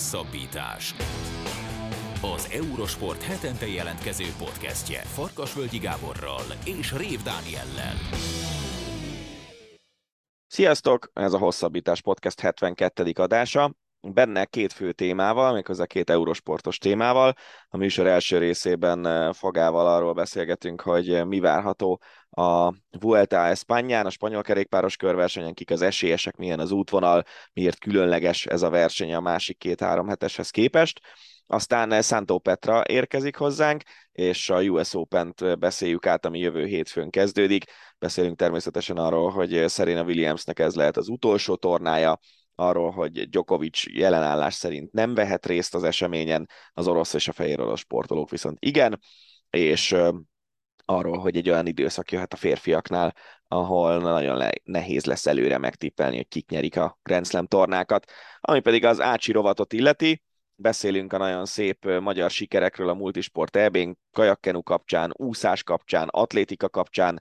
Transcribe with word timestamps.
Hosszabbítás. 0.00 0.94
Az 2.34 2.48
Eurosport 2.52 3.22
hetente 3.22 3.66
jelentkező 3.66 4.24
podcastje 4.38 5.00
Farkasvölgyi 5.00 5.78
Gáborral 5.78 6.42
és 6.64 6.92
Rév 6.96 7.22
Dániellel. 7.22 7.94
Sziasztok! 10.46 11.10
Ez 11.12 11.32
a 11.32 11.38
Hosszabbítás 11.38 12.02
Podcast 12.02 12.40
72. 12.40 13.12
adása. 13.14 13.74
Benne 14.00 14.44
két 14.44 14.72
fő 14.72 14.92
témával, 14.92 15.52
méghozzá 15.52 15.86
két 15.86 16.10
eurosportos 16.10 16.78
témával. 16.78 17.32
A 17.68 17.76
műsor 17.76 18.06
első 18.06 18.38
részében 18.38 19.06
eh, 19.06 19.32
Fogával 19.32 19.86
arról 19.86 20.12
beszélgetünk, 20.12 20.80
hogy 20.80 21.26
mi 21.26 21.40
várható 21.40 22.00
a 22.30 22.72
Vuelta 23.00 23.42
a 23.42 23.48
Españán, 23.48 24.06
a 24.06 24.10
spanyol 24.10 24.42
kerékpáros 24.42 24.96
körversenyen, 24.96 25.54
kik 25.54 25.70
az 25.70 25.82
esélyesek, 25.82 26.36
milyen 26.36 26.60
az 26.60 26.70
útvonal, 26.70 27.24
miért 27.52 27.78
különleges 27.78 28.46
ez 28.46 28.62
a 28.62 28.70
verseny 28.70 29.14
a 29.14 29.20
másik 29.20 29.58
két-három 29.58 30.08
heteshez 30.08 30.50
képest. 30.50 31.00
Aztán 31.46 32.02
Santo 32.02 32.38
Petra 32.38 32.82
érkezik 32.86 33.36
hozzánk, 33.36 33.82
és 34.12 34.50
a 34.50 34.62
US 34.62 34.94
Open-t 34.94 35.58
beszéljük 35.58 36.06
át, 36.06 36.26
ami 36.26 36.38
jövő 36.38 36.64
hétfőn 36.64 37.10
kezdődik. 37.10 37.64
Beszélünk 37.98 38.36
természetesen 38.36 38.96
arról, 38.96 39.30
hogy 39.30 39.64
Serena 39.68 40.02
Williamsnek 40.02 40.58
ez 40.58 40.74
lehet 40.74 40.96
az 40.96 41.08
utolsó 41.08 41.56
tornája, 41.56 42.18
arról, 42.54 42.90
hogy 42.90 43.28
Djokovic 43.28 43.82
jelenállás 43.86 44.54
szerint 44.54 44.92
nem 44.92 45.14
vehet 45.14 45.46
részt 45.46 45.74
az 45.74 45.82
eseményen, 45.82 46.48
az 46.72 46.88
orosz 46.88 47.14
és 47.14 47.28
a 47.28 47.32
fehér 47.32 47.60
orosz 47.60 47.80
sportolók 47.80 48.30
viszont 48.30 48.56
igen, 48.60 49.00
és 49.50 49.96
arról, 50.90 51.18
hogy 51.18 51.36
egy 51.36 51.48
olyan 51.50 51.66
időszak 51.66 52.12
jöhet 52.12 52.32
a 52.32 52.36
férfiaknál, 52.36 53.14
ahol 53.48 53.98
nagyon 53.98 54.50
nehéz 54.64 55.04
lesz 55.04 55.26
előre 55.26 55.58
megtippelni, 55.58 56.16
hogy 56.16 56.28
kik 56.28 56.50
nyerik 56.50 56.76
a 56.76 56.98
Grand 57.02 57.26
Slam 57.26 57.46
tornákat. 57.46 58.10
Ami 58.40 58.60
pedig 58.60 58.84
az 58.84 59.00
Ácsi 59.00 59.32
rovatot 59.32 59.72
illeti, 59.72 60.22
beszélünk 60.60 61.12
a 61.12 61.18
nagyon 61.18 61.44
szép 61.46 62.00
magyar 62.00 62.30
sikerekről 62.30 62.88
a 62.88 62.94
multisport 62.94 63.56
eb 63.56 63.78
kajakkenu 64.12 64.62
kapcsán, 64.62 65.12
úszás 65.16 65.62
kapcsán, 65.62 66.08
atlétika 66.10 66.68
kapcsán, 66.68 67.20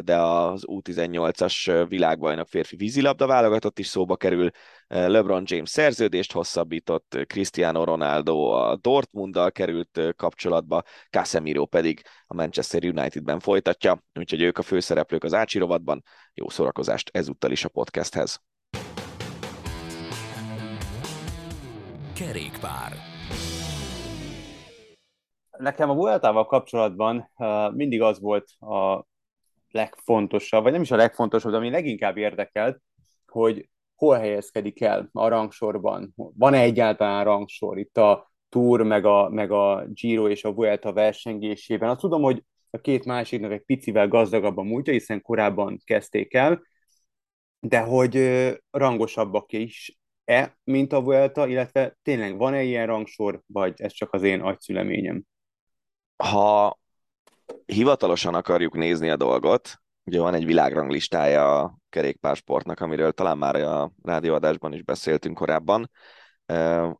de 0.00 0.16
az 0.16 0.62
U18-as 0.66 1.86
világbajnok 1.88 2.48
férfi 2.48 2.76
vízilabda 2.76 3.26
válogatott 3.26 3.78
is 3.78 3.86
szóba 3.86 4.16
kerül. 4.16 4.50
LeBron 4.86 5.42
James 5.46 5.70
szerződést 5.70 6.32
hosszabbított, 6.32 7.18
Cristiano 7.26 7.84
Ronaldo 7.84 8.50
a 8.50 8.76
Dortmunddal 8.76 9.52
került 9.52 10.00
kapcsolatba, 10.16 10.82
Casemiro 11.10 11.66
pedig 11.66 12.02
a 12.26 12.34
Manchester 12.34 12.84
Unitedben 12.84 13.40
folytatja, 13.40 14.02
úgyhogy 14.14 14.42
ők 14.42 14.58
a 14.58 14.62
főszereplők 14.62 15.24
az 15.24 15.34
Ácsi 15.34 15.58
rovatban. 15.58 16.02
Jó 16.34 16.48
szórakozást 16.48 17.10
ezúttal 17.12 17.50
is 17.50 17.64
a 17.64 17.68
podcasthez. 17.68 18.40
Kerékpár. 22.18 22.92
Nekem 25.58 25.90
a 25.90 25.94
Vueltával 25.94 26.46
kapcsolatban 26.46 27.30
mindig 27.74 28.02
az 28.02 28.20
volt 28.20 28.50
a 28.60 29.06
legfontosabb, 29.70 30.62
vagy 30.62 30.72
nem 30.72 30.82
is 30.82 30.90
a 30.90 30.96
legfontosabb, 30.96 31.50
de 31.50 31.56
ami 31.56 31.70
leginkább 31.70 32.16
érdekelt, 32.16 32.80
hogy 33.26 33.68
hol 33.94 34.16
helyezkedik 34.16 34.80
el 34.80 35.08
a 35.12 35.28
rangsorban. 35.28 36.12
Van-e 36.14 36.60
egyáltalán 36.60 37.24
rangsor 37.24 37.78
itt 37.78 37.96
a 37.96 38.32
Tour, 38.48 38.82
meg 38.82 39.04
a, 39.04 39.28
meg 39.28 39.50
a 39.50 39.84
Giro 39.88 40.28
és 40.28 40.44
a 40.44 40.52
Vuelta 40.52 40.92
versengésében? 40.92 41.88
Azt 41.88 42.00
tudom, 42.00 42.22
hogy 42.22 42.42
a 42.70 42.78
két 42.78 43.04
másiknak 43.04 43.52
egy 43.52 43.64
picivel 43.64 44.08
gazdagabb 44.08 44.56
a 44.56 44.62
múltja, 44.62 44.92
hiszen 44.92 45.22
korábban 45.22 45.80
kezdték 45.84 46.34
el, 46.34 46.62
de 47.60 47.80
hogy 47.80 48.18
rangosabbak 48.70 49.52
is 49.52 49.98
e, 50.26 50.56
mint 50.64 50.92
a 50.92 51.02
Vuelta, 51.02 51.46
illetve 51.46 51.96
tényleg 52.02 52.36
van-e 52.36 52.62
ilyen 52.62 52.86
rangsor, 52.86 53.42
vagy 53.46 53.72
ez 53.76 53.92
csak 53.92 54.12
az 54.12 54.22
én 54.22 54.40
agyszüleményem? 54.40 55.22
Ha 56.16 56.78
hivatalosan 57.66 58.34
akarjuk 58.34 58.74
nézni 58.74 59.10
a 59.10 59.16
dolgot, 59.16 59.80
ugye 60.04 60.20
van 60.20 60.34
egy 60.34 60.44
világranglistája 60.44 61.60
a 61.60 61.78
kerékpársportnak, 61.88 62.80
amiről 62.80 63.12
talán 63.12 63.38
már 63.38 63.54
a 63.56 63.92
rádióadásban 64.02 64.72
is 64.72 64.82
beszéltünk 64.82 65.36
korábban. 65.36 65.90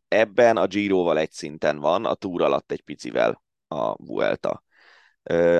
Ebben 0.08 0.56
a 0.56 0.66
Giroval 0.66 1.18
egy 1.18 1.30
szinten 1.30 1.78
van, 1.78 2.04
a 2.04 2.14
túr 2.14 2.42
alatt 2.42 2.72
egy 2.72 2.82
picivel 2.82 3.42
a 3.68 4.04
Vuelta. 4.04 4.62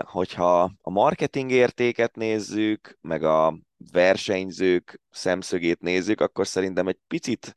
Hogyha 0.00 0.62
a 0.80 0.90
marketing 0.90 1.50
értéket 1.50 2.16
nézzük, 2.16 2.98
meg 3.00 3.22
a 3.22 3.58
versenyzők 3.92 5.00
szemszögét 5.10 5.80
nézzük, 5.80 6.20
akkor 6.20 6.46
szerintem 6.46 6.88
egy 6.88 6.98
picit 7.06 7.52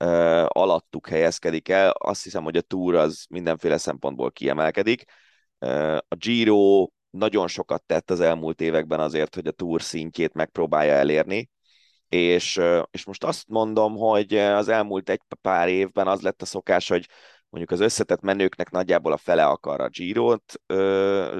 uh, 0.00 0.46
alattuk 0.48 1.08
helyezkedik 1.08 1.68
el. 1.68 1.90
Azt 1.90 2.22
hiszem, 2.22 2.42
hogy 2.42 2.56
a 2.56 2.60
Tour 2.60 2.94
az 2.94 3.26
mindenféle 3.30 3.76
szempontból 3.76 4.32
kiemelkedik. 4.32 5.04
Uh, 5.58 5.96
a 5.96 6.14
Giro 6.14 6.88
nagyon 7.10 7.48
sokat 7.48 7.82
tett 7.82 8.10
az 8.10 8.20
elmúlt 8.20 8.60
években 8.60 9.00
azért, 9.00 9.34
hogy 9.34 9.46
a 9.46 9.52
Tour 9.52 9.82
szintjét 9.82 10.34
megpróbálja 10.34 10.92
elérni, 10.92 11.50
és, 12.08 12.60
és 12.90 13.04
most 13.04 13.24
azt 13.24 13.48
mondom, 13.48 13.96
hogy 13.96 14.34
az 14.34 14.68
elmúlt 14.68 15.10
egy 15.10 15.20
pár 15.40 15.68
évben 15.68 16.08
az 16.08 16.20
lett 16.20 16.42
a 16.42 16.46
szokás, 16.46 16.88
hogy 16.88 17.06
mondjuk 17.48 17.80
az 17.80 17.80
összetett 17.80 18.20
menőknek 18.20 18.70
nagyjából 18.70 19.12
a 19.12 19.16
fele 19.16 19.46
akar 19.46 19.80
a 19.80 19.88
Giro-t, 19.88 20.60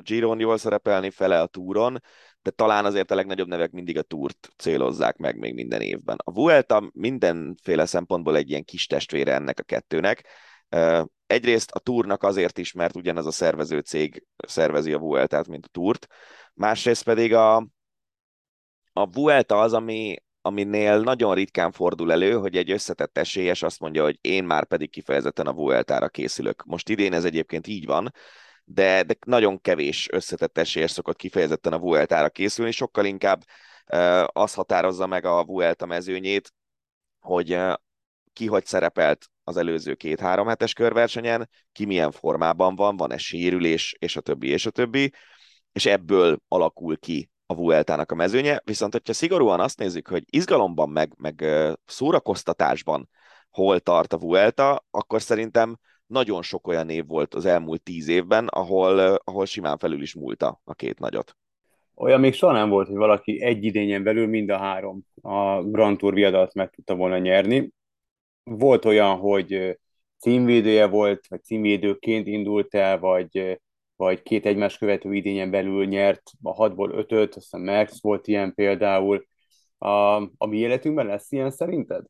Giron 0.03 0.41
jól 0.41 0.59
szerepelni, 0.59 1.11
fele 1.11 1.41
a 1.41 1.47
túron, 1.47 2.01
de 2.43 2.51
talán 2.51 2.85
azért 2.85 3.11
a 3.11 3.15
legnagyobb 3.15 3.49
nevek 3.49 3.71
mindig 3.71 3.99
a 3.99 4.03
túrt 4.03 4.49
célozzák 4.57 5.17
meg 5.17 5.39
még 5.39 5.55
minden 5.55 5.81
évben. 5.81 6.17
A 6.25 6.33
Vuelta 6.33 6.91
mindenféle 6.93 7.87
szempontból 7.87 8.37
egy 8.37 8.51
ilyen 8.51 8.65
kis 8.65 8.87
testvére 8.87 9.35
ennek 9.35 9.59
a 9.59 9.63
kettőnek. 9.63 10.27
Egyrészt 11.27 11.71
a 11.71 11.79
túrnak 11.79 12.23
azért 12.23 12.59
is, 12.59 12.73
mert 12.73 12.97
ugyanaz 12.97 13.27
a 13.27 13.31
szervező 13.31 13.79
cég 13.79 14.27
szervezi 14.47 14.93
a 14.93 14.99
Vueltát, 14.99 15.49
mint 15.49 15.65
a 15.65 15.69
túrt. 15.69 16.07
Másrészt 16.55 17.05
pedig 17.05 17.35
a, 17.35 17.57
a 18.93 19.11
Vuelta 19.11 19.61
az, 19.61 19.73
ami, 19.73 20.17
aminél 20.41 21.01
nagyon 21.01 21.35
ritkán 21.35 21.73
fordul 21.73 22.13
elő, 22.13 22.33
hogy 22.33 22.57
egy 22.57 22.71
összetett 22.71 23.19
esélyes 23.19 23.63
azt 23.63 23.81
mondja, 23.81 24.03
hogy 24.03 24.19
én 24.21 24.45
már 24.45 24.67
pedig 24.67 24.91
kifejezetten 24.91 25.47
a 25.47 25.53
Vueltára 25.53 26.09
készülök. 26.09 26.65
Most 26.65 26.89
idén 26.89 27.13
ez 27.13 27.25
egyébként 27.25 27.67
így 27.67 27.87
van, 27.87 28.13
de, 28.71 29.03
de 29.03 29.17
nagyon 29.27 29.61
kevés 29.61 30.09
összetett 30.13 30.59
esélyes 30.59 30.91
szokott 30.91 31.17
kifejezetten 31.17 31.73
a 31.73 31.79
Vueltára 31.79 32.29
készülni, 32.31 32.71
sokkal 32.71 33.05
inkább 33.05 33.45
az 34.27 34.55
határozza 34.55 35.07
meg 35.07 35.25
a 35.25 35.45
Vuelta 35.45 35.87
mezőnyét, 35.87 36.53
hogy 37.21 37.59
ki 38.33 38.47
hogy 38.47 38.67
szerepelt 38.67 39.27
az 39.45 39.57
előző 39.57 39.95
két-három 39.95 40.47
hetes 40.47 40.73
körversenyen, 40.73 41.49
ki 41.73 41.85
milyen 41.85 42.11
formában 42.11 42.77
van, 42.77 42.97
van-e 42.97 43.17
sérülés, 43.17 43.97
és 43.99 44.17
a 44.17 44.21
többi, 44.21 44.49
és 44.49 44.67
a 44.67 44.71
többi, 44.71 45.13
és 45.73 45.87
ebből 45.87 46.39
alakul 46.49 46.99
ki 46.99 47.31
a 47.47 47.55
Vueltának 47.55 48.13
a 48.13 48.15
mezőnye, 48.15 48.61
viszont 48.65 48.93
hogyha 48.93 49.13
szigorúan 49.13 49.61
azt 49.61 49.79
nézzük, 49.79 50.09
hogy 50.09 50.25
izgalomban, 50.27 50.89
meg, 50.89 51.13
meg 51.17 51.45
szórakoztatásban 51.85 53.09
hol 53.51 53.81
tart 53.81 54.13
a 54.13 54.19
Vuelta, 54.19 54.85
akkor 54.91 55.23
szerintem 55.23 55.79
nagyon 56.09 56.43
sok 56.43 56.67
olyan 56.67 56.87
név 56.87 57.07
volt 57.07 57.35
az 57.35 57.45
elmúlt 57.45 57.83
tíz 57.83 58.09
évben, 58.09 58.47
ahol, 58.47 58.99
ahol 59.25 59.47
simán 59.47 59.79
felül 59.79 60.03
is 60.03 60.15
múlta 60.15 60.61
a 60.65 60.75
két 60.75 60.99
nagyot. 60.99 61.37
Olyan 61.95 62.21
még 62.21 62.35
soha 62.35 62.53
nem 62.53 62.69
volt, 62.69 62.87
hogy 62.87 62.97
valaki 62.97 63.43
egy 63.43 63.65
idényen 63.65 64.03
belül 64.03 64.27
mind 64.27 64.51
a 64.51 64.57
három 64.57 65.03
a 65.23 65.63
Grand 65.63 65.99
Tour 65.99 66.15
viadalt 66.15 66.55
meg 66.55 66.71
tudta 66.71 66.95
volna 66.95 67.19
nyerni. 67.19 67.71
Volt 68.43 68.85
olyan, 68.85 69.17
hogy 69.17 69.79
címvédője 70.19 70.87
volt, 70.87 71.27
vagy 71.29 71.45
címvédőként 71.45 72.27
indult 72.27 72.75
el, 72.75 72.99
vagy, 72.99 73.61
vagy 73.97 74.23
két 74.23 74.47
egymás 74.47 74.79
követő 74.79 75.15
idényen 75.15 75.51
belül 75.51 75.87
nyert 75.87 76.23
a 76.43 76.55
hatból 76.55 76.91
ötöt, 76.91 77.35
aztán 77.35 77.61
Max 77.61 78.03
volt 78.03 78.27
ilyen 78.27 78.55
például. 78.55 79.27
A, 79.79 80.17
a 80.17 80.47
mi 80.47 80.57
életünkben 80.57 81.07
lesz 81.07 81.33
ilyen 81.33 81.51
szerinted? 81.51 82.05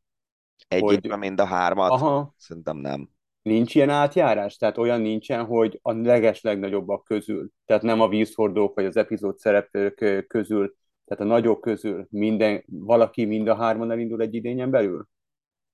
Egy 0.68 0.80
hogy... 0.80 1.18
mind 1.18 1.40
a 1.40 1.44
hármat? 1.44 1.90
Aha. 1.90 2.34
Szerintem 2.36 2.76
nem. 2.76 3.08
Nincs 3.48 3.74
ilyen 3.74 3.90
átjárás? 3.90 4.56
Tehát 4.56 4.78
olyan 4.78 5.00
nincsen, 5.00 5.44
hogy 5.44 5.78
a 5.82 5.92
leges 5.92 6.40
legnagyobbak 6.40 7.04
közül, 7.04 7.48
tehát 7.66 7.82
nem 7.82 8.00
a 8.00 8.08
vízhordók 8.08 8.74
vagy 8.74 8.84
az 8.84 8.96
epizód 8.96 9.38
szereplők 9.38 10.26
közül, 10.26 10.74
tehát 11.04 11.24
a 11.24 11.26
nagyok 11.26 11.60
közül 11.60 12.06
minden, 12.10 12.64
valaki 12.66 13.24
mind 13.24 13.48
a 13.48 13.54
hárman 13.54 13.90
elindul 13.90 14.20
egy 14.20 14.34
idényen 14.34 14.70
belül? 14.70 15.06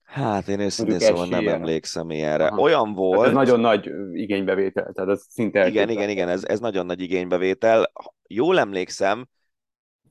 Hát 0.03 0.49
én 0.49 0.61
őszintén 0.61 0.99
szóval 0.99 1.27
nem 1.27 1.49
emlékszem 1.49 2.11
ilyenre. 2.11 2.47
Aha. 2.47 2.61
Olyan 2.61 2.95
volt... 2.95 3.19
Hát 3.19 3.29
ez 3.29 3.35
nagyon 3.35 3.61
nagy 3.61 3.91
igénybevétel, 4.13 4.93
tehát 4.93 5.11
ez 5.11 5.25
szinte... 5.29 5.69
Igen, 5.69 5.89
igen, 5.89 6.09
igen, 6.09 6.29
ez, 6.29 6.45
ez 6.45 6.61
nagyon 6.61 6.87
nagy 6.87 7.01
igénybevétel. 7.01 7.93
Jól 8.27 8.59
emlékszem, 8.59 9.29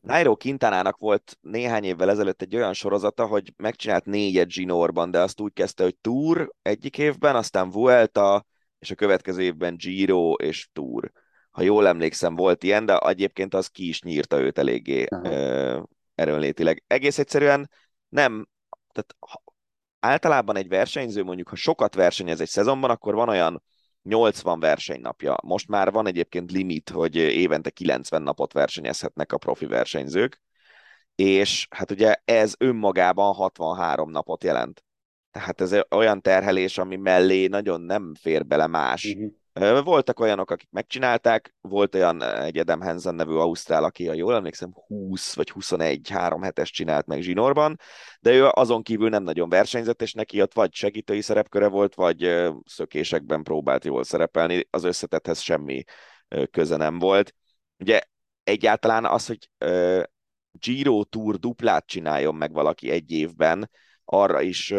Nairo 0.03 0.35
Quintanának 0.35 0.97
volt 0.97 1.37
néhány 1.41 1.83
évvel 1.83 2.09
ezelőtt 2.09 2.41
egy 2.41 2.55
olyan 2.55 2.73
sorozata, 2.73 3.25
hogy 3.25 3.53
megcsinált 3.57 4.05
négyet 4.05 4.47
Ginorban, 4.47 5.11
de 5.11 5.19
azt 5.19 5.39
úgy 5.39 5.53
kezdte, 5.53 5.83
hogy 5.83 5.95
Tour 5.95 6.53
egyik 6.61 6.97
évben, 6.97 7.35
aztán 7.35 7.69
Vuelta, 7.69 8.45
és 8.79 8.91
a 8.91 8.95
következő 8.95 9.41
évben 9.41 9.75
Giro 9.75 10.33
és 10.33 10.69
Tour. 10.73 11.11
Ha 11.51 11.61
jól 11.61 11.87
emlékszem, 11.87 12.35
volt 12.35 12.63
ilyen, 12.63 12.85
de 12.85 12.97
egyébként 12.97 13.53
az 13.53 13.67
ki 13.67 13.87
is 13.87 14.01
nyírta 14.01 14.39
őt 14.39 14.57
eléggé 14.57 15.05
uh-huh. 15.09 15.83
erőnlétileg. 16.15 16.83
Egész 16.87 17.17
egyszerűen 17.17 17.69
nem, 18.09 18.47
tehát 18.91 19.15
általában 19.99 20.55
egy 20.55 20.67
versenyző 20.67 21.23
mondjuk, 21.23 21.49
ha 21.49 21.55
sokat 21.55 21.95
versenyez 21.95 22.41
egy 22.41 22.49
szezonban, 22.49 22.89
akkor 22.89 23.13
van 23.13 23.29
olyan 23.29 23.63
80 24.03 24.59
versenynapja. 24.59 25.37
Most 25.43 25.67
már 25.67 25.91
van 25.91 26.07
egyébként 26.07 26.51
limit, 26.51 26.89
hogy 26.89 27.15
évente 27.15 27.69
90 27.69 28.21
napot 28.21 28.53
versenyezhetnek 28.53 29.31
a 29.31 29.37
profi 29.37 29.65
versenyzők, 29.65 30.41
és 31.15 31.67
hát 31.69 31.91
ugye 31.91 32.15
ez 32.25 32.53
önmagában 32.57 33.33
63 33.33 34.09
napot 34.09 34.43
jelent. 34.43 34.83
Tehát 35.31 35.61
ez 35.61 35.75
olyan 35.89 36.21
terhelés, 36.21 36.77
ami 36.77 36.95
mellé 36.95 37.47
nagyon 37.47 37.81
nem 37.81 38.13
fér 38.19 38.45
bele 38.45 38.67
más. 38.67 39.05
Uh-huh. 39.05 39.31
Voltak 39.83 40.19
olyanok, 40.19 40.51
akik 40.51 40.69
megcsinálták, 40.71 41.55
volt 41.61 41.95
olyan 41.95 42.23
egy 42.23 42.57
Adam 42.57 42.81
Hansen 42.81 43.15
nevű 43.15 43.33
Ausztrál, 43.33 43.83
aki, 43.83 44.07
ha 44.07 44.13
jól 44.13 44.35
emlékszem, 44.35 44.73
20 44.87 45.35
vagy 45.35 45.49
21 45.49 46.09
három 46.09 46.41
hetes 46.41 46.71
csinált 46.71 47.05
meg 47.05 47.21
zsinórban, 47.21 47.79
de 48.19 48.31
ő 48.31 48.45
azon 48.45 48.83
kívül 48.83 49.09
nem 49.09 49.23
nagyon 49.23 49.49
versenyzett, 49.49 50.01
és 50.01 50.13
neki 50.13 50.41
ott 50.41 50.53
vagy 50.53 50.73
segítői 50.73 51.21
szerepköre 51.21 51.67
volt, 51.67 51.95
vagy 51.95 52.49
szökésekben 52.65 53.43
próbált 53.43 53.85
jól 53.85 54.03
szerepelni, 54.03 54.67
az 54.69 54.83
összetethez 54.83 55.39
semmi 55.39 55.83
köze 56.51 56.75
nem 56.75 56.99
volt. 56.99 57.33
Ugye 57.77 58.01
egyáltalán 58.43 59.05
az, 59.05 59.27
hogy 59.27 59.49
Giro 60.51 61.03
Tour 61.03 61.37
duplát 61.37 61.85
csináljon 61.85 62.35
meg 62.35 62.51
valaki 62.51 62.89
egy 62.89 63.11
évben, 63.11 63.69
arra 64.05 64.41
is 64.41 64.73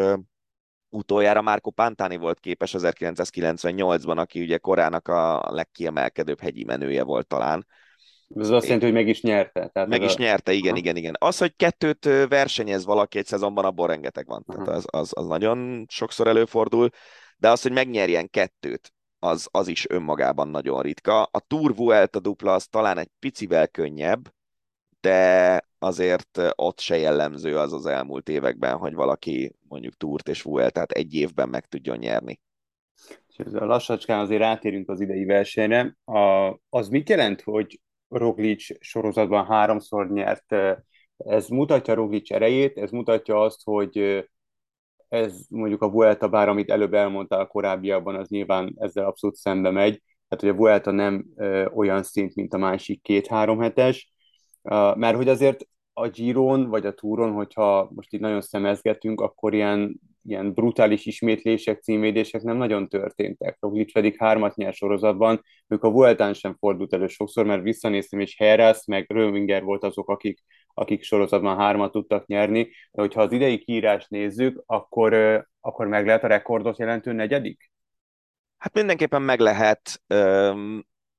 utoljára 0.94 1.42
Márko 1.42 1.70
Pantani 1.70 2.16
volt 2.16 2.40
képes 2.40 2.74
1998-ban, 2.78 4.16
aki 4.16 4.40
ugye 4.40 4.58
korának 4.58 5.08
a 5.08 5.50
legkiemelkedőbb 5.50 6.40
hegyi 6.40 6.64
menője 6.64 7.02
volt 7.02 7.26
talán. 7.26 7.66
Ez 8.36 8.50
azt 8.50 8.64
jelenti, 8.64 8.84
hogy 8.84 8.94
meg 8.94 9.08
is 9.08 9.22
nyerte. 9.22 9.68
Tehát 9.68 9.88
meg 9.88 10.02
is 10.02 10.14
a... 10.14 10.18
nyerte, 10.18 10.52
igen, 10.52 10.70
Aha. 10.70 10.78
igen, 10.78 10.96
igen. 10.96 11.14
Az, 11.18 11.38
hogy 11.38 11.56
kettőt 11.56 12.04
versenyez 12.28 12.84
valaki 12.84 13.18
egy 13.18 13.26
szezonban, 13.26 13.64
abból 13.64 13.86
rengeteg 13.86 14.26
van. 14.26 14.44
Tehát 14.44 14.68
az, 14.68 14.84
az, 14.86 15.10
az 15.14 15.26
nagyon 15.26 15.86
sokszor 15.88 16.26
előfordul, 16.26 16.88
de 17.36 17.50
az, 17.50 17.62
hogy 17.62 17.72
megnyerjen 17.72 18.30
kettőt, 18.30 18.92
az, 19.18 19.48
az 19.50 19.68
is 19.68 19.88
önmagában 19.88 20.48
nagyon 20.48 20.82
ritka. 20.82 21.22
A 21.22 21.40
Tour 21.40 21.76
Vuelta 21.76 22.20
dupla 22.20 22.52
az 22.52 22.66
talán 22.66 22.98
egy 22.98 23.10
picivel 23.18 23.68
könnyebb, 23.68 24.30
de 25.04 25.60
azért 25.78 26.40
ott 26.54 26.80
se 26.80 26.96
jellemző 26.96 27.58
az 27.58 27.72
az 27.72 27.86
elmúlt 27.86 28.28
években, 28.28 28.76
hogy 28.76 28.94
valaki 28.94 29.54
mondjuk 29.68 29.94
túrt 29.94 30.28
és 30.28 30.42
tehát 30.42 30.90
egy 30.90 31.14
évben 31.14 31.48
meg 31.48 31.66
tudjon 31.66 31.98
nyerni. 31.98 32.40
És 33.26 33.36
ezzel 33.36 33.66
lassacskán 33.66 34.20
azért 34.20 34.40
rátérünk 34.40 34.88
az 34.88 35.00
idei 35.00 35.24
versenyre. 35.24 35.96
A, 36.04 36.52
az 36.68 36.88
mit 36.88 37.08
jelent, 37.08 37.40
hogy 37.40 37.80
Roglic 38.08 38.84
sorozatban 38.84 39.46
háromszor 39.46 40.10
nyert? 40.10 40.54
Ez 41.16 41.48
mutatja 41.48 41.94
Roglic 41.94 42.30
erejét, 42.30 42.78
ez 42.78 42.90
mutatja 42.90 43.40
azt, 43.40 43.60
hogy 43.64 44.24
ez 45.08 45.40
mondjuk 45.48 45.82
a 45.82 45.90
Vuelta, 45.90 46.28
bár 46.28 46.48
amit 46.48 46.70
előbb 46.70 46.94
elmondtál 46.94 47.46
korábbiakban, 47.46 48.14
az 48.14 48.28
nyilván 48.28 48.74
ezzel 48.78 49.04
abszolút 49.04 49.36
szembe 49.36 49.70
megy. 49.70 50.02
Tehát, 50.28 50.44
hogy 50.44 50.48
a 50.48 50.62
Vuelta 50.62 50.90
nem 50.90 51.26
ö, 51.36 51.66
olyan 51.66 52.02
szint, 52.02 52.34
mint 52.34 52.54
a 52.54 52.58
másik 52.58 53.02
két-három 53.02 53.60
hetes, 53.60 54.13
mert 54.94 55.16
hogy 55.16 55.28
azért 55.28 55.66
a 55.92 56.08
Giron 56.08 56.68
vagy 56.68 56.86
a 56.86 56.94
Túron, 56.94 57.32
hogyha 57.32 57.90
most 57.94 58.12
itt 58.12 58.20
nagyon 58.20 58.40
szemezgetünk, 58.40 59.20
akkor 59.20 59.54
ilyen, 59.54 60.00
ilyen 60.26 60.52
brutális 60.52 61.06
ismétlések, 61.06 61.82
címvédések 61.82 62.42
nem 62.42 62.56
nagyon 62.56 62.88
történtek. 62.88 63.56
Roglic 63.60 63.92
pedig 63.92 64.16
hármat 64.18 64.56
nyer 64.56 64.72
sorozatban, 64.72 65.42
ők 65.68 65.82
a 65.82 65.90
Vueltán 65.90 66.34
sem 66.34 66.56
fordult 66.58 66.92
elő 66.92 67.06
sokszor, 67.06 67.46
mert 67.46 67.62
visszanéztem, 67.62 68.20
és 68.20 68.36
Herász 68.36 68.86
meg 68.86 69.10
Rövinger 69.10 69.62
volt 69.62 69.84
azok, 69.84 70.08
akik, 70.08 70.38
akik 70.74 71.02
sorozatban 71.02 71.56
hármat 71.56 71.92
tudtak 71.92 72.26
nyerni. 72.26 72.62
De 72.62 73.02
hogyha 73.02 73.22
az 73.22 73.32
idei 73.32 73.58
kiírást 73.58 74.10
nézzük, 74.10 74.62
akkor, 74.66 75.14
akkor 75.60 75.86
meg 75.86 76.06
lehet 76.06 76.24
a 76.24 76.26
rekordot 76.26 76.78
jelentő 76.78 77.12
negyedik? 77.12 77.70
Hát 78.58 78.74
mindenképpen 78.74 79.22
meg 79.22 79.40
lehet. 79.40 80.02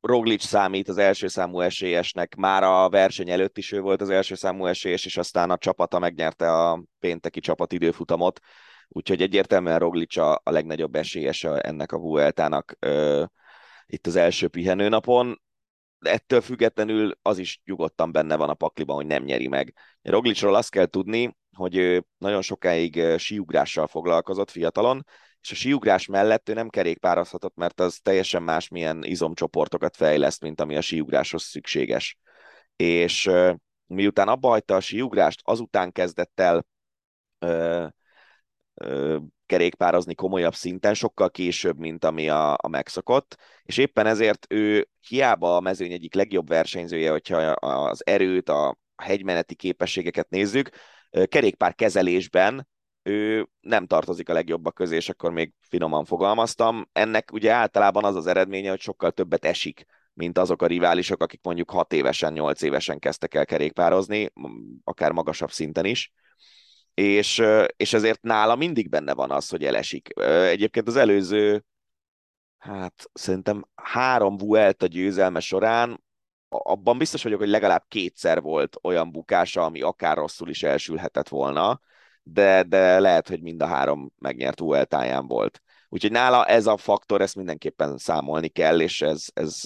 Roglic 0.06 0.46
számít 0.46 0.90
az 0.90 0.98
első 0.98 1.28
számú 1.28 1.60
esélyesnek, 1.60 2.36
már 2.36 2.64
a 2.64 2.90
verseny 2.90 3.30
előtt 3.30 3.58
is 3.58 3.72
ő 3.72 3.82
volt 3.82 4.02
az 4.02 4.10
első 4.10 4.36
számú 4.36 4.66
esélyes, 4.66 5.06
és 5.06 5.18
aztán 5.18 5.52
a 5.52 5.58
csapata 5.58 6.00
megnyerte 6.00 6.52
a 6.52 6.84
pénteki 7.00 7.40
csapat 7.40 7.72
időfutamot, 7.72 8.40
úgyhogy 8.88 9.22
egyértelműen 9.22 9.80
Roglic 9.80 10.18
a, 10.18 10.42
a 10.44 10.52
legnagyobb 10.52 10.96
esélyes 10.96 11.44
ennek 11.44 11.92
a 11.92 11.98
Vueltának 11.98 12.76
ö, 12.80 13.24
itt 13.86 14.08
az 14.08 14.16
első 14.16 14.48
pihenőnapon. 14.48 15.42
Ettől 16.00 16.42
függetlenül 16.42 17.18
az 17.22 17.38
is 17.38 17.62
nyugodtan 17.66 18.12
benne 18.12 18.36
van 18.36 18.50
a 18.50 18.54
pakliban, 18.54 18.96
hogy 18.96 19.06
nem 19.06 19.24
nyeri 19.24 19.48
meg. 19.48 19.74
Roglicról 20.02 20.56
azt 20.56 20.72
kell 20.72 20.86
tudni, 20.86 21.38
hogy 21.56 21.76
ő 21.76 22.06
nagyon 22.18 22.42
sokáig 22.42 23.18
síugrással 23.18 23.88
foglalkozott 23.88 24.52
fiatalon, 24.52 25.06
és 25.46 25.52
a 25.52 25.56
síugrás 25.56 26.06
mellett 26.06 26.50
ő 26.50 26.54
nem 26.54 26.70
kerékpározhatott, 26.70 27.56
mert 27.56 27.80
az 27.80 28.00
teljesen 28.04 28.44
más 28.44 28.68
milyen 28.68 29.04
izomcsoportokat 29.04 29.96
fejleszt, 29.96 30.42
mint 30.42 30.62
ami 30.62 30.76
a 30.76 30.82
síugráshoz 30.82 31.44
szükséges. 31.44 32.18
És 32.76 33.30
miután 33.88 34.28
abba 34.28 34.48
hagyta 34.48 34.76
a 34.76 34.80
síugrást, 34.80 35.42
azután 35.44 35.92
kezdett 35.92 36.40
el 36.40 36.66
ö, 37.40 37.86
ö, 38.74 39.18
kerékpározni 39.46 40.16
komolyabb 40.16 40.56
szinten, 40.56 40.94
sokkal 40.94 41.32
később, 41.32 41.78
mint 41.78 42.06
ami 42.06 42.30
a, 42.30 42.54
a 42.54 42.68
megszokott, 42.68 43.38
és 43.64 43.78
éppen 43.78 44.06
ezért 44.06 44.46
ő 44.50 44.90
hiába 45.08 45.56
a 45.56 45.60
mezőny 45.60 45.92
egyik 45.92 46.14
legjobb 46.14 46.48
versenyzője, 46.48 47.12
hogyha 47.12 47.38
az 47.52 48.06
erőt, 48.06 48.50
a 48.50 48.78
hegymeneti 48.96 49.56
képességeket 49.56 50.30
nézzük, 50.30 50.70
kerékpár 51.28 51.76
kezelésben 51.76 52.68
ő 53.08 53.50
nem 53.60 53.88
tartozik 53.88 54.30
a 54.30 54.34
legjobbak 54.34 54.74
közé, 54.74 54.96
és 54.96 55.10
akkor 55.10 55.32
még 55.32 55.54
finoman 55.62 56.06
fogalmaztam. 56.06 56.90
Ennek 56.92 57.32
ugye 57.32 57.52
általában 57.52 58.04
az 58.04 58.16
az 58.16 58.28
eredménye, 58.28 58.70
hogy 58.70 58.80
sokkal 58.80 59.12
többet 59.12 59.46
esik, 59.46 59.86
mint 60.14 60.38
azok 60.38 60.62
a 60.62 60.68
riválisok, 60.68 61.22
akik 61.22 61.40
mondjuk 61.44 61.70
6 61.70 61.94
évesen, 61.94 62.34
8 62.34 62.62
évesen 62.62 63.00
kezdtek 63.00 63.34
el 63.34 63.46
kerékpározni, 63.46 64.32
akár 64.84 65.12
magasabb 65.12 65.52
szinten 65.52 65.86
is. 65.86 66.14
És, 66.94 67.44
és 67.76 67.94
ezért 67.94 68.22
nála 68.22 68.56
mindig 68.56 68.90
benne 68.90 69.14
van 69.14 69.32
az, 69.32 69.50
hogy 69.50 69.66
elesik. 69.66 70.10
Egyébként 70.20 70.88
az 70.88 70.96
előző, 70.96 71.66
hát 72.58 73.10
szerintem 73.14 73.66
három 73.76 74.38
Vuelta 74.38 74.86
győzelme 74.86 75.40
során 75.40 76.04
abban 76.50 76.98
biztos 76.98 77.24
vagyok, 77.24 77.40
hogy 77.40 77.50
legalább 77.50 77.86
kétszer 77.88 78.42
volt 78.42 78.78
olyan 78.82 79.12
bukása, 79.12 79.64
ami 79.64 79.82
akár 79.82 80.18
rosszul 80.18 80.50
is 80.50 80.64
elsülhetett 80.64 81.28
volna 81.28 81.80
de, 82.28 82.64
de 82.64 83.00
lehet, 83.00 83.28
hogy 83.28 83.42
mind 83.42 83.62
a 83.62 83.66
három 83.66 84.12
megnyert 84.20 84.62
UL 84.62 84.88
volt. 85.28 85.62
Úgyhogy 85.90 86.12
nála 86.12 86.46
ez 86.46 86.68
a 86.68 86.78
faktor, 86.78 87.22
ezt 87.22 87.36
mindenképpen 87.36 87.98
számolni 87.98 88.48
kell, 88.48 88.80
és 88.82 89.02
ez, 89.02 89.26
ez 89.34 89.62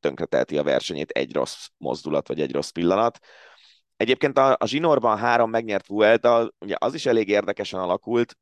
tönkretelti 0.00 0.58
a 0.58 0.62
versenyét 0.62 1.10
egy 1.10 1.34
rossz 1.34 1.66
mozdulat, 1.76 2.28
vagy 2.28 2.40
egy 2.40 2.52
rossz 2.52 2.70
pillanat. 2.70 3.18
Egyébként 3.96 4.38
a, 4.38 4.56
a 4.58 4.66
zsinórban 4.66 5.18
három 5.18 5.50
megnyert 5.50 5.86
Vuelta, 5.86 6.52
ugye 6.58 6.74
az 6.78 6.94
is 6.94 7.06
elég 7.06 7.28
érdekesen 7.28 7.80
alakult, 7.80 8.36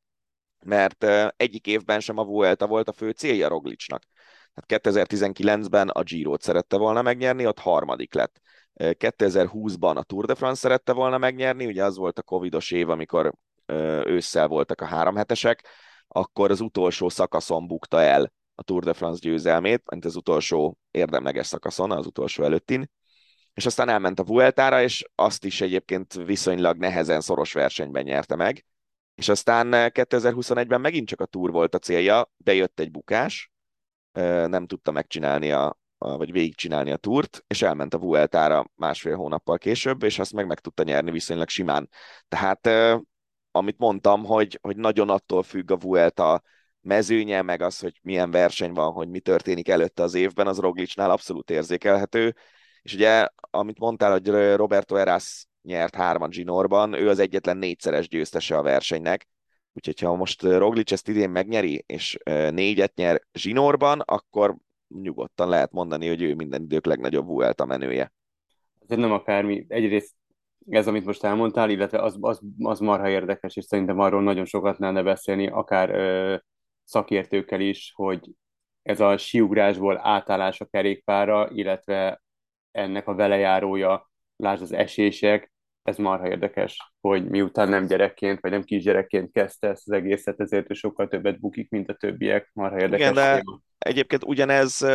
mert 0.64 1.04
egyik 1.36 1.66
évben 1.66 2.00
sem 2.00 2.18
a 2.18 2.24
Vuelta 2.24 2.66
volt 2.66 2.88
a 2.88 2.92
fő 2.92 3.10
célja 3.10 3.48
Roglicsnak. 3.48 4.02
Hát 4.54 4.82
2019-ben 4.82 5.88
a 5.88 6.02
Giro-t 6.02 6.42
szerette 6.42 6.76
volna 6.76 7.02
megnyerni, 7.02 7.46
ott 7.46 7.58
harmadik 7.58 8.14
lett. 8.14 8.40
2020-ban 8.76 9.96
a 9.96 10.02
Tour 10.02 10.26
de 10.26 10.34
France 10.34 10.60
szerette 10.60 10.92
volna 10.92 11.18
megnyerni, 11.18 11.66
ugye 11.66 11.84
az 11.84 11.96
volt 11.96 12.18
a 12.18 12.22
covidos 12.22 12.70
év, 12.70 12.88
amikor 12.88 13.34
ősszel 14.04 14.48
voltak 14.48 14.80
a 14.80 14.84
három 14.86 15.16
hetesek, 15.16 15.66
akkor 16.08 16.50
az 16.50 16.60
utolsó 16.60 17.08
szakaszon 17.08 17.66
bukta 17.66 18.00
el 18.00 18.32
a 18.54 18.62
Tour 18.62 18.84
de 18.84 18.92
France 18.92 19.18
győzelmét, 19.28 19.90
mint 19.90 20.04
az 20.04 20.16
utolsó 20.16 20.78
érdemleges 20.90 21.46
szakaszon, 21.46 21.90
az 21.90 22.06
utolsó 22.06 22.44
előttin, 22.44 22.90
és 23.54 23.66
aztán 23.66 23.88
elment 23.88 24.18
a 24.18 24.24
Vueltára, 24.24 24.82
és 24.82 25.04
azt 25.14 25.44
is 25.44 25.60
egyébként 25.60 26.14
viszonylag 26.14 26.76
nehezen 26.76 27.20
szoros 27.20 27.52
versenyben 27.52 28.02
nyerte 28.02 28.36
meg, 28.36 28.64
és 29.14 29.28
aztán 29.28 29.68
2021-ben 29.72 30.80
megint 30.80 31.08
csak 31.08 31.20
a 31.20 31.26
Tour 31.26 31.50
volt 31.50 31.74
a 31.74 31.78
célja, 31.78 32.30
de 32.36 32.54
jött 32.54 32.80
egy 32.80 32.90
bukás, 32.90 33.52
nem 34.46 34.66
tudta 34.66 34.90
megcsinálni 34.90 35.52
a, 35.52 35.78
vagy 36.16 36.32
végigcsinálni 36.32 36.90
a 36.90 36.96
túrt, 36.96 37.44
és 37.46 37.62
elment 37.62 37.94
a 37.94 37.98
Vueltára 37.98 38.70
másfél 38.74 39.16
hónappal 39.16 39.58
később, 39.58 40.02
és 40.02 40.18
azt 40.18 40.32
meg 40.32 40.46
meg 40.46 40.60
tudta 40.60 40.82
nyerni 40.82 41.10
viszonylag 41.10 41.48
simán. 41.48 41.88
Tehát 42.28 42.68
amit 43.50 43.78
mondtam, 43.78 44.24
hogy, 44.24 44.58
hogy 44.62 44.76
nagyon 44.76 45.08
attól 45.08 45.42
függ 45.42 45.70
a 45.70 45.76
Vuelta 45.76 46.42
mezőnye, 46.80 47.42
meg 47.42 47.62
az, 47.62 47.78
hogy 47.78 47.98
milyen 48.02 48.30
verseny 48.30 48.72
van, 48.72 48.92
hogy 48.92 49.08
mi 49.08 49.20
történik 49.20 49.68
előtte 49.68 50.02
az 50.02 50.14
évben, 50.14 50.46
az 50.46 50.58
Roglicnál 50.58 51.10
abszolút 51.10 51.50
érzékelhető. 51.50 52.34
És 52.82 52.94
ugye, 52.94 53.28
amit 53.50 53.78
mondtál, 53.78 54.10
hogy 54.10 54.54
Roberto 54.54 54.96
Eras 54.96 55.46
nyert 55.62 55.94
hárman 55.94 56.30
Ginorban, 56.30 56.92
ő 56.92 57.08
az 57.08 57.18
egyetlen 57.18 57.56
négyszeres 57.56 58.08
győztese 58.08 58.56
a 58.56 58.62
versenynek, 58.62 59.28
úgyhogy 59.72 59.98
ha 59.98 60.14
most 60.14 60.42
Roglic 60.42 60.92
ezt 60.92 61.08
idén 61.08 61.30
megnyeri, 61.30 61.84
és 61.86 62.16
négyet 62.50 62.94
nyer 62.94 63.22
Zsinórban, 63.32 64.00
akkor 64.00 64.56
nyugodtan 65.02 65.48
lehet 65.48 65.72
mondani, 65.72 66.08
hogy 66.08 66.22
ő 66.22 66.34
minden 66.34 66.62
idők 66.62 66.86
legnagyobb 66.86 67.26
Vuelta 67.26 67.64
menője. 67.64 68.12
Ez 68.88 68.96
nem 68.96 69.12
akármi. 69.12 69.64
Egyrészt 69.68 70.14
ez, 70.68 70.86
amit 70.86 71.04
most 71.04 71.24
elmondtál, 71.24 71.70
illetve 71.70 72.02
az, 72.02 72.16
az, 72.20 72.40
az 72.58 72.78
marha 72.78 73.08
érdekes, 73.08 73.56
és 73.56 73.64
szerintem 73.64 73.98
arról 73.98 74.22
nagyon 74.22 74.44
sokat 74.44 74.78
lenne 74.78 75.02
beszélni, 75.02 75.46
akár 75.46 75.90
ö, 75.90 76.36
szakértőkkel 76.84 77.60
is, 77.60 77.92
hogy 77.94 78.30
ez 78.82 79.00
a 79.00 79.16
siugrásból 79.16 80.00
átállás 80.02 80.60
a 80.60 80.64
kerékpára, 80.64 81.50
illetve 81.50 82.22
ennek 82.70 83.08
a 83.08 83.14
velejárója, 83.14 84.10
lásd 84.36 84.62
az 84.62 84.72
esések, 84.72 85.52
ez 85.82 85.96
marha 85.96 86.28
érdekes, 86.28 86.92
hogy 87.00 87.28
miután 87.28 87.68
nem 87.68 87.86
gyerekként, 87.86 88.40
vagy 88.40 88.50
nem 88.50 88.62
kisgyerekként 88.62 89.32
kezdte 89.32 89.68
ezt 89.68 89.88
az 89.88 89.92
egészet, 89.92 90.40
ezért 90.40 90.70
ő 90.70 90.74
sokkal 90.74 91.08
többet 91.08 91.40
bukik, 91.40 91.70
mint 91.70 91.88
a 91.88 91.94
többiek. 91.94 92.50
Marha 92.52 92.80
érdekes. 92.80 93.10
Igen, 93.10 93.14
de 93.14 93.42
egyébként 93.84 94.24
ugyanez 94.24 94.86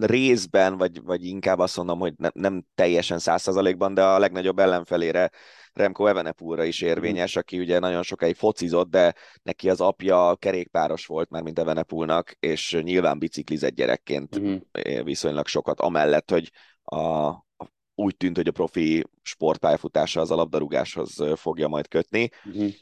részben, 0.00 0.76
vagy, 0.76 1.02
vagy 1.02 1.24
inkább 1.24 1.58
azt 1.58 1.76
mondom, 1.76 1.98
hogy 1.98 2.14
ne, 2.16 2.28
nem 2.32 2.64
teljesen 2.74 3.18
százszerzalékban, 3.18 3.94
de 3.94 4.04
a 4.04 4.18
legnagyobb 4.18 4.58
ellenfelére 4.58 5.30
Remco 5.72 6.06
Evenepulra 6.06 6.64
is 6.64 6.80
érvényes, 6.80 7.36
mm. 7.36 7.40
aki 7.40 7.58
ugye 7.58 7.78
nagyon 7.78 8.02
sokáig 8.02 8.36
focizott, 8.36 8.90
de 8.90 9.14
neki 9.42 9.70
az 9.70 9.80
apja 9.80 10.36
kerékpáros 10.36 11.06
volt 11.06 11.30
már, 11.30 11.42
mint 11.42 11.58
Evenepulnak, 11.58 12.30
és 12.40 12.78
nyilván 12.82 13.18
biciklizett 13.18 13.74
gyerekként 13.74 14.40
mm. 14.40 14.56
viszonylag 15.02 15.46
sokat, 15.46 15.80
amellett, 15.80 16.30
hogy 16.30 16.50
a, 16.84 17.32
úgy 17.94 18.16
tűnt, 18.16 18.36
hogy 18.36 18.48
a 18.48 18.52
profi 18.52 19.04
sportpályafutása 19.22 20.20
az 20.20 20.30
a 20.30 20.34
labdarúgáshoz 20.34 21.24
fogja 21.34 21.68
majd 21.68 21.88
kötni. 21.88 22.28
Uh-huh. 22.44 22.72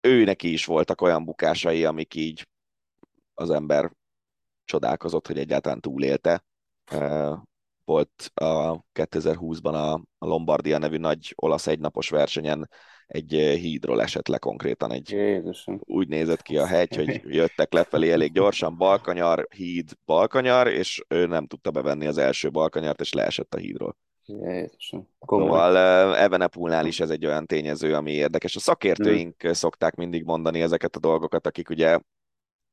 Ő 0.00 0.24
neki 0.24 0.52
is 0.52 0.64
voltak 0.64 1.00
olyan 1.00 1.24
bukásai, 1.24 1.84
amik 1.84 2.14
így 2.14 2.48
az 3.34 3.50
ember 3.50 3.90
csodálkozott, 4.66 5.26
hogy 5.26 5.38
egyáltalán 5.38 5.80
túlélte. 5.80 6.44
Volt 7.84 8.30
a 8.34 8.82
2020-ban 8.92 10.02
a 10.18 10.26
Lombardia 10.26 10.78
nevű 10.78 10.96
nagy 10.96 11.32
olasz 11.36 11.66
egynapos 11.66 12.08
versenyen 12.08 12.68
egy 13.06 13.30
hídról 13.32 14.02
esett 14.02 14.28
le 14.28 14.38
konkrétan. 14.38 14.92
Egy, 14.92 15.10
Jézusom. 15.10 15.80
úgy 15.84 16.08
nézett 16.08 16.42
ki 16.42 16.58
a 16.58 16.66
hegy, 16.66 16.96
hogy 16.96 17.22
jöttek 17.24 17.72
lefelé 17.72 18.10
elég 18.10 18.32
gyorsan, 18.32 18.76
balkanyar, 18.76 19.46
híd, 19.54 19.90
balkanyar, 20.04 20.68
és 20.68 21.04
ő 21.08 21.26
nem 21.26 21.46
tudta 21.46 21.70
bevenni 21.70 22.06
az 22.06 22.18
első 22.18 22.50
balkanyart, 22.50 23.00
és 23.00 23.12
leesett 23.12 23.54
a 23.54 23.58
hídról. 23.58 23.96
Jézusom. 24.24 25.08
Szóval 25.26 25.76
Evenepulnál 26.16 26.86
is 26.86 27.00
ez 27.00 27.10
egy 27.10 27.26
olyan 27.26 27.46
tényező, 27.46 27.94
ami 27.94 28.12
érdekes. 28.12 28.56
A 28.56 28.60
szakértőink 28.60 29.42
hmm. 29.42 29.52
szokták 29.52 29.94
mindig 29.94 30.24
mondani 30.24 30.62
ezeket 30.62 30.96
a 30.96 31.00
dolgokat, 31.00 31.46
akik 31.46 31.70
ugye 31.70 31.98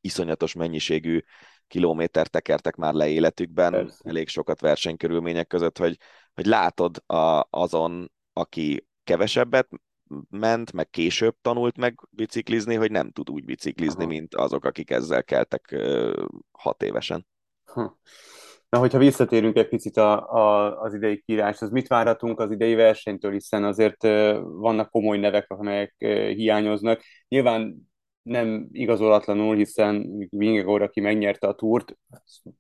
iszonyatos 0.02 0.54
mennyiségű 0.54 1.20
kilométer 1.68 2.28
tekertek 2.28 2.76
már 2.76 2.94
le 2.94 3.08
életükben, 3.08 3.72
Persze. 3.72 4.10
elég 4.10 4.28
sokat 4.28 4.62
versenykörülmények 4.62 5.48
között, 5.48 5.78
hogy, 5.78 5.98
hogy 6.34 6.46
látod 6.46 7.04
a, 7.06 7.48
azon, 7.50 8.12
aki 8.34 8.88
kevesebbet 9.04 9.68
ment, 10.30 10.72
meg 10.72 10.90
később 10.90 11.36
tanult 11.42 11.78
meg 11.78 12.00
biciklizni, 12.10 12.76
hogy 12.76 12.92
nem 12.92 13.12
tud 13.12 13.30
úgy 13.30 13.46
biciklizni, 13.46 14.04
Aha. 14.04 14.12
mint 14.12 14.36
azok, 14.36 14.66
akik 14.66 14.90
ezzel 14.90 15.24
keltek 15.24 15.76
hat 16.52 16.84
évesen. 16.84 17.28
Ha. 17.66 17.98
Na, 18.70 18.80
hogyha 18.80 18.98
visszatérünk 18.98 19.58
egy 19.58 19.68
picit 19.68 19.98
a, 19.98 20.34
a, 20.34 20.80
az 20.82 20.94
idei 20.94 21.22
kiíráshoz, 21.22 21.70
mit 21.70 21.88
várhatunk 21.88 22.40
az 22.40 22.52
idei 22.52 22.76
versenytől, 22.76 23.32
hiszen 23.32 23.64
azért 23.64 24.04
vannak 24.42 24.90
komoly 24.90 25.18
nevek, 25.18 25.52
amelyek 25.52 25.96
hiányoznak. 26.36 27.02
Nyilván 27.28 27.92
nem 28.24 28.68
igazolatlanul, 28.72 29.56
hiszen 29.56 30.28
Vingegor, 30.30 30.82
aki 30.82 31.00
megnyerte 31.00 31.48
a 31.48 31.56
túrt, 31.56 31.98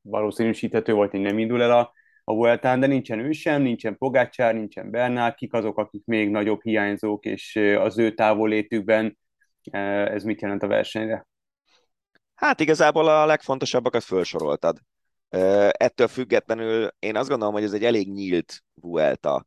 valószínűsíthető 0.01 0.93
volt, 0.93 1.11
hogy 1.11 1.19
nem 1.19 1.37
indul 1.37 1.61
el 1.61 1.71
a, 1.71 1.93
a 2.23 2.33
Vueltán, 2.33 2.79
de 2.79 2.87
nincsen 2.87 3.19
ő 3.19 3.31
sem, 3.31 3.61
nincsen 3.61 3.97
Pogácsár, 3.97 4.53
nincsen 4.53 4.91
Bernál, 4.91 5.33
kik 5.33 5.53
azok, 5.53 5.77
akik 5.77 6.05
még 6.05 6.29
nagyobb 6.29 6.61
hiányzók, 6.61 7.25
és 7.25 7.55
az 7.79 7.97
ő 7.97 8.13
távolétükben 8.13 9.17
ez 9.71 10.23
mit 10.23 10.41
jelent 10.41 10.63
a 10.63 10.67
versenyre? 10.67 11.27
Hát 12.35 12.59
igazából 12.59 13.07
a 13.07 13.25
legfontosabbakat 13.25 14.03
felsoroltad. 14.03 14.77
Ettől 15.69 16.07
függetlenül 16.07 16.89
én 16.99 17.15
azt 17.15 17.29
gondolom, 17.29 17.53
hogy 17.53 17.63
ez 17.63 17.73
egy 17.73 17.83
elég 17.83 18.11
nyílt 18.11 18.63
Vuelta. 18.73 19.45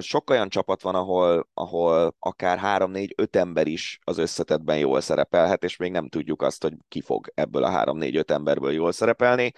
Sok 0.00 0.30
olyan 0.30 0.48
csapat 0.48 0.82
van, 0.82 0.94
ahol, 0.94 1.48
ahol 1.54 2.14
akár 2.18 2.58
3-4-5 2.62 3.34
ember 3.34 3.66
is 3.66 3.98
az 4.04 4.18
összetetben 4.18 4.78
jól 4.78 5.00
szerepelhet, 5.00 5.64
és 5.64 5.76
még 5.76 5.90
nem 5.90 6.08
tudjuk 6.08 6.42
azt, 6.42 6.62
hogy 6.62 6.74
ki 6.88 7.00
fog 7.00 7.32
ebből 7.34 7.64
a 7.64 7.84
3-4-5 7.84 8.30
emberből 8.30 8.72
jól 8.72 8.92
szerepelni. 8.92 9.52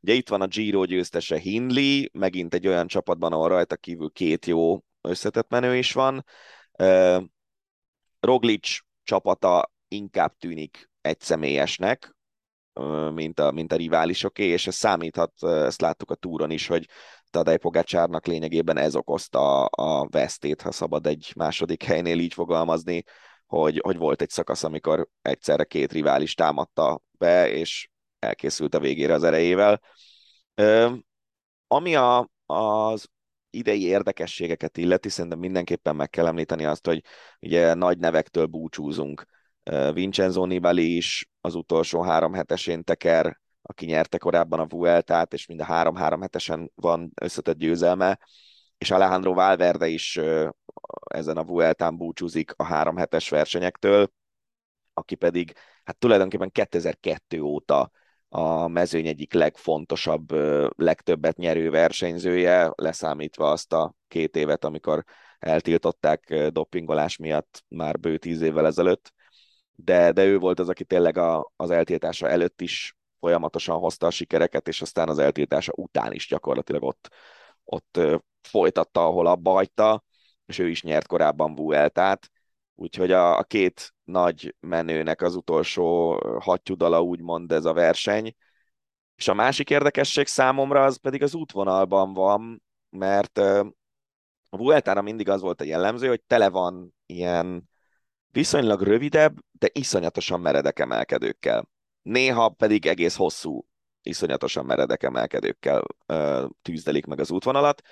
Ugye 0.00 0.12
itt 0.12 0.28
van 0.28 0.40
a 0.40 0.46
Giro 0.46 0.84
győztese 0.84 1.38
Hindley, 1.38 2.04
megint 2.12 2.54
egy 2.54 2.66
olyan 2.66 2.86
csapatban, 2.86 3.32
ahol 3.32 3.48
rajta 3.48 3.76
kívül 3.76 4.10
két 4.10 4.46
jó 4.46 4.84
összetett 5.00 5.50
menő 5.50 5.76
is 5.76 5.92
van. 5.92 6.24
Roglic 8.20 8.78
csapata 9.02 9.72
inkább 9.88 10.36
tűnik 10.36 10.90
egyszemélyesnek, 11.00 12.16
mint 13.12 13.40
a, 13.40 13.50
mint 13.50 13.72
a 13.72 13.76
riválisoké, 13.76 14.44
és 14.44 14.66
ez 14.66 14.74
számíthat, 14.74 15.42
ezt 15.42 15.80
láttuk 15.80 16.10
a 16.10 16.14
túron 16.14 16.50
is, 16.50 16.66
hogy 16.66 16.88
Tadej 17.32 17.56
Pogácsárnak 17.56 18.26
lényegében 18.26 18.76
ez 18.76 18.96
okozta 18.96 19.64
a 19.64 20.08
vesztét, 20.08 20.62
ha 20.62 20.72
szabad 20.72 21.06
egy 21.06 21.32
második 21.36 21.82
helynél 21.82 22.18
így 22.18 22.34
fogalmazni, 22.34 23.02
hogy, 23.46 23.80
hogy 23.82 23.96
volt 23.96 24.22
egy 24.22 24.30
szakasz, 24.30 24.64
amikor 24.64 25.08
egyszerre 25.22 25.64
két 25.64 25.92
rivális 25.92 26.34
támadta 26.34 27.00
be, 27.18 27.50
és 27.50 27.88
elkészült 28.18 28.74
a 28.74 28.80
végére 28.80 29.14
az 29.14 29.24
erejével. 29.24 29.80
Ami 31.66 31.94
a, 31.94 32.30
az 32.46 33.06
idei 33.50 33.82
érdekességeket 33.84 34.78
illeti, 34.78 35.08
szerintem 35.08 35.38
mindenképpen 35.38 35.96
meg 35.96 36.10
kell 36.10 36.26
említeni 36.26 36.64
azt, 36.64 36.86
hogy 36.86 37.02
ugye 37.40 37.74
nagy 37.74 37.98
nevektől 37.98 38.46
búcsúzunk. 38.46 39.24
Vincenzo 39.92 40.44
Nibali 40.44 40.96
is 40.96 41.28
az 41.40 41.54
utolsó 41.54 42.02
három 42.02 42.32
hetesén 42.32 42.84
teker, 42.84 43.40
aki 43.62 43.86
nyerte 43.86 44.18
korábban 44.18 44.60
a 44.60 44.66
Vueltát, 44.66 45.32
és 45.32 45.46
mind 45.46 45.60
a 45.60 45.64
három-három 45.64 46.20
hetesen 46.20 46.70
van 46.74 47.12
összetett 47.20 47.58
győzelme, 47.58 48.18
és 48.78 48.90
Alejandro 48.90 49.34
Valverde 49.34 49.86
is 49.86 50.20
ezen 51.04 51.36
a 51.36 51.44
Vueltán 51.44 51.96
búcsúzik 51.96 52.52
a 52.56 52.64
három 52.64 52.96
hetes 52.96 53.28
versenyektől, 53.28 54.12
aki 54.94 55.14
pedig 55.14 55.52
hát 55.84 55.98
tulajdonképpen 55.98 56.50
2002 56.50 57.40
óta 57.40 57.90
a 58.28 58.68
mezőny 58.68 59.06
egyik 59.06 59.32
legfontosabb, 59.32 60.32
legtöbbet 60.76 61.36
nyerő 61.36 61.70
versenyzője, 61.70 62.72
leszámítva 62.74 63.50
azt 63.50 63.72
a 63.72 63.94
két 64.08 64.36
évet, 64.36 64.64
amikor 64.64 65.04
eltiltották 65.38 66.48
dopingolás 66.48 67.16
miatt 67.16 67.64
már 67.68 67.98
bő 67.98 68.18
tíz 68.18 68.40
évvel 68.40 68.66
ezelőtt. 68.66 69.12
De, 69.74 70.12
de 70.12 70.24
ő 70.24 70.38
volt 70.38 70.58
az, 70.58 70.68
aki 70.68 70.84
tényleg 70.84 71.16
a, 71.16 71.52
az 71.56 71.70
eltiltása 71.70 72.28
előtt 72.28 72.60
is 72.60 72.96
folyamatosan 73.22 73.78
hozta 73.78 74.06
a 74.06 74.10
sikereket, 74.10 74.68
és 74.68 74.82
aztán 74.82 75.08
az 75.08 75.18
eltiltása 75.18 75.72
után 75.76 76.12
is 76.12 76.28
gyakorlatilag 76.28 76.82
ott, 76.82 77.08
ott 77.64 78.00
folytatta, 78.40 79.06
ahol 79.06 79.26
abba 79.26 79.50
hagyta, 79.50 80.04
és 80.46 80.58
ő 80.58 80.68
is 80.68 80.82
nyert 80.82 81.06
korábban 81.06 81.54
Vueltát, 81.54 82.30
úgyhogy 82.74 83.12
a, 83.12 83.38
a 83.38 83.42
két 83.42 83.94
nagy 84.04 84.54
menőnek 84.60 85.22
az 85.22 85.34
utolsó 85.34 86.12
hattyudala 86.40 87.02
úgymond 87.02 87.52
ez 87.52 87.64
a 87.64 87.72
verseny, 87.72 88.34
és 89.16 89.28
a 89.28 89.34
másik 89.34 89.70
érdekesség 89.70 90.26
számomra 90.26 90.84
az 90.84 90.96
pedig 90.96 91.22
az 91.22 91.34
útvonalban 91.34 92.12
van, 92.12 92.62
mert 92.90 93.38
a 94.48 94.56
Vueltára 94.56 95.02
mindig 95.02 95.28
az 95.28 95.40
volt 95.40 95.60
a 95.60 95.64
jellemző, 95.64 96.08
hogy 96.08 96.22
tele 96.22 96.48
van 96.48 96.94
ilyen 97.06 97.68
viszonylag 98.30 98.82
rövidebb, 98.82 99.38
de 99.50 99.68
iszonyatosan 99.72 100.40
meredek 100.40 100.78
emelkedőkkel. 100.78 101.68
Néha 102.02 102.48
pedig 102.48 102.86
egész 102.86 103.16
hosszú, 103.16 103.66
iszonyatosan 104.02 104.64
meredek 104.64 105.02
emelkedőkkel 105.02 105.82
ö, 106.06 106.46
tűzdelik 106.62 107.06
meg 107.06 107.20
az 107.20 107.30
útvonalat. 107.30 107.82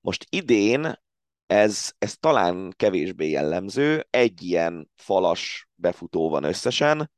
Most 0.00 0.26
idén 0.28 1.02
ez, 1.46 1.92
ez 1.98 2.16
talán 2.16 2.72
kevésbé 2.76 3.30
jellemző, 3.30 4.06
egy 4.10 4.42
ilyen 4.42 4.90
falas 4.96 5.68
befutó 5.74 6.28
van 6.28 6.44
összesen, 6.44 7.10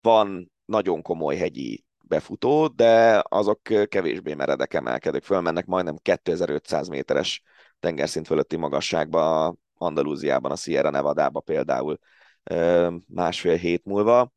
van 0.00 0.52
nagyon 0.64 1.02
komoly 1.02 1.36
hegyi 1.36 1.84
befutó, 2.04 2.66
de 2.66 3.22
azok 3.28 3.62
kevésbé 3.88 4.34
meredek 4.34 4.74
emelkedők, 4.74 5.24
fölmennek 5.24 5.66
majdnem 5.66 5.96
2500 5.96 6.88
méteres 6.88 7.42
tengerszint 7.80 8.26
fölötti 8.26 8.56
magasságba 8.56 9.54
Andalúziában, 9.74 10.50
a 10.50 10.56
Sierra 10.56 10.90
Nevada-ba 10.90 11.40
például 11.40 11.98
másfél 13.06 13.56
hét 13.56 13.84
múlva. 13.84 14.32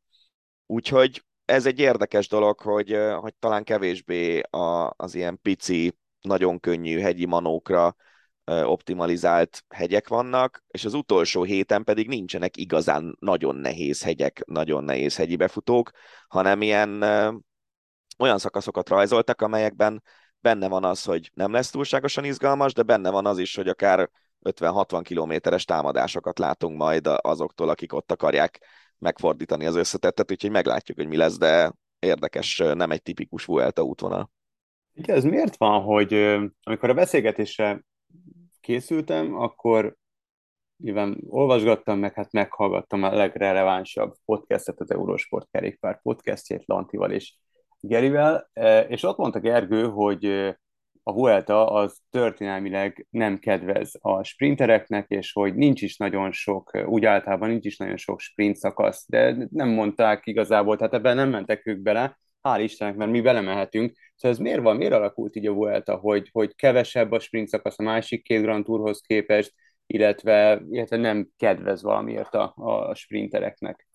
Úgyhogy 0.66 1.24
ez 1.44 1.66
egy 1.66 1.78
érdekes 1.78 2.28
dolog, 2.28 2.60
hogy, 2.60 2.98
hogy 3.20 3.34
talán 3.38 3.64
kevésbé 3.64 4.40
a, 4.40 4.92
az 4.96 5.14
ilyen 5.14 5.38
pici, 5.42 5.98
nagyon 6.20 6.60
könnyű 6.60 6.98
hegyi 6.98 7.24
manókra 7.24 7.96
optimalizált 8.44 9.64
hegyek 9.68 10.08
vannak, 10.08 10.64
és 10.68 10.84
az 10.84 10.94
utolsó 10.94 11.42
héten 11.42 11.84
pedig 11.84 12.08
nincsenek 12.08 12.56
igazán 12.56 13.16
nagyon 13.20 13.56
nehéz 13.56 14.02
hegyek, 14.02 14.42
nagyon 14.46 14.84
nehéz 14.84 15.16
hegyi 15.16 15.36
befutók, 15.36 15.90
hanem 16.28 16.62
ilyen 16.62 17.02
olyan 18.18 18.38
szakaszokat 18.38 18.88
rajzoltak, 18.88 19.42
amelyekben 19.42 20.02
benne 20.40 20.68
van 20.68 20.84
az, 20.84 21.04
hogy 21.04 21.30
nem 21.34 21.52
lesz 21.52 21.70
túlságosan 21.70 22.24
izgalmas, 22.24 22.72
de 22.72 22.82
benne 22.82 23.10
van 23.10 23.26
az 23.26 23.38
is, 23.38 23.56
hogy 23.56 23.68
akár 23.68 24.10
50-60 24.42 25.00
kilométeres 25.04 25.64
támadásokat 25.64 26.38
látunk 26.38 26.76
majd 26.76 27.06
azoktól, 27.06 27.68
akik 27.68 27.92
ott 27.92 28.12
akarják 28.12 28.60
megfordítani 29.04 29.66
az 29.66 29.76
összetettet, 29.76 30.30
úgyhogy 30.30 30.50
meglátjuk, 30.50 30.96
hogy 30.96 31.08
mi 31.08 31.16
lesz, 31.16 31.38
de 31.38 31.72
érdekes, 31.98 32.58
nem 32.58 32.90
egy 32.90 33.02
tipikus 33.02 33.44
Vuelta 33.44 33.82
útvonal. 33.82 34.30
Ugye 34.96 35.14
ez 35.14 35.24
miért 35.24 35.56
van, 35.56 35.82
hogy 35.82 36.12
amikor 36.62 36.90
a 36.90 36.94
beszélgetésre 36.94 37.84
készültem, 38.60 39.34
akkor 39.34 39.96
nyilván 40.76 41.18
olvasgattam, 41.26 41.98
meg 41.98 42.14
hát 42.14 42.32
meghallgattam 42.32 43.02
a 43.02 43.14
legrelevánsabb 43.14 44.14
podcastet, 44.24 44.80
az 44.80 44.90
Eurosport 44.90 45.48
kerékpár 45.50 46.00
podcastjét 46.02 46.62
Lantival 46.66 47.10
és 47.10 47.34
Gerivel, 47.80 48.50
és 48.88 49.02
ott 49.02 49.16
mondta 49.16 49.40
Gergő, 49.40 49.88
hogy 49.88 50.54
a 51.06 51.12
Vuelta 51.12 51.70
az 51.70 51.98
történelmileg 52.10 53.06
nem 53.10 53.38
kedvez 53.38 53.94
a 54.00 54.22
sprintereknek, 54.22 55.08
és 55.08 55.32
hogy 55.32 55.54
nincs 55.54 55.82
is 55.82 55.96
nagyon 55.96 56.32
sok, 56.32 56.70
úgy 56.86 57.04
általában 57.04 57.48
nincs 57.48 57.64
is 57.64 57.76
nagyon 57.76 57.96
sok 57.96 58.20
sprint 58.20 58.56
szakasz, 58.56 59.04
de 59.08 59.46
nem 59.50 59.68
mondták 59.68 60.26
igazából, 60.26 60.76
tehát 60.76 60.94
ebben 60.94 61.16
nem 61.16 61.30
mentek 61.30 61.66
ők 61.66 61.78
bele, 61.82 62.18
hál' 62.48 62.60
Istennek, 62.62 62.96
mert 62.96 63.10
mi 63.10 63.20
belemehetünk. 63.20 63.96
Szóval 64.14 64.36
ez 64.36 64.42
miért 64.42 64.62
van, 64.62 64.76
miért 64.76 64.92
alakult 64.92 65.36
így 65.36 65.46
a 65.46 65.52
Vuelta, 65.52 65.96
hogy, 65.96 66.28
hogy 66.32 66.54
kevesebb 66.54 67.12
a 67.12 67.18
sprint 67.18 67.48
szakasz 67.48 67.78
a 67.78 67.82
másik 67.82 68.22
két 68.22 68.42
Grand 68.42 68.64
Tourhoz 68.64 69.00
képest, 69.00 69.54
illetve, 69.86 70.62
illetve 70.70 70.96
nem 70.96 71.28
kedvez 71.36 71.82
valamiért 71.82 72.34
a, 72.34 72.52
a 72.56 72.94
sprintereknek? 72.94 73.88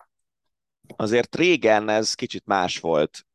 Azért 0.96 1.36
régen 1.36 1.88
ez 1.88 2.14
kicsit 2.14 2.46
más 2.46 2.78
volt, 2.78 3.26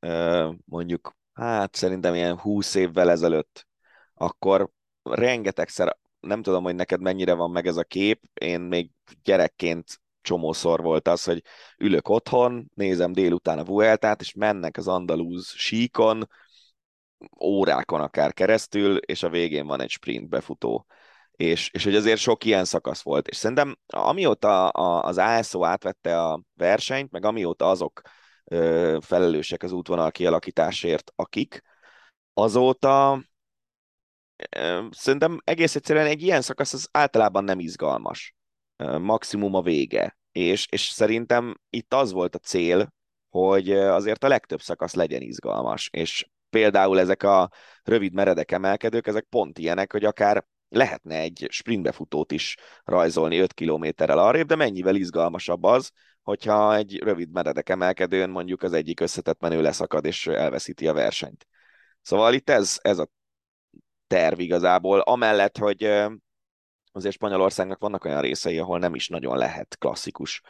mondjuk, 0.65 1.15
hát 1.36 1.75
szerintem 1.75 2.15
ilyen 2.15 2.38
20 2.38 2.75
évvel 2.75 3.10
ezelőtt, 3.10 3.68
akkor 4.13 4.70
rengetegszer, 5.04 5.98
nem 6.20 6.42
tudom, 6.42 6.63
hogy 6.63 6.75
neked 6.75 7.01
mennyire 7.01 7.34
van 7.34 7.51
meg 7.51 7.68
ez 7.68 7.77
a 7.77 7.84
kép, 7.84 8.22
én 8.34 8.62
még 8.62 8.89
gyerekként 9.24 10.01
csomószor 10.22 10.82
volt 10.82 11.08
az, 11.08 11.24
hogy 11.24 11.44
ülök 11.77 12.10
otthon, 12.10 12.72
nézem 12.74 13.12
délután 13.12 13.60
a 13.60 13.63
Vueltát, 13.63 14.22
és 14.22 14.34
mennek 14.34 14.77
az 14.77 14.88
andalúz 14.88 15.48
síkon, 15.48 16.30
órákon 17.42 18.01
akár 18.01 18.34
keresztül, 18.34 18.98
és 18.98 19.24
a 19.24 19.30
végén 19.30 19.68
van 19.68 19.82
egy 19.82 19.89
sprint 19.89 20.30
befutó. 20.30 20.86
És, 21.32 21.70
és 21.74 21.84
hogy 21.84 21.96
azért 21.96 22.20
sok 22.20 22.44
ilyen 22.44 22.65
szakasz 22.65 23.01
volt. 23.01 23.27
És 23.27 23.38
szerintem 23.38 23.77
amióta 23.88 24.70
az 25.00 25.18
ASO 25.18 25.63
átvette 25.63 26.22
a 26.22 26.42
versenyt, 26.54 27.12
meg 27.12 27.25
amióta 27.25 27.70
azok 27.70 28.01
felelősek 29.00 29.64
az 29.64 29.72
útvonal 29.72 30.12
kialakításért, 30.12 31.12
akik, 31.16 31.62
azóta 32.34 33.24
szerintem 34.90 35.40
egész 35.44 35.75
egyszerűen 35.75 36.06
egy 36.06 36.22
ilyen 36.22 36.42
szakasz 36.42 36.74
az 36.74 36.88
általában 36.92 37.44
nem 37.44 37.60
izgalmas 37.60 38.36
maximum 39.00 39.54
a 39.54 39.62
vége. 39.62 40.18
És, 40.32 40.68
és 40.70 40.82
szerintem 40.82 41.60
itt 41.70 41.94
az 41.94 42.12
volt 42.12 42.36
a 42.36 42.40
cél, 42.40 42.94
hogy 43.30 43.72
azért 43.72 44.24
a 44.24 44.28
legtöbb 44.28 44.62
szakasz 44.62 44.94
legyen 44.94 45.22
izgalmas, 45.22 45.90
és 45.94 46.30
például 46.50 47.00
ezek 47.00 47.24
a 47.24 47.50
rövid 47.84 48.14
meredek 48.14 48.52
emelkedők, 48.52 49.08
ezek 49.08 49.24
pont 49.30 49.58
ilyenek, 49.58 49.92
hogy 49.92 50.06
akár 50.06 50.46
lehetne 50.70 51.20
egy 51.20 51.46
sprintbefutót 51.50 52.32
is 52.32 52.56
rajzolni 52.84 53.38
5 53.38 53.54
kilométerrel 53.54 54.20
arrébb, 54.20 54.48
de 54.48 54.56
mennyivel 54.56 54.96
izgalmasabb 54.96 55.64
az, 55.64 55.92
hogyha 56.25 56.75
egy 56.75 57.00
rövid 57.03 57.32
meredek 57.32 57.70
emelkedőn 57.70 58.29
mondjuk 58.29 58.63
az 58.63 58.74
egyik 58.74 59.00
összetett 59.00 59.39
menő 59.39 59.62
leszakad 59.62 60.05
és 60.05 60.27
elveszíti 60.27 60.88
a 60.88 60.94
versenyt. 60.94 61.48
Szóval 62.01 62.34
itt 62.34 62.50
ez, 62.50 62.77
ez 62.82 62.98
a 62.98 63.10
terv 64.08 64.39
igazából, 64.39 65.00
amellett, 65.00 65.58
hogy 65.58 65.84
azért 66.91 67.15
Spanyolországnak 67.15 67.79
vannak 67.79 68.05
olyan 68.05 68.22
részei, 68.22 68.60
ahol 68.60 68.79
nem 68.79 68.96
is 68.96 69.08
nagyon 69.08 69.38
lehet 69.38 69.77
klasszikus 69.79 70.41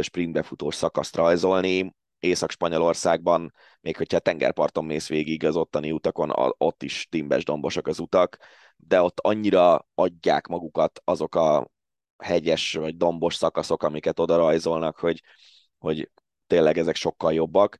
sprintbefutós 0.00 0.74
szakaszt 0.74 1.16
rajzolni. 1.16 1.96
Észak-Spanyolországban, 2.18 3.52
még 3.80 3.96
hogyha 3.96 4.18
tengerparton 4.18 4.84
mész 4.84 5.08
végig 5.08 5.44
az 5.44 5.56
ottani 5.56 5.92
utakon, 5.92 6.54
ott 6.58 6.82
is 6.82 7.06
timbes 7.10 7.44
dombosak 7.44 7.86
az 7.86 7.98
utak, 7.98 8.38
de 8.76 9.02
ott 9.02 9.20
annyira 9.20 9.86
adják 9.94 10.46
magukat 10.46 11.00
azok 11.04 11.34
a 11.34 11.70
hegyes 12.18 12.72
vagy 12.72 12.96
dombos 12.96 13.34
szakaszok, 13.34 13.82
amiket 13.82 14.20
oda 14.20 14.36
rajzolnak, 14.36 14.98
hogy, 14.98 15.22
hogy 15.78 16.10
tényleg 16.46 16.78
ezek 16.78 16.94
sokkal 16.94 17.32
jobbak. 17.32 17.78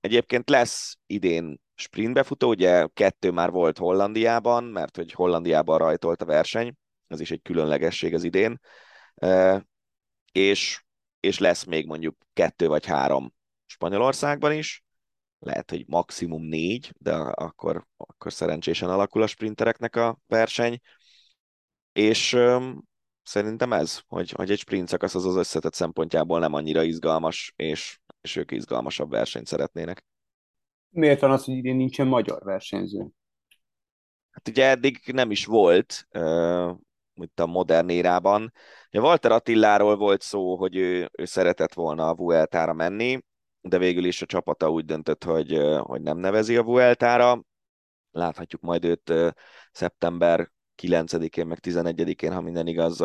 Egyébként 0.00 0.50
lesz 0.50 0.98
idén 1.06 1.60
sprintbefutó, 1.74 2.48
ugye 2.48 2.86
kettő 2.92 3.30
már 3.30 3.50
volt 3.50 3.78
Hollandiában, 3.78 4.64
mert 4.64 4.96
hogy 4.96 5.12
Hollandiában 5.12 5.78
rajtolt 5.78 6.22
a 6.22 6.24
verseny, 6.24 6.74
ez 7.06 7.20
is 7.20 7.30
egy 7.30 7.42
különlegesség 7.42 8.14
az 8.14 8.24
idén, 8.24 8.60
és, 10.32 10.84
és 11.20 11.38
lesz 11.38 11.64
még 11.64 11.86
mondjuk 11.86 12.16
kettő 12.32 12.66
vagy 12.66 12.86
három 12.86 13.32
Spanyolországban 13.66 14.52
is, 14.52 14.84
lehet, 15.38 15.70
hogy 15.70 15.84
maximum 15.86 16.42
négy, 16.42 16.92
de 16.98 17.14
akkor, 17.14 17.86
akkor 17.96 18.32
szerencsésen 18.32 18.90
alakul 18.90 19.22
a 19.22 19.26
sprintereknek 19.26 19.96
a 19.96 20.18
verseny, 20.26 20.80
és 21.92 22.36
szerintem 23.24 23.72
ez, 23.72 24.00
hogy, 24.08 24.30
hogy 24.30 24.50
egy 24.50 24.58
sprint 24.58 24.88
szakasz 24.88 25.14
az 25.14 25.24
az 25.24 25.36
összetett 25.36 25.74
szempontjából 25.74 26.38
nem 26.38 26.52
annyira 26.52 26.82
izgalmas, 26.82 27.52
és, 27.56 27.98
és 28.20 28.36
ők 28.36 28.50
izgalmasabb 28.50 29.10
versenyt 29.10 29.46
szeretnének. 29.46 30.04
Miért 30.88 31.20
van 31.20 31.30
az, 31.30 31.44
hogy 31.44 31.54
idén 31.54 31.76
nincsen 31.76 32.06
magyar 32.06 32.42
versenyző? 32.42 33.08
Hát 34.30 34.48
ugye 34.48 34.68
eddig 34.68 35.00
nem 35.12 35.30
is 35.30 35.46
volt, 35.46 36.08
mint 37.14 37.40
a 37.40 37.46
modern 37.46 37.88
érában. 37.88 38.52
Ja, 38.90 39.00
Walter 39.00 39.32
Attilláról 39.32 39.96
volt 39.96 40.22
szó, 40.22 40.56
hogy 40.56 40.76
ő, 40.76 41.10
ő 41.12 41.24
szeretett 41.24 41.74
volna 41.74 42.08
a 42.08 42.14
Vueltára 42.14 42.72
menni, 42.72 43.24
de 43.60 43.78
végül 43.78 44.04
is 44.04 44.22
a 44.22 44.26
csapata 44.26 44.70
úgy 44.70 44.84
döntött, 44.84 45.24
hogy, 45.24 45.60
hogy 45.78 46.02
nem 46.02 46.18
nevezi 46.18 46.56
a 46.56 46.62
Vueltára. 46.62 47.44
Láthatjuk 48.10 48.60
majd 48.60 48.84
őt 48.84 49.12
szeptember 49.72 50.50
9-én, 50.82 51.46
meg 51.46 51.58
11-én, 51.62 52.32
ha 52.32 52.40
minden 52.40 52.66
igaz, 52.66 52.96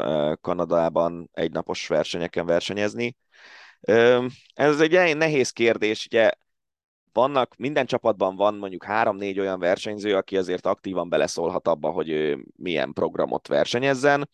Kanadában 0.41 1.29
egynapos 1.33 1.87
versenyeken 1.87 2.45
versenyezni. 2.45 3.15
Ez 4.53 4.79
egy 4.79 5.15
nehéz 5.17 5.49
kérdés, 5.49 6.05
ugye 6.05 6.31
vannak, 7.13 7.55
minden 7.55 7.85
csapatban 7.85 8.35
van 8.35 8.55
mondjuk 8.55 8.83
három-négy 8.83 9.39
olyan 9.39 9.59
versenyző, 9.59 10.15
aki 10.15 10.37
azért 10.37 10.65
aktívan 10.65 11.09
beleszólhat 11.09 11.67
abba, 11.67 11.89
hogy 11.89 12.09
ő 12.09 12.45
milyen 12.55 12.93
programot 12.93 13.47
versenyezzen. 13.47 14.29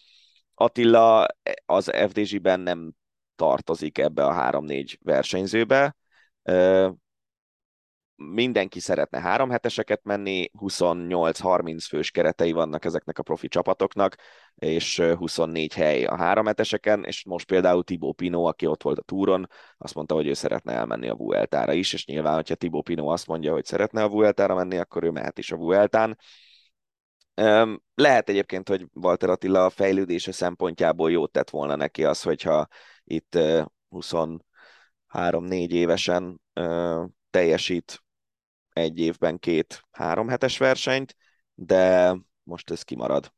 Attila 0.54 1.28
az 1.66 1.92
FDZ-ben 2.10 2.60
nem 2.60 2.92
tartozik 3.36 3.98
ebbe 3.98 4.26
a 4.26 4.34
három-négy 4.34 5.00
versenyzőbe 5.02 5.96
mindenki 8.16 8.80
szeretne 8.80 9.20
három 9.20 9.50
heteseket 9.50 10.04
menni, 10.04 10.50
28-30 10.60 11.86
fős 11.88 12.12
keretei 12.12 12.52
vannak 12.52 12.86
ezeknek 12.86 13.20
a 13.20 13.24
profi 13.24 13.48
csapatoknak, 13.48 14.16
és 14.56 15.00
24 15.00 15.74
hely 15.74 16.06
a 16.06 16.18
három 16.18 16.46
heteseken, 16.46 17.04
és 17.04 17.26
most 17.26 17.48
például 17.48 17.84
Tibó 17.84 18.14
Pino, 18.14 18.44
aki 18.44 18.66
ott 18.66 18.84
volt 18.84 18.98
a 18.98 19.02
túron, 19.02 19.48
azt 19.78 19.96
mondta, 19.96 20.16
hogy 20.16 20.28
ő 20.28 20.34
szeretne 20.34 20.74
elmenni 20.74 21.10
a 21.10 21.16
Vueltára 21.16 21.74
is, 21.74 21.94
és 21.94 22.06
nyilván, 22.06 22.36
hogyha 22.36 22.56
Tibó 22.56 22.82
Pino 22.82 23.08
azt 23.08 23.28
mondja, 23.28 23.52
hogy 23.52 23.66
szeretne 23.66 24.04
a 24.04 24.10
Vueltára 24.10 24.56
menni, 24.56 24.78
akkor 24.78 25.04
ő 25.04 25.10
mehet 25.10 25.38
is 25.38 25.52
a 25.52 25.58
Vueltán. 25.58 26.18
Lehet 27.96 28.30
egyébként, 28.30 28.70
hogy 28.70 28.88
Walter 28.94 29.30
Attila 29.30 29.66
a 29.66 29.70
fejlődése 29.70 30.32
szempontjából 30.32 31.12
jót 31.12 31.32
tett 31.32 31.50
volna 31.50 31.76
neki 31.76 32.04
az, 32.04 32.22
hogyha 32.22 32.68
itt 33.04 33.38
23-4 33.92 34.40
évesen 35.70 36.42
teljesít 37.30 38.04
egy 38.76 39.00
évben 39.00 39.40
két-három 39.40 40.28
hetes 40.28 40.58
versenyt, 40.58 41.16
de 41.54 42.16
most 42.44 42.72
ez 42.72 42.82
kimarad. 42.82 43.34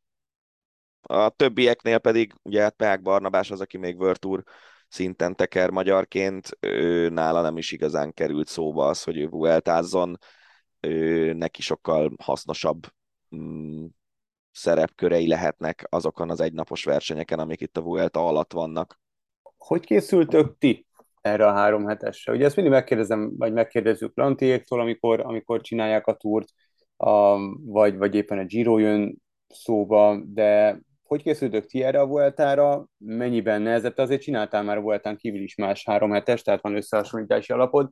A 1.02 1.30
többieknél 1.30 1.97
pedig, 1.97 2.34
ugye 2.41 2.62
hát 2.62 2.76
Peák 2.76 3.02
Barnabás 3.02 3.52
az, 3.52 3.62
aki 3.62 3.78
még 3.78 4.00
World 4.00 4.43
szinten 4.88 5.36
teker 5.36 5.69
magyarként, 5.69 6.58
ő 6.60 7.10
nála 7.10 7.41
nem 7.41 7.58
is 7.58 7.71
igazán 7.71 8.13
került 8.13 8.47
szóba 8.47 8.88
az, 8.88 9.04
hogy 9.04 9.17
ő 9.17 9.28
vueltázzon, 9.28 10.17
ő 10.80 11.34
neki 11.34 11.62
sokkal 11.62 12.12
hasznosabb 12.21 12.88
mm, 13.36 13.86
szerepkörei 14.52 15.28
lehetnek 15.28 15.86
azokon 15.89 16.30
az 16.30 16.39
egynapos 16.39 16.84
versenyeken, 16.84 17.39
amik 17.39 17.62
itt 17.62 17.78
a 17.78 17.82
Vuelta 17.82 18.28
alatt 18.28 18.54
vannak. 18.54 19.00
Hogy 19.58 19.86
készültök 19.86 20.58
ti 20.58 20.87
erre 21.27 21.47
a 21.47 21.53
három 21.53 21.85
hetesre. 21.85 22.33
Ugye 22.33 22.45
ezt 22.45 22.55
mindig 22.55 22.73
megkérdezem, 22.73 23.31
vagy 23.37 23.53
megkérdezzük 23.53 24.11
Lantiéktól, 24.15 24.79
amikor, 24.79 25.19
amikor 25.19 25.61
csinálják 25.61 26.07
a 26.07 26.15
túrt, 26.15 26.47
a, 26.97 27.37
vagy, 27.65 27.97
vagy 27.97 28.15
éppen 28.15 28.37
a 28.37 28.45
Giro 28.45 28.77
jön 28.77 29.17
szóba, 29.47 30.21
de 30.25 30.79
hogy 31.03 31.23
készültök 31.23 31.65
ti 31.65 31.83
erre 31.83 31.99
a 31.99 32.07
Vueltára, 32.07 32.85
mennyiben 32.97 33.61
nehezett, 33.61 33.99
azért 33.99 34.21
csináltál 34.21 34.63
már 34.63 34.77
a 34.77 34.81
Vueltán 34.81 35.17
kívül 35.17 35.41
is 35.41 35.55
más 35.55 35.83
három 35.85 36.11
hetes, 36.11 36.41
tehát 36.41 36.61
van 36.61 36.75
összehasonlítási 36.75 37.53
alapod, 37.53 37.89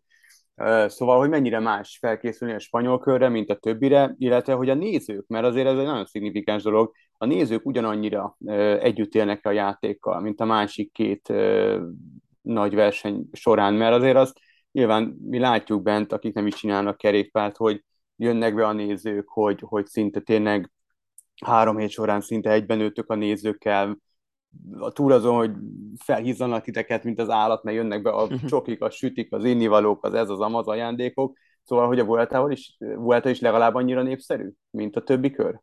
Szóval, 0.88 1.18
hogy 1.18 1.30
mennyire 1.30 1.60
más 1.60 1.98
felkészülni 2.02 2.54
a 2.54 2.60
spanyol 2.60 3.00
körre, 3.00 3.30
mint 3.30 3.50
a 3.50 3.56
többire, 3.56 4.16
illetve 4.18 4.54
hogy 4.54 4.70
a 4.70 4.74
nézők, 4.74 5.28
mert 5.28 5.46
azért 5.46 5.68
ez 5.68 5.78
egy 5.78 5.86
nagyon 5.86 6.06
szignifikáns 6.06 6.64
dolog, 6.64 6.92
a 7.18 7.26
nézők 7.26 7.66
ugyanannyira 7.66 8.38
együtt 8.80 9.16
élnek 9.16 9.46
a 9.46 9.52
játékkal, 9.52 10.20
mint 10.22 10.40
a 10.40 10.46
másik 10.46 10.92
két 10.92 11.34
nagy 12.46 12.76
verseny 12.76 13.30
során, 13.32 13.74
mert 13.74 13.96
azért 13.96 14.16
azt 14.16 14.40
nyilván 14.72 15.04
mi 15.04 15.40
látjuk 15.40 15.82
bent, 15.82 16.12
akik 16.12 16.34
nem 16.34 16.48
is 16.48 16.56
csinálnak 16.56 16.98
kerékpárt, 16.98 17.58
hogy 17.58 17.84
jönnek 18.16 18.56
be 18.56 18.68
a 18.68 18.72
nézők, 18.72 19.28
hogy, 19.28 19.60
hogy 19.66 19.86
szinte 19.86 20.20
tényleg 20.20 20.72
három 21.46 21.78
hét 21.78 21.90
során 21.90 22.22
szinte 22.22 22.52
egyben 22.52 22.78
nőttök 22.78 23.10
a 23.10 23.16
nézőkkel, 23.16 23.98
a 24.80 24.92
túl 24.92 25.12
azon, 25.12 25.36
hogy 25.36 25.52
felhizzanak 25.98 26.64
titeket, 26.64 27.04
mint 27.04 27.20
az 27.20 27.30
állat, 27.30 27.64
mert 27.64 27.78
jönnek 27.78 28.02
be 28.02 28.10
a 28.10 28.28
csokik, 28.48 28.82
a 28.82 28.90
sütik, 28.90 29.34
az 29.34 29.44
innivalók, 29.44 30.06
az 30.06 30.14
ez, 30.14 30.30
az 30.30 30.40
amaz 30.40 30.68
ajándékok, 30.68 31.38
szóval, 31.64 31.88
hogy 31.88 32.00
a 32.00 32.06
Vuelta 32.06 32.52
is, 32.52 32.78
Vuelta 32.80 33.30
is 33.30 33.40
legalább 33.40 33.76
annyira 33.76 34.02
népszerű, 34.02 34.52
mint 34.70 34.96
a 34.96 35.04
többi 35.04 35.32
kör? 35.32 35.62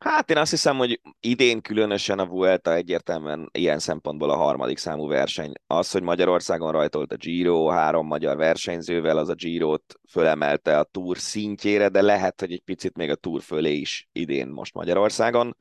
Hát 0.00 0.30
én 0.30 0.36
azt 0.36 0.50
hiszem, 0.50 0.76
hogy 0.76 1.00
idén 1.20 1.60
különösen 1.60 2.18
a 2.18 2.26
Vuelta 2.26 2.74
egyértelműen 2.74 3.48
ilyen 3.52 3.78
szempontból 3.78 4.30
a 4.30 4.36
harmadik 4.36 4.78
számú 4.78 5.06
verseny. 5.06 5.52
Az, 5.66 5.90
hogy 5.90 6.02
Magyarországon 6.02 6.72
rajtolt 6.72 7.12
a 7.12 7.16
Giro, 7.16 7.66
három 7.66 8.06
magyar 8.06 8.36
versenyzővel, 8.36 9.18
az 9.18 9.28
a 9.28 9.34
Girot 9.34 9.94
fölemelte 10.10 10.78
a 10.78 10.84
Tour 10.84 11.18
szintjére, 11.18 11.88
de 11.88 12.02
lehet, 12.02 12.40
hogy 12.40 12.52
egy 12.52 12.62
picit 12.62 12.96
még 12.96 13.10
a 13.10 13.14
Tour 13.14 13.42
fölé 13.42 13.72
is 13.72 14.08
idén 14.12 14.48
most 14.48 14.74
Magyarországon. 14.74 15.56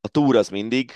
A 0.00 0.08
Tour 0.08 0.36
az 0.36 0.48
mindig, 0.48 0.92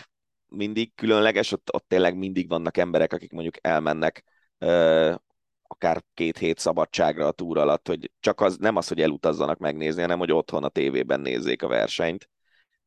mindig 0.47 0.95
különleges, 0.95 1.53
ott, 1.53 1.75
ott 1.75 1.85
tényleg 1.89 2.17
mindig 2.17 2.49
vannak 2.49 2.77
emberek, 2.77 3.13
akik 3.13 3.33
mondjuk 3.33 3.57
elmennek 3.61 4.25
ö, 4.59 5.15
akár 5.63 6.03
két 6.15 6.39
hét 6.39 6.59
szabadságra 6.59 7.27
a 7.27 7.33
túr 7.33 7.59
alatt, 7.59 7.89
hogy 7.89 8.11
csak 8.21 8.41
az 8.41 8.57
nem 8.57 8.77
az, 8.77 8.89
hogy 8.89 9.01
elutazzanak 9.01 9.59
megnézni, 9.59 10.01
hanem 10.01 10.19
hogy 10.19 10.33
otthon 10.33 10.65
a 10.65 10.69
tévében 10.69 11.21
nézzék 11.21 11.63
a 11.63 11.69
versenyt 11.69 12.29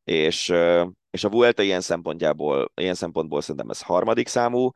és, 0.04 0.52
és 1.10 1.24
a 1.24 1.28
Vuelta 1.28 1.62
ilyen 1.62 1.80
szempontjából, 1.80 2.72
ilyen 2.74 2.94
szempontból 2.94 3.40
szerintem 3.40 3.70
ez 3.70 3.82
harmadik 3.82 4.28
számú. 4.28 4.70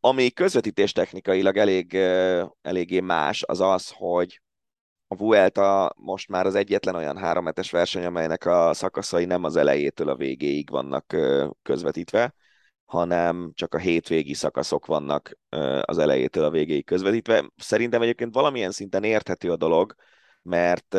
Ami 0.00 0.30
közvetítés 0.30 0.92
technikailag 0.92 1.56
elég, 1.56 1.94
eléggé 2.62 3.00
más, 3.00 3.42
az 3.42 3.60
az, 3.60 3.92
hogy 3.94 4.40
a 5.08 5.16
Vuelta 5.16 5.92
most 5.96 6.28
már 6.28 6.46
az 6.46 6.54
egyetlen 6.54 6.94
olyan 6.94 7.18
háromhetes 7.18 7.70
verseny, 7.70 8.04
amelynek 8.04 8.46
a 8.46 8.74
szakaszai 8.74 9.24
nem 9.24 9.44
az 9.44 9.56
elejétől 9.56 10.08
a 10.08 10.16
végéig 10.16 10.70
vannak 10.70 11.16
közvetítve, 11.62 12.34
hanem 12.84 13.50
csak 13.54 13.74
a 13.74 13.78
hétvégi 13.78 14.34
szakaszok 14.34 14.86
vannak 14.86 15.38
az 15.80 15.98
elejétől 15.98 16.44
a 16.44 16.50
végéig 16.50 16.84
közvetítve. 16.84 17.50
Szerintem 17.56 18.02
egyébként 18.02 18.34
valamilyen 18.34 18.70
szinten 18.70 19.04
érthető 19.04 19.50
a 19.50 19.56
dolog, 19.56 19.94
mert 20.42 20.96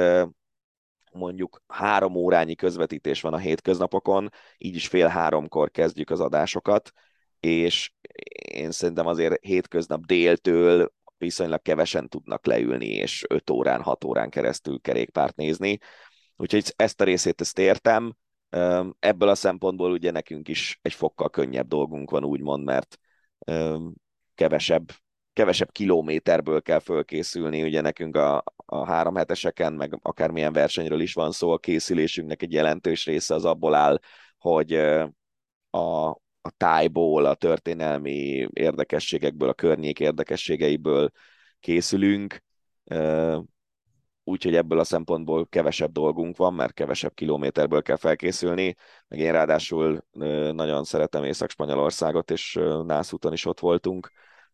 mondjuk 1.12 1.62
három 1.68 2.16
órányi 2.16 2.56
közvetítés 2.56 3.22
van 3.22 3.34
a 3.34 3.38
hétköznapokon, 3.38 4.30
így 4.58 4.76
is 4.76 4.88
fél 4.88 5.08
háromkor 5.08 5.72
kezdjük 5.72 6.10
az 6.10 6.20
adásokat, 6.20 6.92
és 7.40 7.92
én 8.52 8.72
szerintem 8.72 9.06
azért 9.08 9.46
hétköznap 9.46 10.06
déltől 10.06 10.94
viszonylag 11.18 11.62
kevesen 11.62 12.10
tudnak 12.10 12.46
leülni, 12.46 12.88
és 12.88 13.26
5 13.28 13.50
órán, 13.50 13.82
6 13.82 14.04
órán 14.04 14.30
keresztül 14.30 14.82
kerékpárt 14.82 15.36
nézni. 15.36 15.78
Úgyhogy 16.36 16.74
ezt 16.76 17.02
a 17.02 17.04
részét 17.04 17.42
ezt 17.42 17.60
értem. 17.60 18.16
Ebből 19.00 19.30
a 19.30 19.36
szempontból 19.36 19.92
ugye 19.92 20.12
nekünk 20.12 20.48
is 20.48 20.80
egy 20.82 20.94
fokkal 20.94 21.30
könnyebb 21.30 21.68
dolgunk 21.68 22.12
van, 22.12 22.24
úgymond, 22.24 22.64
mert 22.64 22.98
kevesebb 24.36 24.92
kevesebb 25.34 25.72
kilométerből 25.72 26.62
kell 26.62 26.80
fölkészülni, 26.80 27.64
ugye 27.64 27.82
nekünk 27.82 28.16
a, 28.16 28.44
a 28.56 28.86
három 28.86 29.16
heteseken, 29.16 29.74
meg 29.74 30.00
akármilyen 30.02 30.54
versenyről 30.54 31.02
is 31.02 31.14
van 31.14 31.32
szó, 31.32 31.52
a 31.52 31.58
készülésünknek 31.58 32.42
egy 32.42 32.52
jelentős 32.52 33.06
része 33.06 33.34
az 33.34 33.46
abból 33.46 33.76
áll, 33.76 34.00
hogy 34.38 34.74
a, 35.70 36.10
a 36.42 36.52
tájból, 36.58 37.26
a 37.26 37.36
történelmi 37.36 38.48
érdekességekből, 38.54 39.50
a 39.50 39.54
környék 39.54 40.00
érdekességeiből 40.00 41.12
készülünk, 41.60 42.44
úgyhogy 44.24 44.56
ebből 44.56 44.80
a 44.80 44.84
szempontból 44.84 45.48
kevesebb 45.48 45.92
dolgunk 45.92 46.38
van, 46.38 46.54
mert 46.54 46.74
kevesebb 46.74 47.14
kilométerből 47.14 47.82
kell 47.82 47.96
felkészülni, 47.96 48.76
meg 49.08 49.20
én 49.20 49.32
ráadásul 49.32 50.06
nagyon 50.52 50.84
szeretem 50.84 51.24
Észak-Spanyolországot, 51.24 52.32
és 52.32 52.60
Nászúton 52.86 53.34
is 53.34 53.46
ott 53.46 53.60
voltunk, 53.60 54.12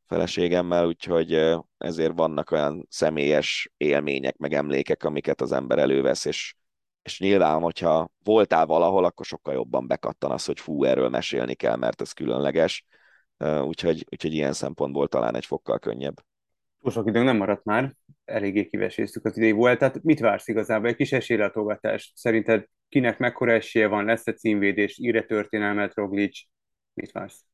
feleségemmel, 0.08 0.86
úgyhogy 0.86 1.56
ezért 1.78 2.14
vannak 2.16 2.52
olyan 2.52 2.88
személyes 2.90 3.72
élmények, 3.78 4.38
meg 4.38 4.54
emlékek, 4.54 5.04
amiket 5.04 5.42
az 5.42 5.52
ember 5.52 5.80
elővesz, 5.80 6.26
és, 6.26 6.56
és 7.02 7.20
nyilván, 7.20 7.62
hogyha 7.62 8.10
voltál 8.24 8.66
valahol, 8.66 9.06
akkor 9.06 9.26
sokkal 9.26 9.54
jobban 9.54 9.88
bekattan 9.88 10.32
az, 10.32 10.46
hogy 10.46 10.60
fú, 10.60 10.84
erről 10.84 11.10
mesélni 11.10 11.56
kell, 11.56 11.76
mert 11.76 12.02
ez 12.02 12.12
különleges, 12.12 12.86
úgyhogy, 13.62 14.06
úgyhogy 14.12 14.34
ilyen 14.34 14.54
szempontból 14.54 15.08
talán 15.08 15.36
egy 15.36 15.46
fokkal 15.46 15.80
könnyebb. 15.80 16.16
Túl 16.82 16.92
sok 16.92 17.08
időnk 17.08 17.26
nem 17.26 17.38
maradt 17.38 17.64
már, 17.64 17.96
eléggé 18.26 18.66
kiveséztük 18.66 19.26
az 19.26 19.38
idei 19.38 19.52
volt, 19.52 19.80
tehát 19.80 20.04
mit 20.04 20.20
vársz 20.20 20.48
igazából? 20.48 20.88
Egy 20.88 20.96
kis 20.96 21.12
esélylátogatás. 21.12 22.12
Szerinted 22.16 22.66
kinek 22.90 23.18
mekkora 23.18 23.52
esélye 23.52 23.88
van? 23.88 24.06
Lesz-e 24.06 24.34
címvédés? 24.34 24.98
Ír-e 24.98 25.22
történelmet 25.22 25.94
Roglic? 25.94 26.40
Mit 26.94 27.12
vársz? 27.12 27.46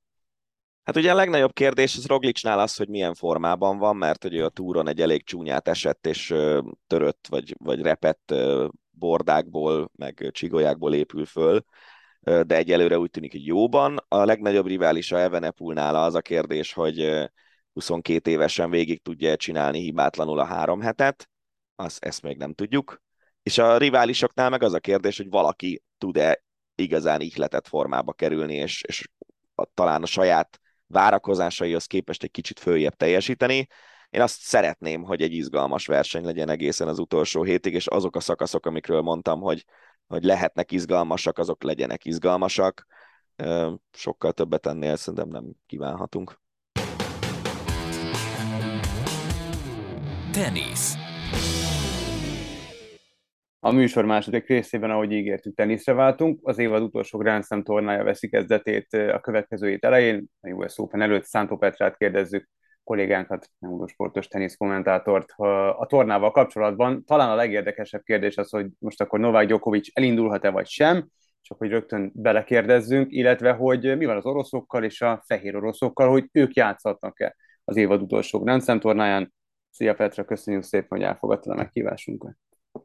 Hát 0.84 0.96
ugye 0.96 1.12
a 1.12 1.16
legnagyobb 1.16 1.54
kérdés 1.54 1.98
az 1.98 2.06
Roglicsnál 2.06 2.60
az, 2.60 2.76
hogy 2.76 2.88
milyen 2.90 3.14
formában 3.14 3.78
van, 3.78 3.96
mert 3.96 4.22
hogy 4.24 4.40
a 4.40 4.50
túron 4.50 4.88
egy 4.88 5.02
elég 5.02 5.26
csúnyát 5.26 5.68
esett, 5.68 6.08
és 6.08 6.34
törött 6.88 7.28
vagy, 7.30 7.56
vagy 7.58 7.82
repett 7.82 8.34
bordákból, 8.92 9.92
meg 9.96 10.30
csigolyákból 10.32 10.94
épül 10.94 11.26
föl, 11.26 11.64
de 12.20 12.56
egyelőre 12.56 12.98
úgy 12.98 13.10
tűnik, 13.10 13.32
hogy 13.32 13.46
jóban. 13.46 14.06
A 14.08 14.26
legnagyobb 14.26 14.68
riválisa 14.68 15.20
Evenepul 15.20 15.74
nála 15.74 16.04
az 16.04 16.16
a 16.16 16.22
kérdés, 16.22 16.74
hogy 16.74 17.30
22 17.74 18.32
évesen 18.32 18.70
végig 18.70 19.02
tudja 19.02 19.36
csinálni 19.36 19.80
hibátlanul 19.80 20.40
a 20.40 20.46
három 20.46 20.82
hetet, 20.82 21.30
azt, 21.76 22.04
ezt 22.04 22.22
még 22.22 22.38
nem 22.38 22.54
tudjuk. 22.54 23.02
És 23.44 23.58
a 23.58 23.78
riválisoknál 23.78 24.50
meg 24.50 24.64
az 24.64 24.74
a 24.74 24.80
kérdés, 24.80 25.18
hogy 25.18 25.30
valaki 25.30 25.84
tud-e 25.98 26.44
igazán 26.76 27.22
ihletett 27.22 27.68
formába 27.68 28.14
kerülni, 28.14 28.56
és, 28.56 28.84
és 28.88 29.10
a, 29.56 29.66
talán 29.74 30.02
a 30.04 30.06
saját 30.06 30.62
várakozásaihoz 30.94 31.86
képest 31.86 32.24
egy 32.24 32.32
kicsit 32.32 32.60
följebb 32.60 32.96
teljesíteni. 32.96 33.68
Én 34.10 34.22
azt 34.22 34.42
szeretném, 34.42 35.04
hogy 35.04 35.22
egy 35.22 35.34
izgalmas 35.34 35.86
verseny 35.86 36.24
legyen 36.24 36.50
egészen 36.50 36.88
az 36.88 37.00
utolsó 37.00 37.44
hétig, 37.44 37.74
és 37.74 37.88
azok 37.88 38.16
a 38.16 38.20
szakaszok, 38.20 38.66
amikről 38.66 39.02
mondtam, 39.02 39.42
hogy, 39.42 39.66
hogy 40.08 40.24
lehetnek 40.24 40.72
izgalmasak, 40.72 41.38
azok 41.38 41.64
legyenek 41.64 42.06
izgalmasak. 42.06 42.86
Sokkal 43.92 44.32
többet 44.32 44.66
ennél 44.66 44.96
szerintem 44.96 45.28
nem 45.28 45.44
kívánhatunk. 45.66 46.42
Tenisz. 50.32 51.13
A 53.66 53.72
műsor 53.72 54.06
második 54.06 54.48
részében, 54.48 54.92
ahogy 54.92 55.12
ígértük, 55.12 55.56
teniszre 55.56 55.94
váltunk. 55.94 56.40
Az 56.44 56.58
évad 56.58 56.82
utolsó 56.82 57.18
Grand 57.20 57.46
Slam 57.46 57.64
tornája 57.64 58.04
veszi 58.04 58.30
kezdetét 58.30 58.94
a 58.94 59.20
következő 59.20 59.70
hét 59.70 59.84
elején. 59.86 60.26
A 60.42 60.50
US 60.50 60.80
Open 60.80 61.02
előtt 61.02 61.24
Szántó 61.24 61.58
Petrát 61.58 61.98
kérdezzük, 61.98 62.50
kollégánkat, 62.84 63.50
sportos 63.86 64.28
tenisz 64.28 64.56
kommentátort 64.56 65.32
a 65.78 65.86
tornával 65.88 66.32
kapcsolatban. 66.32 67.06
Talán 67.06 67.30
a 67.30 67.36
legérdekesebb 67.36 68.04
kérdés 68.04 68.38
az, 68.38 68.50
hogy 68.50 68.68
most 68.80 69.02
akkor 69.02 69.20
Novák 69.20 69.48
Djokovic 69.48 69.88
elindulhat-e 69.94 70.50
vagy 70.50 70.68
sem, 70.68 71.08
csak 71.42 71.58
hogy 71.58 71.70
rögtön 71.70 72.12
belekérdezzünk, 72.14 73.12
illetve 73.12 73.52
hogy 73.52 73.98
mi 73.98 74.06
van 74.06 74.18
az 74.18 74.26
oroszokkal 74.26 74.84
és 74.84 75.02
a 75.02 75.24
fehér 75.26 75.56
oroszokkal, 75.56 76.10
hogy 76.10 76.30
ők 76.32 76.54
játszhatnak-e 76.54 77.36
az 77.64 77.76
évad 77.76 78.02
utolsó 78.02 78.40
Grand 78.40 78.64
Slam 78.64 78.80
tornáján. 78.80 79.34
Szia 79.70 79.94
Petra, 79.94 80.24
köszönjük 80.26 80.64
szépen, 80.64 80.88
hogy 80.90 81.04
elfogadtad 81.04 81.54
a 81.54 81.56
meghívásunkat. 81.56 82.36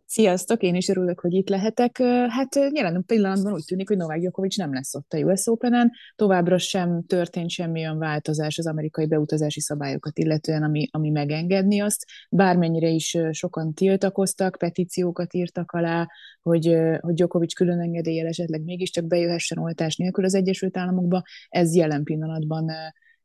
Sziasztok, 0.07 0.63
én 0.63 0.75
is 0.75 0.89
örülök, 0.89 1.21
hogy 1.21 1.33
itt 1.33 1.49
lehetek. 1.49 1.99
Hát 2.29 2.55
jelen 2.55 3.05
pillanatban 3.07 3.53
úgy 3.53 3.65
tűnik, 3.67 3.89
hogy 3.89 3.97
Novák 3.97 4.19
Djokovic 4.19 4.57
nem 4.57 4.73
lesz 4.73 4.95
ott 4.95 5.13
a 5.13 5.19
US 5.19 5.47
Open-en, 5.47 5.93
továbbra 6.17 6.59
sem 6.59 7.05
történt 7.07 7.51
semmilyen 7.51 7.99
változás 7.99 8.59
az 8.59 8.67
amerikai 8.67 9.07
beutazási 9.07 9.61
szabályokat 9.61 10.19
illetően, 10.19 10.63
ami, 10.63 10.89
ami 10.91 11.11
megengedni 11.11 11.81
azt. 11.81 12.07
Bármennyire 12.31 12.89
is 12.89 13.17
sokan 13.31 13.75
tiltakoztak, 13.75 14.57
petíciókat 14.59 15.35
írtak 15.35 15.73
alá, 15.73 16.09
hogy, 16.43 16.77
hogy 17.01 17.15
Djokovic 17.15 17.55
külön 17.55 17.81
engedéllyel 17.81 18.27
esetleg 18.27 18.63
mégiscsak 18.63 19.07
bejöhessen 19.07 19.59
oltás 19.59 19.97
nélkül 19.97 20.25
az 20.25 20.35
Egyesült 20.35 20.77
Államokba, 20.77 21.23
ez 21.49 21.75
jelen 21.75 22.03
pillanatban 22.03 22.71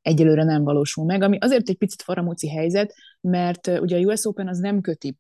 egyelőre 0.04 0.44
nem 0.44 0.64
valósul 0.64 1.06
meg, 1.06 1.22
ami 1.22 1.38
azért 1.40 1.70
egy 1.70 1.78
picit 1.78 2.02
faramúci 2.02 2.50
helyzet, 2.50 2.94
mert 3.22 3.68
ugye 3.68 3.98
a 3.98 4.00
US 4.00 4.26
Open 4.26 4.48
az 4.48 4.58
nem 4.58 4.82
köti 4.82 5.18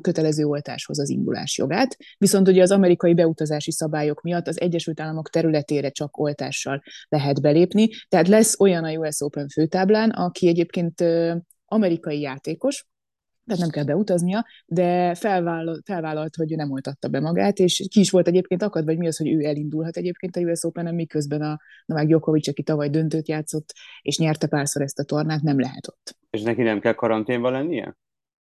kötelező 0.00 0.44
oltáshoz 0.44 0.98
az 0.98 1.10
indulás 1.10 1.58
jogát, 1.58 1.96
viszont 2.18 2.48
ugye 2.48 2.62
az 2.62 2.70
amerikai 2.70 3.14
beutazási 3.14 3.72
szabályok 3.72 4.22
miatt 4.22 4.46
az 4.46 4.60
Egyesült 4.60 5.00
Államok 5.00 5.30
területére 5.30 5.90
csak 5.90 6.18
oltással 6.18 6.82
lehet 7.08 7.40
belépni, 7.40 7.88
tehát 8.08 8.28
lesz 8.28 8.60
olyan 8.60 8.84
a 8.84 8.92
US 8.92 9.20
Open 9.20 9.48
főtáblán, 9.48 10.10
aki 10.10 10.48
egyébként 10.48 11.04
amerikai 11.64 12.20
játékos, 12.20 12.86
tehát 13.46 13.60
nem 13.60 13.70
kell 13.70 13.84
beutaznia, 13.84 14.46
de 14.66 15.14
felvállalt, 15.14 15.82
felvállalt, 15.84 16.36
hogy 16.36 16.52
ő 16.52 16.54
nem 16.54 16.70
oltatta 16.70 17.08
be 17.08 17.20
magát, 17.20 17.58
és 17.58 17.86
ki 17.90 18.00
is 18.00 18.10
volt 18.10 18.28
egyébként 18.28 18.62
akad, 18.62 18.84
vagy 18.84 18.98
mi 18.98 19.06
az, 19.06 19.16
hogy 19.16 19.28
ő 19.28 19.44
elindulhat 19.44 19.96
egyébként 19.96 20.36
a 20.36 20.40
US 20.40 20.64
open 20.64 20.94
miközben 20.94 21.42
a 21.42 21.58
Novák 21.86 22.06
Djokovic, 22.06 22.48
aki 22.48 22.62
tavaly 22.62 22.88
döntőt 22.88 23.28
játszott, 23.28 23.72
és 24.02 24.18
nyerte 24.18 24.46
párszor 24.46 24.82
ezt 24.82 24.98
a 24.98 25.04
tornát, 25.04 25.42
nem 25.42 25.60
lehet 25.60 25.88
ott. 25.88 26.16
És 26.30 26.42
neki 26.42 26.62
nem 26.62 26.80
kell 26.80 26.94
karanténban 26.94 27.52
lennie? 27.52 27.96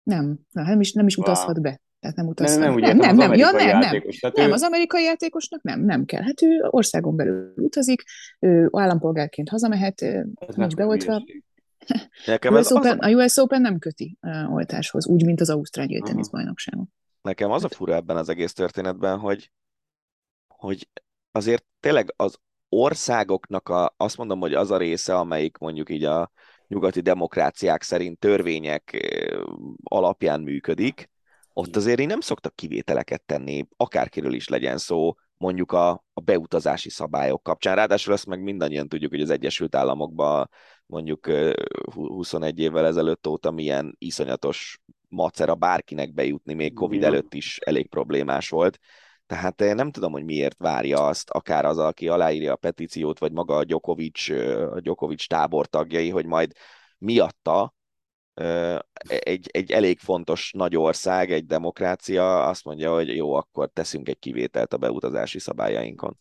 Nem, 0.03 0.39
nem 0.51 0.79
is, 0.79 0.93
nem 0.93 1.07
is 1.07 1.17
utazhat 1.17 1.61
be. 1.61 1.81
Tehát 1.99 2.17
nem 2.17 2.27
utazhat. 2.27 2.59
Nem, 2.59 2.75
nem, 2.75 2.97
nem, 2.97 3.15
nem, 3.15 3.15
nem, 3.15 3.33
ja, 3.33 3.51
nem, 3.51 3.79
nem. 3.79 4.01
Tehát 4.19 4.35
nem, 4.35 4.49
ő... 4.49 4.51
az 4.51 4.63
amerikai 4.63 5.03
játékosnak 5.03 5.61
nem, 5.61 5.81
nem 5.81 6.05
kell. 6.05 6.21
Hát 6.21 6.41
ő 6.41 6.67
országon 6.69 7.15
belül 7.15 7.53
utazik, 7.55 8.03
ő 8.39 8.69
állampolgárként 8.71 9.49
hazamehet, 9.49 10.01
Ez 10.01 10.55
nincs 10.55 10.75
beoltva. 10.75 11.13
hülyeség. 11.13 11.43
Nekem, 12.25 12.53
US 12.53 12.59
ez 12.59 12.71
az, 12.71 12.77
Open, 12.77 12.99
a 12.99 13.09
US 13.09 13.37
Open 13.37 13.61
nem 13.61 13.79
köti 13.79 14.17
uh, 14.21 14.53
oltáshoz, 14.53 15.07
úgy, 15.07 15.25
mint 15.25 15.41
az 15.41 15.49
Ausztrál 15.49 15.87
Aha. 15.87 16.05
teniszbajnokságon. 16.05 16.93
nekem 17.21 17.51
az 17.51 17.63
a 17.63 17.69
fura 17.69 17.95
ebben 17.95 18.17
az 18.17 18.29
egész 18.29 18.53
történetben, 18.53 19.19
hogy, 19.19 19.51
hogy 20.47 20.89
azért 21.31 21.65
tényleg 21.79 22.13
az 22.15 22.37
országoknak 22.69 23.69
a, 23.69 23.93
azt 23.97 24.17
mondom, 24.17 24.39
hogy 24.39 24.53
az 24.53 24.71
a 24.71 24.77
része, 24.77 25.15
amelyik 25.15 25.57
mondjuk 25.57 25.89
így 25.89 26.03
a 26.03 26.31
nyugati 26.67 27.01
demokráciák 27.01 27.83
szerint 27.83 28.19
törvények 28.19 29.07
alapján 29.83 30.41
működik, 30.41 31.11
ott 31.53 31.75
azért 31.75 31.99
én 31.99 32.07
nem 32.07 32.19
szoktak 32.19 32.55
kivételeket 32.55 33.23
tenni, 33.25 33.67
akárkiről 33.77 34.33
is 34.33 34.47
legyen 34.47 34.77
szó, 34.77 35.15
mondjuk 35.43 35.71
a, 35.71 36.03
a 36.13 36.21
beutazási 36.21 36.89
szabályok 36.89 37.43
kapcsán. 37.43 37.75
Ráadásul 37.75 38.13
ezt 38.13 38.25
meg 38.25 38.41
mindannyian 38.41 38.87
tudjuk, 38.87 39.11
hogy 39.11 39.21
az 39.21 39.29
Egyesült 39.29 39.75
Államokban 39.75 40.49
mondjuk 40.85 41.27
eh, 41.27 41.53
hu- 41.93 42.11
21 42.11 42.59
évvel 42.59 42.85
ezelőtt 42.85 43.27
óta 43.27 43.51
milyen 43.51 43.95
iszonyatos 43.97 44.79
macera 45.07 45.55
bárkinek 45.55 46.13
bejutni, 46.13 46.53
még 46.53 46.73
Covid 46.73 47.03
előtt 47.03 47.33
is 47.33 47.57
elég 47.57 47.89
problémás 47.89 48.49
volt. 48.49 48.79
Tehát 49.25 49.61
eh, 49.61 49.73
nem 49.73 49.91
tudom, 49.91 50.11
hogy 50.11 50.23
miért 50.23 50.57
várja 50.57 51.07
azt, 51.07 51.29
akár 51.29 51.65
az, 51.65 51.77
aki 51.77 52.07
aláírja 52.07 52.53
a 52.53 52.55
petíciót, 52.55 53.19
vagy 53.19 53.31
maga 53.31 53.55
a 53.55 53.63
Djokovic, 53.63 54.29
eh, 54.29 54.71
a 54.71 54.79
Djokovic 54.79 55.27
tábor 55.27 55.67
tagjai, 55.67 56.09
hogy 56.09 56.25
majd 56.25 56.51
miatta 56.97 57.73
egy, 59.07 59.49
egy 59.51 59.71
elég 59.71 59.99
fontos 59.99 60.51
nagy 60.57 60.75
ország, 60.75 61.31
egy 61.31 61.45
demokrácia 61.45 62.45
azt 62.47 62.65
mondja, 62.65 62.93
hogy 62.93 63.15
jó, 63.15 63.33
akkor 63.33 63.69
teszünk 63.73 64.09
egy 64.09 64.19
kivételt 64.19 64.73
a 64.73 64.77
beutazási 64.77 65.39
szabályainkon. 65.39 66.17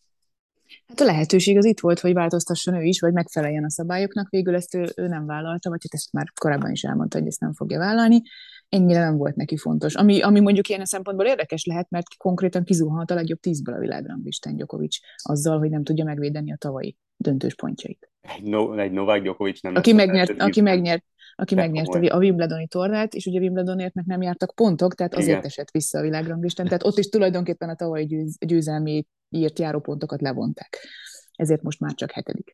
Hát 0.87 0.99
a 0.99 1.03
lehetőség 1.03 1.57
az 1.57 1.65
itt 1.65 1.79
volt, 1.79 1.99
hogy 1.99 2.13
változtasson 2.13 2.73
ő 2.73 2.83
is, 2.83 2.99
vagy 2.99 3.13
megfeleljen 3.13 3.63
a 3.63 3.69
szabályoknak. 3.69 4.29
Végül 4.29 4.55
ezt 4.55 4.75
ő, 4.75 4.91
ő 4.95 5.07
nem 5.07 5.25
vállalta, 5.25 5.69
vagy 5.69 5.79
hát 5.83 5.93
ezt 5.93 6.11
már 6.11 6.25
korábban 6.41 6.71
is 6.71 6.83
elmondta, 6.83 7.17
hogy 7.17 7.27
ezt 7.27 7.39
nem 7.39 7.53
fogja 7.53 7.79
vállalni. 7.79 8.21
Ennyire 8.69 8.99
nem 8.99 9.17
volt 9.17 9.35
neki 9.35 9.57
fontos. 9.57 9.95
Ami, 9.95 10.21
ami 10.21 10.39
mondjuk 10.39 10.69
ilyen 10.69 10.85
szempontból 10.85 11.25
érdekes 11.25 11.65
lehet, 11.65 11.89
mert 11.89 12.17
konkrétan 12.17 12.63
kizuhanhat 12.63 13.11
a 13.11 13.15
legjobb 13.15 13.39
tízből 13.39 13.75
a 13.75 13.79
világranglistán 13.79 14.55
Djokovic 14.55 14.97
azzal, 15.17 15.59
hogy 15.59 15.69
nem 15.69 15.83
tudja 15.83 16.03
megvédeni 16.03 16.51
a 16.51 16.57
tavalyi 16.57 16.97
döntős 17.17 17.55
pontjait. 17.55 18.11
Egy, 18.21 18.43
no, 18.43 18.77
egy 18.77 18.91
Novák 18.91 19.21
Djokovic 19.21 19.61
nem 19.61 19.75
Aki 19.75 19.93
megnyert, 19.93 20.41
aki 20.41 20.61
megnyert, 20.61 21.03
aki 21.35 21.55
De 21.55 21.61
megnyerte 21.61 22.13
a 22.13 22.17
Wimbledoni 22.17 22.67
tornát, 22.67 23.13
és 23.13 23.25
ugye 23.25 23.39
Wimbledonért 23.39 23.93
meg 23.93 24.05
nem 24.05 24.21
jártak 24.21 24.55
pontok, 24.55 24.93
tehát 24.93 25.15
azért 25.15 25.37
Igen. 25.37 25.45
esett 25.45 25.71
vissza 25.71 25.99
a 25.99 26.01
világranglistán. 26.01 26.65
Tehát 26.65 26.85
ott 26.85 26.97
is 26.97 27.09
tulajdonképpen 27.09 27.69
a 27.69 27.75
tavalyi 27.75 28.05
győz, 28.05 28.37
győzelmi 28.45 29.05
írt 29.29 29.59
járó 29.59 29.79
pontokat 29.79 30.21
levonták. 30.21 30.87
Ezért 31.35 31.61
most 31.61 31.79
már 31.79 31.93
csak 31.93 32.11
hetedik. 32.11 32.53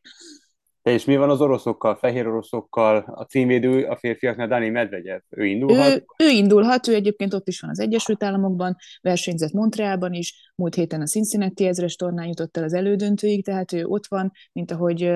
De 0.82 0.90
és 0.90 1.04
mi 1.04 1.16
van 1.16 1.30
az 1.30 1.40
oroszokkal, 1.40 1.96
fehér 1.96 2.26
oroszokkal, 2.26 2.96
a 2.96 3.24
címvédő 3.24 3.84
a 3.84 3.96
férfiaknál 3.96 4.48
Dani 4.48 4.68
Medvegyev, 4.68 5.20
ő 5.28 5.44
indulhat? 5.44 5.92
Ő, 5.92 6.04
ő 6.24 6.28
indulhat, 6.28 6.88
ő 6.88 6.94
egyébként 6.94 7.34
ott 7.34 7.48
is 7.48 7.60
van 7.60 7.70
az 7.70 7.80
Egyesült 7.80 8.22
Államokban, 8.22 8.76
versenyzett 9.00 9.52
Montrealban 9.52 10.12
is, 10.12 10.52
múlt 10.54 10.74
héten 10.74 11.00
a 11.00 11.06
Cincinnati 11.06 11.66
ezres 11.66 11.96
tornán 11.96 12.26
jutott 12.26 12.56
el 12.56 12.64
az 12.64 12.72
elődöntőig, 12.72 13.44
tehát 13.44 13.72
ő 13.72 13.84
ott 13.84 14.06
van, 14.06 14.32
mint 14.52 14.70
ahogy 14.70 15.12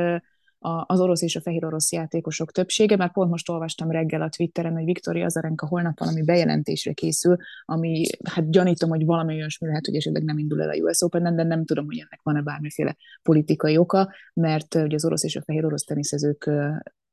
a- 0.64 0.84
az 0.86 1.00
orosz 1.00 1.22
és 1.22 1.36
a 1.36 1.40
fehér 1.40 1.64
orosz 1.64 1.92
játékosok 1.92 2.52
többsége, 2.52 2.96
már 2.96 3.12
pont 3.12 3.30
most 3.30 3.48
olvastam 3.48 3.90
reggel 3.90 4.22
a 4.22 4.28
Twitteren, 4.28 4.72
hogy 4.72 4.84
Viktoria 4.84 5.24
Azarenka 5.24 5.66
holnap 5.66 5.98
valami 5.98 6.22
bejelentésre 6.22 6.92
készül, 6.92 7.36
ami 7.64 8.06
hát 8.30 8.50
gyanítom, 8.50 8.88
hogy 8.88 9.04
valami 9.04 9.34
olyasmi 9.34 9.66
lehet, 9.66 9.86
hogy 9.86 9.94
esetleg 9.94 10.24
nem 10.24 10.38
indul 10.38 10.62
el 10.62 10.68
a 10.68 10.74
US 10.74 11.02
Open-en, 11.02 11.36
de 11.36 11.42
nem 11.42 11.64
tudom, 11.64 11.84
hogy 11.84 11.98
ennek 11.98 12.20
van-e 12.22 12.42
bármiféle 12.42 12.96
politikai 13.22 13.76
oka, 13.76 14.12
mert 14.34 14.74
ugye 14.74 14.94
az 14.94 15.04
orosz 15.04 15.24
és 15.24 15.36
a 15.36 15.42
fehér 15.42 15.64
orosz 15.64 15.84
teniszezők 15.84 16.50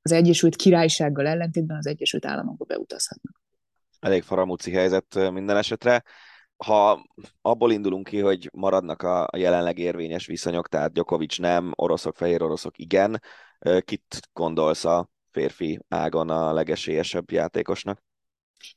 az 0.02 0.12
Egyesült 0.12 0.56
Királysággal 0.56 1.28
ellentétben 1.28 1.78
az 1.78 1.88
Egyesült 1.88 2.26
Államokba 2.26 2.66
beutazhatnak. 2.66 3.42
elég 4.00 4.24
faramúci 4.24 4.72
helyzet 4.72 5.32
minden 5.32 5.58
esetre. 5.58 6.04
Ha 6.66 7.06
abból 7.42 7.72
indulunk 7.72 8.08
ki, 8.08 8.20
hogy 8.20 8.50
maradnak 8.54 9.02
a 9.02 9.28
jelenleg 9.38 9.78
érvényes 9.78 10.26
viszonyok, 10.26 10.68
tehát 10.68 10.92
Djokovic 10.92 11.38
nem, 11.38 11.72
oroszok, 11.76 12.16
fehér 12.16 12.44
oroszok 12.44 12.78
igen, 12.78 13.22
kit 13.80 14.30
gondolsz 14.34 14.86
a 14.86 15.10
férfi 15.32 15.80
ágon 15.88 16.30
a 16.30 16.54
legesélyesebb 16.54 17.32
játékosnak? 17.32 18.02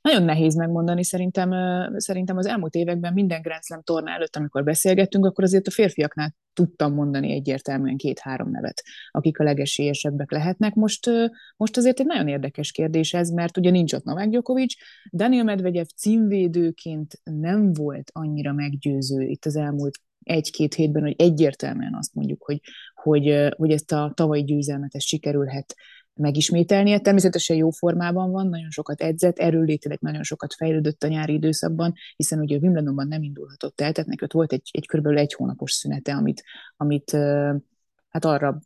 Nagyon 0.01 0.23
nehéz 0.23 0.55
megmondani, 0.55 1.05
szerintem, 1.05 1.51
szerintem 1.97 2.37
az 2.37 2.47
elmúlt 2.47 2.75
években 2.75 3.13
minden 3.13 3.43
Grand 3.43 3.63
Slam 3.63 3.83
torna 3.83 4.11
előtt, 4.11 4.37
amikor 4.37 4.65
beszélgettünk, 4.65 5.25
akkor 5.25 5.45
azért 5.45 5.67
a 5.67 5.71
férfiaknál 5.71 6.35
tudtam 6.53 6.95
mondani 6.95 7.33
egyértelműen 7.33 7.97
két-három 7.97 8.51
nevet, 8.51 8.83
akik 9.11 9.39
a 9.39 9.45
legesélyesebbek 9.45 10.31
lehetnek. 10.31 10.75
Most, 10.75 11.11
most 11.57 11.77
azért 11.77 12.01
egy 12.01 12.07
nagyon 12.07 12.29
érdekes 12.29 12.73
kérdés 12.73 13.15
ez, 13.15 13.31
mert 13.31 13.57
ugye 13.57 13.71
nincs 13.71 13.93
ott 13.93 14.05
Novák 14.05 14.29
Djokovic, 14.29 14.75
Daniel 15.13 15.45
Medvegyev 15.45 15.87
címvédőként 15.97 17.21
nem 17.25 17.73
volt 17.73 18.11
annyira 18.13 18.53
meggyőző 18.53 19.23
itt 19.23 19.45
az 19.45 19.57
elmúlt 19.57 19.99
egy-két 20.23 20.75
hétben, 20.75 21.03
hogy 21.03 21.15
egyértelműen 21.19 21.95
azt 21.95 22.15
mondjuk, 22.15 22.43
hogy, 22.43 22.61
hogy, 22.95 23.49
hogy 23.57 23.71
ezt 23.71 23.93
a 23.93 24.13
tavalyi 24.15 24.45
győzelmet 24.45 24.95
ezt 24.95 25.07
sikerülhet 25.07 25.75
megismételnie. 26.15 26.99
Természetesen 26.99 27.57
jó 27.57 27.71
formában 27.71 28.31
van, 28.31 28.49
nagyon 28.49 28.71
sokat 28.71 29.01
edzett, 29.01 29.39
erőlétileg 29.39 29.99
nagyon 30.01 30.23
sokat 30.23 30.55
fejlődött 30.55 31.03
a 31.03 31.09
nyári 31.09 31.33
időszakban, 31.33 31.95
hiszen 32.17 32.41
ugye 32.41 32.57
a 32.57 32.61
Wimbledonban 32.61 33.09
nem 33.09 33.23
indulhatott 33.23 33.81
el, 33.81 33.93
tehát 33.93 34.11
neki 34.11 34.25
ott 34.25 34.33
volt 34.33 34.53
egy, 34.53 34.71
egy 34.73 34.87
kb. 34.87 35.07
egy 35.07 35.35
hónapos 35.35 35.73
szünete, 35.73 36.15
amit, 36.15 36.43
amit 36.77 37.17
hát 38.15 38.25
arra, 38.25 38.61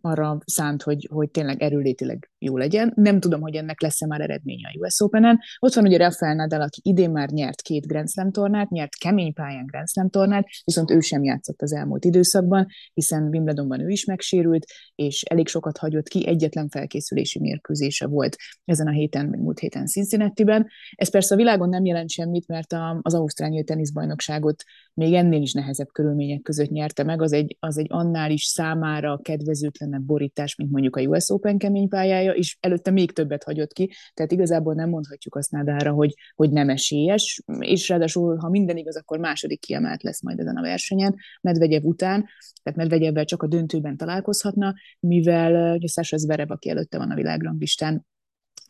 arra 0.00 0.38
szánt, 0.44 0.82
hogy, 0.82 1.08
hogy 1.10 1.30
tényleg 1.30 1.62
erőlétileg 1.62 2.30
jó 2.38 2.56
legyen. 2.56 2.92
Nem 2.96 3.20
tudom, 3.20 3.40
hogy 3.40 3.54
ennek 3.54 3.80
lesz-e 3.80 4.06
már 4.06 4.20
eredménye 4.20 4.68
a 4.72 4.78
US 4.78 5.00
Open-en. 5.00 5.40
Ott 5.58 5.74
van 5.74 5.84
ugye 5.84 5.96
Rafael 5.96 6.34
Nadal, 6.34 6.60
aki 6.60 6.80
idén 6.84 7.10
már 7.10 7.30
nyert 7.30 7.60
két 7.60 7.86
Grand 7.86 8.10
Slam 8.10 8.32
tornát, 8.32 8.70
nyert 8.70 8.94
kemény 8.94 9.32
pályán 9.32 9.66
Grand 9.66 9.88
Slam 9.88 10.10
tornát, 10.10 10.46
viszont 10.64 10.90
ő 10.90 11.00
sem 11.00 11.24
játszott 11.24 11.62
az 11.62 11.72
elmúlt 11.72 12.04
időszakban, 12.04 12.66
hiszen 12.94 13.22
Wimbledonban 13.22 13.80
ő 13.80 13.88
is 13.88 14.04
megsérült, 14.04 14.66
és 14.94 15.22
elég 15.22 15.48
sokat 15.48 15.78
hagyott 15.78 16.08
ki, 16.08 16.26
egyetlen 16.26 16.68
felkészülési 16.68 17.38
mérkőzése 17.38 18.06
volt 18.06 18.36
ezen 18.64 18.86
a 18.86 18.92
héten, 18.92 19.26
múlt 19.26 19.58
héten 19.58 19.86
Cincinnati-ben. 19.86 20.68
Ez 20.94 21.10
persze 21.10 21.34
a 21.34 21.38
világon 21.38 21.68
nem 21.68 21.84
jelent 21.84 22.10
semmit, 22.10 22.46
mert 22.46 22.72
a, 22.72 22.98
az 23.02 23.14
Ausztrál 23.14 23.62
teniszbajnokságot 23.62 24.64
még 25.00 25.14
ennél 25.14 25.42
is 25.42 25.52
nehezebb 25.52 25.88
körülmények 25.92 26.42
között 26.42 26.70
nyerte 26.70 27.02
meg, 27.02 27.22
az 27.22 27.32
egy, 27.32 27.56
az 27.60 27.78
egy 27.78 27.86
annál 27.88 28.30
is 28.30 28.44
számára 28.44 29.18
kedvezőtlenebb 29.22 30.02
borítás, 30.02 30.54
mint 30.54 30.70
mondjuk 30.70 30.96
a 30.96 31.00
US 31.00 31.30
Open 31.30 31.58
kemény 31.58 31.88
pályája, 31.88 32.32
és 32.32 32.56
előtte 32.60 32.90
még 32.90 33.12
többet 33.12 33.44
hagyott 33.44 33.72
ki, 33.72 33.92
tehát 34.14 34.32
igazából 34.32 34.74
nem 34.74 34.88
mondhatjuk 34.88 35.34
azt 35.34 35.50
Nadára, 35.50 35.92
hogy, 35.92 36.14
hogy 36.34 36.50
nem 36.50 36.68
esélyes, 36.68 37.42
és 37.58 37.88
ráadásul, 37.88 38.36
ha 38.36 38.48
minden 38.48 38.76
igaz, 38.76 38.96
akkor 38.96 39.18
második 39.18 39.60
kiemelt 39.60 40.02
lesz 40.02 40.22
majd 40.22 40.38
ezen 40.38 40.56
a 40.56 40.62
versenyen, 40.62 41.16
Medvegyev 41.40 41.84
után, 41.84 42.26
tehát 42.62 42.78
Medvegyevvel 42.78 43.24
csak 43.24 43.42
a 43.42 43.46
döntőben 43.46 43.96
találkozhatna, 43.96 44.74
mivel 45.00 45.78
Sasha 45.86 46.16
Zverev, 46.16 46.50
aki 46.50 46.70
előtte 46.70 46.98
van 46.98 47.10
a 47.10 47.14
világranglistán, 47.14 48.06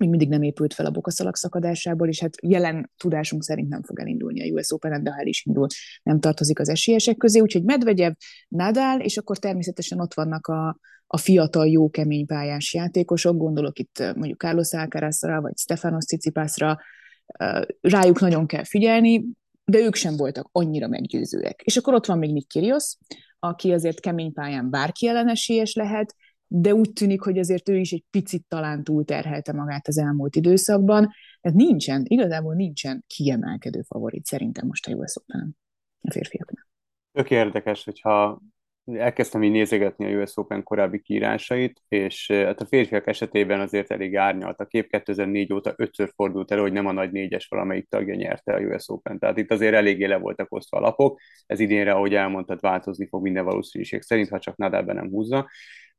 még 0.00 0.08
mindig 0.08 0.28
nem 0.28 0.42
épült 0.42 0.74
fel 0.74 0.86
a 0.86 0.90
bokaszalag 0.90 1.36
szakadásából, 1.36 2.08
és 2.08 2.20
hát 2.20 2.34
jelen 2.42 2.90
tudásunk 2.96 3.42
szerint 3.42 3.68
nem 3.68 3.82
fog 3.82 4.00
elindulni 4.00 4.50
a 4.50 4.52
US 4.52 4.72
Open, 4.72 5.02
de 5.02 5.10
ha 5.10 5.18
el 5.20 5.26
is 5.26 5.44
indul, 5.46 5.66
nem 6.02 6.20
tartozik 6.20 6.58
az 6.58 6.68
esélyesek 6.68 7.16
közé, 7.16 7.40
úgyhogy 7.40 7.64
Medvegyev, 7.64 8.12
Nadal, 8.48 9.00
és 9.00 9.16
akkor 9.16 9.38
természetesen 9.38 10.00
ott 10.00 10.14
vannak 10.14 10.46
a, 10.46 10.78
a 11.06 11.16
fiatal, 11.16 11.68
jó, 11.68 11.90
kemény 11.90 12.26
pályás 12.26 12.74
játékosok, 12.74 13.36
gondolok 13.36 13.78
itt 13.78 13.98
eh, 13.98 14.14
mondjuk 14.14 14.40
Carlos 14.40 14.72
Alcarazra, 14.72 15.40
vagy 15.40 15.58
Stefanos 15.58 16.04
Tsitsipasra, 16.04 16.78
eh, 17.26 17.62
rájuk 17.80 18.20
nagyon 18.20 18.46
kell 18.46 18.64
figyelni, 18.64 19.24
de 19.64 19.78
ők 19.78 19.94
sem 19.94 20.16
voltak 20.16 20.48
annyira 20.52 20.88
meggyőzőek. 20.88 21.62
És 21.64 21.76
akkor 21.76 21.94
ott 21.94 22.06
van 22.06 22.18
még 22.18 22.32
Nick 22.32 22.48
Kyrgios, 22.48 22.96
aki 23.38 23.72
azért 23.72 24.00
kemény 24.00 24.32
pályán 24.32 24.70
bárki 24.70 25.08
ellen 25.08 25.28
esélyes 25.28 25.74
lehet, 25.74 26.14
de 26.52 26.74
úgy 26.74 26.92
tűnik, 26.92 27.20
hogy 27.20 27.38
azért 27.38 27.68
ő 27.68 27.76
is 27.76 27.92
egy 27.92 28.04
picit 28.10 28.44
talán 28.48 28.84
túlterhelte 28.84 29.52
magát 29.52 29.88
az 29.88 29.98
elmúlt 29.98 30.36
időszakban. 30.36 31.12
Tehát 31.40 31.58
nincsen, 31.58 32.02
igazából 32.06 32.54
nincsen 32.54 33.04
kiemelkedő 33.06 33.82
favorit 33.82 34.24
szerintem 34.24 34.66
most 34.66 34.86
a 34.86 34.92
US 34.92 35.16
Open 35.16 35.56
a 36.00 36.10
férfiaknál. 36.10 36.66
Tök 37.12 37.30
érdekes, 37.30 37.84
hogyha 37.84 38.40
elkezdtem 38.84 39.42
így 39.42 39.50
nézegetni 39.50 40.14
a 40.14 40.20
US 40.20 40.36
Open 40.36 40.62
korábbi 40.62 41.00
kiírásait, 41.00 41.82
és 41.88 42.30
hát 42.30 42.60
a 42.60 42.66
férfiak 42.66 43.06
esetében 43.06 43.60
azért 43.60 43.90
elég 43.90 44.16
árnyalt. 44.16 44.60
A 44.60 44.66
kép 44.66 44.90
2004 44.90 45.52
óta 45.52 45.74
ötször 45.76 46.12
fordult 46.14 46.50
elő, 46.50 46.60
hogy 46.60 46.72
nem 46.72 46.86
a 46.86 46.92
nagy 46.92 47.12
négyes 47.12 47.46
valamelyik 47.46 47.88
tagja 47.88 48.14
nyerte 48.14 48.54
a 48.54 48.60
US 48.60 48.88
Open. 48.88 49.18
Tehát 49.18 49.38
itt 49.38 49.50
azért 49.50 49.74
eléggé 49.74 50.04
le 50.04 50.16
voltak 50.16 50.52
osztva 50.52 50.78
a 50.78 50.80
lapok. 50.80 51.20
Ez 51.46 51.60
idénre, 51.60 51.92
ahogy 51.92 52.14
elmondtad, 52.14 52.60
változni 52.60 53.08
fog 53.08 53.22
minden 53.22 53.44
valószínűség 53.44 54.02
szerint, 54.02 54.28
ha 54.28 54.38
csak 54.38 54.56
Nadal 54.56 54.82
be 54.82 54.92
nem 54.92 55.08
húzza. 55.08 55.48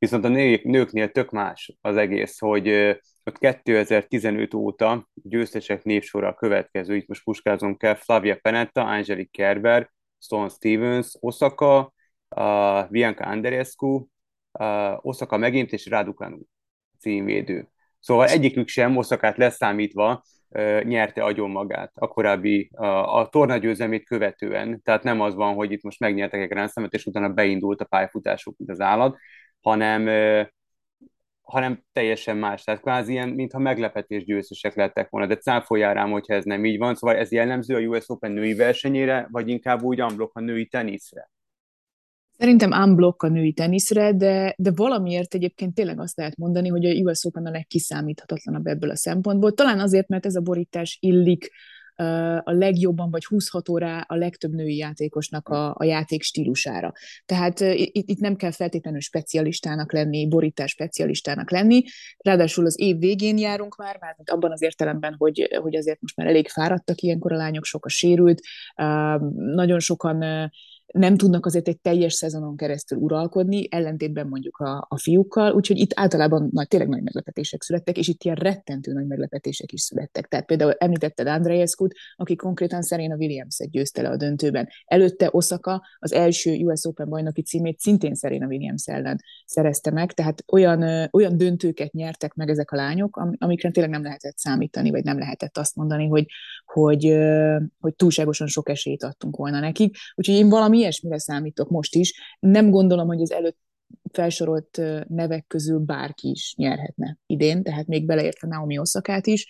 Viszont 0.02 0.24
a 0.24 0.28
nőknél 0.62 1.10
tök 1.10 1.30
más 1.30 1.76
az 1.80 1.96
egész, 1.96 2.38
hogy 2.38 2.68
ott 3.24 3.38
2015 3.38 4.54
óta 4.54 5.08
győztesek 5.14 5.84
névsora 5.84 6.28
a 6.28 6.34
következő, 6.34 6.96
itt 6.96 7.08
most 7.08 7.24
puskázom 7.24 7.76
kell, 7.76 7.94
Flavia 7.94 8.38
Penetta, 8.42 8.84
Angelique 8.84 9.44
Kerber, 9.44 9.90
Stone 10.18 10.48
Stevens, 10.48 11.16
Osaka, 11.20 11.92
uh, 12.36 12.90
Bianca 12.90 13.24
Andreescu, 13.24 14.06
uh, 14.58 15.06
Osaka 15.06 15.36
megint, 15.36 15.72
és 15.72 15.86
Raducanu 15.86 16.38
címvédő. 16.98 17.68
Szóval 18.00 18.26
egyikük 18.26 18.68
sem, 18.68 18.96
Oszakát 18.96 19.36
leszámítva, 19.36 20.22
uh, 20.48 20.82
nyerte 20.82 21.24
agyon 21.24 21.50
magát 21.50 21.92
a 21.94 22.08
korábbi, 22.08 22.70
uh, 22.72 23.16
a 23.16 23.28
tornagyőzelmét 23.28 24.04
követően. 24.04 24.82
Tehát 24.82 25.02
nem 25.02 25.20
az 25.20 25.34
van, 25.34 25.54
hogy 25.54 25.72
itt 25.72 25.82
most 25.82 26.00
megnyertek 26.00 26.40
egy 26.40 26.48
Grand 26.48 26.70
és 26.88 27.06
utána 27.06 27.28
beindult 27.28 27.80
a 27.80 27.84
pályafutásuk, 27.84 28.58
mint 28.58 28.70
az 28.70 28.80
állat, 28.80 29.18
hanem 29.62 30.08
hanem 31.52 31.84
teljesen 31.92 32.36
más. 32.36 32.64
Tehát 32.64 32.80
kvázi 32.80 33.12
ilyen, 33.12 33.28
mintha 33.28 33.58
meglepetés 33.58 34.24
győztesek 34.24 34.74
lettek 34.74 35.10
volna, 35.10 35.26
de 35.26 35.36
cáfoljál 35.36 35.94
rám, 35.94 36.10
hogyha 36.10 36.34
ez 36.34 36.44
nem 36.44 36.64
így 36.64 36.78
van. 36.78 36.94
Szóval 36.94 37.16
ez 37.16 37.32
jellemző 37.32 37.74
a 37.74 37.78
US 37.78 38.08
Open 38.08 38.32
női 38.32 38.54
versenyére, 38.54 39.28
vagy 39.30 39.48
inkább 39.48 39.82
úgy 39.82 40.00
amblok 40.00 40.30
a 40.34 40.40
női 40.40 40.66
teniszre? 40.66 41.30
Szerintem 42.38 42.70
unblock 42.70 43.22
a 43.22 43.28
női 43.28 43.52
teniszre, 43.52 44.12
de, 44.12 44.54
de 44.58 44.70
valamiért 44.74 45.34
egyébként 45.34 45.74
tényleg 45.74 46.00
azt 46.00 46.16
lehet 46.16 46.36
mondani, 46.36 46.68
hogy 46.68 46.84
a 46.84 46.90
US 46.90 47.24
Open 47.24 47.46
a 47.46 47.50
legkiszámíthatatlanabb 47.50 48.66
ebből 48.66 48.90
a 48.90 48.96
szempontból. 48.96 49.52
Talán 49.52 49.80
azért, 49.80 50.08
mert 50.08 50.26
ez 50.26 50.34
a 50.34 50.40
borítás 50.40 50.98
illik 51.00 51.50
a 52.44 52.52
legjobban, 52.52 53.10
vagy 53.10 53.24
26 53.24 53.68
órá 53.68 54.04
a 54.08 54.14
legtöbb 54.14 54.52
női 54.52 54.76
játékosnak 54.76 55.48
a, 55.48 55.74
a 55.78 55.84
játék 55.84 56.22
stílusára. 56.22 56.92
Tehát 57.24 57.60
itt, 57.60 58.08
itt 58.08 58.18
nem 58.18 58.36
kell 58.36 58.50
feltétlenül 58.50 59.00
specialistának 59.00 59.92
lenni, 59.92 60.28
borítás 60.28 60.70
specialistának 60.70 61.50
lenni, 61.50 61.82
ráadásul 62.18 62.66
az 62.66 62.80
év 62.80 62.98
végén 62.98 63.38
járunk 63.38 63.76
már, 63.76 63.96
már 64.00 64.16
abban 64.24 64.52
az 64.52 64.62
értelemben, 64.62 65.14
hogy, 65.18 65.58
hogy 65.62 65.76
azért 65.76 66.00
most 66.00 66.16
már 66.16 66.26
elég 66.26 66.48
fáradtak 66.48 67.00
ilyenkor 67.00 67.32
a 67.32 67.36
lányok, 67.36 67.64
sok 67.64 67.84
a 67.84 67.88
sérült, 67.88 68.40
nagyon 69.34 69.80
sokan 69.80 70.50
nem 70.92 71.16
tudnak 71.16 71.46
azért 71.46 71.68
egy 71.68 71.80
teljes 71.80 72.12
szezonon 72.12 72.56
keresztül 72.56 72.98
uralkodni, 72.98 73.66
ellentétben 73.70 74.26
mondjuk 74.26 74.56
a, 74.56 74.86
a 74.88 74.98
fiúkkal, 74.98 75.52
úgyhogy 75.52 75.78
itt 75.78 75.90
általában 75.94 76.48
nagy, 76.52 76.68
tényleg 76.68 76.88
nagy 76.88 77.02
meglepetések 77.02 77.62
születtek, 77.62 77.98
és 77.98 78.08
itt 78.08 78.22
ilyen 78.22 78.36
rettentő 78.36 78.92
nagy 78.92 79.06
meglepetések 79.06 79.72
is 79.72 79.80
születtek. 79.80 80.26
Tehát 80.26 80.46
például 80.46 80.72
említetted 80.72 81.26
Andrejeszkut, 81.26 81.94
aki 82.16 82.36
konkrétan 82.36 82.82
Serena 82.82 83.16
Williams-et 83.16 83.70
győzte 83.70 84.02
le 84.02 84.08
a 84.08 84.16
döntőben. 84.16 84.68
Előtte 84.84 85.28
Osaka 85.30 85.82
az 85.98 86.12
első 86.12 86.56
US 86.56 86.84
Open 86.84 87.08
bajnoki 87.08 87.42
címét 87.42 87.78
szintén 87.78 88.14
Serena 88.14 88.46
Williams 88.46 88.86
ellen 88.86 89.20
szerezte 89.46 89.90
meg, 89.90 90.12
tehát 90.12 90.44
olyan, 90.52 91.08
olyan 91.12 91.36
döntőket 91.36 91.92
nyertek 91.92 92.34
meg 92.34 92.48
ezek 92.48 92.70
a 92.70 92.76
lányok, 92.76 93.16
amikre 93.38 93.70
tényleg 93.70 93.92
nem 93.92 94.02
lehetett 94.02 94.36
számítani, 94.36 94.90
vagy 94.90 95.04
nem 95.04 95.18
lehetett 95.18 95.58
azt 95.58 95.76
mondani, 95.76 96.06
hogy, 96.06 96.26
hogy, 96.64 97.18
hogy 97.80 97.94
túlságosan 97.94 98.46
sok 98.46 98.68
esélyt 98.68 99.02
adtunk 99.02 99.36
volna 99.36 99.60
nekik. 99.60 99.96
Úgyhogy 100.14 100.34
én 100.34 100.48
valami 100.48 100.81
ilyesmire 100.82 101.18
számítok 101.18 101.70
most 101.70 101.94
is. 101.94 102.36
Nem 102.40 102.70
gondolom, 102.70 103.06
hogy 103.06 103.20
az 103.20 103.32
előtt 103.32 103.58
felsorolt 104.12 104.80
nevek 105.08 105.44
közül 105.46 105.78
bárki 105.78 106.30
is 106.30 106.54
nyerhetne 106.56 107.18
idén, 107.26 107.62
tehát 107.62 107.86
még 107.86 108.06
beleértve 108.06 108.48
Naomi 108.48 108.78
Oszakát 108.78 109.26
is. 109.26 109.46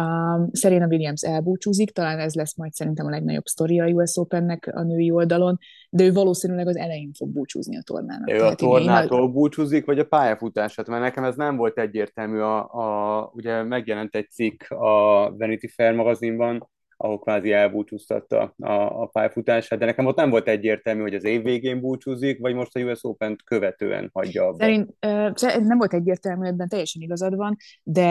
Um, 0.00 0.50
Serena 0.52 0.86
Williams 0.86 1.22
elbúcsúzik, 1.22 1.90
talán 1.90 2.18
ez 2.18 2.34
lesz 2.34 2.56
majd 2.56 2.72
szerintem 2.72 3.06
a 3.06 3.10
legnagyobb 3.10 3.44
sztoria 3.44 3.84
a 3.84 3.88
US 3.88 4.16
Opennek 4.16 4.70
a 4.74 4.82
női 4.82 5.10
oldalon, 5.10 5.58
de 5.90 6.04
ő 6.04 6.12
valószínűleg 6.12 6.66
az 6.66 6.76
elején 6.76 7.12
fog 7.12 7.28
búcsúzni 7.28 7.76
a 7.76 7.82
tornának. 7.82 8.30
Ő 8.30 8.42
a 8.42 8.54
tornától 8.54 9.22
én... 9.22 9.32
búcsúzik, 9.32 9.84
vagy 9.84 9.98
a 9.98 10.04
pályafutását? 10.04 10.86
Mert 10.86 11.02
nekem 11.02 11.24
ez 11.24 11.36
nem 11.36 11.56
volt 11.56 11.78
egyértelmű. 11.78 12.38
A, 12.38 12.58
a, 12.74 13.30
ugye 13.34 13.62
megjelent 13.62 14.14
egy 14.14 14.30
cikk 14.30 14.70
a 14.70 15.30
Vanity 15.36 15.66
Fair 15.74 15.94
magazinban, 15.94 16.70
ahol 17.02 17.18
kvázi 17.18 17.52
elbúcsúztatta 17.52 18.54
a, 18.58 18.72
a 19.02 19.06
pályafutását, 19.06 19.78
de 19.78 19.84
nekem 19.84 20.06
ott 20.06 20.16
nem 20.16 20.30
volt 20.30 20.48
egyértelmű, 20.48 21.00
hogy 21.00 21.14
az 21.14 21.24
év 21.24 21.42
végén 21.42 21.80
búcsúzik, 21.80 22.40
vagy 22.40 22.54
most 22.54 22.76
a 22.76 22.80
US 22.80 23.04
open 23.04 23.36
követően 23.44 24.10
hagyja 24.12 24.46
abba. 24.46 24.56
Szerint 24.56 25.68
nem 25.68 25.78
volt 25.78 25.94
egyértelmű, 25.94 26.46
ebben 26.46 26.68
teljesen 26.68 27.02
igazad 27.02 27.36
van, 27.36 27.56
de 27.82 28.08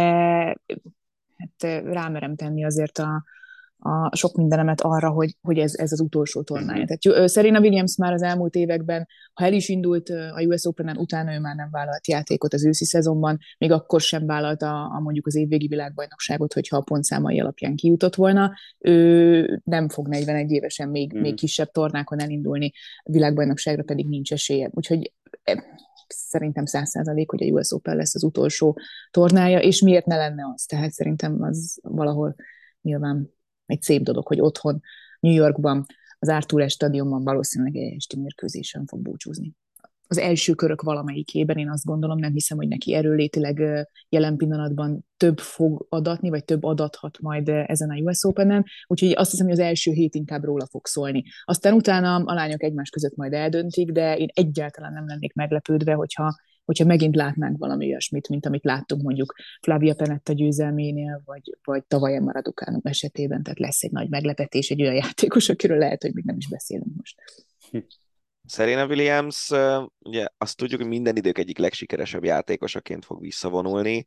hát 1.37 1.83
rámerem 1.83 2.35
tenni 2.35 2.65
azért 2.65 2.97
a, 2.97 3.23
a 3.83 4.15
sok 4.15 4.35
mindenemet 4.35 4.81
arra, 4.81 5.09
hogy, 5.09 5.35
hogy 5.41 5.57
ez, 5.57 5.75
ez 5.75 5.91
az 5.91 5.99
utolsó 5.99 6.41
tornája. 6.41 6.81
Uh-huh. 6.81 6.97
Tehát 6.97 7.29
Serena 7.31 7.59
Williams 7.59 7.97
már 7.97 8.13
az 8.13 8.21
elmúlt 8.21 8.55
években, 8.55 9.07
ha 9.33 9.45
el 9.45 9.53
is 9.53 9.69
indult 9.69 10.09
a 10.09 10.41
US 10.45 10.65
Open-en, 10.65 10.97
utána 10.97 11.33
ő 11.33 11.39
már 11.39 11.55
nem 11.55 11.69
vállalt 11.71 12.07
játékot 12.07 12.53
az 12.53 12.65
őszi 12.65 12.85
szezonban, 12.85 13.37
még 13.57 13.71
akkor 13.71 14.01
sem 14.01 14.25
vállalta 14.25 14.85
a, 14.85 14.99
mondjuk 14.99 15.27
az 15.27 15.35
évvégi 15.35 15.67
világbajnokságot, 15.67 16.53
hogyha 16.53 16.77
a 16.77 16.81
pontszámai 16.81 17.39
alapján 17.39 17.75
kijutott 17.75 18.15
volna. 18.15 18.53
Ő 18.79 19.61
nem 19.63 19.89
fog 19.89 20.07
41 20.07 20.51
évesen 20.51 20.89
még, 20.89 21.07
uh-huh. 21.07 21.21
még 21.21 21.35
kisebb 21.35 21.71
tornákon 21.71 22.19
elindulni, 22.19 22.71
a 22.97 23.11
világbajnokságra 23.11 23.83
pedig 23.83 24.07
nincs 24.07 24.31
esélye. 24.31 24.69
Úgyhogy 24.73 25.13
szerintem 26.07 26.65
száz 26.65 26.89
százalék, 26.89 27.29
hogy 27.29 27.43
a 27.43 27.45
US 27.45 27.71
Open 27.71 27.95
lesz 27.95 28.15
az 28.15 28.23
utolsó 28.23 28.79
tornája, 29.11 29.59
és 29.59 29.81
miért 29.81 30.05
ne 30.05 30.15
lenne 30.15 30.43
az? 30.53 30.65
Tehát 30.65 30.91
szerintem 30.91 31.41
az 31.41 31.79
valahol 31.81 32.35
nyilván 32.81 33.39
egy 33.71 33.81
szép 33.81 34.01
dolog, 34.01 34.27
hogy 34.27 34.41
otthon, 34.41 34.81
New 35.19 35.33
Yorkban, 35.33 35.85
az 36.19 36.29
Arthur 36.29 36.69
stadionban 36.69 37.23
valószínűleg 37.23 37.75
egy 37.75 37.95
esti 37.95 38.17
mérkőzésen 38.19 38.85
fog 38.85 39.01
búcsúzni. 39.01 39.55
Az 40.07 40.17
első 40.17 40.53
körök 40.53 40.81
valamelyikében 40.81 41.57
én 41.57 41.69
azt 41.69 41.85
gondolom, 41.85 42.19
nem 42.19 42.33
hiszem, 42.33 42.57
hogy 42.57 42.67
neki 42.67 42.93
erőlétileg 42.93 43.87
jelen 44.09 44.37
pillanatban 44.37 45.05
több 45.17 45.39
fog 45.39 45.85
adatni, 45.89 46.29
vagy 46.29 46.45
több 46.45 46.63
adathat 46.63 47.19
majd 47.21 47.47
ezen 47.47 47.89
a 47.89 47.95
US 47.95 48.23
Open-en, 48.23 48.65
úgyhogy 48.87 49.13
azt 49.15 49.31
hiszem, 49.31 49.45
hogy 49.45 49.59
az 49.59 49.65
első 49.65 49.91
hét 49.91 50.15
inkább 50.15 50.43
róla 50.43 50.65
fog 50.65 50.85
szólni. 50.87 51.23
Aztán 51.43 51.73
utána 51.73 52.15
a 52.15 52.33
lányok 52.33 52.63
egymás 52.63 52.89
között 52.89 53.15
majd 53.15 53.33
eldöntik, 53.33 53.91
de 53.91 54.17
én 54.17 54.27
egyáltalán 54.33 54.93
nem 54.93 55.07
lennék 55.07 55.33
meglepődve, 55.33 55.93
hogyha 55.93 56.35
hogyha 56.71 56.85
megint 56.85 57.15
látnánk 57.15 57.57
valami 57.57 57.85
olyasmit, 57.85 58.29
mint 58.29 58.45
amit 58.45 58.63
láttunk 58.63 59.01
mondjuk 59.01 59.35
Flavia 59.61 59.95
Penetta 59.95 60.33
győzelménél, 60.33 61.21
vagy, 61.25 61.57
vagy 61.63 61.83
tavaly 61.83 62.19
Maradukánum 62.19 62.81
esetében, 62.83 63.43
tehát 63.43 63.59
lesz 63.59 63.83
egy 63.83 63.91
nagy 63.91 64.09
meglepetés, 64.09 64.69
egy 64.69 64.81
olyan 64.81 64.93
játékos, 64.93 65.49
akiről 65.49 65.77
lehet, 65.77 66.01
hogy 66.01 66.13
még 66.13 66.25
nem 66.25 66.37
is 66.37 66.47
beszélünk 66.47 66.91
most. 66.95 67.15
Serena 68.47 68.85
Williams, 68.85 69.49
ugye 69.99 70.27
azt 70.37 70.57
tudjuk, 70.57 70.79
hogy 70.79 70.89
minden 70.89 71.15
idők 71.15 71.37
egyik 71.37 71.57
legsikeresebb 71.57 72.23
játékosaként 72.23 73.05
fog 73.05 73.21
visszavonulni, 73.21 74.05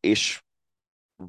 és 0.00 0.42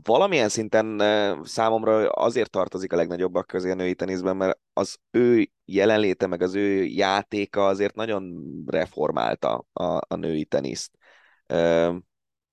valamilyen 0.03 0.49
szinten 0.49 1.01
számomra 1.43 2.09
azért 2.09 2.49
tartozik 2.49 2.93
a 2.93 2.95
legnagyobbak 2.95 3.47
közé 3.47 3.71
a 3.71 3.75
női 3.75 3.95
teniszben, 3.95 4.37
mert 4.37 4.59
az 4.73 4.97
ő 5.11 5.49
jelenléte, 5.65 6.27
meg 6.27 6.41
az 6.41 6.55
ő 6.55 6.83
játéka 6.83 7.67
azért 7.67 7.95
nagyon 7.95 8.43
reformálta 8.65 9.65
a, 9.73 9.83
a 9.83 10.15
női 10.15 10.45
teniszt. 10.45 10.91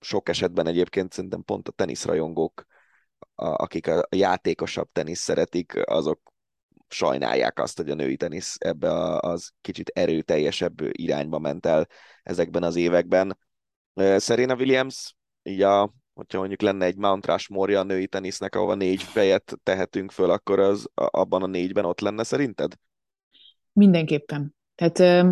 Sok 0.00 0.28
esetben 0.28 0.66
egyébként 0.66 1.12
szerintem 1.12 1.42
pont 1.42 1.68
a 1.68 1.72
teniszrajongók, 1.72 2.66
akik 3.34 3.86
a 3.86 4.06
játékosabb 4.10 4.88
tenisz 4.92 5.20
szeretik, 5.20 5.88
azok 5.90 6.32
sajnálják 6.88 7.58
azt, 7.58 7.76
hogy 7.76 7.90
a 7.90 7.94
női 7.94 8.16
tenisz 8.16 8.56
ebbe 8.58 8.90
az 9.18 9.50
kicsit 9.60 9.88
erőteljesebb 9.88 10.80
irányba 10.80 11.38
ment 11.38 11.66
el 11.66 11.86
ezekben 12.22 12.62
az 12.62 12.76
években. 12.76 13.38
Serena 14.18 14.54
Williams 14.54 15.14
így 15.42 15.62
a 15.62 15.92
hogyha 16.18 16.38
mondjuk 16.38 16.60
lenne 16.60 16.84
egy 16.84 16.96
Mount 16.96 17.26
Rushmore 17.26 17.78
a 17.78 17.82
női 17.82 18.06
tenisznek, 18.06 18.54
ahova 18.54 18.74
négy 18.74 19.02
fejet 19.02 19.58
tehetünk 19.62 20.10
föl, 20.10 20.30
akkor 20.30 20.58
az 20.58 20.88
abban 20.94 21.42
a 21.42 21.46
négyben 21.46 21.84
ott 21.84 22.00
lenne 22.00 22.22
szerinted? 22.22 22.72
Mindenképpen. 23.72 24.54
Tehát 24.74 25.24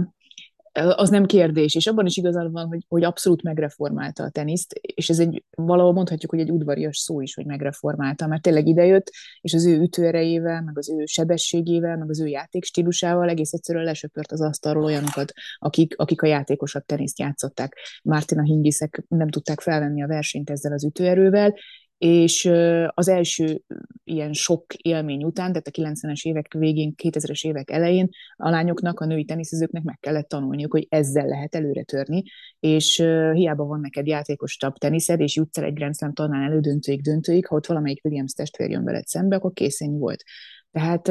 az 0.76 1.10
nem 1.10 1.26
kérdés, 1.26 1.74
és 1.74 1.86
abban 1.86 2.06
is 2.06 2.16
igazad 2.16 2.52
van, 2.52 2.66
hogy, 2.66 2.84
hogy 2.88 3.04
abszolút 3.04 3.42
megreformálta 3.42 4.22
a 4.22 4.30
teniszt, 4.30 4.72
és 4.72 5.08
ez 5.08 5.18
egy, 5.18 5.44
valahol 5.50 5.92
mondhatjuk, 5.92 6.30
hogy 6.30 6.40
egy 6.40 6.50
udvarias 6.50 6.98
szó 6.98 7.20
is, 7.20 7.34
hogy 7.34 7.46
megreformálta, 7.46 8.26
mert 8.26 8.42
tényleg 8.42 8.66
idejött, 8.66 9.10
és 9.40 9.54
az 9.54 9.66
ő 9.66 9.80
ütőerejével, 9.80 10.62
meg 10.62 10.78
az 10.78 10.90
ő 10.90 11.04
sebességével, 11.04 11.96
meg 11.96 12.10
az 12.10 12.20
ő 12.20 12.26
játékstílusával 12.26 13.28
egész 13.28 13.52
egyszerűen 13.52 13.84
lesöpört 13.84 14.32
az 14.32 14.40
asztalról 14.40 14.84
olyanokat, 14.84 15.32
akik, 15.58 15.94
akik 15.96 16.22
a 16.22 16.26
játékosabb 16.26 16.84
teniszt 16.84 17.18
játszották. 17.18 17.76
Martina 18.02 18.42
Hingiszek 18.42 19.04
nem 19.08 19.28
tudták 19.28 19.60
felvenni 19.60 20.02
a 20.02 20.06
versenyt 20.06 20.50
ezzel 20.50 20.72
az 20.72 20.84
ütőerővel, 20.84 21.54
és 21.98 22.50
az 22.86 23.08
első 23.08 23.62
ilyen 24.04 24.32
sok 24.32 24.74
élmény 24.74 25.24
után, 25.24 25.52
tehát 25.52 25.66
a 25.66 25.70
90-es 25.70 26.22
évek 26.22 26.52
végén, 26.52 26.94
2000-es 27.02 27.46
évek 27.46 27.70
elején 27.70 28.08
a 28.36 28.50
lányoknak, 28.50 29.00
a 29.00 29.04
női 29.04 29.24
teniszezőknek 29.24 29.82
meg 29.82 29.98
kellett 30.00 30.28
tanulniuk, 30.28 30.72
hogy 30.72 30.86
ezzel 30.88 31.26
lehet 31.26 31.54
előre 31.54 31.82
törni, 31.82 32.22
és 32.60 32.96
hiába 33.32 33.64
van 33.64 33.80
neked 33.80 34.06
játékos 34.06 34.56
tab 34.56 34.78
teniszed, 34.78 35.20
és 35.20 35.36
jutsz 35.36 35.58
el 35.58 35.64
egy 35.64 35.74
Grand 35.74 35.96
Slam 35.96 36.12
tornán 36.12 36.42
elődöntőig, 36.42 37.02
döntőig, 37.02 37.46
ha 37.46 37.56
ott 37.56 37.66
valamelyik 37.66 38.04
Williams 38.04 38.32
testvér 38.32 38.70
jön 38.70 38.84
veled 38.84 39.06
szembe, 39.06 39.36
akkor 39.36 39.52
készen 39.52 39.98
volt. 39.98 40.22
Tehát 40.70 41.08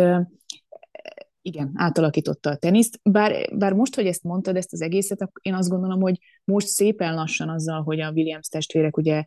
igen, 1.46 1.72
átalakította 1.74 2.50
a 2.50 2.56
teniszt. 2.56 3.00
Bár, 3.04 3.56
bár 3.58 3.74
most, 3.74 3.96
hogy 3.96 4.06
ezt 4.06 4.24
mondtad, 4.24 4.56
ezt 4.56 4.74
az 4.74 4.82
egészet, 4.82 5.30
én 5.42 5.54
azt 5.54 5.70
gondolom, 5.70 6.02
hogy 6.02 6.20
most 6.44 6.68
szépen 6.68 7.14
lassan 7.14 7.50
azzal, 7.50 7.82
hogy 7.82 8.00
a 8.00 8.12
Williams 8.12 8.48
testvérek 8.48 8.98
ugye 8.98 9.24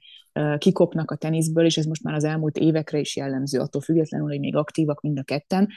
kikopnak 0.59 1.11
a 1.11 1.17
teniszből, 1.17 1.65
és 1.65 1.77
ez 1.77 1.85
most 1.85 2.03
már 2.03 2.15
az 2.15 2.25
elmúlt 2.25 2.57
évekre 2.57 2.99
is 2.99 3.17
jellemző, 3.17 3.61
attól 3.61 3.81
függetlenül, 3.81 4.29
hogy 4.29 4.39
még 4.39 4.57
aktívak 4.57 5.01
mind 5.01 5.19
a 5.19 5.23
ketten, 5.23 5.69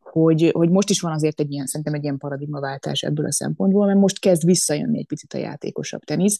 hogy, 0.00 0.50
hogy 0.52 0.70
most 0.70 0.90
is 0.90 1.00
van 1.00 1.12
azért 1.12 1.40
egy 1.40 1.52
ilyen, 1.52 1.66
szerintem 1.66 1.94
egy 1.94 2.02
ilyen 2.02 2.18
paradigmaváltás 2.18 3.02
ebből 3.02 3.26
a 3.26 3.32
szempontból, 3.32 3.86
mert 3.86 3.98
most 3.98 4.18
kezd 4.18 4.44
visszajönni 4.44 4.98
egy 4.98 5.06
picit 5.06 5.32
a 5.32 5.38
játékosabb 5.38 6.02
tenisz, 6.04 6.38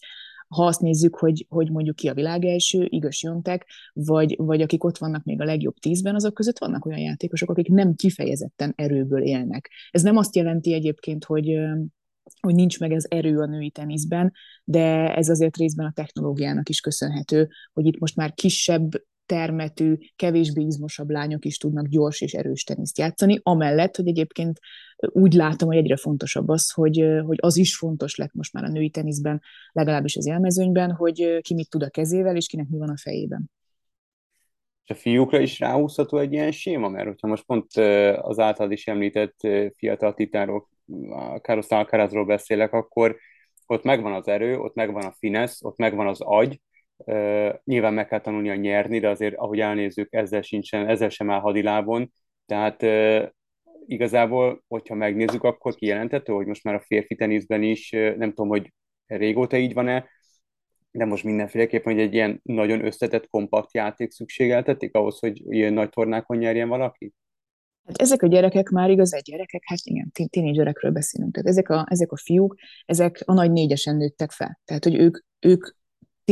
ha 0.49 0.66
azt 0.66 0.80
nézzük, 0.80 1.16
hogy, 1.16 1.46
hogy 1.49 1.70
mondjuk 1.70 1.96
ki 1.96 2.09
a 2.09 2.14
világ 2.14 2.44
első, 2.44 2.86
igaz 2.88 3.20
Jontek, 3.20 3.66
vagy, 3.92 4.34
vagy 4.38 4.61
akik 4.61 4.84
ott 4.84 4.99
vannak 4.99 5.24
még 5.24 5.40
a 5.40 5.44
legjobb 5.44 5.74
tízben, 5.74 6.14
azok 6.14 6.34
között 6.34 6.59
vannak 6.59 6.86
olyan 6.86 7.01
játékosok, 7.01 7.51
akik 7.51 7.68
nem 7.68 7.94
kifejezetten 7.94 8.72
erőből 8.76 9.22
élnek. 9.22 9.70
Ez 9.90 10.03
nem 10.03 10.16
azt 10.16 10.36
jelenti 10.36 10.72
egyébként, 10.72 11.24
hogy, 11.24 11.59
hogy 12.40 12.55
nincs 12.55 12.80
meg 12.80 12.92
ez 12.92 13.05
erő 13.09 13.38
a 13.38 13.46
női 13.46 13.70
teniszben, 13.70 14.32
de 14.64 15.14
ez 15.14 15.28
azért 15.28 15.57
részben 15.57 15.86
a 15.86 15.92
technológiának 15.94 16.68
is 16.68 16.80
köszönhető, 16.80 17.49
hogy 17.72 17.86
itt 17.86 17.99
most 17.99 18.16
már 18.16 18.34
kisebb 18.34 18.90
termetű, 19.26 19.96
kevésbé 20.16 20.62
izmosabb 20.62 21.11
lányok 21.11 21.44
is 21.44 21.59
tudnak 21.59 21.86
gyors 21.86 22.20
és 22.20 22.32
erős 22.32 22.64
teniszt 22.64 22.99
játszani, 22.99 23.40
amellett, 23.42 23.96
hogy 23.96 24.09
egyébként 24.09 24.59
úgy 25.07 25.32
látom, 25.32 25.68
hogy 25.68 25.76
egyre 25.76 25.96
fontosabb 25.96 26.49
az, 26.49 26.70
hogy, 26.70 27.20
hogy 27.26 27.38
az 27.40 27.57
is 27.57 27.76
fontos 27.76 28.16
lett 28.16 28.34
most 28.34 28.53
már 28.53 28.64
a 28.64 28.68
női 28.68 28.90
teniszben, 28.90 29.42
legalábbis 29.72 30.16
az 30.16 30.26
élmezőnyben, 30.26 30.92
hogy 30.92 31.38
ki 31.40 31.55
mit 31.55 31.70
tud 31.70 31.82
a 31.82 31.90
kezével, 31.90 32.36
és 32.36 32.46
kinek 32.46 32.68
mi 32.68 32.78
van 32.78 32.88
a 32.88 32.96
fejében. 32.96 33.51
És 34.84 34.90
a 34.90 34.94
fiúkra 34.94 35.40
is 35.40 35.59
ráhúzható 35.59 36.18
egy 36.18 36.32
ilyen 36.32 36.51
séma, 36.51 36.88
mert 36.88 37.07
hogyha 37.07 37.28
most 37.28 37.44
pont 37.44 37.72
az 38.16 38.38
általad 38.38 38.72
is 38.72 38.86
említett 38.86 39.36
fiatal 39.76 40.14
titánról, 40.14 40.68
Carlos 41.42 41.68
Alcarazról 41.68 42.24
beszélek, 42.24 42.72
akkor 42.72 43.16
ott 43.66 43.82
megvan 43.82 44.12
az 44.12 44.28
erő, 44.28 44.59
ott 44.59 44.74
megvan 44.74 45.05
a 45.05 45.14
finesz, 45.18 45.62
ott 45.62 45.76
megvan 45.76 46.07
az 46.07 46.20
agy, 46.20 46.61
nyilván 47.64 47.94
meg 47.94 48.07
kell 48.09 48.20
tanulni 48.20 48.51
a 48.51 48.55
nyerni, 48.55 48.99
de 48.99 49.09
azért, 49.09 49.36
ahogy 49.36 49.61
elnézzük, 49.61 50.12
ezzel, 50.12 50.42
sincsen, 50.42 50.88
ezzel 50.88 51.09
sem 51.09 51.30
áll 51.30 51.40
hadilábon. 51.40 52.12
Tehát 52.46 52.82
igazából, 53.89 54.64
hogyha 54.68 54.95
megnézzük, 54.95 55.43
akkor 55.43 55.74
kijelentető, 55.74 56.32
hogy 56.32 56.47
most 56.47 56.64
már 56.64 56.74
a 56.74 56.80
férfi 56.80 57.14
teniszben 57.14 57.62
is, 57.62 57.91
nem 57.91 58.28
tudom, 58.28 58.49
hogy 58.49 58.72
régóta 59.07 59.57
így 59.57 59.74
van-e, 59.74 60.09
de 60.91 61.05
most 61.05 61.24
mindenféleképpen, 61.24 61.93
hogy 61.93 62.03
egy 62.03 62.14
ilyen 62.14 62.41
nagyon 62.43 62.84
összetett, 62.84 63.28
kompakt 63.28 63.74
játék 63.74 64.11
szükségeltetik 64.11 64.95
ahhoz, 64.95 65.18
hogy 65.18 65.53
ilyen 65.53 65.72
nagy 65.72 65.89
tornákon 65.89 66.36
nyerjen 66.36 66.68
valaki? 66.68 67.12
Hát 67.86 68.01
ezek 68.01 68.22
a 68.22 68.26
gyerekek 68.26 68.68
már 68.68 68.91
igaz, 68.91 69.14
egy 69.14 69.22
gyerekek, 69.22 69.62
hát 69.64 69.78
igen, 69.82 70.11
tínédzserekről 70.30 70.91
beszélünk. 70.91 71.34
Tehát 71.34 71.49
ezek 71.49 71.68
a, 71.68 71.86
ezek 71.91 72.12
a 72.12 72.16
fiúk, 72.16 72.55
ezek 72.84 73.20
a 73.24 73.32
nagy 73.32 73.53
négyesen 73.53 73.97
nőttek 73.97 74.30
fel. 74.30 74.61
Tehát, 74.64 74.84
hogy 74.84 74.95
ők, 74.95 75.18
ők 75.41 75.66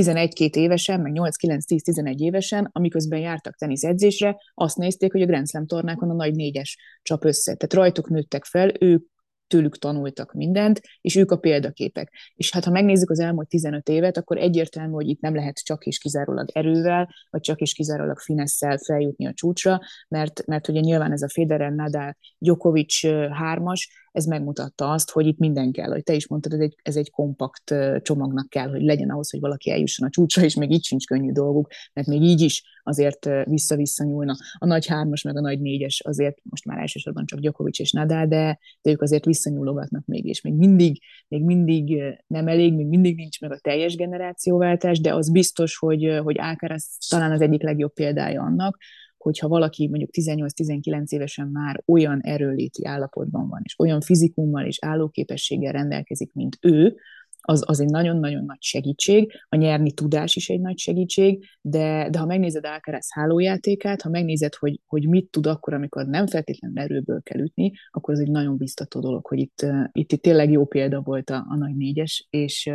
11-2 0.01 0.57
évesen, 0.57 1.01
meg 1.01 1.13
8-9-10-11 1.15 2.19
évesen, 2.19 2.69
amiközben 2.73 3.19
jártak 3.19 3.57
teniszedzésre, 3.57 4.37
azt 4.55 4.77
nézték, 4.77 5.13
hogy 5.13 5.23
a 5.23 5.27
Grand 5.27 5.49
Slam 5.49 5.67
tornákon 5.67 6.11
a 6.11 6.15
nagy 6.15 6.35
négyes 6.35 6.79
csap 7.03 7.25
össze. 7.25 7.55
Tehát 7.55 7.75
rajtuk 7.75 8.09
nőttek 8.09 8.45
fel, 8.45 8.73
ők 8.81 9.07
tőlük 9.47 9.79
tanultak 9.79 10.33
mindent, 10.33 10.81
és 11.01 11.17
ők 11.17 11.31
a 11.31 11.37
példaképek. 11.37 12.13
És 12.35 12.53
hát 12.53 12.65
ha 12.65 12.71
megnézzük 12.71 13.11
az 13.11 13.21
elmúlt 13.21 13.49
15 13.49 13.89
évet, 13.89 14.17
akkor 14.17 14.39
egyértelmű, 14.39 14.93
hogy 14.93 15.09
itt 15.09 15.21
nem 15.21 15.35
lehet 15.35 15.65
csak 15.65 15.85
és 15.85 15.99
kizárólag 15.99 16.49
erővel, 16.53 17.15
vagy 17.31 17.41
csak 17.41 17.61
és 17.61 17.73
kizárólag 17.73 18.19
finesszel 18.19 18.79
feljutni 18.79 19.27
a 19.27 19.33
csúcsra, 19.33 19.81
mert, 20.09 20.47
mert 20.47 20.69
ugye 20.69 20.81
nyilván 20.81 21.13
ez 21.13 21.23
a 21.23 21.29
Federer, 21.29 21.73
Nadal, 21.73 22.17
Djokovic 22.39 23.07
hármas, 23.31 24.06
ez 24.17 24.25
megmutatta 24.25 24.91
azt, 24.91 25.11
hogy 25.11 25.27
itt 25.27 25.39
minden 25.39 25.73
kell, 25.73 25.91
hogy 25.91 26.03
te 26.03 26.15
is 26.15 26.29
mondtad, 26.29 26.53
ez 26.53 26.61
egy, 26.61 26.77
ez 26.83 26.97
egy 26.97 27.11
kompakt 27.11 27.75
csomagnak 28.03 28.49
kell, 28.49 28.69
hogy 28.69 28.83
legyen 28.83 29.11
ahhoz, 29.11 29.31
hogy 29.31 29.41
valaki 29.41 29.71
eljusson 29.71 30.07
a 30.07 30.11
csúcsra, 30.11 30.43
és 30.43 30.55
még 30.55 30.73
így 30.73 30.85
sincs 30.85 31.07
könnyű 31.07 31.33
dolguk, 31.33 31.69
mert 31.93 32.09
még 32.09 32.23
így 32.23 32.41
is 32.41 32.65
azért 32.83 33.29
vissza-vissza 33.45 34.05
nyúlna. 34.05 34.37
A 34.59 34.67
nagy 34.67 34.87
hármas, 34.87 35.23
meg 35.23 35.37
a 35.37 35.41
nagy 35.41 35.61
négyes 35.61 36.01
azért 36.01 36.39
most 36.43 36.65
már 36.65 36.79
elsősorban 36.79 37.27
csak 37.27 37.39
Djokovic 37.39 37.79
és 37.79 37.93
Nadal, 37.93 38.27
de, 38.27 38.59
de 38.83 38.91
ők 38.91 39.03
azért 39.03 39.25
visszanyúlogatnak 39.25 40.07
még, 40.07 40.25
és 40.25 40.41
még 40.41 40.55
mindig, 40.55 41.01
még 41.29 41.45
mindig 41.45 42.03
nem 42.27 42.49
elég, 42.49 42.75
még 42.75 42.87
mindig 42.87 43.17
nincs 43.17 43.41
meg 43.41 43.53
a 43.53 43.59
teljes 43.63 43.97
generációváltás, 43.97 45.01
de 45.01 45.15
az 45.15 45.31
biztos, 45.31 45.77
hogy, 45.77 46.21
hogy 46.23 46.39
Alcaraz 46.39 46.99
talán 47.09 47.33
az 47.33 47.41
egyik 47.41 47.63
legjobb 47.63 47.93
példája 47.93 48.43
annak, 48.43 48.79
hogyha 49.27 49.49
valaki 49.49 49.89
mondjuk 49.89 50.11
18-19 50.13 51.09
évesen 51.09 51.49
már 51.49 51.83
olyan 51.87 52.21
erőléti 52.21 52.87
állapotban 52.87 53.49
van, 53.49 53.61
és 53.65 53.79
olyan 53.79 54.01
fizikummal 54.01 54.65
és 54.65 54.79
állóképességgel 54.81 55.73
rendelkezik, 55.73 56.33
mint 56.33 56.59
ő, 56.61 56.97
az, 57.41 57.63
az 57.67 57.81
egy 57.81 57.89
nagyon-nagyon 57.89 58.45
nagy 58.45 58.63
segítség, 58.63 59.33
a 59.49 59.57
nyerni 59.57 59.93
tudás 59.93 60.37
is 60.37 60.49
egy 60.49 60.61
nagy 60.61 60.79
segítség, 60.79 61.45
de, 61.61 62.09
de 62.11 62.19
ha 62.19 62.27
megnézed 62.27 62.67
Alcaraz 62.67 63.07
hálójátékát, 63.13 64.03
ha 64.03 64.09
megnézed, 64.09 64.55
hogy, 64.55 64.81
hogy 64.87 65.09
mit 65.09 65.31
tud 65.31 65.47
akkor, 65.47 65.75
amikor 65.75 66.07
nem 66.07 66.27
feltétlenül 66.27 66.79
erőből 66.79 67.23
kell 67.23 67.41
ütni, 67.41 67.73
akkor 67.91 68.15
ez 68.15 68.21
egy 68.21 68.31
nagyon 68.31 68.57
biztató 68.57 69.01
dolog, 69.01 69.27
hogy 69.27 69.39
itt, 69.39 69.67
itt, 69.93 70.13
itt 70.13 70.23
tényleg 70.23 70.51
jó 70.51 70.65
példa 70.65 71.01
volt 71.01 71.31
a, 71.31 71.47
a 71.49 71.57
nagy 71.57 71.77
négyes, 71.77 72.27
és, 72.31 72.71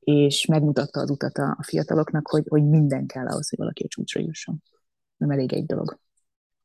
és 0.00 0.46
megmutatta 0.46 1.00
az 1.00 1.10
utat 1.10 1.38
a, 1.38 1.56
a 1.58 1.62
fiataloknak, 1.62 2.28
hogy, 2.28 2.44
hogy 2.48 2.68
minden 2.68 3.06
kell 3.06 3.26
ahhoz, 3.26 3.48
hogy 3.48 3.58
valaki 3.58 3.84
a 3.84 3.88
csúcsra 3.88 4.20
jusson 4.20 4.62
nem 5.20 5.30
elég 5.30 5.52
egy 5.52 5.66
dolog. 5.66 5.98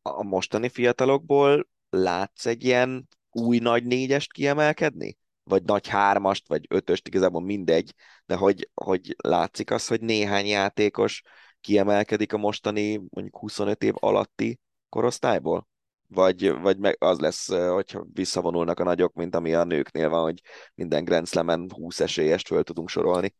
A 0.02 0.24
mostani 0.24 0.70
fiatalokból 0.70 1.68
látsz 1.90 2.46
egy 2.46 2.64
ilyen 2.64 3.08
új 3.32 3.58
nagy 3.58 3.84
négyest 3.84 4.32
kiemelkedni? 4.32 5.18
Vagy 5.44 5.64
nagy 5.64 5.88
hármast, 5.88 6.48
vagy 6.48 6.66
ötöst, 6.70 7.08
igazából 7.08 7.42
mindegy, 7.42 7.94
de 8.26 8.36
hogy, 8.36 8.70
hogy 8.74 9.16
látszik 9.18 9.72
az, 9.72 9.88
hogy 9.88 10.02
néhány 10.02 10.46
játékos 10.46 11.22
kiemelkedik 11.62 12.34
a 12.34 12.38
mostani 12.38 12.98
mondjuk 13.10 13.38
25 13.38 13.84
év 13.84 13.94
alatti 14.00 14.60
korosztályból? 14.90 15.68
Vagy, 16.08 16.52
vagy 16.52 16.78
meg 16.78 16.96
az 17.00 17.20
lesz, 17.20 17.48
hogyha 17.48 18.06
visszavonulnak 18.14 18.80
a 18.80 18.84
nagyok, 18.84 19.14
mint 19.14 19.36
ami 19.36 19.54
a 19.54 19.64
nőknél 19.64 20.10
van, 20.10 20.24
hogy 20.24 20.42
minden 20.76 21.04
Grand 21.04 21.28
Slam-en 21.28 21.72
20 21.74 22.00
esélyest 22.00 22.48
föl 22.48 22.64
tudunk 22.64 22.90
sorolni? 22.90 23.34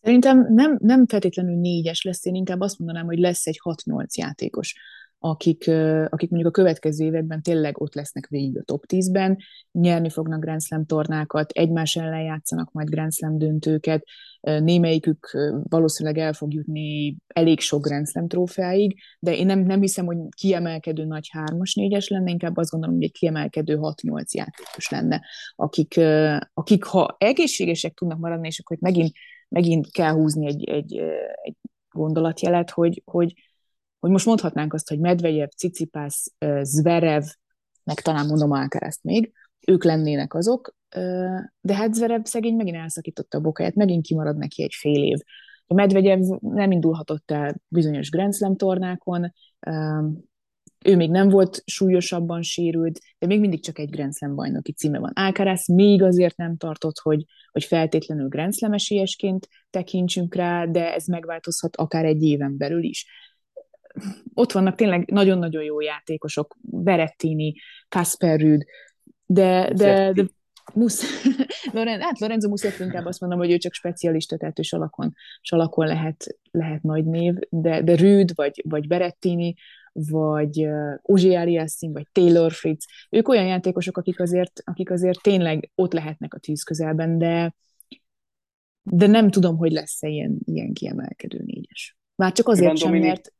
Szerintem 0.00 0.54
nem, 0.54 0.78
nem 0.80 1.06
feltétlenül 1.06 1.56
négyes 1.56 2.02
lesz, 2.02 2.24
én 2.24 2.34
inkább 2.34 2.60
azt 2.60 2.78
mondanám, 2.78 3.06
hogy 3.06 3.18
lesz 3.18 3.46
egy 3.46 3.60
6-8 3.64 4.14
játékos, 4.14 4.74
akik, 5.20 5.68
akik 6.08 6.30
mondjuk 6.30 6.56
a 6.56 6.60
következő 6.60 7.04
években 7.04 7.42
tényleg 7.42 7.80
ott 7.80 7.94
lesznek 7.94 8.26
végig 8.26 8.58
a 8.58 8.62
top 8.62 8.84
10-ben, 8.88 9.38
nyerni 9.72 10.10
fognak 10.10 10.40
Grand 10.40 10.62
Slam 10.62 10.86
tornákat, 10.86 11.50
egymás 11.50 11.96
ellen 11.96 12.22
játszanak 12.22 12.72
majd 12.72 12.88
Grand 12.88 13.12
Slam 13.12 13.38
döntőket, 13.38 14.04
némelyikük 14.40 15.36
valószínűleg 15.62 16.18
el 16.18 16.32
fog 16.32 16.52
jutni 16.52 17.16
elég 17.26 17.60
sok 17.60 17.86
Grand 17.86 18.08
Slam 18.08 18.28
trófeáig, 18.28 19.00
de 19.18 19.36
én 19.36 19.46
nem, 19.46 19.58
nem 19.60 19.80
hiszem, 19.80 20.06
hogy 20.06 20.16
kiemelkedő 20.36 21.04
nagy 21.04 21.28
hármas 21.30 21.74
négyes 21.74 22.08
lenne, 22.08 22.30
inkább 22.30 22.56
azt 22.56 22.70
gondolom, 22.70 22.94
hogy 22.94 23.04
egy 23.04 23.12
kiemelkedő 23.12 23.78
6-8 23.80 24.30
játékos 24.30 24.88
lenne, 24.90 25.24
akik, 25.56 26.00
akik 26.54 26.84
ha 26.84 27.16
egészségesek 27.18 27.94
tudnak 27.94 28.18
maradni, 28.18 28.46
és 28.46 28.58
akkor 28.58 28.76
megint 28.80 29.12
megint 29.48 29.90
kell 29.90 30.12
húzni 30.12 30.46
egy, 30.46 30.64
egy, 30.64 30.96
egy 31.42 31.56
gondolatjelet, 31.90 32.70
hogy, 32.70 33.02
hogy, 33.04 33.34
hogy 33.98 34.10
most 34.10 34.26
mondhatnánk 34.26 34.72
azt, 34.72 34.88
hogy 34.88 34.98
Medvegyev, 34.98 35.48
Cicipász, 35.48 36.34
Zverev, 36.62 37.24
meg 37.84 38.00
talán 38.00 38.26
mondom 38.26 38.50
Alcaraz 38.50 38.98
még, 39.02 39.32
ők 39.66 39.84
lennének 39.84 40.34
azok, 40.34 40.76
de 41.60 41.74
hát 41.74 41.94
Zverev 41.94 42.22
szegény 42.22 42.56
megint 42.56 42.76
elszakította 42.76 43.38
a 43.38 43.40
bokáját, 43.40 43.74
megint 43.74 44.06
kimarad 44.06 44.36
neki 44.36 44.62
egy 44.62 44.74
fél 44.74 45.02
év. 45.02 45.18
A 45.66 45.74
Medvegyev 45.74 46.20
nem 46.40 46.70
indulhatott 46.70 47.30
el 47.30 47.54
bizonyos 47.68 48.10
Grand 48.10 48.34
Slam 48.34 48.56
tornákon, 48.56 49.32
ő 50.84 50.96
még 50.96 51.10
nem 51.10 51.28
volt 51.28 51.62
súlyosabban 51.66 52.42
sérült, 52.42 53.00
de 53.18 53.26
még 53.26 53.40
mindig 53.40 53.62
csak 53.62 53.78
egy 53.78 53.90
Grand 53.90 54.14
Slam 54.14 54.34
bajnoki 54.34 54.72
címe 54.72 54.98
van. 54.98 55.12
Alcaraz 55.14 55.68
még 55.68 56.02
azért 56.02 56.36
nem 56.36 56.56
tartott, 56.56 56.98
hogy, 56.98 57.24
hogy 57.52 57.64
feltétlenül 57.64 58.28
Grand 58.28 58.54
Slam 58.54 58.72
esélyesként 58.72 59.48
tekintsünk 59.70 60.34
rá, 60.34 60.64
de 60.64 60.94
ez 60.94 61.06
megváltozhat 61.06 61.76
akár 61.76 62.04
egy 62.04 62.22
éven 62.22 62.56
belül 62.56 62.82
is. 62.82 63.06
Ott 64.34 64.52
vannak 64.52 64.74
tényleg 64.74 65.10
nagyon-nagyon 65.10 65.62
jó 65.62 65.80
játékosok, 65.80 66.56
Berettini, 66.60 67.54
Kasper 67.88 68.40
Rüd, 68.40 68.64
de, 69.26 69.72
de, 69.74 70.12
de 70.12 70.24
Musz, 70.74 71.24
Lorenzo, 71.72 72.04
hát 72.04 72.18
Lorenzo 72.18 72.48
Musetti 72.48 72.82
inkább 72.82 73.04
azt 73.06 73.20
mondom, 73.20 73.38
hogy 73.38 73.50
ő 73.50 73.56
csak 73.56 73.72
specialista, 73.72 74.36
tehát 74.36 74.58
ő 74.58 74.62
salakon, 74.62 75.14
salakon 75.40 75.86
lehet, 75.86 76.38
lehet 76.50 76.82
nagy 76.82 77.04
név, 77.04 77.34
de, 77.48 77.82
de 77.82 77.94
Rüd 77.94 78.30
vagy, 78.34 78.62
vagy 78.68 78.86
Berettini, 78.86 79.54
vagy 80.10 80.68
Ozsi 81.02 81.34
Aliassim, 81.34 81.92
vagy 81.92 82.06
Taylor 82.12 82.52
Fritz, 82.52 82.86
ők 83.10 83.28
olyan 83.28 83.46
játékosok, 83.46 83.96
akik 83.96 84.20
azért, 84.20 84.62
akik 84.64 84.90
azért 84.90 85.22
tényleg 85.22 85.70
ott 85.74 85.92
lehetnek 85.92 86.34
a 86.34 86.38
tűz 86.38 86.62
közelben, 86.62 87.18
de, 87.18 87.54
de 88.82 89.06
nem 89.06 89.30
tudom, 89.30 89.56
hogy 89.56 89.72
lesz-e 89.72 90.08
ilyen, 90.08 90.38
ilyen 90.44 90.72
kiemelkedő 90.72 91.42
négyes. 91.44 91.96
Már 92.14 92.32
csak 92.32 92.48
azért 92.48 92.76
sem, 92.76 92.88
Dominik... 92.88 93.08
mert 93.08 93.32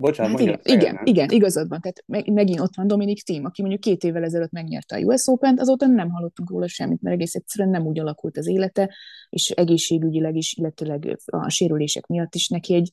Bocsánat, 0.00 0.30
hát 0.30 0.40
igen, 0.40 0.60
igen, 0.62 1.00
igen, 1.04 1.30
igazad 1.30 1.68
van. 1.68 1.80
Tehát 1.80 2.02
meg, 2.06 2.32
megint 2.32 2.60
ott 2.60 2.74
van 2.74 2.86
Dominik 2.86 3.22
Thiem, 3.22 3.44
aki 3.44 3.60
mondjuk 3.60 3.80
két 3.80 4.04
évvel 4.04 4.24
ezelőtt 4.24 4.50
megnyerte 4.50 4.96
a 4.96 4.98
US 4.98 5.26
Open-t, 5.26 5.60
azóta 5.60 5.86
nem 5.86 6.10
hallottunk 6.10 6.50
róla 6.50 6.68
semmit, 6.68 7.02
mert 7.02 7.14
egész 7.14 7.34
egyszerűen 7.34 7.70
nem 7.70 7.86
úgy 7.86 7.98
alakult 7.98 8.36
az 8.36 8.46
élete, 8.46 8.94
és 9.30 9.50
egészségügyileg 9.50 10.36
is, 10.36 10.52
illetőleg 10.52 11.18
a 11.24 11.48
sérülések 11.48 12.06
miatt 12.06 12.34
is 12.34 12.48
neki 12.48 12.74
egy, 12.74 12.90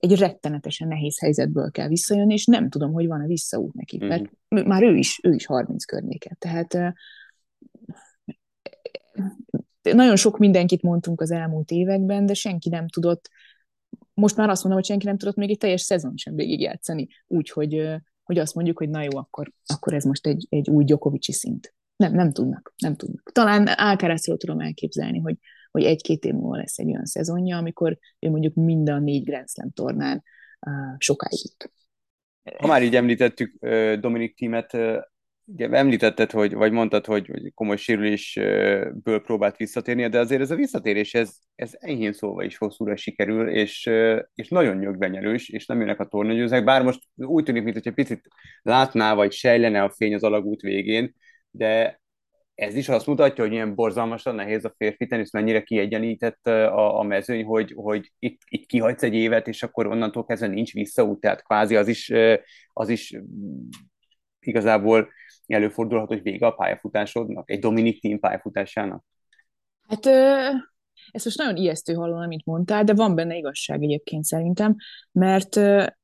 egy 0.00 0.18
rettenetesen 0.18 0.88
nehéz 0.88 1.20
helyzetből 1.20 1.70
kell 1.70 1.88
visszajönni, 1.88 2.32
és 2.32 2.44
nem 2.44 2.68
tudom, 2.68 2.92
hogy 2.92 3.06
van-e 3.06 3.26
visszaút 3.26 3.74
neki, 3.74 4.04
mm. 4.04 4.08
mert 4.08 4.30
már 4.48 4.82
ő 4.82 4.96
is, 4.96 5.20
ő 5.22 5.32
is 5.32 5.46
30 5.46 5.84
környéket. 5.84 6.38
Tehát 6.38 6.94
nagyon 9.82 10.16
sok 10.16 10.38
mindenkit 10.38 10.82
mondtunk 10.82 11.20
az 11.20 11.30
elmúlt 11.30 11.70
években, 11.70 12.26
de 12.26 12.34
senki 12.34 12.68
nem 12.68 12.88
tudott 12.88 13.28
most 14.14 14.36
már 14.36 14.48
azt 14.48 14.62
mondom, 14.62 14.80
hogy 14.80 14.90
senki 14.90 15.06
nem 15.06 15.18
tudott 15.18 15.36
még 15.36 15.50
egy 15.50 15.58
teljes 15.58 15.80
szezon 15.80 16.16
sem 16.16 16.34
végigjátszani, 16.34 17.08
úgyhogy 17.26 18.00
hogy 18.22 18.38
azt 18.38 18.54
mondjuk, 18.54 18.78
hogy 18.78 18.88
na 18.88 19.02
jó, 19.02 19.18
akkor, 19.18 19.52
akkor 19.66 19.94
ez 19.94 20.04
most 20.04 20.26
egy, 20.26 20.46
egy 20.48 20.70
új 20.70 20.84
Gyokovicsi 20.84 21.32
szint. 21.32 21.74
Nem, 21.96 22.12
nem 22.12 22.32
tudnak, 22.32 22.74
nem 22.76 22.96
tudnak. 22.96 23.30
Talán 23.32 23.66
Alcarazról 23.66 24.36
tudom 24.36 24.60
elképzelni, 24.60 25.18
hogy, 25.18 25.36
hogy 25.70 25.84
egy-két 25.84 26.24
év 26.24 26.32
múlva 26.32 26.56
lesz 26.56 26.78
egy 26.78 26.90
olyan 26.90 27.06
szezonja, 27.06 27.56
amikor 27.56 27.98
ő 28.18 28.30
mondjuk 28.30 28.54
minden 28.54 29.02
négy 29.02 29.24
Grand 29.24 29.48
Slam 29.48 29.70
tornán 29.70 30.22
uh, 30.66 30.72
sokáig 30.98 31.40
jut. 31.42 31.72
Ha 32.58 32.66
már 32.66 32.82
így 32.82 32.96
említettük 32.96 33.66
Dominik 34.00 34.36
Tímet, 34.36 34.76
ugye 35.52 35.68
említetted, 35.70 36.30
hogy, 36.30 36.54
vagy 36.54 36.72
mondtad, 36.72 37.06
hogy 37.06 37.52
komoly 37.54 37.76
sérülésből 37.76 39.20
próbált 39.22 39.56
visszatérni, 39.56 40.08
de 40.08 40.18
azért 40.18 40.40
ez 40.40 40.50
a 40.50 40.54
visszatérés, 40.54 41.14
ez, 41.14 41.36
ez 41.54 41.72
enyhén 41.78 42.12
szóval 42.12 42.44
is 42.44 42.56
hosszúra 42.56 42.96
sikerül, 42.96 43.48
és, 43.48 43.90
és 44.34 44.48
nagyon 44.48 44.76
nyögvenyelős, 44.76 45.48
és 45.48 45.66
nem 45.66 45.80
jönnek 45.80 46.00
a 46.00 46.06
tornagyőzek, 46.06 46.64
bár 46.64 46.82
most 46.82 47.02
úgy 47.14 47.44
tűnik, 47.44 47.62
mintha 47.62 47.92
picit 47.92 48.28
látná, 48.62 49.14
vagy 49.14 49.32
sejlene 49.32 49.82
a 49.82 49.90
fény 49.90 50.14
az 50.14 50.22
alagút 50.22 50.60
végén, 50.60 51.14
de 51.50 51.99
ez 52.60 52.74
is 52.74 52.88
azt 52.88 53.06
mutatja, 53.06 53.44
hogy 53.44 53.52
ilyen 53.52 53.74
borzalmasan 53.74 54.34
nehéz 54.34 54.64
a 54.64 54.74
férfi 54.76 55.06
tenisz, 55.06 55.32
mennyire 55.32 55.62
kiegyenített 55.62 56.46
a, 56.46 56.98
a 56.98 57.02
mezőny, 57.02 57.44
hogy, 57.44 57.72
hogy 57.76 58.12
itt, 58.18 58.40
itt 58.48 58.66
kihagysz 58.66 59.02
egy 59.02 59.14
évet, 59.14 59.48
és 59.48 59.62
akkor 59.62 59.86
onnantól 59.86 60.24
kezdve 60.24 60.46
nincs 60.46 60.72
visszaút, 60.72 61.20
tehát 61.20 61.42
kvázi 61.42 61.76
az 61.76 61.88
is, 61.88 62.12
az 62.72 62.88
is 62.88 63.16
igazából 64.40 65.08
előfordulhat, 65.46 66.08
hogy 66.08 66.22
vége 66.22 66.46
a 66.46 66.50
pályafutásodnak, 66.50 67.50
egy 67.50 67.58
Dominik 67.58 68.00
Team 68.00 68.18
pályafutásának? 68.18 69.04
Hát 69.88 70.06
ez 71.12 71.24
most 71.24 71.38
nagyon 71.38 71.56
ijesztő 71.56 71.94
hallani, 71.94 72.24
amit 72.24 72.44
mondtál, 72.44 72.84
de 72.84 72.94
van 72.94 73.14
benne 73.14 73.36
igazság 73.36 73.82
egyébként 73.82 74.24
szerintem, 74.24 74.76
mert, 75.12 75.56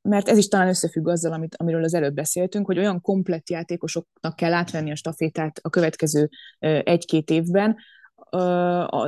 mert 0.03 0.29
ez 0.29 0.39
is 0.39 0.49
talán 0.49 0.69
összefügg 0.69 1.09
azzal, 1.09 1.33
amit, 1.33 1.57
amiről 1.59 1.85
az 1.85 1.95
előbb 1.95 2.15
beszéltünk, 2.15 2.67
hogy 2.67 2.79
olyan 2.79 3.01
komplett 3.01 3.51
játékosoknak 3.51 4.37
kell 4.37 4.53
átvenni 4.53 4.91
a 4.91 4.97
stafétát 4.97 5.59
a 5.63 5.71
következő 5.71 6.29
egy-két 6.83 7.31
évben, 7.31 7.77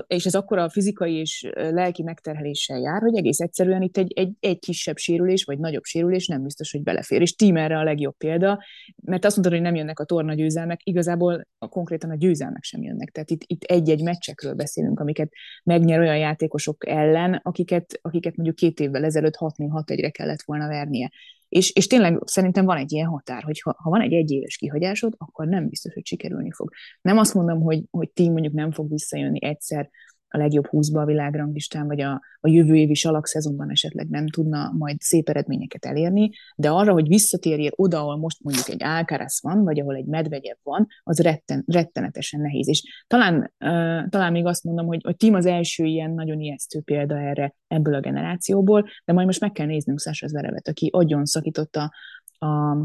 és 0.07 0.25
ez 0.27 0.35
akkor 0.35 0.59
a 0.59 0.71
fizikai 0.71 1.15
és 1.15 1.49
lelki 1.55 2.03
megterheléssel 2.03 2.79
jár, 2.79 3.01
hogy 3.01 3.17
egész 3.17 3.41
egyszerűen 3.41 3.83
itt 3.83 3.97
egy, 3.97 4.13
egy, 4.17 4.33
egy 4.41 4.59
kisebb 4.59 4.97
sérülés, 4.97 5.45
vagy 5.45 5.59
nagyobb 5.59 5.85
sérülés 5.85 6.27
nem 6.27 6.43
biztos, 6.43 6.73
hogy 6.73 6.83
belefér. 6.83 7.21
És 7.21 7.35
Tím 7.35 7.57
erre 7.57 7.79
a 7.79 7.83
legjobb 7.83 8.17
példa, 8.17 8.65
mert 9.03 9.25
azt 9.25 9.37
mondtad, 9.37 9.57
hogy 9.57 9.67
nem 9.67 9.75
jönnek 9.75 9.99
a 9.99 10.05
torna 10.05 10.35
győzelmek, 10.35 10.81
igazából 10.83 11.47
a, 11.59 11.69
konkrétan 11.69 12.11
a 12.11 12.17
győzelmek 12.17 12.63
sem 12.63 12.83
jönnek. 12.83 13.11
Tehát 13.11 13.31
itt, 13.31 13.43
itt 13.47 13.63
egy-egy 13.63 14.03
meccsekről 14.03 14.55
beszélünk, 14.55 15.01
amiket 15.01 15.33
megnyer 15.65 16.01
olyan 16.01 16.19
játékosok 16.19 16.89
ellen, 16.89 17.41
akiket, 17.43 17.99
akiket 18.03 18.37
mondjuk 18.37 18.57
két 18.57 18.81
évvel 18.81 19.05
ezelőtt 19.05 19.37
6-0-6-1-re 19.39 20.11
kellett 20.11 20.43
volna 20.43 20.69
vernie. 20.69 21.11
És, 21.49 21.71
és 21.71 21.87
tényleg 21.87 22.21
szerintem 22.25 22.65
van 22.65 22.77
egy 22.77 22.93
ilyen 22.93 23.09
határ, 23.09 23.43
hogy 23.43 23.61
ha, 23.61 23.77
ha 23.79 23.91
van 23.91 24.01
egy 24.01 24.13
egyéves 24.13 24.57
kihagyásod, 24.57 25.15
akkor 25.19 25.47
nem 25.47 25.69
biztos, 25.69 25.95
hogy 25.95 26.07
sikerülni 26.07 26.53
fog. 26.53 26.71
Nem 27.01 27.19
azt 27.19 27.35
mondom, 27.35 27.61
hogy, 27.61 27.85
hogy 27.91 28.11
ti 28.11 28.31
mondjuk 28.31 28.55
nem 28.55 28.73
fog 28.73 28.91
visszajönni 28.91 29.45
egyszer 29.45 29.91
a 30.29 30.39
legjobb 30.39 30.67
húszba 30.67 31.01
a 31.01 31.05
világranglistán, 31.05 31.87
vagy 31.87 32.01
a, 32.01 32.23
a 32.41 32.49
jövő 32.49 32.75
évi 32.75 32.95
szezonban 33.23 33.71
esetleg 33.71 34.09
nem 34.09 34.29
tudna 34.29 34.73
majd 34.79 35.01
szép 35.01 35.29
eredményeket 35.29 35.85
elérni, 35.85 36.31
de 36.57 36.71
arra, 36.71 36.93
hogy 36.93 37.09
visszatérjél 37.09 37.71
oda, 37.75 37.99
ahol 37.99 38.17
most 38.17 38.43
mondjuk 38.43 38.69
egy 38.69 38.83
Alcaraz 38.85 39.39
van, 39.43 39.65
vagy 39.65 39.81
ahol 39.81 39.95
egy 39.95 40.05
Medvegyev 40.05 40.57
van, 40.63 40.87
az 41.03 41.19
retten, 41.19 41.65
rettenetesen 41.67 42.41
nehéz. 42.41 42.69
És 42.69 43.05
talán, 43.07 43.37
uh, 43.39 44.09
talán 44.09 44.33
még 44.33 44.47
azt 44.47 44.65
mondom, 44.65 44.87
hogy, 44.87 45.01
hogy 45.03 45.17
Tim 45.17 45.35
az 45.35 45.47
első 45.47 45.85
ilyen 45.85 46.11
nagyon 46.11 46.41
ijesztő 46.41 46.81
példa 46.81 47.19
erre 47.19 47.55
ebből 47.67 47.95
a 47.95 48.01
generációból, 48.01 48.89
de 49.05 49.13
majd 49.13 49.27
most 49.27 49.41
meg 49.41 49.53
kell 49.53 49.67
néznünk 49.67 50.01
Sasha 50.01 50.27
Zverevet, 50.27 50.69
aki 50.69 50.89
agyon 50.93 51.25
szakította 51.25 51.93
a 52.39 52.77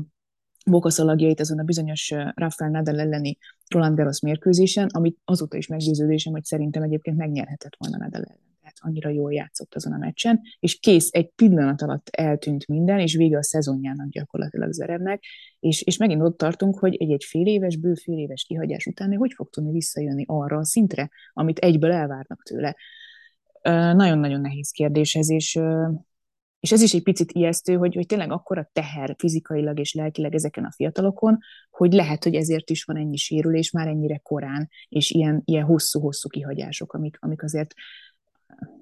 bokaszalagjait 0.64 1.40
azon 1.40 1.60
a 1.60 1.64
bizonyos 1.64 2.14
Rafael 2.36 2.72
Nadal 2.72 3.00
elleni 3.00 3.38
Roland 3.68 3.96
Garros 3.96 4.20
mérkőzésen, 4.20 4.88
amit 4.92 5.18
azóta 5.26 5.58
is 5.58 5.68
meggyőződésem, 5.68 6.34
hogy 6.34 6.44
szerintem 6.44 6.84
egyébként 6.84 7.18
megnyerhetett 7.18 7.76
volna 7.78 7.98
Nadal 7.98 8.22
ellen. 8.22 8.42
Tehát 8.62 8.78
annyira 8.82 9.10
jól 9.10 9.34
játszott 9.34 9.76
azon 9.76 9.94
a 9.94 9.98
meccsen, 9.98 10.42
és 10.60 10.80
kész, 10.80 11.10
egy 11.12 11.30
pillanat 11.36 11.82
alatt 11.82 12.08
eltűnt 12.12 12.68
minden, 12.68 13.00
és 13.00 13.16
vége 13.16 13.38
a 13.38 13.44
szezonjának 13.44 14.10
gyakorlatilag 14.10 14.72
Zerevnek, 14.72 15.24
és, 15.60 15.82
és 15.82 15.98
megint 15.98 16.22
ott 16.22 16.38
tartunk, 16.38 16.80
hogy 16.80 16.96
egy-egy 16.96 17.24
fél 17.24 17.48
éves, 17.48 17.78
bő 17.78 17.94
fél 17.94 18.18
éves 18.18 18.44
kihagyás 18.44 18.86
után 18.86 19.16
hogy 19.18 19.34
fog 19.34 19.50
tudni 19.50 19.72
visszajönni 19.72 20.24
arra 20.28 20.58
a 20.58 20.66
szintre, 20.66 21.10
amit 21.34 21.60
egyből 21.60 21.92
elvárnak 21.92 22.44
tőle. 22.44 22.76
Nagyon-nagyon 23.94 24.42
nehéz 24.42 24.70
kérdés 24.70 25.16
ez, 25.16 25.30
és 25.30 25.60
és 26.64 26.72
ez 26.72 26.82
is 26.82 26.94
egy 26.94 27.04
picit 27.04 27.32
ijesztő, 27.32 27.76
hogy, 27.76 27.96
hogy 27.96 28.06
tényleg 28.06 28.32
akkora 28.32 28.70
teher 28.74 29.16
fizikailag 29.18 29.80
és 29.80 29.94
lelkileg 29.94 30.34
ezeken 30.34 30.64
a 30.64 30.72
fiatalokon, 30.72 31.40
hogy 31.70 31.94
lehet, 31.94 32.24
hogy 32.24 32.36
ezért 32.36 32.70
is 32.70 32.84
van 32.84 32.98
ennyi 32.98 33.18
sérülés 33.18 33.72
már 33.72 33.88
ennyire 33.88 34.18
korán, 34.18 34.70
és 34.90 35.12
ilyen, 35.12 35.42
ilyen 35.46 35.66
hosszú-hosszú 35.66 36.30
kihagyások, 36.30 36.94
amik, 36.94 37.18
amik 37.20 37.44
azért 37.44 37.74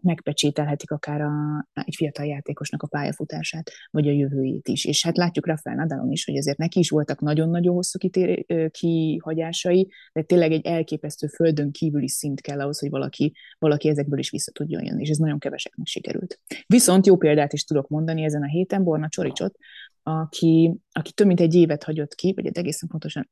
megpecsételhetik 0.01 0.91
akár 0.91 1.21
a, 1.21 1.67
egy 1.73 1.95
fiatal 1.95 2.25
játékosnak 2.25 2.83
a 2.83 2.87
pályafutását, 2.87 3.71
vagy 3.91 4.07
a 4.07 4.11
jövőjét 4.11 4.67
is. 4.67 4.85
És 4.85 5.03
hát 5.03 5.17
látjuk 5.17 5.47
Rafael 5.47 5.75
Nadalon 5.75 6.11
is, 6.11 6.25
hogy 6.25 6.37
azért 6.37 6.57
neki 6.57 6.79
is 6.79 6.89
voltak 6.89 7.19
nagyon-nagyon 7.19 7.73
hosszú 7.73 7.97
kitér, 7.97 8.45
kihagyásai, 8.71 9.91
de 10.13 10.21
tényleg 10.21 10.51
egy 10.51 10.65
elképesztő 10.65 11.27
földön 11.27 11.71
kívüli 11.71 12.09
szint 12.09 12.41
kell 12.41 12.59
ahhoz, 12.59 12.79
hogy 12.79 12.89
valaki, 12.89 13.33
valaki 13.59 13.89
ezekből 13.89 14.19
is 14.19 14.29
vissza 14.29 14.51
tudjon 14.51 14.85
jönni, 14.85 15.01
és 15.01 15.09
ez 15.09 15.17
nagyon 15.17 15.39
keveseknek 15.39 15.85
sikerült. 15.87 16.39
Viszont 16.67 17.05
jó 17.05 17.17
példát 17.17 17.53
is 17.53 17.63
tudok 17.63 17.87
mondani 17.87 18.23
ezen 18.23 18.43
a 18.43 18.47
héten, 18.47 18.83
Borna 18.83 19.09
Csoricsot, 19.09 19.57
aki, 20.03 20.75
aki 20.91 21.11
több 21.11 21.27
mint 21.27 21.39
egy 21.39 21.55
évet 21.55 21.83
hagyott 21.83 22.15
ki, 22.15 22.33
vagy 22.35 22.57
egészen 22.57 22.89
pontosan, 22.89 23.29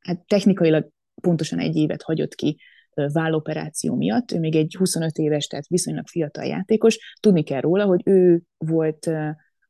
hát 0.00 0.26
technikailag 0.26 0.88
pontosan 1.20 1.58
egy 1.58 1.76
évet 1.76 2.02
hagyott 2.02 2.34
ki 2.34 2.58
válloperáció 2.94 3.94
miatt. 3.94 4.32
Ő 4.32 4.38
még 4.38 4.56
egy 4.56 4.74
25 4.78 5.18
éves, 5.18 5.46
tehát 5.46 5.66
viszonylag 5.66 6.06
fiatal 6.06 6.44
játékos. 6.44 7.16
Tudni 7.20 7.42
kell 7.42 7.60
róla, 7.60 7.84
hogy 7.84 8.00
ő 8.04 8.42
volt 8.58 9.06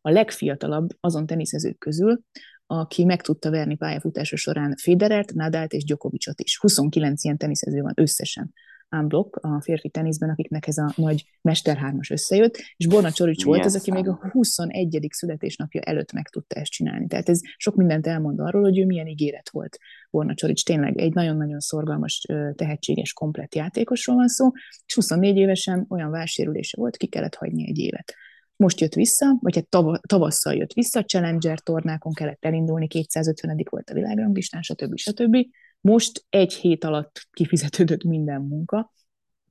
a 0.01 0.11
legfiatalabb 0.11 0.89
azon 1.01 1.27
teniszezők 1.27 1.79
közül, 1.79 2.21
aki 2.67 3.05
meg 3.05 3.23
tudta 3.23 3.51
verni 3.51 3.77
pályafutása 3.77 4.37
során 4.37 4.77
Federert, 4.77 5.33
Nadalt 5.33 5.73
és 5.73 5.85
Djokovicot 5.85 6.41
is. 6.41 6.59
29 6.59 7.25
ilyen 7.25 7.37
teniszező 7.37 7.81
van 7.81 7.93
összesen 7.97 8.53
unblock 8.91 9.37
a 9.37 9.61
férfi 9.61 9.89
teniszben, 9.89 10.31
akiknek 10.31 10.67
ez 10.67 10.79
a 10.79 10.93
nagy 10.97 11.25
mesterhármas 11.43 12.11
összejött, 12.11 12.57
és 12.77 12.87
Borna 12.87 13.11
Csorics 13.11 13.45
volt 13.45 13.65
az, 13.65 13.77
aki 13.77 13.91
még 13.91 14.09
a 14.09 14.29
21. 14.31 15.07
születésnapja 15.11 15.81
előtt 15.81 16.13
meg 16.13 16.29
tudta 16.29 16.61
ezt 16.61 16.71
csinálni. 16.71 17.07
Tehát 17.07 17.29
ez 17.29 17.41
sok 17.57 17.75
mindent 17.75 18.07
elmond 18.07 18.41
arról, 18.41 18.63
hogy 18.63 18.79
ő 18.79 18.87
milyen 18.87 19.07
ígéret 19.07 19.51
volt. 19.51 19.79
Borna 20.11 20.35
Csorics 20.35 20.65
tényleg 20.65 20.99
egy 20.99 21.15
nagyon-nagyon 21.15 21.61
szorgalmas, 21.61 22.27
tehetséges, 22.55 23.13
komplett 23.13 23.55
játékosról 23.55 24.17
van 24.17 24.29
szó, 24.29 24.51
és 24.87 24.95
24 24.95 25.37
évesen 25.37 25.87
olyan 25.89 26.11
válsérülése 26.11 26.77
volt, 26.77 26.97
ki 26.97 27.07
kellett 27.07 27.35
hagyni 27.35 27.69
egy 27.69 27.79
évet 27.79 28.15
most 28.61 28.81
jött 28.81 28.95
vissza, 28.95 29.39
vagy 29.41 29.55
hát 29.55 29.69
tav- 29.69 30.07
tavasszal 30.07 30.55
jött 30.55 30.73
vissza, 30.73 31.05
Challenger 31.05 31.61
tornákon 31.61 32.13
kellett 32.13 32.45
elindulni, 32.45 32.87
250 32.87 33.67
volt 33.71 33.91
a 33.91 33.95
világranglistán, 33.95 34.63
stb. 34.63 34.97
stb. 34.97 35.37
Most 35.81 36.25
egy 36.29 36.55
hét 36.55 36.85
alatt 36.85 37.29
kifizetődött 37.33 38.05
minden 38.05 38.41
munka, 38.41 38.93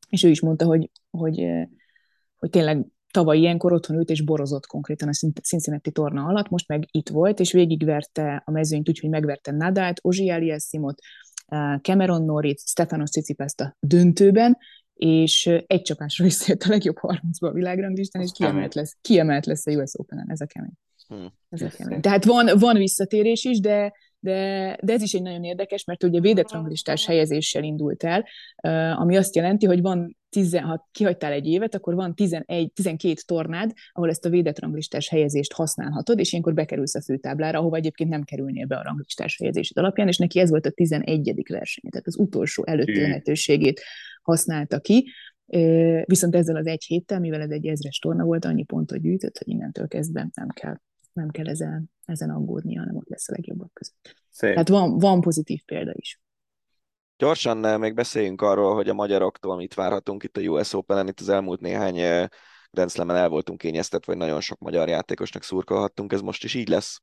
és 0.09 0.23
ő 0.23 0.29
is 0.29 0.41
mondta, 0.41 0.65
hogy, 0.65 0.89
hogy, 1.09 1.47
hogy 2.35 2.49
tényleg 2.49 2.85
tavaly 3.11 3.37
ilyenkor 3.37 3.73
otthon 3.73 3.97
ült 3.97 4.09
és 4.09 4.21
borozott 4.21 4.65
konkrétan 4.65 5.07
a 5.07 5.39
Cincinnati 5.41 5.91
torna 5.91 6.23
alatt, 6.23 6.49
most 6.49 6.67
meg 6.67 6.87
itt 6.91 7.09
volt, 7.09 7.39
és 7.39 7.51
végigverte 7.51 8.41
a 8.45 8.51
mezőnyt 8.51 8.89
úgy, 8.89 8.99
hogy 8.99 9.09
megverte 9.09 9.51
Nadát, 9.51 9.99
Ozsi 10.01 10.29
Eliassimot, 10.29 10.99
Cameron 11.81 12.23
Norrit, 12.23 12.59
Stefanos 12.59 13.09
Tsitsipast 13.09 13.61
a 13.61 13.75
döntőben, 13.79 14.57
és 14.93 15.45
egy 15.67 15.81
csapásra 15.81 16.23
visszajött 16.23 16.63
a 16.63 16.69
legjobb 16.69 16.97
30-ba 17.01 17.49
a 17.49 17.51
világranglistán, 17.51 18.21
és 18.21 18.31
kiemelt 18.33 18.73
lesz, 18.73 18.97
kiemelt 19.01 19.45
lesz 19.45 19.67
a 19.67 19.71
US 19.71 19.91
Open-en, 19.93 20.31
ez 20.31 20.41
a 20.41 20.45
kemény. 20.45 20.73
Hmm. 21.07 22.01
Tehát 22.01 22.25
van, 22.25 22.49
van 22.57 22.75
visszatérés 22.75 23.43
is, 23.43 23.59
de, 23.59 23.93
de, 24.19 24.77
de 24.81 24.93
ez 24.93 25.01
is 25.01 25.13
egy 25.13 25.21
nagyon 25.21 25.43
érdekes, 25.43 25.83
mert 25.83 26.03
ugye 26.03 26.19
védett 26.19 26.51
ranglistás 26.51 27.05
helyezéssel 27.05 27.63
indult 27.63 28.03
el, 28.03 28.25
ami 28.95 29.17
azt 29.17 29.35
jelenti, 29.35 29.65
hogy 29.65 29.81
van 29.81 30.17
10, 30.29 30.57
ha 30.57 30.89
kihagytál 30.91 31.31
egy 31.31 31.47
évet, 31.47 31.75
akkor 31.75 31.95
van 31.95 32.15
11, 32.15 32.71
12 32.73 33.13
tornád, 33.25 33.71
ahol 33.91 34.09
ezt 34.09 34.25
a 34.25 34.29
védett 34.29 34.59
ranglistás 34.59 35.09
helyezést 35.09 35.53
használhatod, 35.53 36.19
és 36.19 36.31
ilyenkor 36.31 36.53
bekerülsz 36.53 36.95
a 36.95 37.01
főtáblára, 37.01 37.59
ahova 37.59 37.75
egyébként 37.75 38.09
nem 38.09 38.23
kerülnél 38.23 38.65
be 38.65 38.75
a 38.75 38.83
ranglistás 38.83 39.37
helyezésed 39.37 39.77
alapján, 39.77 40.07
és 40.07 40.17
neki 40.17 40.39
ez 40.39 40.49
volt 40.49 40.65
a 40.65 40.71
11. 40.71 41.43
verseny, 41.49 41.89
tehát 41.89 42.07
az 42.07 42.17
utolsó 42.17 42.63
előtti 42.65 43.01
lehetőségét 43.01 43.81
használta 44.21 44.79
ki. 44.79 45.11
Viszont 46.05 46.35
ezzel 46.35 46.55
az 46.55 46.67
egy 46.67 46.83
héttel, 46.83 47.19
mivel 47.19 47.41
ez 47.41 47.49
egy 47.49 47.67
ezres 47.67 47.99
torna 47.99 48.23
volt, 48.23 48.45
annyi 48.45 48.63
pontot 48.63 49.01
gyűjtött, 49.01 49.37
hogy 49.37 49.47
innentől 49.47 49.87
kezdve 49.87 50.29
nem 50.33 50.49
kell, 50.49 50.75
nem 51.13 51.29
kell 51.29 51.47
ezen, 51.47 51.91
ezen 52.05 52.29
aggódni, 52.29 52.75
hanem 52.75 52.95
ott 52.95 53.09
lesz 53.09 53.29
a 53.29 53.31
legjobbak 53.31 53.73
között. 53.73 54.15
Szép. 54.29 54.51
Tehát 54.51 54.69
van, 54.69 54.97
van 54.97 55.21
pozitív 55.21 55.63
példa 55.65 55.91
is. 55.95 56.21
Gyorsan 57.17 57.79
még 57.79 57.93
beszéljünk 57.93 58.41
arról, 58.41 58.75
hogy 58.75 58.89
a 58.89 58.93
magyaroktól 58.93 59.55
mit 59.55 59.73
várhatunk 59.73 60.23
itt 60.23 60.37
a 60.37 60.41
US 60.41 60.73
Open-en. 60.73 61.07
Itt 61.07 61.19
az 61.19 61.29
elmúlt 61.29 61.61
néhány 61.61 62.27
Grand 62.71 62.91
Slam-en 62.91 63.15
el 63.15 63.29
voltunk 63.29 63.59
kényeztetve, 63.59 64.11
vagy 64.11 64.21
nagyon 64.21 64.41
sok 64.41 64.59
magyar 64.59 64.87
játékosnak 64.87 65.43
szurkolhattunk. 65.43 66.13
Ez 66.13 66.21
most 66.21 66.43
is 66.43 66.53
így 66.53 66.67
lesz? 66.67 67.01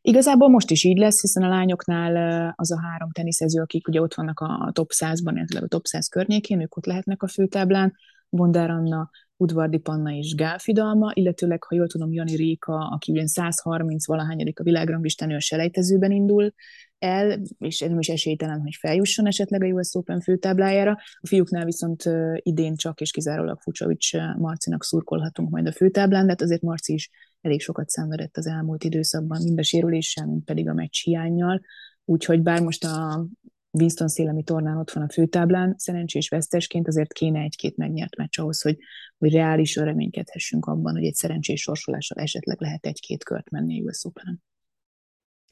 Igazából 0.00 0.48
most 0.48 0.70
is 0.70 0.84
így 0.84 0.98
lesz, 0.98 1.20
hiszen 1.20 1.42
a 1.42 1.48
lányoknál 1.48 2.52
az 2.56 2.72
a 2.72 2.80
három 2.80 3.10
teniszező, 3.12 3.60
akik 3.60 3.88
ugye 3.88 4.00
ott 4.00 4.14
vannak 4.14 4.40
a 4.40 4.70
top 4.72 4.90
100-ban, 4.94 5.32
illetve 5.34 5.58
a 5.58 5.66
top 5.66 5.86
100 5.86 6.08
környékén, 6.08 6.60
ők 6.60 6.76
ott 6.76 6.86
lehetnek 6.86 7.22
a 7.22 7.28
főtáblán. 7.28 7.94
Bondár 8.28 8.70
Anna, 8.70 9.10
Udvardi 9.36 9.78
Panna 9.78 10.10
és 10.10 10.34
Gál 10.34 10.58
Fidalma, 10.58 11.10
illetőleg, 11.14 11.62
ha 11.62 11.74
jól 11.74 11.86
tudom, 11.86 12.12
Jani 12.12 12.36
Réka, 12.36 12.74
aki 12.74 13.12
ugyan 13.12 13.26
130 13.26 14.06
valahányadik 14.06 14.60
a 14.60 14.62
világranglistán, 14.62 15.30
ő 15.30 15.34
a 15.34 15.40
selejtezőben 15.40 16.10
indul 16.10 16.54
el, 16.98 17.42
és 17.58 17.80
nem 17.80 17.98
is 17.98 18.08
esélytelen, 18.08 18.60
hogy 18.60 18.74
feljusson 18.80 19.26
esetleg 19.26 19.62
a 19.62 19.66
US 19.66 19.94
Open 19.94 20.20
főtáblájára. 20.20 20.90
A 21.20 21.26
fiúknál 21.26 21.64
viszont 21.64 22.02
idén 22.36 22.76
csak 22.76 23.00
és 23.00 23.10
kizárólag 23.10 23.60
Fucsovics 23.60 24.12
Marcinak 24.36 24.84
szurkolhatunk 24.84 25.50
majd 25.50 25.66
a 25.66 25.72
főtáblán, 25.72 26.24
de 26.24 26.30
hát 26.30 26.42
azért 26.42 26.62
Marci 26.62 26.92
is 26.92 27.10
elég 27.40 27.60
sokat 27.60 27.88
szenvedett 27.88 28.36
az 28.36 28.46
elmúlt 28.46 28.84
időszakban, 28.84 29.42
mind 29.42 29.58
a 29.58 29.62
sérüléssel, 29.62 30.26
mind 30.26 30.44
pedig 30.44 30.68
a 30.68 30.74
meccs 30.74 31.02
hiányjal. 31.02 31.60
Úgyhogy 32.04 32.42
bár 32.42 32.62
most 32.62 32.84
a 32.84 33.26
Winston 33.70 34.08
szélemi 34.08 34.42
tornán 34.42 34.76
ott 34.76 34.90
van 34.90 35.02
a 35.02 35.12
főtáblán, 35.12 35.74
szerencsés 35.78 36.28
vesztesként 36.28 36.88
azért 36.88 37.12
kéne 37.12 37.40
egy-két 37.40 37.76
megnyert 37.76 38.16
meccs 38.16 38.38
ahhoz, 38.38 38.62
hogy, 38.62 38.78
hogy 39.18 39.32
reálisan 39.32 39.84
reménykedhessünk 39.84 40.66
abban, 40.66 40.94
hogy 40.94 41.04
egy 41.04 41.14
szerencsés 41.14 41.60
sorsolással 41.60 42.18
esetleg 42.18 42.60
lehet 42.60 42.86
egy-két 42.86 43.24
kört 43.24 43.50
menni 43.50 43.80
a 43.80 43.82
US 43.82 44.04
Open-en. 44.04 44.42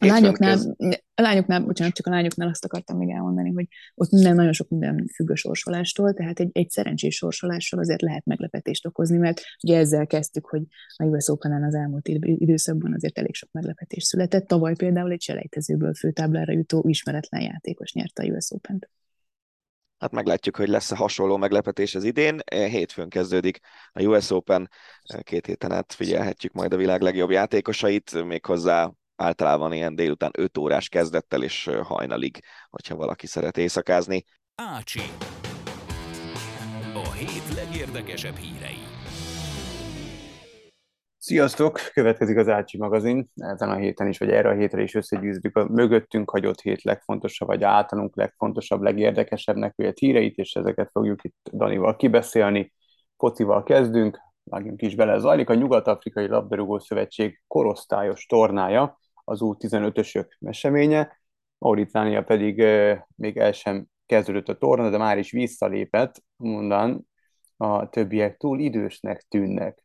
A 0.05 0.13
lányoknál, 0.13 0.77
a 1.15 1.23
lányoknál, 1.23 1.61
bocsánat, 1.61 1.95
csak 1.95 2.07
a 2.07 2.11
lányoknál 2.11 2.49
azt 2.49 2.65
akartam 2.65 2.97
még 2.97 3.11
elmondani, 3.11 3.51
hogy 3.51 3.67
ott 3.95 4.11
minden, 4.11 4.35
nagyon 4.35 4.53
sok 4.53 4.69
minden 4.69 5.07
függ 5.15 5.31
a 5.31 5.37
sorsolástól, 5.37 6.13
tehát 6.15 6.41
egy, 6.41 6.51
egy 6.53 6.71
szerencsés 6.71 7.15
sorsolással 7.15 7.79
azért 7.79 8.03
lehet 8.03 8.25
meglepetést 8.25 8.87
okozni, 8.87 9.17
mert 9.17 9.41
ugye 9.63 9.79
ezzel 9.79 10.07
kezdtük, 10.07 10.47
hogy 10.47 10.63
a 10.97 11.05
US 11.05 11.29
open 11.29 11.65
az 11.65 11.75
elmúlt 11.75 12.09
időszakban 12.23 12.95
azért 12.95 13.19
elég 13.19 13.35
sok 13.35 13.49
meglepetés 13.53 14.05
született. 14.05 14.47
Tavaly 14.47 14.75
például 14.75 15.11
egy 15.11 15.23
selejtezőből 15.23 15.95
főtáblára 15.95 16.53
jutó 16.53 16.85
ismeretlen 16.89 17.43
játékos 17.43 17.93
nyerte 17.93 18.23
a 18.23 18.27
US 18.27 18.51
Open-t. 18.51 18.89
Hát 19.99 20.13
meglátjuk, 20.13 20.57
hogy 20.57 20.69
lesz-e 20.69 20.97
hasonló 20.97 21.37
meglepetés 21.37 21.95
az 21.95 22.05
idén. 22.05 22.41
Hétfőn 22.51 23.09
kezdődik 23.09 23.59
a 23.93 24.03
US 24.03 24.31
Open, 24.31 24.71
két 25.23 25.47
héten 25.47 25.73
át 25.73 25.93
figyelhetjük 25.93 26.53
majd 26.53 26.73
a 26.73 26.77
világ 26.77 27.01
legjobb 27.01 27.31
játékosait, 27.31 28.25
méghozzá 28.25 28.93
általában 29.17 29.73
ilyen 29.73 29.95
délután 29.95 30.31
5 30.39 30.59
órás 30.59 30.89
kezdettel 30.89 31.43
és 31.43 31.71
hajnalig, 31.83 32.39
hogyha 32.71 32.97
valaki 32.97 33.27
szeret 33.27 33.57
éjszakázni. 33.57 34.25
Ácsi. 34.55 35.01
A 36.95 37.13
hét 37.13 37.55
legérdekesebb 37.55 38.37
hírei. 38.37 38.93
Sziasztok! 41.19 41.81
Következik 41.93 42.37
az 42.37 42.49
Ácsi 42.49 42.79
magazin. 42.79 43.31
Ezen 43.35 43.71
a 43.71 43.77
héten 43.77 44.09
is, 44.09 44.19
vagy 44.19 44.31
erre 44.31 44.49
a 44.49 44.55
hétre 44.55 44.83
is 44.83 44.95
összegyűjtjük 44.95 45.57
a 45.57 45.69
mögöttünk 45.69 46.31
hagyott 46.31 46.61
hét 46.61 46.83
legfontosabb, 46.83 47.49
vagy 47.49 47.63
általunk 47.63 48.17
legfontosabb, 48.17 48.83
legérdekesebbnek 48.83 49.73
vélt 49.77 49.99
híreit, 49.99 50.37
és 50.37 50.55
ezeket 50.55 50.91
fogjuk 50.93 51.25
itt 51.25 51.51
Danival 51.53 51.97
kibeszélni. 51.97 52.73
Focival 53.17 53.63
kezdünk, 53.63 54.19
vágjunk 54.43 54.83
is 54.83 54.95
bele. 54.95 55.19
Zajlik 55.19 55.49
a 55.49 55.55
Nyugat-Afrikai 55.55 56.27
Labdarúgó 56.27 56.79
Szövetség 56.79 57.43
korosztályos 57.47 58.27
tornája, 58.27 58.99
az 59.25 59.39
U15-ösök 59.43 60.37
eseménye, 60.41 61.19
Mauritánia 61.59 62.23
pedig 62.23 62.57
még 63.17 63.37
el 63.37 63.53
sem 63.53 63.87
kezdődött 64.07 64.49
a 64.49 64.59
torna, 64.59 64.91
de 64.91 64.99
már 64.99 65.19
is 65.19 65.31
visszalépett, 65.31 66.23
mondan 66.37 67.09
a 67.57 67.89
többiek 67.89 68.37
túl 68.37 68.59
idősnek 68.59 69.27
tűnnek. 69.29 69.85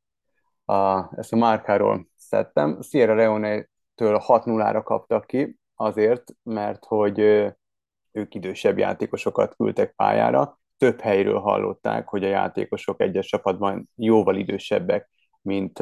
A, 0.66 1.10
ezt 1.20 1.34
a 1.34 1.36
márkáról 1.36 2.08
szedtem. 2.16 2.82
Sierra 2.82 3.16
Leone-től 3.16 4.22
6-0-ra 4.28 4.82
kaptak 4.84 5.28
ki, 5.28 5.58
azért, 5.76 6.24
mert 6.44 6.86
hogy 6.86 7.20
ők 8.12 8.36
idősebb 8.36 8.78
játékosokat 8.78 9.56
küldtek 9.56 9.94
pályára. 9.96 10.60
Több 10.78 11.00
helyről 11.00 11.40
hallották, 11.40 12.08
hogy 12.08 12.24
a 12.24 12.28
játékosok 12.28 13.02
egyes 13.02 13.28
csapatban 13.28 13.90
jóval 13.96 14.36
idősebbek, 14.36 15.10
mint 15.42 15.80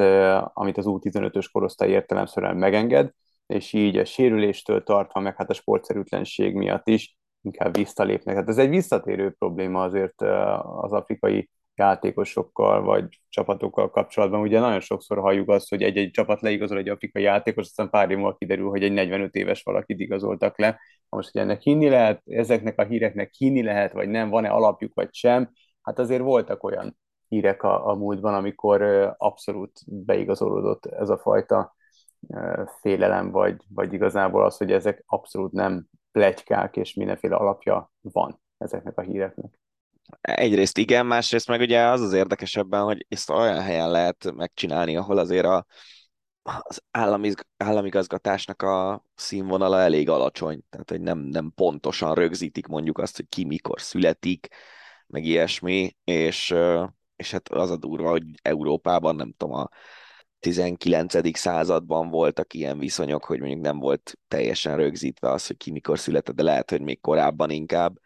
amit 0.52 0.76
az 0.76 0.84
U15-ös 0.88 1.48
korosztály 1.52 1.90
értelemszerűen 1.90 2.56
megenged, 2.56 3.10
és 3.48 3.72
így 3.72 3.96
a 3.96 4.04
sérüléstől 4.04 4.82
tartva, 4.82 5.20
meg 5.20 5.36
hát 5.36 5.50
a 5.50 5.54
sportszerűtlenség 5.54 6.54
miatt 6.54 6.88
is 6.88 7.16
inkább 7.42 7.76
visszalépnek. 7.76 8.36
Hát 8.36 8.48
ez 8.48 8.58
egy 8.58 8.68
visszatérő 8.68 9.30
probléma 9.30 9.82
azért 9.82 10.22
az 10.62 10.92
afrikai 10.92 11.48
játékosokkal 11.74 12.82
vagy 12.82 13.20
csapatokkal 13.28 13.90
kapcsolatban. 13.90 14.40
Ugye 14.40 14.60
nagyon 14.60 14.80
sokszor 14.80 15.18
halljuk 15.18 15.48
azt, 15.48 15.68
hogy 15.68 15.82
egy-egy 15.82 16.10
csapat 16.10 16.40
leigazol 16.40 16.78
egy 16.78 16.88
afrikai 16.88 17.22
játékos, 17.22 17.64
aztán 17.64 17.90
pár 17.90 18.10
év 18.10 18.16
múlva 18.16 18.36
kiderül, 18.36 18.68
hogy 18.68 18.82
egy 18.82 18.92
45 18.92 19.34
éves 19.34 19.62
valakit 19.62 20.00
igazoltak 20.00 20.58
le. 20.58 20.80
Most, 21.08 21.30
hogy 21.32 21.40
ennek 21.40 21.60
hinni 21.60 21.88
lehet, 21.88 22.22
ezeknek 22.24 22.78
a 22.78 22.84
híreknek 22.84 23.32
hinni 23.36 23.62
lehet, 23.62 23.92
vagy 23.92 24.08
nem, 24.08 24.28
van-e 24.28 24.48
alapjuk, 24.48 24.94
vagy 24.94 25.14
sem, 25.14 25.50
hát 25.82 25.98
azért 25.98 26.22
voltak 26.22 26.62
olyan 26.62 26.98
hírek 27.28 27.62
a, 27.62 27.86
a 27.86 27.94
múltban, 27.94 28.34
amikor 28.34 28.82
abszolút 29.16 29.80
beigazolódott 29.86 30.86
ez 30.86 31.08
a 31.08 31.18
fajta 31.18 31.76
félelem, 32.80 33.30
vagy, 33.30 33.56
vagy 33.68 33.92
igazából 33.92 34.44
az, 34.44 34.56
hogy 34.56 34.72
ezek 34.72 35.02
abszolút 35.06 35.52
nem 35.52 35.86
plegykák, 36.12 36.76
és 36.76 36.94
mindenféle 36.94 37.36
alapja 37.36 37.92
van 38.00 38.40
ezeknek 38.58 38.98
a 38.98 39.02
híreknek. 39.02 39.60
Egyrészt 40.20 40.78
igen, 40.78 41.06
másrészt 41.06 41.48
meg 41.48 41.60
ugye 41.60 41.82
az 41.82 42.00
az 42.00 42.12
érdekesebben, 42.12 42.82
hogy 42.82 43.06
ezt 43.08 43.30
olyan 43.30 43.60
helyen 43.60 43.90
lehet 43.90 44.32
megcsinálni, 44.34 44.96
ahol 44.96 45.18
azért 45.18 45.44
a, 45.44 45.66
az 46.42 46.82
állami, 46.90 47.32
államigazgatásnak 47.56 48.62
a 48.62 49.04
színvonala 49.14 49.80
elég 49.80 50.08
alacsony, 50.08 50.62
tehát 50.70 50.90
hogy 50.90 51.00
nem, 51.00 51.18
nem 51.18 51.52
pontosan 51.54 52.14
rögzítik 52.14 52.66
mondjuk 52.66 52.98
azt, 52.98 53.16
hogy 53.16 53.28
ki 53.28 53.44
mikor 53.44 53.80
születik, 53.80 54.48
meg 55.06 55.24
ilyesmi, 55.24 55.96
és, 56.04 56.54
és 57.16 57.30
hát 57.30 57.48
az 57.48 57.70
a 57.70 57.76
durva, 57.76 58.10
hogy 58.10 58.24
Európában 58.42 59.16
nem 59.16 59.34
tudom, 59.36 59.54
a 59.54 59.68
19. 60.40 61.36
században 61.38 62.10
voltak 62.10 62.54
ilyen 62.54 62.78
viszonyok, 62.78 63.24
hogy 63.24 63.38
mondjuk 63.40 63.60
nem 63.60 63.78
volt 63.78 64.18
teljesen 64.28 64.76
rögzítve 64.76 65.30
az, 65.30 65.46
hogy 65.46 65.56
ki 65.56 65.70
mikor 65.70 65.98
született, 65.98 66.34
de 66.34 66.42
lehet, 66.42 66.70
hogy 66.70 66.80
még 66.80 67.00
korábban 67.00 67.50
inkább, 67.50 67.98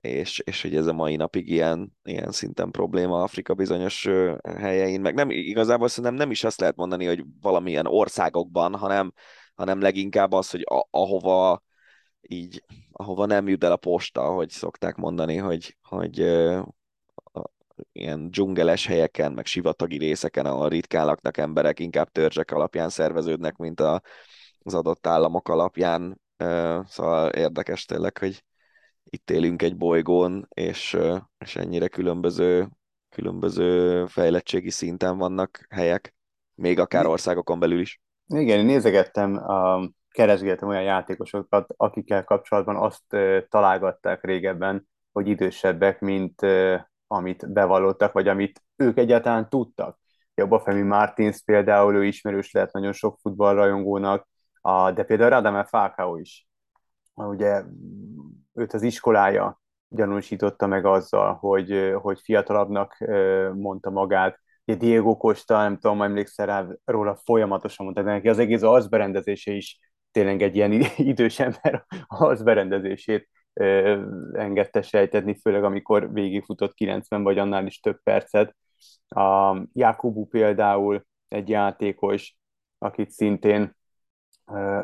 és, 0.00 0.38
és 0.38 0.62
hogy 0.62 0.76
ez 0.76 0.86
a 0.86 0.92
mai 0.92 1.16
napig 1.16 1.48
ilyen, 1.48 1.96
ilyen 2.02 2.30
szinten 2.30 2.70
probléma 2.70 3.22
Afrika 3.22 3.54
bizonyos 3.54 4.08
helyein, 4.42 5.00
meg 5.00 5.14
nem, 5.14 5.30
igazából 5.30 5.88
szerintem 5.88 6.14
nem 6.14 6.30
is 6.30 6.44
azt 6.44 6.60
lehet 6.60 6.76
mondani, 6.76 7.04
hogy 7.06 7.24
valamilyen 7.40 7.86
országokban, 7.86 8.74
hanem, 8.76 9.12
hanem 9.54 9.80
leginkább 9.80 10.32
az, 10.32 10.50
hogy 10.50 10.62
a, 10.70 10.86
ahova 10.90 11.62
így, 12.20 12.64
ahova 12.92 13.26
nem 13.26 13.48
jut 13.48 13.64
el 13.64 13.72
a 13.72 13.76
posta, 13.76 14.22
hogy 14.22 14.50
szokták 14.50 14.96
mondani, 14.96 15.36
hogy, 15.36 15.76
hogy 15.82 16.20
ilyen 17.92 18.30
dzsungeles 18.30 18.86
helyeken, 18.86 19.32
meg 19.32 19.46
sivatagi 19.46 19.98
részeken, 19.98 20.46
ahol 20.46 20.68
ritkán 20.68 21.06
laknak 21.06 21.36
emberek, 21.36 21.80
inkább 21.80 22.08
törzsek 22.08 22.50
alapján 22.50 22.88
szerveződnek, 22.88 23.56
mint 23.56 23.80
a, 23.80 24.02
az 24.58 24.74
adott 24.74 25.06
államok 25.06 25.48
alapján. 25.48 26.20
Szóval 26.86 27.30
érdekes 27.30 27.84
tényleg, 27.84 28.18
hogy 28.18 28.44
itt 29.04 29.30
élünk 29.30 29.62
egy 29.62 29.76
bolygón, 29.76 30.46
és, 30.48 30.98
és 31.38 31.56
ennyire 31.56 31.88
különböző, 31.88 32.68
különböző 33.08 34.06
fejlettségi 34.06 34.70
szinten 34.70 35.18
vannak 35.18 35.66
helyek, 35.70 36.14
még 36.54 36.78
akár 36.78 37.06
országokon 37.06 37.58
belül 37.58 37.80
is. 37.80 38.00
Igen, 38.26 38.58
én 38.58 38.64
nézegettem, 38.64 39.42
keresgéltem 40.10 40.68
olyan 40.68 40.82
játékosokat, 40.82 41.74
akikkel 41.76 42.24
kapcsolatban 42.24 42.76
azt 42.76 43.16
találgatták 43.48 44.24
régebben, 44.24 44.88
hogy 45.12 45.28
idősebbek, 45.28 46.00
mint 46.00 46.40
amit 47.06 47.52
bevallottak, 47.52 48.12
vagy 48.12 48.28
amit 48.28 48.62
ők 48.76 48.98
egyáltalán 48.98 49.48
tudtak. 49.48 49.98
Femi 50.62 50.82
Martins 50.82 51.42
például, 51.44 51.94
ő 51.94 52.04
ismerős 52.04 52.52
lehet 52.52 52.72
nagyon 52.72 52.92
sok 52.92 53.18
futballrajongónak, 53.20 54.28
a, 54.60 54.90
de 54.90 55.02
például 55.04 55.30
Radamel 55.30 55.64
Falcao 55.64 56.16
is. 56.16 56.48
Ugye 57.14 57.62
őt 58.52 58.72
az 58.72 58.82
iskolája 58.82 59.60
gyanúsította 59.88 60.66
meg 60.66 60.84
azzal, 60.84 61.34
hogy, 61.34 61.94
hogy 62.02 62.20
fiatalabbnak 62.20 62.96
mondta 63.54 63.90
magát. 63.90 64.40
Ugye 64.64 64.78
Diego 64.78 65.16
Costa, 65.16 65.56
nem 65.56 65.78
tudom, 65.78 66.02
emlékszel 66.02 66.46
rá, 66.46 66.66
róla 66.84 67.16
folyamatosan 67.24 67.84
mondta 67.84 68.02
neki, 68.02 68.28
az 68.28 68.38
egész 68.38 68.62
arcberendezése 68.62 69.52
is 69.52 69.78
tényleg 70.10 70.42
egy 70.42 70.56
ilyen 70.56 70.72
idős 70.96 71.40
ember 71.40 71.84
arcberendezését 72.06 73.28
engedte 74.32 74.82
sejtetni, 74.82 75.38
főleg 75.40 75.64
amikor 75.64 76.12
végigfutott 76.12 76.74
90 76.74 77.22
vagy 77.22 77.38
annál 77.38 77.66
is 77.66 77.80
több 77.80 78.02
percet. 78.02 78.56
A 79.08 79.56
Jakubu 79.72 80.26
például 80.26 81.04
egy 81.28 81.48
játékos, 81.48 82.36
akit 82.78 83.10
szintén, 83.10 83.76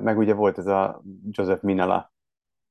meg 0.01 0.19
ugye 0.19 0.35
volt 0.35 0.59
ez 0.59 0.67
a 0.67 1.03
Joseph 1.31 1.63
Minala 1.63 2.13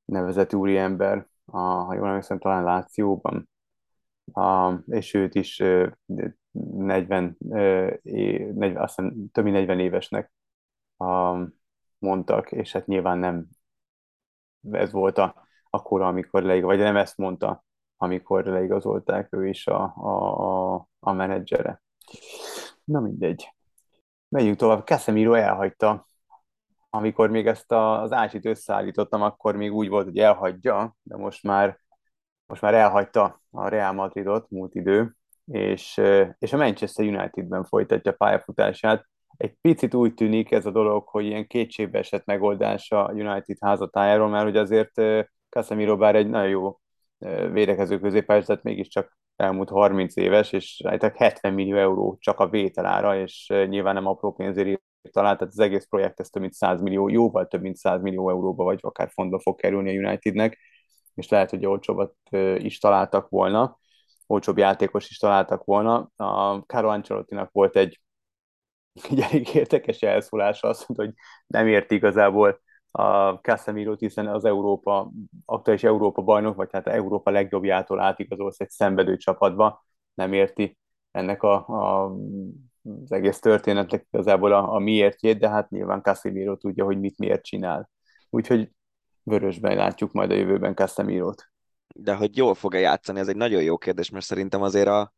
nevezett 0.05 0.53
úriember, 0.53 1.27
a, 1.45 1.57
ha 1.57 1.93
jól 1.93 2.07
emlékszem, 2.07 2.39
talán 2.39 2.63
Lációban, 2.63 3.49
a, 4.33 4.73
és 4.87 5.13
őt 5.13 5.35
is 5.35 5.63
40, 6.51 7.37
40 7.39 8.77
azt 8.77 8.95
hiszem, 8.95 9.29
több 9.31 9.43
mint 9.43 9.55
40 9.55 9.79
évesnek 9.79 10.31
a, 10.97 11.37
mondtak, 11.97 12.51
és 12.51 12.71
hát 12.71 12.85
nyilván 12.85 13.17
nem 13.17 13.47
ez 14.71 14.91
volt 14.91 15.17
a, 15.17 15.47
akkor, 15.69 16.01
amikor 16.01 16.43
leig, 16.43 16.63
vagy 16.63 16.77
nem 16.77 16.97
ezt 16.97 17.17
mondta, 17.17 17.63
amikor 17.97 18.45
leigazolták 18.45 19.27
ő 19.31 19.47
is 19.47 19.67
a, 19.67 19.83
a, 19.83 20.87
a, 20.99 21.11
menedzsere. 21.11 21.81
Na 22.83 22.99
mindegy. 22.99 23.53
Megyünk 24.27 24.57
tovább. 24.57 24.85
Casemiro 24.85 25.33
elhagyta. 25.33 26.07
Amikor 26.89 27.29
még 27.29 27.47
ezt 27.47 27.71
a, 27.71 28.01
az 28.01 28.11
ácsit 28.11 28.45
összeállítottam, 28.45 29.21
akkor 29.21 29.55
még 29.55 29.73
úgy 29.73 29.89
volt, 29.89 30.05
hogy 30.05 30.17
elhagyja, 30.17 30.95
de 31.01 31.17
most 31.17 31.43
már, 31.43 31.79
most 32.45 32.61
már 32.61 32.73
elhagyta 32.73 33.41
a 33.51 33.67
Real 33.67 33.93
Madridot 33.93 34.49
múlt 34.49 34.75
idő, 34.75 35.15
és, 35.45 36.01
és 36.37 36.53
a 36.53 36.57
Manchester 36.57 37.05
Unitedben 37.05 37.63
folytatja 37.63 38.11
pályafutását. 38.11 39.05
Egy 39.37 39.55
picit 39.61 39.93
úgy 39.93 40.13
tűnik 40.13 40.51
ez 40.51 40.65
a 40.65 40.71
dolog, 40.71 41.07
hogy 41.07 41.25
ilyen 41.25 41.47
kétségbe 41.47 41.99
esett 41.99 42.25
megoldás 42.25 42.91
a 42.91 43.11
United 43.13 43.57
házatájáról, 43.59 44.27
mert 44.27 44.43
hogy 44.43 44.57
azért 44.57 45.01
Casemiro 45.49 45.97
bár 45.97 46.15
egy 46.15 46.29
nagyon 46.29 46.49
jó 46.49 46.79
védekező 47.51 47.99
középpályás, 47.99 48.45
tehát 48.45 48.63
mégiscsak 48.63 49.17
elmúlt 49.35 49.69
30 49.69 50.15
éves, 50.15 50.51
és 50.51 50.81
rájtek 50.83 51.17
70 51.17 51.53
millió 51.53 51.77
euró 51.77 52.17
csak 52.19 52.39
a 52.39 52.49
vételára, 52.49 53.19
és 53.19 53.53
nyilván 53.67 53.93
nem 53.93 54.05
apró 54.05 54.33
pénzért 54.33 54.81
talált, 55.11 55.37
tehát 55.37 55.53
az 55.53 55.59
egész 55.59 55.85
projekt 55.85 56.19
ez 56.19 56.29
több 56.29 56.41
mint 56.41 56.53
100 56.53 56.81
millió, 56.81 57.09
jóval 57.09 57.47
több 57.47 57.61
mint 57.61 57.75
100 57.75 58.01
millió 58.01 58.29
euróba, 58.29 58.63
vagy 58.63 58.79
akár 58.81 59.09
fontba 59.13 59.39
fog 59.39 59.59
kerülni 59.59 59.97
a 59.97 60.07
Unitednek, 60.07 60.57
és 61.13 61.29
lehet, 61.29 61.49
hogy 61.49 61.65
olcsóbbat 61.65 62.13
is 62.57 62.79
találtak 62.79 63.29
volna, 63.29 63.77
olcsóbb 64.27 64.57
játékos 64.57 65.09
is 65.09 65.17
találtak 65.17 65.63
volna. 65.63 66.11
A 66.15 66.57
Carlo 66.57 66.89
Ancelottinak 66.89 67.51
volt 67.51 67.75
egy, 67.75 68.01
egy 69.09 69.19
elég 69.19 69.55
érdekes 69.55 70.01
elszólása, 70.01 70.67
azt 70.67 70.87
mondta, 70.87 71.05
hogy 71.05 71.13
nem 71.47 71.67
ért 71.67 71.91
igazából 71.91 72.61
a 72.91 73.31
casemiro 73.31 73.95
hiszen 73.95 74.27
az 74.27 74.45
Európa, 74.45 75.11
aktuális 75.45 75.83
Európa 75.83 76.21
bajnok, 76.21 76.55
vagy 76.55 76.69
hát 76.71 76.87
Európa 76.87 77.31
legjobbjától 77.31 77.99
átigazolsz 77.99 78.59
egy 78.59 78.69
szenvedő 78.69 79.17
csapatba, 79.17 79.85
nem 80.13 80.33
érti 80.33 80.77
ennek 81.11 81.43
a, 81.43 81.67
a, 81.67 82.15
az 83.03 83.11
egész 83.11 83.39
történetnek 83.39 84.05
igazából 84.11 84.53
a, 84.53 84.73
a 84.73 84.79
miértjét, 84.79 85.39
de 85.39 85.49
hát 85.49 85.69
nyilván 85.69 86.01
Casemiro 86.01 86.55
tudja, 86.55 86.83
hogy 86.83 86.99
mit 86.99 87.17
miért 87.17 87.43
csinál. 87.43 87.89
Úgyhogy 88.29 88.71
vörösben 89.23 89.75
látjuk 89.75 90.11
majd 90.11 90.31
a 90.31 90.35
jövőben 90.35 90.75
Casemiro-t. 90.75 91.51
De 91.95 92.15
hogy 92.15 92.37
jól 92.37 92.53
fog-e 92.53 92.79
játszani, 92.79 93.19
ez 93.19 93.27
egy 93.27 93.35
nagyon 93.35 93.63
jó 93.63 93.77
kérdés, 93.77 94.09
mert 94.09 94.25
szerintem 94.25 94.61
azért 94.61 94.87
a 94.87 95.13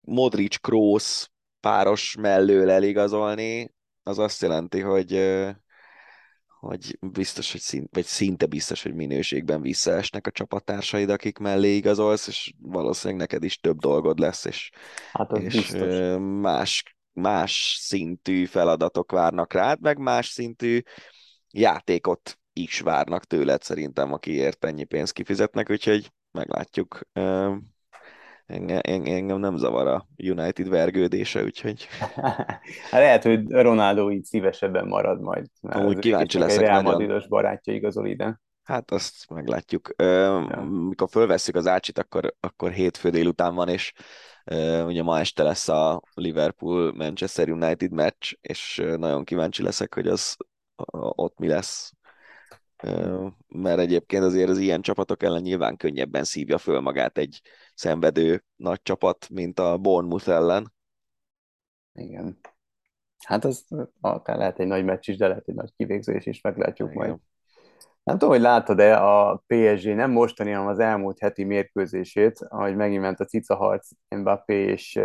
Modric 0.00 0.56
Kroos 0.56 1.28
páros 1.60 2.16
mellől 2.20 2.70
eligazolni, 2.70 3.74
az 4.02 4.18
azt 4.18 4.42
jelenti, 4.42 4.80
hogy 4.80 5.12
hogy 6.66 6.98
biztos, 7.00 7.52
hogy 7.52 7.60
szint, 7.60 7.88
vagy 7.94 8.04
szinte 8.04 8.46
biztos, 8.46 8.82
hogy 8.82 8.94
minőségben 8.94 9.60
visszaesnek 9.60 10.26
a 10.26 10.30
csapattársaid, 10.30 11.10
akik 11.10 11.38
mellé 11.38 11.76
igazolsz, 11.76 12.26
és 12.26 12.52
valószínűleg 12.58 13.20
neked 13.20 13.44
is 13.44 13.58
több 13.58 13.78
dolgod 13.78 14.18
lesz, 14.18 14.44
és, 14.44 14.70
hát 15.12 15.38
és 15.38 15.54
biztos. 15.54 15.94
más, 16.18 16.96
más 17.12 17.76
szintű 17.80 18.44
feladatok 18.44 19.12
várnak 19.12 19.52
rád, 19.52 19.80
meg 19.80 19.98
más 19.98 20.26
szintű 20.26 20.80
játékot 21.50 22.38
is 22.52 22.80
várnak 22.80 23.24
tőled 23.24 23.62
szerintem, 23.62 24.12
akiért 24.12 24.64
ennyi 24.64 24.84
pénzt 24.84 25.12
kifizetnek, 25.12 25.70
úgyhogy 25.70 26.12
meglátjuk. 26.30 27.00
Engem, 28.46 28.80
engem 28.82 29.38
nem 29.38 29.56
zavar 29.56 29.86
a 29.86 30.06
United 30.16 30.68
vergődése, 30.68 31.42
úgyhogy... 31.42 31.86
Hát 32.90 33.00
lehet, 33.00 33.22
hogy 33.22 33.50
Ronaldo 33.50 34.10
így 34.10 34.24
szívesebben 34.24 34.86
marad 34.86 35.20
majd. 35.20 35.46
Úgy 35.60 35.98
kíváncsi 35.98 36.38
leszek 36.38 36.60
Real 36.60 36.82
Madridos 36.82 37.28
barátja 37.28 37.74
igazol 37.74 38.06
ide. 38.06 38.40
Hát 38.62 38.90
azt 38.90 39.30
meglátjuk. 39.30 39.90
Ja. 39.96 40.40
Mikor 40.88 41.08
fölvesszük 41.10 41.54
az 41.54 41.66
ácsit, 41.66 41.98
akkor, 41.98 42.34
akkor 42.40 42.70
hétfő 42.70 43.10
délután 43.10 43.54
van, 43.54 43.68
és 43.68 43.92
ugye 44.86 45.02
ma 45.02 45.18
este 45.18 45.42
lesz 45.42 45.68
a 45.68 46.02
Liverpool-Manchester 46.14 47.50
United 47.50 47.92
meccs, 47.92 48.32
és 48.40 48.82
nagyon 48.96 49.24
kíváncsi 49.24 49.62
leszek, 49.62 49.94
hogy 49.94 50.06
az 50.06 50.36
ott 51.16 51.38
mi 51.38 51.48
lesz 51.48 51.92
mert 53.48 53.78
egyébként 53.78 54.22
azért 54.22 54.48
az 54.48 54.58
ilyen 54.58 54.80
csapatok 54.80 55.22
ellen 55.22 55.42
nyilván 55.42 55.76
könnyebben 55.76 56.24
szívja 56.24 56.58
föl 56.58 56.80
magát 56.80 57.18
egy 57.18 57.40
szenvedő 57.74 58.44
nagy 58.56 58.82
csapat, 58.82 59.28
mint 59.28 59.58
a 59.58 59.78
Bournemouth 59.78 60.28
ellen. 60.28 60.72
Igen. 61.92 62.38
Hát 63.24 63.44
az 63.44 63.66
akár 64.00 64.36
lehet 64.36 64.58
egy 64.58 64.66
nagy 64.66 64.84
meccs 64.84 65.08
is, 65.08 65.16
de 65.16 65.28
lehet 65.28 65.48
egy 65.48 65.54
nagy 65.54 65.72
kivégzés 65.76 66.26
is, 66.26 66.40
meglátjuk 66.40 66.90
Igen. 66.90 67.08
majd. 67.08 67.20
Nem 68.02 68.18
tudom, 68.18 68.34
hogy 68.34 68.42
látod-e 68.42 69.02
a 69.02 69.42
PSG 69.46 69.94
nem 69.94 70.10
mostani, 70.10 70.50
hanem 70.50 70.68
az 70.68 70.78
elmúlt 70.78 71.18
heti 71.18 71.44
mérkőzését, 71.44 72.38
ahogy 72.40 72.76
megint 72.76 73.00
ment 73.00 73.20
a 73.20 73.24
cica 73.24 73.56
harc 73.56 73.90
Mbappé 74.08 74.54
és, 74.54 75.00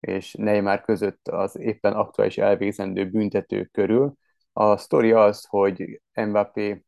és 0.00 0.34
Neymar 0.38 0.80
között 0.80 1.28
az 1.28 1.58
éppen 1.58 1.92
aktuális 1.92 2.38
elvégzendő 2.38 3.10
büntető 3.10 3.64
körül. 3.72 4.14
A 4.56 4.76
sztori 4.76 5.12
az, 5.12 5.44
hogy 5.44 6.02
Mbappé 6.14 6.84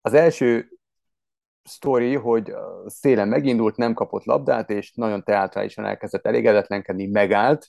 az 0.00 0.14
első 0.14 0.68
sztori, 1.62 2.14
hogy 2.14 2.54
szélen 2.86 3.28
megindult, 3.28 3.76
nem 3.76 3.94
kapott 3.94 4.24
labdát, 4.24 4.70
és 4.70 4.92
nagyon 4.94 5.22
teátrálisan 5.22 5.84
elkezdett 5.84 6.26
elégedetlenkedni, 6.26 7.06
megállt, 7.06 7.66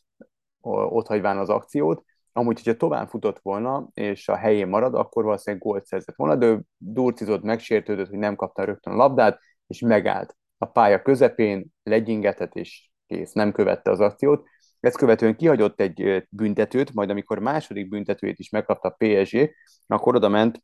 ott 0.62 1.08
hagyván 1.08 1.38
az 1.38 1.50
akciót. 1.50 2.04
Amúgy, 2.34 2.62
hogyha 2.64 2.78
tovább 2.78 3.10
futott 3.10 3.40
volna, 3.42 3.90
és 3.94 4.28
a 4.28 4.36
helyén 4.36 4.68
marad, 4.68 4.96
akkor 4.96 5.24
valószínűleg 5.24 5.66
gólt 5.66 5.86
szerzett 5.86 6.16
volna, 6.16 6.36
de 6.36 6.46
ő 6.46 6.62
durcizott, 6.78 7.42
megsértődött, 7.44 8.10
hogy 8.10 8.18
nem 8.18 8.36
kapta 8.36 8.64
rögtön 8.64 8.94
a 8.94 8.96
labdát, 8.96 9.40
és 9.68 9.80
megállt. 9.80 10.36
A 10.58 10.66
pálya 10.66 11.02
közepén 11.02 11.66
legyingetett, 11.84 12.56
és 12.56 12.90
kész, 13.08 13.32
nem 13.32 13.52
követte 13.52 13.92
az 13.92 14.00
akciót. 14.00 14.48
Ezt 14.82 14.98
követően 14.98 15.36
kihagyott 15.36 15.80
egy 15.82 16.26
büntetőt, 16.30 16.94
majd 16.94 17.10
amikor 17.10 17.40
második 17.40 17.90
büntetőjét 17.90 18.40
is 18.40 18.50
megkapta 18.50 18.88
a 18.90 18.96
PSG, 18.98 19.52
akkor 19.88 20.16
oda 20.16 20.30
ment 20.30 20.64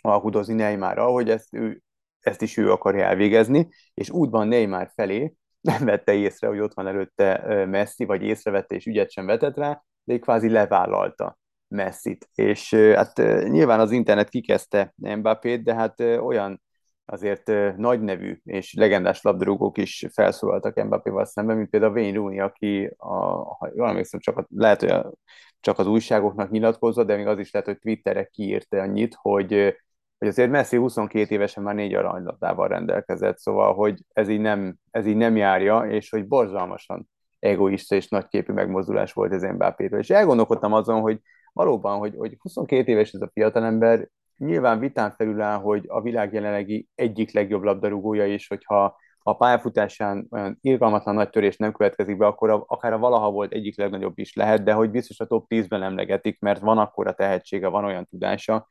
alkudozni 0.00 0.54
Neymarra, 0.54 1.06
hogy 1.06 1.30
ezt, 1.30 1.54
ő, 1.54 1.82
ezt 2.20 2.42
is 2.42 2.56
ő 2.56 2.70
akarja 2.70 3.04
elvégezni, 3.04 3.68
és 3.94 4.10
útban 4.10 4.48
Neymar 4.48 4.90
felé 4.94 5.34
nem 5.60 5.84
vette 5.84 6.14
észre, 6.14 6.48
hogy 6.48 6.60
ott 6.60 6.74
van 6.74 6.86
előtte 6.86 7.64
Messi, 7.66 8.04
vagy 8.04 8.22
észrevette 8.22 8.74
és 8.74 8.86
ügyet 8.86 9.10
sem 9.10 9.26
vetett 9.26 9.56
rá, 9.56 9.82
de 10.04 10.18
kvázi 10.18 10.48
levállalta 10.48 11.38
Messit. 11.68 12.28
És 12.34 12.74
hát 12.74 13.16
nyilván 13.48 13.80
az 13.80 13.90
internet 13.90 14.28
kikezdte 14.28 14.92
Mbappét, 14.96 15.62
de 15.62 15.74
hát 15.74 16.00
olyan 16.00 16.62
azért 17.06 17.76
nagy 17.76 18.00
nevű 18.00 18.40
és 18.44 18.74
legendás 18.74 19.22
labdarúgók 19.22 19.78
is 19.78 20.06
felszólaltak 20.12 20.84
Mbappéval 20.84 21.24
szemben, 21.24 21.56
mint 21.56 21.70
például 21.70 21.92
Wayne 21.92 22.16
Rooney, 22.16 22.40
aki, 22.40 22.94
a, 22.96 23.16
ha 23.54 23.70
jól 23.74 23.88
emlékszem, 23.88 24.20
csak 24.20 24.36
a, 24.36 24.46
lehet, 24.48 24.80
hogy 24.80 24.88
a, 24.88 25.12
csak 25.60 25.78
az 25.78 25.86
újságoknak 25.86 26.50
nyilatkozott, 26.50 27.06
de 27.06 27.16
még 27.16 27.26
az 27.26 27.38
is 27.38 27.50
lehet, 27.50 27.68
hogy 27.68 27.78
Twitterre 27.78 28.24
kiírta 28.24 28.80
annyit, 28.80 29.14
hogy 29.20 29.76
hogy 30.18 30.28
azért 30.28 30.50
Messi 30.50 30.76
22 30.76 31.34
évesen 31.34 31.62
már 31.62 31.74
négy 31.74 31.94
aranylabdával 31.94 32.68
rendelkezett, 32.68 33.38
szóval, 33.38 33.74
hogy 33.74 34.04
ez 34.12 34.28
így, 34.28 34.40
nem, 34.40 34.76
ez 34.90 35.06
így 35.06 35.16
nem 35.16 35.36
járja, 35.36 35.80
és 35.80 36.10
hogy 36.10 36.26
borzalmasan 36.26 37.08
egoista 37.38 37.94
és 37.94 38.08
nagyképű 38.08 38.52
megmozdulás 38.52 39.12
volt 39.12 39.32
ez 39.32 39.42
Mbappétől. 39.42 39.98
És 39.98 40.10
elgondolkodtam 40.10 40.72
azon, 40.72 41.00
hogy 41.00 41.20
valóban, 41.52 41.98
hogy, 41.98 42.14
hogy 42.16 42.36
22 42.38 42.92
éves 42.92 43.12
ez 43.12 43.20
a 43.20 43.30
fiatalember, 43.32 44.08
nyilván 44.36 44.78
vitán 44.78 45.10
felül 45.10 45.40
áll, 45.40 45.58
hogy 45.58 45.84
a 45.88 46.02
világ 46.02 46.32
jelenlegi 46.32 46.88
egyik 46.94 47.32
legjobb 47.32 47.62
labdarúgója 47.62 48.26
is, 48.26 48.48
hogyha 48.48 48.96
a 49.18 49.36
pályafutásán 49.36 50.26
olyan 50.30 50.58
irgalmatlan 50.60 51.14
nagy 51.14 51.30
törés 51.30 51.56
nem 51.56 51.72
következik 51.72 52.16
be, 52.16 52.26
akkor 52.26 52.50
a, 52.50 52.64
akár 52.66 52.92
a 52.92 52.98
valaha 52.98 53.30
volt 53.30 53.52
egyik 53.52 53.78
legnagyobb 53.78 54.18
is 54.18 54.34
lehet, 54.34 54.62
de 54.64 54.72
hogy 54.72 54.90
biztos 54.90 55.20
a 55.20 55.26
top 55.26 55.46
10-ben 55.48 55.82
emlegetik, 55.82 56.40
mert 56.40 56.60
van 56.60 56.78
akkora 56.78 57.12
tehetsége, 57.12 57.68
van 57.68 57.84
olyan 57.84 58.06
tudása, 58.06 58.66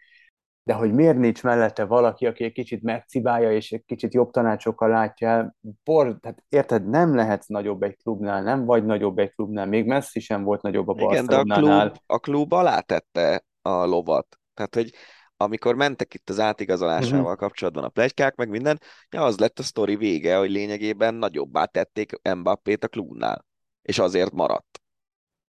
de 0.63 0.73
hogy 0.73 0.93
miért 0.93 1.17
nincs 1.17 1.43
mellette 1.43 1.85
valaki, 1.85 2.25
aki 2.25 2.43
egy 2.43 2.51
kicsit 2.51 2.83
megcibálja, 2.83 3.51
és 3.51 3.71
egy 3.71 3.83
kicsit 3.85 4.13
jobb 4.13 4.31
tanácsokkal 4.31 4.89
látja 4.89 5.27
el, 5.27 5.55
bor, 5.83 6.17
tehát 6.21 6.43
érted, 6.49 6.89
nem 6.89 7.15
lehetsz 7.15 7.47
nagyobb 7.47 7.83
egy 7.83 7.97
klubnál, 7.97 8.43
nem 8.43 8.65
vagy 8.65 8.85
nagyobb 8.85 9.17
egy 9.17 9.33
klubnál, 9.33 9.65
még 9.65 9.85
Messi 9.85 10.19
sem 10.19 10.43
volt 10.43 10.61
nagyobb 10.61 10.87
a 10.87 10.95
Igen, 10.97 11.25
de 11.25 11.35
a 11.35 11.43
klub, 11.43 11.97
a 12.05 12.19
klub 12.19 12.53
alátette 12.53 13.43
a 13.61 13.85
lovat. 13.85 14.39
Tehát, 14.53 14.75
hogy 14.75 14.93
amikor 15.37 15.75
mentek 15.75 16.13
itt 16.13 16.29
az 16.29 16.39
átigazolásával 16.39 17.19
uh-huh. 17.19 17.37
kapcsolatban 17.37 17.83
a 17.83 17.89
plegykák, 17.89 18.35
meg 18.35 18.49
minden, 18.49 18.79
ja, 19.09 19.23
az 19.23 19.37
lett 19.37 19.59
a 19.59 19.63
sztori 19.63 19.95
vége, 19.95 20.37
hogy 20.37 20.49
lényegében 20.49 21.13
nagyobbá 21.13 21.65
tették 21.65 22.11
Mbappét 22.35 22.83
a 22.83 22.87
klubnál, 22.87 23.45
és 23.81 23.99
azért 23.99 24.31
maradt. 24.31 24.81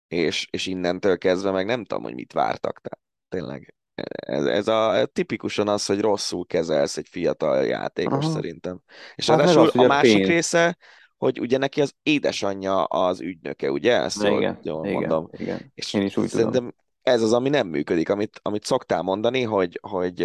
És, 0.08 0.48
és 0.52 0.66
innentől 0.66 1.18
kezdve 1.18 1.52
meg 1.52 1.66
nem 1.66 1.86
tudom, 1.86 2.04
hogy 2.04 2.14
mit 2.14 2.34
vártak. 2.34 2.82
Tehát 2.82 3.00
tényleg 3.30 3.76
ez, 4.16 4.46
ez 4.46 4.68
a 4.68 5.06
tipikusan 5.14 5.68
az, 5.68 5.86
hogy 5.86 6.00
rosszul 6.02 6.46
kezelsz 6.46 6.98
egy 6.98 7.08
fiatal 7.08 7.66
játékos 7.66 8.26
Aha. 8.26 8.34
szerintem. 8.34 8.82
És 9.16 9.30
hát 9.30 9.38
ráadásul 9.38 9.82
a 9.84 9.88
másik 9.88 10.16
pénz. 10.16 10.28
része, 10.28 10.78
hogy 11.18 11.40
ugye 11.40 11.58
neki 11.58 11.82
az 11.82 11.94
édesanyja 12.04 12.84
az 12.84 13.22
ügynöke, 13.22 13.72
ugye? 13.72 13.94
Ezt 14.02 14.24
igen, 14.24 14.60
jól 14.62 14.86
igen, 14.86 15.00
mondom. 15.00 15.30
Igen. 15.32 15.72
És 15.76 15.94
Én 15.94 16.02
is 16.02 16.18
úgy 16.18 16.28
szerintem 16.28 16.54
tudom. 16.54 16.76
Ez 17.06 17.22
az, 17.22 17.34
ami 17.34 17.50
nem 17.50 17.68
működik, 17.68 18.10
amit, 18.10 18.40
amit 18.42 18.64
szoktál 18.64 19.02
mondani, 19.02 19.42
hogy, 19.42 19.80
hogy 19.82 20.22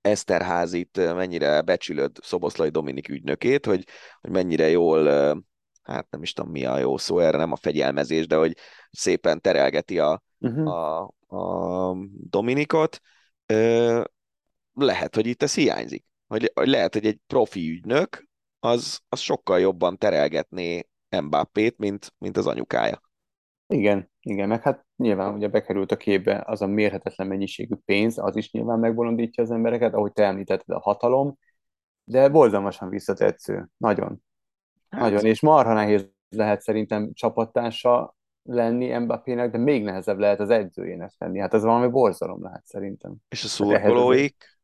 Eszterházit 0.00 0.96
mennyire 0.96 1.60
becsülöd 1.60 2.16
Szoboszlai 2.22 2.68
Dominik 2.68 3.08
ügynökét, 3.08 3.66
hogy, 3.66 3.86
hogy 4.20 4.30
mennyire 4.30 4.68
jól, 4.68 5.06
hát 5.82 6.10
nem 6.10 6.22
is 6.22 6.32
tudom 6.32 6.50
mi 6.50 6.64
a 6.64 6.78
jó 6.78 6.96
szó 6.96 7.18
erre, 7.18 7.36
nem 7.36 7.52
a 7.52 7.56
fegyelmezés, 7.56 8.26
de 8.26 8.36
hogy 8.36 8.56
szépen 8.90 9.40
terelgeti 9.40 9.98
a, 9.98 10.22
uh-huh. 10.38 10.68
a, 10.68 11.02
a 11.26 11.96
Dominikot, 12.30 13.00
lehet, 14.74 15.14
hogy 15.14 15.26
itt 15.26 15.42
ez 15.42 15.54
hiányzik. 15.54 16.04
Hogy, 16.26 16.52
lehet, 16.54 16.92
hogy 16.92 17.06
egy 17.06 17.18
profi 17.26 17.70
ügynök 17.70 18.28
az, 18.60 19.00
az 19.08 19.20
sokkal 19.20 19.60
jobban 19.60 19.98
terelgetné 19.98 20.88
Mbappét, 21.22 21.78
mint, 21.78 22.14
mint 22.18 22.36
az 22.36 22.46
anyukája. 22.46 23.02
Igen, 23.66 24.10
igen, 24.20 24.48
meg 24.48 24.62
hát 24.62 24.83
nyilván 24.96 25.34
ugye 25.34 25.48
bekerült 25.48 25.92
a 25.92 25.96
képbe 25.96 26.42
az 26.46 26.62
a 26.62 26.66
mérhetetlen 26.66 27.26
mennyiségű 27.26 27.74
pénz, 27.84 28.18
az 28.18 28.36
is 28.36 28.50
nyilván 28.50 28.78
megbolondítja 28.78 29.42
az 29.42 29.50
embereket, 29.50 29.94
ahogy 29.94 30.12
te 30.12 30.24
említetted, 30.24 30.76
a 30.76 30.80
hatalom, 30.80 31.38
de 32.04 32.28
borzalmasan 32.28 32.88
visszatetsző, 32.88 33.68
nagyon. 33.76 34.22
Hát. 34.88 35.00
Nagyon, 35.00 35.24
és 35.24 35.40
marha 35.40 35.72
nehéz 35.72 36.08
lehet 36.28 36.60
szerintem 36.60 37.12
csapattársa 37.12 38.16
lenni 38.42 38.98
Mbappének, 38.98 39.50
de 39.50 39.58
még 39.58 39.84
nehezebb 39.84 40.18
lehet 40.18 40.40
az 40.40 40.50
edzőjének 40.50 41.12
lenni. 41.18 41.38
Hát 41.38 41.54
ez 41.54 41.62
valami 41.62 41.88
borzalom 41.88 42.42
lehet 42.42 42.66
szerintem. 42.66 43.14
És 43.28 43.38
a 43.38 43.46
hát 43.46 43.52
szurkolóik, 43.52 44.58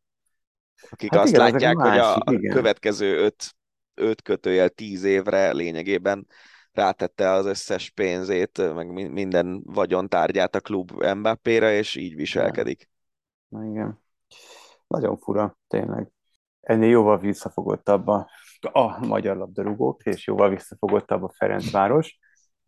akik 0.91 1.11
hát 1.11 1.22
azt 1.22 1.33
igen, 1.33 1.51
látják, 1.51 1.76
hogy 1.76 1.99
a 1.99 2.22
igen. 2.31 2.55
következő 2.55 3.16
öt, 3.16 3.55
öt 3.95 4.22
kötőjel 4.22 4.68
tíz 4.68 5.05
évre 5.05 5.53
lényegében 5.53 6.26
rátette 6.73 7.31
az 7.31 7.47
összes 7.47 7.91
pénzét, 7.91 8.75
meg 8.75 9.11
minden 9.12 9.62
vagyontárgyát 9.64 10.55
a 10.55 10.61
klub 10.61 10.91
Mbappére, 11.16 11.77
és 11.77 11.97
így 11.97 12.14
viselkedik. 12.14 12.91
Na 13.49 13.64
igen. 13.64 14.01
Nagyon 14.87 15.16
fura, 15.16 15.59
tényleg. 15.68 16.12
Ennél 16.61 16.89
jóval 16.89 17.18
visszafogottabb 17.18 18.09
a, 18.09 18.31
a 18.73 19.07
magyar 19.07 19.37
labdarúgók, 19.37 20.03
és 20.05 20.27
jóval 20.27 20.49
visszafogottabb 20.49 21.23
a 21.23 21.33
Ferencváros 21.37 22.18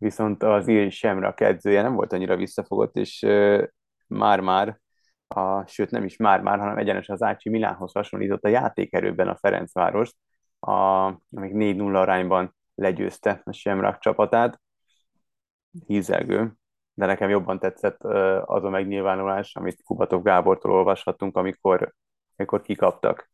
viszont 0.03 0.43
az 0.43 0.67
Iri 0.67 0.89
Semrak 0.89 1.41
edzője 1.41 1.81
nem 1.81 1.93
volt 1.93 2.13
annyira 2.13 2.35
visszafogott, 2.35 2.95
és 2.95 3.25
már-már, 4.07 4.79
a, 5.27 5.67
sőt 5.67 5.91
nem 5.91 6.03
is 6.03 6.17
már-már, 6.17 6.59
hanem 6.59 6.77
egyenes 6.77 7.09
az 7.09 7.21
Ácsi 7.21 7.49
Milánhoz 7.49 7.93
hasonlított 7.93 8.43
a 8.43 8.47
játékerőben 8.49 9.27
a 9.27 9.35
Ferencvárost, 9.35 10.15
a, 10.59 10.71
amíg 11.31 11.51
4-0 11.53 11.95
arányban 11.95 12.55
legyőzte 12.75 13.41
a 13.43 13.51
Semrak 13.51 13.99
csapatát. 13.99 14.61
Hízelgő, 15.85 16.53
de 16.93 17.05
nekem 17.05 17.29
jobban 17.29 17.59
tetszett 17.59 18.03
az 18.45 18.63
a 18.63 18.69
megnyilvánulás, 18.69 19.55
amit 19.55 19.83
Kubatov 19.83 20.23
Gábortól 20.23 20.71
olvashattunk, 20.71 21.37
amikor, 21.37 21.93
amikor 22.35 22.61
kikaptak 22.61 23.29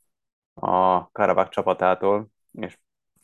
a 0.53 1.09
Karabak 1.11 1.49
csapatától, 1.49 2.27
és 2.51 2.77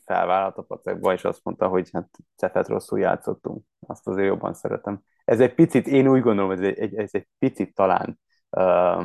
felvállalt 0.06 0.58
a 0.58 0.62
pacekba, 0.62 1.14
és 1.14 1.24
azt 1.24 1.44
mondta, 1.44 1.68
hogy 1.68 1.90
hát 1.92 2.10
cefet 2.36 2.68
rosszul 2.68 3.00
játszottunk. 3.00 3.64
Azt 3.88 4.08
azért 4.08 4.28
jobban 4.28 4.54
szeretem. 4.54 5.02
Ez 5.26 5.40
egy 5.40 5.54
picit, 5.54 5.88
én 5.88 6.08
úgy 6.08 6.22
gondolom, 6.22 6.52
ez 6.52 6.60
egy, 6.60 6.96
ez 6.96 7.10
egy 7.14 7.28
picit 7.40 7.74
talán 7.74 8.20
uh, 8.50 9.04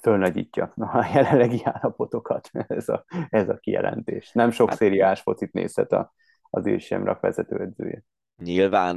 fölnagyítja 0.00 0.72
a 0.76 1.10
jelenlegi 1.14 1.60
állapotokat, 1.64 2.50
ez 2.66 2.88
a, 2.88 3.04
ez 3.28 3.48
a 3.48 3.56
kijelentés. 3.56 4.32
Nem 4.32 4.50
sok 4.50 4.68
hát, 4.68 4.78
szériás 4.78 5.20
focit 5.20 5.52
nézhet 5.52 5.92
a, 5.92 6.12
az 6.50 6.66
Ilsemrak 6.66 7.20
vezetőedzője. 7.20 8.04
Nyilván 8.42 8.96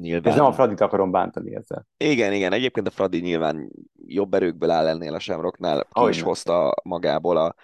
Nyilván. 0.00 0.32
És 0.32 0.38
nem 0.38 0.46
a 0.46 0.52
Fradit 0.52 0.80
akarom 0.80 1.10
bántani 1.10 1.54
ezzel. 1.54 1.86
Igen, 1.96 2.32
igen, 2.32 2.52
egyébként 2.52 2.86
a 2.86 2.90
Fradi 2.90 3.20
nyilván 3.20 3.70
jobb 4.06 4.34
erőkből 4.34 4.70
áll 4.70 4.86
ennél 4.86 5.14
a 5.14 5.18
Semroknál, 5.18 5.88
ki 5.92 6.08
is 6.08 6.20
hozta 6.22 6.74
magából 6.82 7.36
a, 7.36 7.54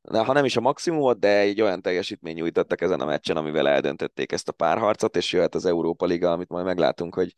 ha 0.00 0.32
nem 0.32 0.44
is 0.44 0.56
a 0.56 0.60
maximumot, 0.60 1.18
de 1.18 1.38
egy 1.38 1.60
olyan 1.60 1.82
teljesítmény 1.82 2.34
nyújtottak 2.34 2.80
ezen 2.80 3.00
a 3.00 3.04
meccsen, 3.04 3.36
amivel 3.36 3.68
eldöntötték 3.68 4.32
ezt 4.32 4.48
a 4.48 4.52
párharcot, 4.52 5.16
és 5.16 5.32
jöhet 5.32 5.54
az 5.54 5.66
Európa 5.66 6.06
Liga, 6.06 6.32
amit 6.32 6.48
majd 6.48 6.64
meglátunk, 6.64 7.14
hogy 7.14 7.34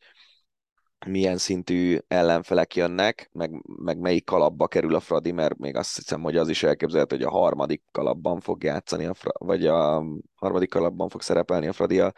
milyen 1.06 1.36
szintű 1.36 1.98
ellenfelek 2.08 2.74
jönnek, 2.76 3.30
meg, 3.32 3.50
meg 3.64 3.98
melyik 3.98 4.24
kalapba 4.24 4.66
kerül 4.66 4.94
a 4.94 5.00
Fradi, 5.00 5.32
mert 5.32 5.58
még 5.58 5.76
azt 5.76 5.96
hiszem, 5.96 6.22
hogy 6.22 6.36
az 6.36 6.48
is 6.48 6.62
elképzelhető, 6.62 7.16
hogy 7.16 7.24
a 7.24 7.30
harmadik 7.30 7.82
kalapban 7.92 8.40
fog 8.40 8.62
játszani, 8.62 9.04
a 9.04 9.14
Fra- 9.14 9.38
vagy 9.38 9.66
a 9.66 10.04
harmadik 10.34 10.70
kalapban 10.70 11.08
fog 11.08 11.22
szerepelni 11.22 11.66
a 11.66 11.72
Fradi 11.72 12.00
a 12.00 12.12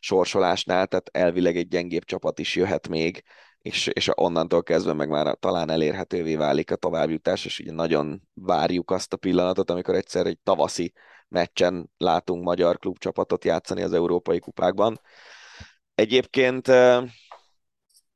sorsolásnál, 0.00 0.86
tehát 0.86 1.08
elvileg 1.12 1.56
egy 1.56 1.68
gyengébb 1.68 2.04
csapat 2.04 2.38
is 2.38 2.56
jöhet 2.56 2.88
még, 2.88 3.22
és, 3.58 3.86
és 3.86 4.10
onnantól 4.14 4.62
kezdve 4.62 4.92
meg 4.92 5.08
már 5.08 5.36
talán 5.38 5.70
elérhetővé 5.70 6.36
válik 6.36 6.70
a 6.70 6.76
továbbjutás, 6.76 7.44
és 7.44 7.58
ugye 7.58 7.72
nagyon 7.72 8.22
várjuk 8.34 8.90
azt 8.90 9.12
a 9.12 9.16
pillanatot, 9.16 9.70
amikor 9.70 9.94
egyszer 9.94 10.26
egy 10.26 10.38
tavaszi 10.42 10.92
meccsen 11.28 11.90
látunk 11.96 12.44
magyar 12.44 12.78
klubcsapatot 12.78 13.44
játszani 13.44 13.82
az 13.82 13.92
európai 13.92 14.38
kupákban. 14.38 15.00
Egyébként 15.94 16.68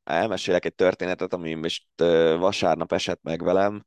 elmesélek 0.05 0.65
egy 0.65 0.75
történetet, 0.75 1.33
ami 1.33 1.55
most 1.55 1.85
vasárnap 2.39 2.93
esett 2.93 3.23
meg 3.23 3.43
velem. 3.43 3.85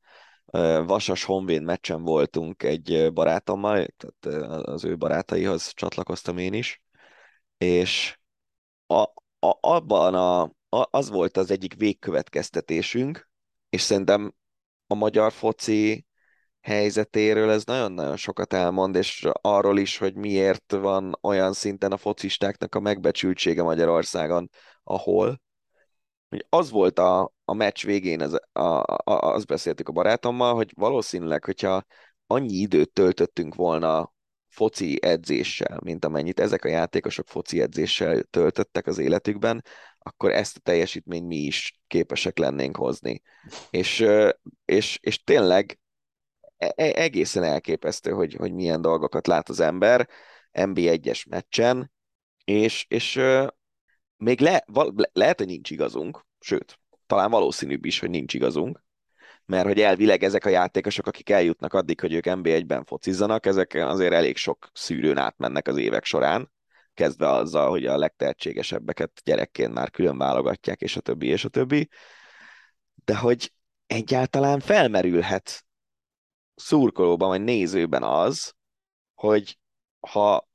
Vasas 0.86 1.24
Honvéd 1.24 1.64
meccsen 1.64 2.04
voltunk 2.04 2.64
egy 2.64 3.14
barátommal, 3.14 3.88
tehát 3.98 4.44
az 4.68 4.84
ő 4.84 4.98
barátaihoz 4.98 5.72
csatlakoztam 5.74 6.38
én 6.38 6.54
is, 6.54 6.82
és 7.58 8.18
a, 8.88 9.02
a, 9.40 9.58
abban 9.60 10.14
a 10.14 10.54
az 10.92 11.10
volt 11.10 11.38
az 11.38 11.52
egyik 11.52 11.74
végkövetkeztetésünk, 11.74 13.30
és 13.70 13.82
szerintem 13.82 14.34
a 14.88 14.96
magyar 14.96 15.32
foci 15.32 16.06
helyzetéről 16.62 17.50
ez 17.50 17.64
nagyon-nagyon 17.64 18.18
sokat 18.18 18.54
elmond, 18.54 18.96
és 18.96 19.28
arról 19.42 19.78
is, 19.78 19.98
hogy 19.98 20.16
miért 20.16 20.72
van 20.72 21.18
olyan 21.22 21.54
szinten 21.54 21.92
a 21.92 21.98
focistáknak 21.98 22.76
a 22.76 22.80
megbecsültsége 22.80 23.64
Magyarországon, 23.64 24.50
ahol 24.84 25.42
az 26.50 26.70
volt 26.70 27.00
a, 27.00 27.34
a 27.46 27.54
meccs 27.54 27.86
végén, 27.86 28.22
az, 28.22 28.40
a, 28.52 28.60
a, 28.60 29.02
azt 29.04 29.48
beszéltük 29.48 29.90
a 29.90 29.92
barátommal, 29.92 30.56
hogy 30.56 30.72
valószínűleg, 30.76 31.44
hogyha 31.44 31.86
annyi 32.28 32.54
időt 32.54 32.92
töltöttünk 32.92 33.56
volna 33.56 34.14
foci 34.48 35.00
edzéssel, 35.02 35.80
mint 35.84 36.06
amennyit 36.06 36.40
ezek 36.40 36.66
a 36.66 36.70
játékosok 36.70 37.28
foci 37.28 37.62
edzéssel 37.62 38.24
töltöttek 38.24 38.88
az 38.88 38.98
életükben, 38.98 39.64
akkor 40.00 40.32
ezt 40.32 40.58
a 40.58 40.60
teljesítményt 40.60 41.28
mi 41.28 41.36
is 41.36 41.80
képesek 41.88 42.38
lennénk 42.38 42.78
hozni. 42.78 43.22
És, 43.70 44.06
és, 44.66 45.00
és 45.02 45.24
tényleg 45.24 45.80
e, 46.58 46.74
e, 46.76 46.92
egészen 46.96 47.44
elképesztő, 47.44 48.12
hogy, 48.12 48.34
hogy 48.34 48.54
milyen 48.54 48.82
dolgokat 48.82 49.28
lát 49.28 49.50
az 49.50 49.60
ember 49.60 50.10
NB1-es 50.52 51.30
meccsen, 51.30 51.92
és, 52.44 52.86
és 52.90 53.22
még 54.18 54.40
le, 54.40 54.64
val, 54.68 54.94
le, 54.96 55.10
lehet, 55.14 55.38
hogy 55.38 55.48
nincs 55.48 55.72
igazunk, 55.72 56.26
sőt, 56.40 56.80
talán 57.06 57.32
valószínűbb 57.32 57.86
is, 57.86 58.00
hogy 58.00 58.10
nincs 58.10 58.34
igazunk, 58.34 58.84
mert 59.46 59.66
hogy 59.66 59.82
elvileg 59.82 60.24
ezek 60.24 60.46
a 60.46 60.50
játékosok, 60.50 61.08
akik 61.08 61.30
eljutnak 61.30 61.74
addig, 61.74 62.00
hogy 62.00 62.14
ők 62.14 62.24
NB1-ben 62.28 62.86
focizzanak, 62.86 63.46
ezek 63.46 63.74
azért 63.74 64.14
elég 64.14 64.38
sok 64.38 64.70
szűrőn 64.74 65.18
átmennek 65.18 65.68
az 65.68 65.78
évek 65.78 66.06
során, 66.06 66.52
kezdve 66.94 67.30
azzal, 67.30 67.70
hogy 67.70 67.86
a 67.86 67.98
legtehetségesebbeket 67.98 69.22
gyerekként 69.24 69.74
már 69.74 69.92
külön 69.92 70.18
válogatják, 70.18 70.82
és 70.82 70.96
a 70.96 71.02
többi, 71.02 71.28
és 71.28 71.46
a 71.46 71.50
többi. 71.50 71.90
De 73.06 73.18
hogy 73.18 73.54
egyáltalán 73.86 74.60
felmerülhet 74.60 75.66
szurkolóban, 76.56 77.28
vagy 77.28 77.42
nézőben 77.42 78.04
az, 78.04 78.54
hogy 79.14 79.60
ha 80.00 80.48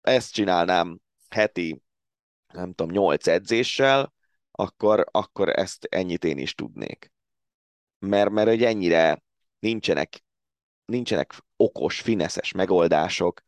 ezt 0.00 0.32
csinálnám 0.32 1.00
heti, 1.28 1.82
nem 2.52 2.72
tudom, 2.72 2.92
nyolc 2.92 3.26
edzéssel, 3.26 4.12
akkor, 4.50 5.06
akkor 5.10 5.48
ezt 5.48 5.84
ennyit 5.84 6.24
én 6.24 6.38
is 6.38 6.54
tudnék. 6.54 7.12
Mert, 7.98 8.30
mert 8.30 8.48
hogy 8.48 8.64
ennyire 8.64 9.22
nincsenek, 9.58 10.24
nincsenek 10.84 11.32
okos, 11.56 12.00
fineszes 12.00 12.52
megoldások, 12.52 13.40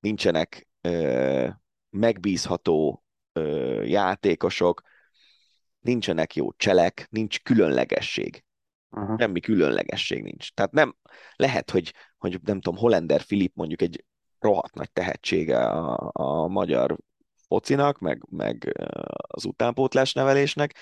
nincsenek 0.00 0.68
ö, 0.80 1.48
megbízható 1.90 3.04
ö, 3.32 3.82
játékosok, 3.82 4.82
nincsenek 5.80 6.34
jó 6.34 6.52
cselek, 6.52 7.06
nincs 7.10 7.40
különlegesség. 7.40 8.44
Aha. 8.90 9.16
Semmi 9.18 9.40
különlegesség 9.40 10.22
nincs. 10.22 10.52
Tehát 10.52 10.72
nem, 10.72 10.96
lehet, 11.36 11.70
hogy, 11.70 11.94
hogy 12.18 12.40
nem 12.42 12.60
tudom, 12.60 12.78
Hollander 12.78 13.20
Filip 13.20 13.52
mondjuk 13.54 13.82
egy 13.82 14.04
rohadt 14.38 14.74
nagy 14.74 14.92
tehetsége 14.92 15.66
a, 15.66 16.10
a 16.12 16.46
magyar 16.46 16.96
focinak, 17.50 17.98
meg, 17.98 18.22
meg 18.28 18.72
az 19.28 19.44
utánpótlás 19.44 20.12
nevelésnek, 20.12 20.74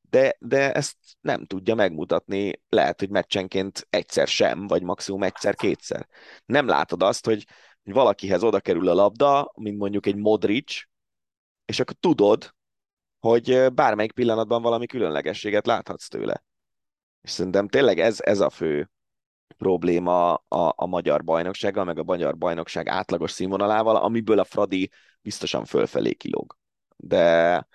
de, 0.00 0.36
de 0.38 0.72
ezt 0.72 0.96
nem 1.20 1.44
tudja 1.44 1.74
megmutatni, 1.74 2.62
lehet, 2.68 3.00
hogy 3.00 3.10
meccsenként 3.10 3.86
egyszer 3.90 4.28
sem, 4.28 4.66
vagy 4.66 4.82
maximum 4.82 5.22
egyszer-kétszer. 5.22 6.08
Nem 6.46 6.66
látod 6.66 7.02
azt, 7.02 7.24
hogy, 7.24 7.46
hogy 7.82 7.92
valakihez 7.92 8.42
oda 8.42 8.60
kerül 8.60 8.88
a 8.88 8.94
labda, 8.94 9.52
mint 9.54 9.78
mondjuk 9.78 10.06
egy 10.06 10.16
Modric, 10.16 10.82
és 11.64 11.80
akkor 11.80 11.94
tudod, 12.00 12.54
hogy 13.18 13.72
bármelyik 13.72 14.12
pillanatban 14.12 14.62
valami 14.62 14.86
különlegességet 14.86 15.66
láthatsz 15.66 16.08
tőle. 16.08 16.44
És 17.20 17.30
szerintem 17.30 17.68
tényleg 17.68 17.98
ez, 17.98 18.20
ez 18.20 18.40
a 18.40 18.50
fő 18.50 18.90
probléma 19.56 20.34
a, 20.34 20.72
a 20.76 20.86
magyar 20.86 21.24
bajnoksággal, 21.24 21.84
meg 21.84 21.98
a 21.98 22.04
magyar 22.04 22.36
bajnokság 22.36 22.88
átlagos 22.88 23.30
színvonalával, 23.30 23.96
amiből 23.96 24.38
a 24.38 24.44
Fradi 24.44 24.90
biztosan 25.22 25.64
fölfelé 25.64 26.12
kilóg. 26.12 26.56
De, 26.96 27.66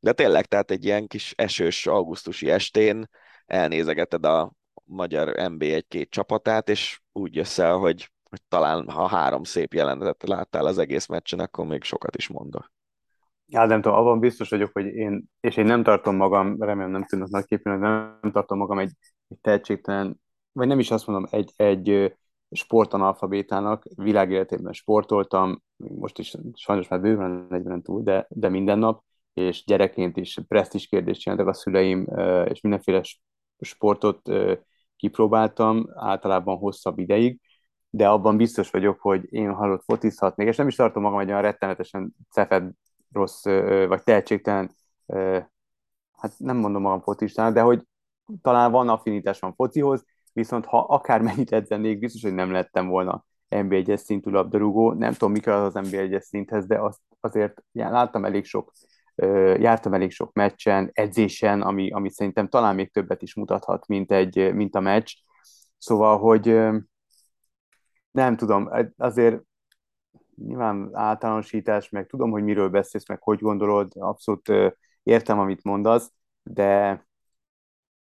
de 0.00 0.12
tényleg, 0.12 0.46
tehát 0.46 0.70
egy 0.70 0.84
ilyen 0.84 1.06
kis 1.06 1.32
esős 1.36 1.86
augusztusi 1.86 2.50
estén 2.50 3.08
elnézegeted 3.46 4.24
a 4.24 4.52
magyar 4.84 5.50
MB 5.50 5.62
egy-két 5.62 6.10
csapatát, 6.10 6.68
és 6.68 7.00
úgy 7.12 7.34
jössz 7.34 7.58
el, 7.58 7.76
hogy, 7.76 8.10
hogy 8.30 8.40
talán 8.48 8.90
ha 8.90 9.06
három 9.06 9.42
szép 9.42 9.74
jelenetet 9.74 10.28
láttál 10.28 10.66
az 10.66 10.78
egész 10.78 11.06
meccsen, 11.06 11.38
akkor 11.38 11.66
még 11.66 11.82
sokat 11.82 12.16
is 12.16 12.28
mondok. 12.28 12.72
Hát 13.52 13.68
nem 13.68 13.80
tudom, 13.80 13.98
abban 13.98 14.18
biztos 14.20 14.48
vagyok, 14.48 14.70
hogy 14.72 14.86
én, 14.86 15.24
és 15.40 15.56
én 15.56 15.64
nem 15.64 15.82
tartom 15.82 16.16
magam, 16.16 16.62
remélem 16.62 16.90
nem 16.90 17.04
tűnök 17.04 17.28
nagyképpen, 17.28 17.72
hogy 17.72 17.80
nem 17.80 18.32
tartom 18.32 18.58
magam 18.58 18.78
egy, 18.78 18.92
egy 19.28 19.38
tehetségtelen, 19.40 20.20
vagy 20.52 20.66
nem 20.66 20.78
is 20.78 20.90
azt 20.90 21.06
mondom, 21.06 21.26
egy, 21.30 21.52
egy 21.56 22.14
sportanalfabétának, 22.50 23.84
világéletében 23.94 24.72
sportoltam, 24.72 25.62
most 25.76 26.18
is 26.18 26.34
sajnos 26.54 26.88
már 26.88 27.00
bőven 27.00 27.46
40 27.48 27.82
túl, 27.82 28.02
de, 28.02 28.26
de 28.28 28.48
minden 28.48 28.78
nap, 28.78 29.02
és 29.32 29.64
gyerekként 29.64 30.16
is 30.16 30.38
presztis 30.48 30.86
kérdést 30.86 31.20
csináltak 31.20 31.46
a 31.46 31.52
szüleim, 31.52 32.06
és 32.44 32.60
mindenféle 32.60 33.00
sportot 33.60 34.30
kipróbáltam, 34.96 35.86
általában 35.94 36.56
hosszabb 36.56 36.98
ideig, 36.98 37.40
de 37.90 38.08
abban 38.08 38.36
biztos 38.36 38.70
vagyok, 38.70 39.00
hogy 39.00 39.32
én 39.32 39.52
halott 39.52 39.82
focizhatnék, 39.84 40.48
és 40.48 40.56
nem 40.56 40.68
is 40.68 40.76
tartom 40.76 41.02
magam 41.02 41.18
egy 41.18 41.28
olyan 41.28 41.42
rettenetesen 41.42 42.14
cefed 42.30 42.70
rossz, 43.12 43.44
vagy 43.88 44.02
tehetségtelen, 44.02 44.70
hát 46.12 46.32
nem 46.36 46.56
mondom 46.56 46.82
magam 46.82 47.00
focistának, 47.00 47.54
de 47.54 47.60
hogy 47.60 47.82
talán 48.42 48.70
van 48.70 48.88
affinitásom 48.88 49.54
focihoz, 49.54 50.04
viszont 50.32 50.64
ha 50.64 50.78
akármennyit 50.78 51.52
edzenék, 51.52 51.98
biztos, 51.98 52.22
hogy 52.22 52.34
nem 52.34 52.50
lettem 52.50 52.88
volna 52.88 53.24
NB1-es 53.50 53.96
szintű 53.96 54.30
labdarúgó. 54.30 54.92
Nem 54.92 55.12
tudom, 55.12 55.32
mikor 55.32 55.52
az 55.52 55.74
az 55.74 55.88
NB1-es 55.88 56.20
szinthez, 56.20 56.66
de 56.66 56.78
azt 56.78 57.00
azért 57.20 57.62
láttam 57.72 58.24
elég 58.24 58.44
sok, 58.44 58.72
jártam 59.56 59.94
elég 59.94 60.10
sok 60.10 60.32
meccsen, 60.32 60.90
edzésen, 60.92 61.62
ami, 61.62 61.90
ami 61.90 62.10
szerintem 62.10 62.48
talán 62.48 62.74
még 62.74 62.92
többet 62.92 63.22
is 63.22 63.34
mutathat, 63.34 63.86
mint, 63.86 64.12
egy, 64.12 64.54
mint 64.54 64.74
a 64.74 64.80
meccs. 64.80 65.12
Szóval, 65.78 66.18
hogy 66.18 66.44
nem 68.10 68.36
tudom, 68.36 68.70
azért 68.96 69.42
nyilván 70.36 70.90
általánosítás, 70.92 71.88
meg 71.88 72.06
tudom, 72.06 72.30
hogy 72.30 72.42
miről 72.42 72.68
beszélsz, 72.68 73.08
meg 73.08 73.22
hogy 73.22 73.38
gondolod, 73.38 73.92
abszolút 73.94 74.52
értem, 75.02 75.38
amit 75.38 75.64
mondasz, 75.64 76.12
de, 76.42 77.04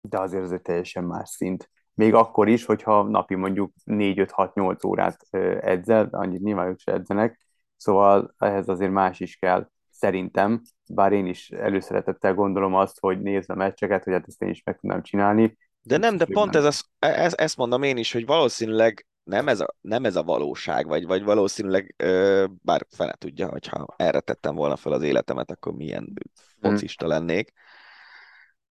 de 0.00 0.20
azért 0.20 0.42
ez 0.42 0.52
egy 0.52 0.62
teljesen 0.62 1.04
más 1.04 1.28
szint. 1.28 1.70
Még 1.96 2.14
akkor 2.14 2.48
is, 2.48 2.64
hogyha 2.64 3.02
napi 3.02 3.34
mondjuk 3.34 3.72
4-5-6-8 3.84 4.86
órát 4.86 5.16
edzel, 5.60 6.08
annyit 6.10 6.42
nyilván 6.42 6.68
ők 6.68 6.78
se 6.78 6.92
edzenek, 6.92 7.40
szóval 7.76 8.34
ehhez 8.38 8.68
azért 8.68 8.90
más 8.90 9.20
is 9.20 9.36
kell, 9.36 9.68
szerintem, 9.90 10.62
bár 10.88 11.12
én 11.12 11.26
is 11.26 11.50
előszeretettel 11.50 12.34
gondolom 12.34 12.74
azt, 12.74 13.00
hogy 13.00 13.20
nézve 13.20 13.54
a 13.54 13.56
meccseket, 13.56 14.04
hogy 14.04 14.12
hát 14.12 14.24
ezt 14.26 14.42
én 14.42 14.48
is 14.48 14.62
meg 14.62 14.78
tudnám 14.78 15.02
csinálni. 15.02 15.58
De 15.82 15.96
nem, 15.96 16.16
de 16.16 16.24
pont 16.24 16.56
ez, 16.56 16.64
az, 16.64 16.84
ez, 16.98 17.34
ezt 17.36 17.56
mondom 17.56 17.82
én 17.82 17.96
is, 17.96 18.12
hogy 18.12 18.26
valószínűleg 18.26 19.06
nem 19.24 19.48
ez 19.48 19.60
a, 19.60 19.74
nem 19.80 20.04
ez 20.04 20.16
a 20.16 20.22
valóság, 20.22 20.86
vagy, 20.86 21.06
vagy 21.06 21.22
valószínűleg, 21.22 21.94
ö, 21.96 22.44
bár 22.62 22.86
fene 22.90 23.12
tudja, 23.12 23.48
hogyha 23.48 23.86
erre 23.96 24.20
tettem 24.20 24.54
volna 24.54 24.76
fel 24.76 24.92
az 24.92 25.02
életemet, 25.02 25.50
akkor 25.50 25.72
milyen 25.72 26.12
focista 26.60 27.06
lennék. 27.06 27.52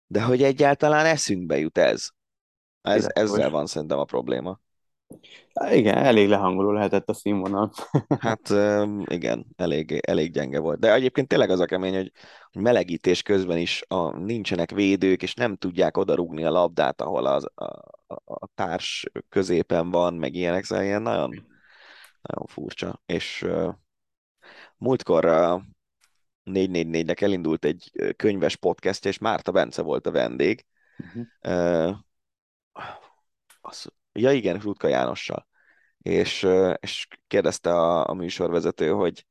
De 0.07 0.21
hogy 0.21 0.43
egyáltalán 0.43 1.05
eszünkbe 1.05 1.57
jut 1.57 1.77
ez. 1.77 2.09
Ez 2.81 3.07
ezzel 3.13 3.49
van 3.49 3.65
szerintem 3.65 3.99
a 3.99 4.03
probléma. 4.03 4.59
Igen, 5.71 5.97
elég 5.97 6.27
lehangoló 6.27 6.71
lehetett 6.71 7.09
a 7.09 7.13
színvonal. 7.13 7.71
hát 8.19 8.49
igen, 9.05 9.45
elég, 9.55 9.91
elég 9.91 10.31
gyenge 10.31 10.59
volt. 10.59 10.79
De 10.79 10.93
egyébként 10.93 11.27
tényleg 11.27 11.49
az 11.49 11.59
a 11.59 11.65
kemény, 11.65 11.95
hogy 11.95 12.11
melegítés 12.51 13.21
közben 13.21 13.57
is 13.57 13.83
a, 13.87 14.17
nincsenek 14.17 14.71
védők, 14.71 15.21
és 15.21 15.33
nem 15.33 15.55
tudják 15.55 15.97
odarúgni 15.97 16.43
a 16.43 16.51
labdát, 16.51 17.01
ahol 17.01 17.25
az, 17.25 17.45
a, 17.55 17.63
a, 18.07 18.21
a 18.25 18.47
társ 18.55 19.05
középen 19.29 19.89
van, 19.89 20.13
meg 20.13 20.33
ilyenek, 20.33 20.63
szóval 20.63 20.85
ilyen 20.85 21.01
nagyon, 21.01 21.29
nagyon 22.21 22.45
furcsa. 22.45 23.01
És 23.05 23.45
múltkor 24.77 25.25
uh, 25.25 25.61
444-nek 26.45 27.21
elindult 27.21 27.65
egy 27.65 27.91
könyves 28.15 28.55
podcast, 28.55 29.05
és 29.05 29.17
Márta 29.17 29.51
Bence 29.51 29.81
volt 29.81 30.07
a 30.07 30.11
vendég. 30.11 30.65
Uh-huh. 30.97 31.95
Az, 33.61 33.91
Ja 34.13 34.31
igen, 34.31 34.59
Rutka 34.59 34.87
Jánossal. 34.87 35.47
És, 35.97 36.47
és 36.79 37.07
kérdezte 37.27 37.69
a, 37.69 38.09
a 38.09 38.13
műsorvezető, 38.13 38.89
hogy 38.89 39.25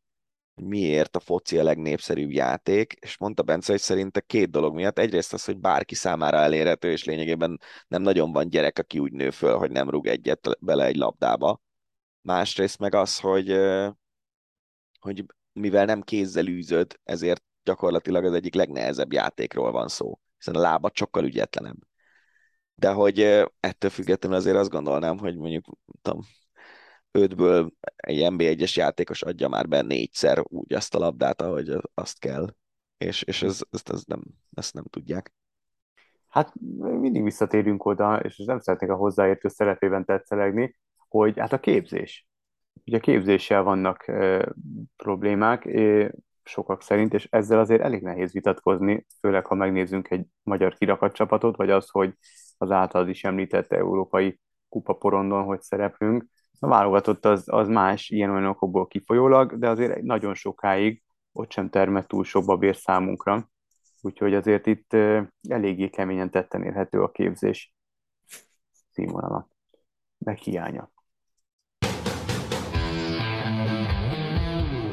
miért 0.55 1.17
a 1.17 1.21
foci 1.21 1.59
a 1.59 1.63
legnépszerűbb 1.63 2.31
játék, 2.31 2.93
és 2.93 3.19
mondta 3.19 3.43
Bence, 3.43 3.73
hogy 3.73 3.81
szerinte 3.81 4.21
két 4.21 4.51
dolog 4.51 4.75
miatt. 4.75 4.99
Egyrészt 4.99 5.33
az, 5.33 5.45
hogy 5.45 5.59
bárki 5.59 5.95
számára 5.95 6.39
elérhető, 6.39 6.91
és 6.91 7.05
lényegében 7.05 7.61
nem 7.89 8.03
nagyon 8.03 8.33
van 8.33 8.49
gyerek, 8.49 8.79
aki 8.79 8.99
úgy 8.99 9.13
nő 9.13 9.31
föl, 9.31 9.57
hogy 9.59 9.71
nem 9.71 9.91
rúg 9.91 10.07
egyet 10.07 10.49
bele 10.61 10.85
egy 10.85 10.97
labdába. 10.97 11.61
Másrészt 12.21 12.79
meg 12.79 12.95
az, 12.95 13.19
hogy, 13.19 13.57
hogy 14.99 15.25
mivel 15.53 15.85
nem 15.85 16.03
kézzel 16.03 16.47
űzöd, 16.47 16.99
ezért 17.05 17.43
gyakorlatilag 17.63 18.25
az 18.25 18.33
egyik 18.33 18.55
legnehezebb 18.55 19.13
játékról 19.13 19.73
van 19.73 19.89
szó, 19.89 20.21
hiszen 20.37 20.55
a 20.55 20.61
lábad 20.61 20.97
sokkal 20.97 21.25
ügyetlenebb 21.25 21.90
de 22.81 22.93
hogy 22.93 23.21
ettől 23.61 23.91
függetlenül 23.91 24.37
azért 24.37 24.57
azt 24.57 24.71
gondolnám, 24.71 25.19
hogy 25.19 25.37
mondjuk 25.37 25.65
tudom, 26.03 26.21
ötből 27.11 27.73
egy 27.97 28.27
NB1-es 28.31 28.75
játékos 28.75 29.23
adja 29.23 29.49
már 29.49 29.69
be 29.69 29.83
négyszer 29.83 30.39
úgy 30.43 30.75
azt 30.75 30.95
a 30.95 30.99
labdát, 30.99 31.41
ahogy 31.41 31.77
azt 31.95 32.19
kell. 32.19 32.55
És, 32.99 33.23
és 33.23 33.43
ez, 33.43 33.61
ezt, 33.71 33.91
ezt, 33.91 34.07
nem, 34.07 34.23
ezt 34.55 34.75
nem 34.75 34.85
tudják. 34.85 35.33
Hát 36.29 36.53
mindig 36.81 37.23
visszatérünk 37.23 37.85
oda, 37.85 38.21
és 38.21 38.37
nem 38.37 38.59
szeretnék 38.59 38.91
a 38.91 38.97
hozzáértő 38.97 39.49
szerepében 39.49 40.05
tetszelegni, 40.05 40.77
hogy 41.09 41.39
hát 41.39 41.53
a 41.53 41.61
képzés. 41.61 42.29
Ugye 42.85 42.97
a 42.97 43.01
képzéssel 43.01 43.63
vannak 43.63 44.09
e, 44.09 44.53
problémák, 44.97 45.67
e, 45.67 46.13
sokak 46.43 46.83
szerint, 46.83 47.15
és 47.15 47.29
ezzel 47.31 47.59
azért 47.59 47.83
elég 47.83 48.03
nehéz 48.03 48.33
vitatkozni, 48.33 49.07
főleg 49.21 49.47
ha 49.47 49.55
megnézzünk 49.55 50.11
egy 50.11 50.27
magyar 50.43 50.75
kirakat 50.75 51.15
csapatot, 51.15 51.57
vagy 51.57 51.71
az, 51.71 51.89
hogy 51.91 52.15
az 52.61 52.71
általad 52.71 53.09
is 53.09 53.25
említett 53.25 53.73
európai 53.73 54.41
kupaporondon, 54.69 55.45
hogy 55.45 55.61
szereplünk. 55.61 56.25
A 56.59 56.69
válogatott 56.69 57.25
az, 57.25 57.45
az 57.47 57.69
más 57.69 58.09
ilyen 58.09 58.31
olyan 58.31 58.47
okokból 58.47 58.87
kifolyólag, 58.87 59.59
de 59.59 59.69
azért 59.69 60.03
nagyon 60.03 60.35
sokáig 60.35 61.03
ott 61.33 61.51
sem 61.51 61.71
termett 61.71 62.09
túl 62.09 62.25
sok 62.25 62.45
babér 62.45 62.77
számunkra. 62.77 63.51
Úgyhogy 64.01 64.35
azért 64.35 64.67
itt 64.67 64.93
eléggé 65.49 65.89
keményen 65.89 66.31
tetten 66.31 66.63
érhető 66.63 67.03
a 67.03 67.11
képzés 67.11 67.75
színvonala, 68.91 69.49
meg 70.19 70.37
hiánya. 70.37 70.91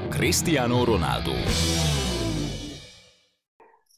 Cristiano 0.09 0.83
Ronaldo 0.83 1.31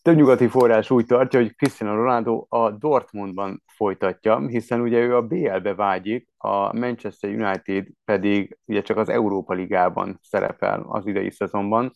több 0.10 0.18
nyugati 0.18 0.48
forrás 0.48 0.90
úgy 0.90 1.06
tartja, 1.06 1.40
hogy 1.40 1.56
Cristiano 1.56 1.96
Ronaldo 1.96 2.46
a 2.48 2.72
Dortmundban 2.72 3.64
folytatja, 3.66 4.48
hiszen 4.48 4.82
ugye 4.82 5.00
ő 5.00 5.16
a 5.16 5.22
BL-be 5.22 5.76
vágyik, 5.76 6.30
a 6.38 6.78
Manchester 6.78 7.30
United 7.30 7.88
pedig 8.06 8.58
ugye 8.66 8.82
csak 8.82 8.98
az 8.98 9.10
Európa 9.10 9.54
Ligában 9.54 10.20
szerepel 10.22 10.86
az 10.88 11.08
idei 11.08 11.32
szezonban, 11.32 11.92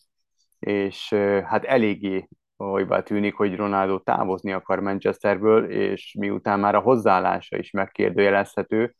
és 0.60 1.14
hát 1.46 1.64
eléggé 1.64 2.28
olybá 2.58 3.02
tűnik, 3.02 3.36
hogy 3.36 3.56
Ronaldo 3.56 4.00
távozni 4.00 4.52
akar 4.52 4.80
Manchesterből, 4.80 5.72
és 5.72 6.16
miután 6.20 6.60
már 6.60 6.76
a 6.76 6.80
hozzáállása 6.80 7.58
is 7.58 7.72
megkérdőjelezhető, 7.72 8.96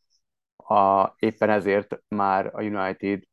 a, 0.56 1.14
éppen 1.20 1.50
ezért 1.50 1.98
már 2.08 2.50
a 2.54 2.62
United 2.62 3.24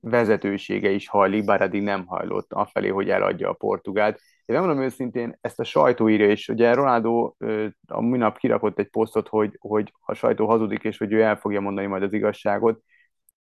vezetősége 0.00 0.90
is 0.90 1.08
hajlik, 1.08 1.44
bár 1.44 1.60
eddig 1.60 1.82
nem 1.82 2.06
hajlott 2.06 2.52
afelé, 2.52 2.88
hogy 2.88 3.10
eladja 3.10 3.48
a 3.48 3.52
Portugált. 3.52 4.20
Én 4.48 4.56
megmondom 4.56 4.84
őszintén, 4.84 5.38
ezt 5.40 5.60
a 5.60 5.64
sajtó 5.64 6.08
írja, 6.08 6.28
és 6.28 6.48
ugye 6.48 6.74
Ronaldo 6.74 7.34
a 7.86 8.00
minap 8.00 8.38
kirakott 8.38 8.78
egy 8.78 8.88
posztot, 8.88 9.28
hogy, 9.28 9.56
hogy 9.58 9.92
a 10.00 10.14
sajtó 10.14 10.46
hazudik, 10.46 10.82
és 10.84 10.98
hogy 10.98 11.12
ő 11.12 11.22
el 11.22 11.36
fogja 11.36 11.60
mondani 11.60 11.86
majd 11.86 12.02
az 12.02 12.12
igazságot. 12.12 12.82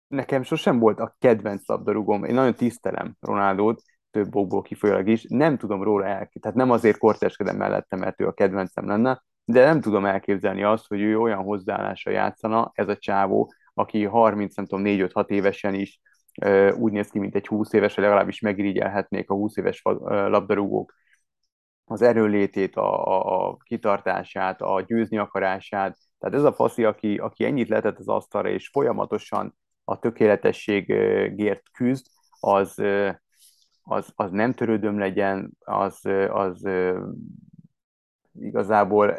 Nekem 0.09 0.42
sosem 0.42 0.78
volt 0.78 1.01
a 1.01 1.16
kedvenc 1.18 1.66
labdarúgom. 1.66 2.24
Én 2.24 2.34
nagyon 2.34 2.55
tisztelem 2.55 3.16
Ronaldót, 3.20 3.82
több 4.11 4.34
okból 4.36 4.62
kifolyólag 4.62 5.09
is. 5.09 5.24
Nem 5.28 5.57
tudom 5.57 5.82
róla 5.82 6.05
elképzelni, 6.05 6.40
tehát 6.40 6.57
nem 6.57 6.70
azért 6.70 6.99
korteskedem 6.99 7.57
mellettem, 7.57 7.99
mert 7.99 8.20
ő 8.20 8.26
a 8.26 8.32
kedvencem 8.32 8.86
lenne, 8.86 9.22
de 9.44 9.64
nem 9.64 9.80
tudom 9.80 10.05
elképzelni 10.05 10.62
azt, 10.62 10.86
hogy 10.86 11.01
ő 11.01 11.18
olyan 11.18 11.42
hozzáállásra 11.42 12.11
játszana, 12.11 12.70
ez 12.74 12.88
a 12.88 12.97
csávó, 12.97 13.53
aki 13.74 14.05
30, 14.05 14.55
nem 14.55 14.66
tudom, 14.66 14.84
4-5-6 14.86 15.28
évesen 15.28 15.74
is 15.74 16.01
úgy 16.74 16.93
néz 16.93 17.09
ki, 17.11 17.18
mint 17.18 17.34
egy 17.34 17.47
20 17.47 17.72
éves, 17.72 17.95
vagy 17.95 18.05
legalábbis 18.05 18.41
megirigyelhetnék 18.41 19.30
a 19.30 19.34
20 19.34 19.57
éves 19.57 19.82
labdarúgók 20.07 20.95
az 21.84 22.03
erőlétét, 22.03 22.76
a, 22.76 23.07
a, 23.07 23.49
a 23.49 23.57
kitartását, 23.57 24.62
a 24.62 24.80
győzni 24.87 25.18
akarását. 25.18 25.99
Tehát 26.18 26.34
ez 26.37 26.45
a 26.45 26.53
faszi, 26.53 26.84
aki, 26.84 27.16
aki 27.16 27.45
ennyit 27.45 27.68
letett 27.68 27.99
az 27.99 28.09
asztalra, 28.09 28.49
és 28.49 28.68
folyamatosan 28.68 29.57
a 29.84 29.99
tökéletességért 29.99 31.62
küzd, 31.72 32.07
az, 32.41 32.82
az, 33.82 34.12
az 34.14 34.30
nem 34.30 34.53
törődöm 34.55 34.99
legyen, 34.99 35.51
az, 35.59 36.01
az 36.28 36.68
igazából 38.32 39.16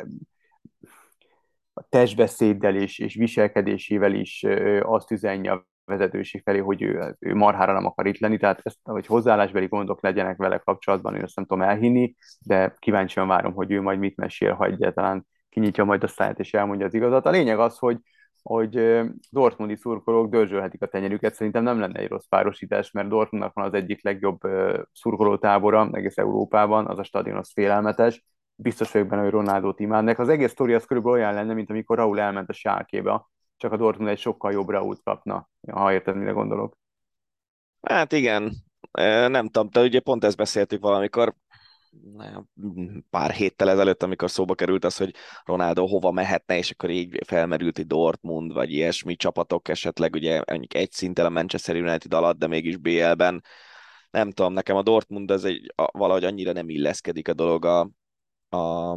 a 1.73 1.81
testbeszéddel 1.89 2.75
és, 2.75 2.99
és 2.99 3.15
viselkedésével 3.15 4.13
is 4.13 4.45
azt 4.81 5.11
üzenje 5.11 5.51
a 5.51 5.67
vezetőség 5.87 6.41
felé, 6.41 6.57
hogy 6.57 6.81
ő, 6.81 7.15
ő 7.19 7.35
marhára 7.35 7.73
nem 7.73 7.85
akar 7.85 8.05
itt 8.07 8.19
lenni, 8.19 8.37
tehát 8.37 8.59
ezt, 8.63 8.77
hogy 8.83 9.05
hozzáállásbeli 9.05 9.67
gondok 9.67 10.01
legyenek 10.01 10.37
vele 10.37 10.57
kapcsolatban, 10.57 11.15
én 11.15 11.23
ezt 11.23 11.35
nem 11.35 11.45
tudom 11.45 11.63
elhinni, 11.63 12.15
de 12.39 12.75
kíváncsian 12.79 13.27
várom, 13.27 13.53
hogy 13.53 13.71
ő 13.71 13.81
majd 13.81 13.99
mit 13.99 14.15
mesél, 14.17 14.53
ha 14.53 14.65
egyáltalán 14.65 15.27
kinyitja 15.49 15.83
majd 15.83 16.03
a 16.03 16.07
száját 16.07 16.39
és 16.39 16.53
elmondja 16.53 16.85
az 16.85 16.93
igazat. 16.93 17.25
A 17.25 17.29
lényeg 17.29 17.59
az, 17.59 17.77
hogy, 17.77 17.97
hogy 18.41 19.01
Dortmundi 19.29 19.75
szurkolók 19.75 20.29
dörzsölhetik 20.29 20.81
a 20.81 20.87
tenyerüket, 20.87 21.33
szerintem 21.33 21.63
nem 21.63 21.79
lenne 21.79 21.99
egy 21.99 22.09
rossz 22.09 22.27
párosítás, 22.29 22.91
mert 22.91 23.07
Dortmundnak 23.07 23.53
van 23.53 23.65
az 23.65 23.73
egyik 23.73 24.03
legjobb 24.03 24.39
szurkolótábora 24.93 25.89
egész 25.91 26.17
Európában, 26.17 26.87
az 26.87 26.99
a 26.99 27.03
stadion 27.03 27.37
az 27.37 27.51
félelmetes, 27.53 28.25
biztos 28.55 28.91
vagyok 28.91 29.07
benne, 29.07 29.21
hogy 29.21 29.31
Ronaldo-t 29.31 29.79
imádnak. 29.79 30.19
Az 30.19 30.29
egész 30.29 30.51
sztori 30.51 30.73
az 30.73 30.85
körülbelül 30.85 31.19
olyan 31.19 31.33
lenne, 31.33 31.53
mint 31.53 31.69
amikor 31.69 31.97
Raúl 31.97 32.19
elment 32.19 32.49
a 32.49 32.53
sárkébe, 32.53 33.25
csak 33.57 33.71
a 33.71 33.77
Dortmund 33.77 34.09
egy 34.09 34.19
sokkal 34.19 34.51
jobb 34.51 34.69
Raúlt 34.69 35.03
kapna, 35.03 35.49
ha 35.71 35.93
érted, 35.93 36.15
mire 36.15 36.31
gondolok. 36.31 36.77
Hát 37.81 38.11
igen, 38.11 38.53
nem 39.27 39.49
tudom, 39.49 39.69
de 39.71 39.81
ugye 39.81 39.99
pont 39.99 40.23
ezt 40.23 40.37
beszéltük 40.37 40.81
valamikor, 40.81 41.35
pár 43.09 43.31
héttel 43.31 43.69
ezelőtt, 43.69 44.03
amikor 44.03 44.31
szóba 44.31 44.55
került 44.55 44.85
az, 44.85 44.97
hogy 44.97 45.15
Ronaldo 45.43 45.85
hova 45.85 46.11
mehetne, 46.11 46.57
és 46.57 46.71
akkor 46.71 46.89
így 46.89 47.19
felmerült 47.25 47.77
egy 47.77 47.87
Dortmund, 47.87 48.53
vagy 48.53 48.71
ilyesmi 48.71 49.15
csapatok 49.15 49.67
esetleg, 49.67 50.13
ugye 50.13 50.41
egy 50.67 50.91
szinten 50.91 51.25
a 51.25 51.29
Manchester 51.29 51.75
United 51.75 52.13
alatt, 52.13 52.37
de 52.37 52.47
mégis 52.47 52.77
BL-ben. 52.77 53.43
Nem 54.09 54.31
tudom, 54.31 54.53
nekem 54.53 54.75
a 54.75 54.81
Dortmund 54.81 55.31
ez 55.31 55.43
egy, 55.43 55.73
valahogy 55.91 56.23
annyira 56.23 56.51
nem 56.51 56.69
illeszkedik 56.69 57.27
a 57.27 57.33
dolog 57.33 57.65
a, 57.65 57.79
a 58.57 58.93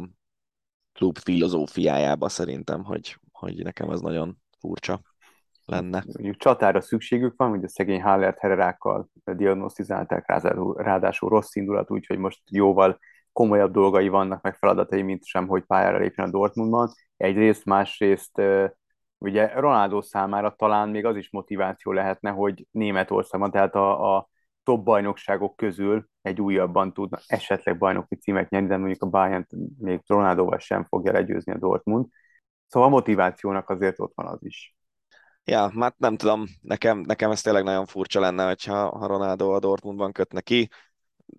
klub 0.93 1.17
filozófiájába 1.17 2.29
szerintem, 2.29 2.83
hogy, 2.83 3.17
hogy 3.31 3.63
nekem 3.63 3.89
ez 3.89 3.99
nagyon 3.99 4.40
furcsa 4.61 5.01
lenne. 5.65 6.03
Mondjuk 6.05 6.35
csatára 6.35 6.81
szükségük 6.81 7.33
van, 7.37 7.49
hogy 7.49 7.63
a 7.63 7.67
szegény 7.67 8.01
Hallert 8.01 8.39
hererákkal 8.39 9.07
diagnosztizálták, 9.23 10.25
ráadásul 10.75 11.29
rossz 11.29 11.55
indulat, 11.55 11.91
úgyhogy 11.91 12.17
most 12.17 12.41
jóval 12.49 12.99
komolyabb 13.31 13.71
dolgai 13.71 14.07
vannak, 14.07 14.41
meg 14.41 14.55
feladatai, 14.55 15.01
mint 15.01 15.25
sem, 15.25 15.47
hogy 15.47 15.63
pályára 15.63 15.97
lépjen 15.97 16.27
a 16.27 16.31
Dortmundban. 16.31 16.89
Egyrészt, 17.17 17.65
másrészt 17.65 18.41
ugye 19.17 19.59
Ronaldo 19.59 20.01
számára 20.01 20.55
talán 20.55 20.89
még 20.89 21.05
az 21.05 21.15
is 21.15 21.31
motiváció 21.31 21.91
lehetne, 21.91 22.29
hogy 22.29 22.67
Németországban, 22.71 23.51
tehát 23.51 23.75
a, 23.75 24.15
a 24.15 24.29
top 24.63 24.83
bajnokságok 24.83 25.55
közül 25.55 26.05
egy 26.21 26.41
újabban 26.41 26.93
tudna 26.93 27.19
esetleg 27.27 27.77
bajnoki 27.77 28.15
címet 28.15 28.49
nyerni, 28.49 28.67
de 28.67 28.77
mondjuk 28.77 29.03
a 29.03 29.09
Bayern 29.09 29.47
még 29.77 30.01
Ronaldoval 30.07 30.57
sem 30.57 30.83
fogja 30.83 31.11
legyőzni 31.11 31.51
a 31.51 31.57
Dortmund. 31.57 32.05
Szóval 32.71 32.87
a 32.87 32.91
motivációnak 32.91 33.69
azért 33.69 33.99
ott 33.99 34.11
van 34.15 34.27
az 34.27 34.39
is. 34.41 34.75
Ja, 35.43 35.71
hát 35.79 35.97
nem 35.97 36.17
tudom, 36.17 36.45
nekem, 36.61 36.99
nekem 36.99 37.31
ez 37.31 37.41
tényleg 37.41 37.63
nagyon 37.63 37.85
furcsa 37.85 38.19
lenne, 38.19 38.45
hogyha 38.45 38.97
ha 38.97 39.07
Ronaldo 39.07 39.49
a 39.49 39.59
Dortmundban 39.59 40.11
kötne 40.11 40.41
ki. 40.41 40.69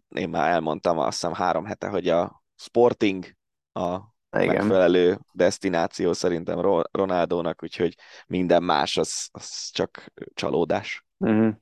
Én 0.08 0.28
már 0.28 0.50
elmondtam 0.50 0.98
azt 0.98 1.20
hiszem 1.20 1.32
három 1.32 1.64
hete, 1.64 1.88
hogy 1.88 2.08
a 2.08 2.42
Sporting 2.56 3.24
a 3.72 3.98
Igen. 4.38 4.54
megfelelő 4.54 5.18
destináció 5.32 6.12
szerintem 6.12 6.60
Ronaldónak, 6.90 7.62
úgyhogy 7.62 7.94
minden 8.26 8.62
más 8.62 8.96
az, 8.96 9.28
az 9.30 9.70
csak 9.70 10.12
csalódás. 10.34 11.06
Uh-huh. 11.16 11.54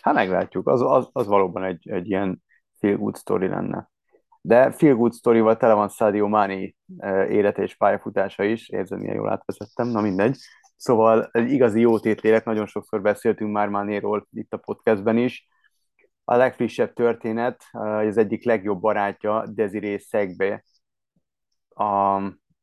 Hát 0.00 0.14
meglátjuk, 0.14 0.68
az, 0.68 0.80
az, 0.82 1.08
az 1.12 1.26
valóban 1.26 1.64
egy, 1.64 1.88
egy 1.88 2.08
ilyen 2.08 2.42
feel 2.78 2.96
good 2.96 3.16
story 3.16 3.48
lenne. 3.48 3.90
De 4.48 4.72
feel 4.72 4.94
good 4.94 5.12
story 5.12 5.56
tele 5.56 5.74
van 5.74 5.88
Sadio 5.88 6.28
Mani 6.28 6.76
eh, 6.98 7.30
élete 7.30 7.62
és 7.62 7.76
pályafutása 7.76 8.44
is, 8.44 8.68
érzem, 8.68 8.98
milyen 8.98 9.14
jól 9.14 9.30
átvezettem, 9.30 9.88
na 9.88 10.00
mindegy. 10.00 10.36
Szóval 10.76 11.28
egy 11.32 11.50
igazi 11.52 11.80
jó 11.80 11.98
tétlélek, 11.98 12.44
nagyon 12.44 12.66
sokszor 12.66 13.02
beszéltünk 13.02 13.52
már 13.52 13.68
Mánéról 13.68 14.26
itt 14.32 14.52
a 14.52 14.56
podcastben 14.56 15.16
is. 15.16 15.48
A 16.24 16.36
legfrissebb 16.36 16.92
történet, 16.92 17.64
eh, 17.72 17.96
az 17.96 18.16
egyik 18.16 18.44
legjobb 18.44 18.80
barátja, 18.80 19.46
Desiree 19.46 19.98
Szegbe, 19.98 20.64
a, 21.68 22.18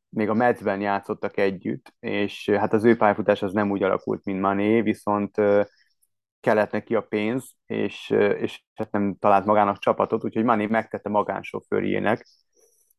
még 0.08 0.28
a 0.28 0.34
Metsben 0.34 0.80
játszottak 0.80 1.36
együtt, 1.36 1.94
és 2.00 2.50
hát 2.50 2.72
az 2.72 2.84
ő 2.84 2.96
pályafutás 2.96 3.42
az 3.42 3.52
nem 3.52 3.70
úgy 3.70 3.82
alakult, 3.82 4.24
mint 4.24 4.40
Mané, 4.40 4.80
viszont 4.80 5.38
eh, 5.38 5.64
kellett 6.46 6.70
neki 6.70 6.94
a 6.94 7.00
pénz, 7.00 7.50
és, 7.66 8.10
és 8.38 8.62
hát 8.74 8.90
nem 8.90 9.16
talált 9.18 9.44
magának 9.44 9.78
csapatot, 9.78 10.24
úgyhogy 10.24 10.44
Mani 10.44 10.66
megtette 10.66 11.08
magánsofőrjének. 11.08 12.26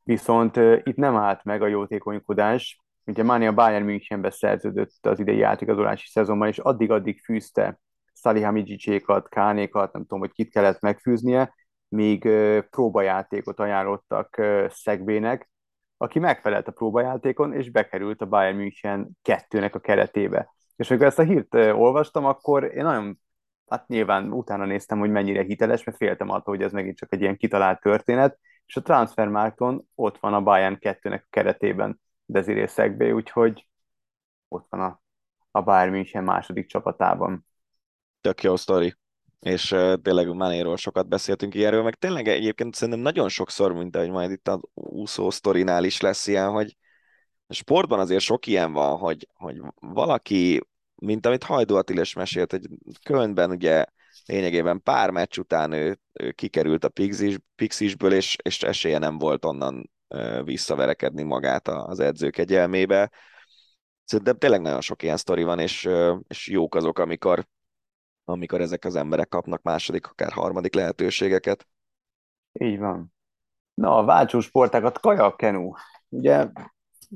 Viszont 0.03 0.55
itt 0.83 0.95
nem 0.95 1.15
állt 1.15 1.43
meg 1.43 1.61
a 1.61 1.67
jótékonykodás. 1.67 2.81
Ugye 3.05 3.23
Mani 3.23 3.47
a 3.47 3.53
Bayern 3.53 3.85
Münchenbe 3.85 4.29
szerződött 4.29 5.05
az 5.05 5.19
idei 5.19 5.41
átigazolási 5.41 6.07
szezonban, 6.07 6.47
és 6.47 6.57
addig-addig 6.57 7.21
fűzte 7.23 7.79
Salihamidzsicsékat, 8.13 9.29
Kánékat, 9.29 9.93
nem 9.93 10.01
tudom, 10.01 10.19
hogy 10.19 10.31
kit 10.31 10.51
kellett 10.51 10.79
megfűznie, 10.79 11.53
míg 11.87 12.29
próbajátékot 12.69 13.59
ajánlottak 13.59 14.41
Szegbének, 14.69 15.49
aki 15.97 16.19
megfelelt 16.19 16.67
a 16.67 16.71
próbajátékon, 16.71 17.53
és 17.53 17.71
bekerült 17.71 18.21
a 18.21 18.25
Bayern 18.25 18.57
München 18.57 19.09
kettőnek 19.21 19.75
a 19.75 19.79
keretébe. 19.79 20.53
És 20.75 20.89
amikor 20.89 21.07
ezt 21.07 21.19
a 21.19 21.23
hírt 21.23 21.53
olvastam, 21.55 22.25
akkor 22.25 22.63
én 22.63 22.83
nagyon 22.83 23.19
hát 23.67 23.87
nyilván 23.87 24.31
utána 24.31 24.65
néztem, 24.65 24.99
hogy 24.99 25.09
mennyire 25.09 25.43
hiteles, 25.43 25.83
mert 25.83 25.97
féltem 25.97 26.29
attól, 26.29 26.55
hogy 26.55 26.63
ez 26.63 26.71
megint 26.71 26.97
csak 26.97 27.13
egy 27.13 27.21
ilyen 27.21 27.37
kitalált 27.37 27.81
történet, 27.81 28.39
és 28.65 28.75
a 28.75 28.81
Transfermarkton 28.81 29.87
ott 29.95 30.17
van 30.17 30.33
a 30.33 30.41
Bayern 30.41 30.77
2-nek 30.79 31.21
a 31.21 31.27
keretében 31.29 32.01
Desiree 32.25 32.67
Szegbe, 32.67 33.13
úgyhogy 33.13 33.67
ott 34.47 34.65
van 34.69 34.81
a, 34.81 35.01
a 35.51 35.61
Bayern 35.61 35.91
München 35.91 36.23
második 36.23 36.67
csapatában. 36.67 37.45
Tök 38.21 38.43
jó 38.43 38.55
sztori. 38.55 38.95
És 39.39 39.75
tényleg 40.01 40.33
Manéról 40.33 40.77
sokat 40.77 41.07
beszéltünk 41.07 41.55
ilyenről, 41.55 41.83
meg 41.83 41.95
tényleg 41.95 42.27
egyébként 42.27 42.75
szerintem 42.75 43.03
nagyon 43.03 43.29
sokszor, 43.29 43.73
mint 43.73 43.95
ahogy 43.95 44.09
majd 44.09 44.31
itt 44.31 44.47
a 44.47 44.61
úszó 44.73 45.29
sztorinál 45.29 45.83
is 45.83 46.01
lesz 46.01 46.27
ilyen, 46.27 46.49
hogy 46.49 46.77
sportban 47.49 47.99
azért 47.99 48.23
sok 48.23 48.45
ilyen 48.45 48.73
van, 48.73 48.97
hogy, 48.97 49.27
hogy 49.33 49.61
valaki 49.79 50.61
mint 51.01 51.25
amit 51.25 51.43
Hajdó 51.43 51.75
Attiles 51.75 52.13
mesélt, 52.13 52.51
hogy 52.51 52.67
Kölnben 53.03 53.49
ugye 53.49 53.85
lényegében 54.25 54.81
pár 54.83 55.09
meccs 55.09 55.37
után 55.37 55.71
ő, 55.71 55.99
ő 56.13 56.31
kikerült 56.31 56.83
a 56.83 56.89
Pixis, 56.89 57.37
Pixisből, 57.55 58.13
és, 58.13 58.35
és 58.43 58.63
esélye 58.63 58.97
nem 58.97 59.17
volt 59.17 59.45
onnan 59.45 59.91
visszaverekedni 60.43 61.23
magát 61.23 61.67
az 61.67 61.99
edzők 61.99 62.37
egyelmébe. 62.37 63.11
Szerintem 64.03 64.37
tényleg 64.37 64.61
nagyon 64.61 64.81
sok 64.81 65.03
ilyen 65.03 65.17
sztori 65.17 65.43
van, 65.43 65.59
és, 65.59 65.89
és 66.27 66.47
jók 66.47 66.75
azok, 66.75 66.99
amikor, 66.99 67.47
amikor 68.23 68.61
ezek 68.61 68.85
az 68.85 68.95
emberek 68.95 69.27
kapnak 69.27 69.61
második, 69.61 70.07
akár 70.07 70.31
harmadik 70.31 70.73
lehetőségeket. 70.73 71.67
Így 72.51 72.79
van. 72.79 73.13
Na, 73.73 73.97
a 73.97 74.03
váltsó 74.03 74.39
sportákat, 74.39 74.99
kajak-kenú. 74.99 75.73
Ugye 76.09 76.47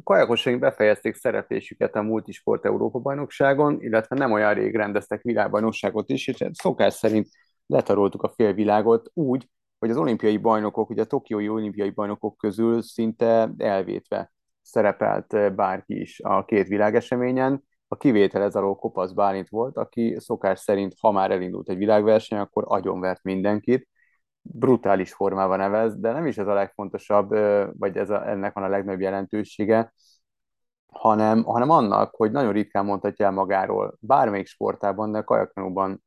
kajakosaink 0.03 0.59
befejezték 0.59 1.15
szereplésüket 1.15 1.95
a 1.95 2.01
Multisport 2.01 2.65
Európa 2.65 2.99
bajnokságon, 2.99 3.81
illetve 3.81 4.15
nem 4.15 4.31
olyan 4.31 4.53
rég 4.53 4.75
rendeztek 4.75 5.21
világbajnokságot 5.21 6.09
is, 6.09 6.27
és 6.27 6.43
szokás 6.51 6.93
szerint 6.93 7.27
letaroltuk 7.65 8.23
a 8.23 8.33
félvilágot 8.35 9.09
úgy, 9.13 9.47
hogy 9.79 9.89
az 9.89 9.97
olimpiai 9.97 10.37
bajnokok, 10.37 10.89
ugye 10.89 11.01
a 11.01 11.05
tokiói 11.05 11.49
olimpiai 11.49 11.89
bajnokok 11.89 12.37
közül 12.37 12.81
szinte 12.81 13.51
elvétve 13.57 14.31
szerepelt 14.61 15.55
bárki 15.55 15.99
is 15.99 16.19
a 16.19 16.45
két 16.45 16.67
világeseményen. 16.67 17.63
A 17.87 17.97
kivétel 17.97 18.41
ez 18.41 18.55
alól 18.55 18.75
Kopasz 18.75 19.11
Bálint 19.11 19.49
volt, 19.49 19.77
aki 19.77 20.15
szokás 20.19 20.59
szerint, 20.59 20.93
ha 20.99 21.11
már 21.11 21.31
elindult 21.31 21.69
egy 21.69 21.77
világverseny, 21.77 22.37
akkor 22.37 22.63
agyonvert 22.67 23.23
mindenkit, 23.23 23.87
brutális 24.41 25.13
formában 25.13 25.57
nevez, 25.57 25.99
de 25.99 26.11
nem 26.11 26.25
is 26.25 26.37
ez 26.37 26.47
a 26.47 26.53
legfontosabb, 26.53 27.29
vagy 27.79 27.97
ez 27.97 28.09
a, 28.09 28.29
ennek 28.29 28.53
van 28.53 28.63
a 28.63 28.67
legnagyobb 28.67 29.01
jelentősége, 29.01 29.93
hanem, 30.87 31.43
hanem 31.43 31.69
annak, 31.69 32.15
hogy 32.15 32.31
nagyon 32.31 32.51
ritkán 32.51 32.85
mondhatja 32.85 33.25
el 33.25 33.31
magáról 33.31 33.97
bármelyik 33.99 34.47
sportában, 34.47 35.11
de 35.11 35.21
kajakenúban, 35.21 36.03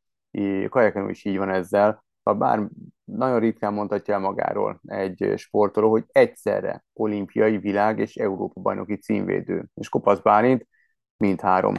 kajakenú 0.68 1.08
is 1.08 1.24
így 1.24 1.36
van 1.36 1.50
ezzel, 1.50 2.04
ha 2.22 2.34
bár 2.34 2.68
nagyon 3.04 3.38
ritkán 3.38 3.72
mondhatja 3.74 4.14
el 4.14 4.20
magáról 4.20 4.80
egy 4.86 5.32
sportoló, 5.36 5.90
hogy 5.90 6.04
egyszerre 6.12 6.84
olimpiai, 6.92 7.58
világ 7.58 7.98
és 7.98 8.16
Európa 8.16 8.60
bajnoki 8.60 8.96
címvédő. 8.96 9.68
És 9.74 9.88
Kopasz 9.88 10.20
Bálint 10.20 10.66
mindhárom 11.16 11.74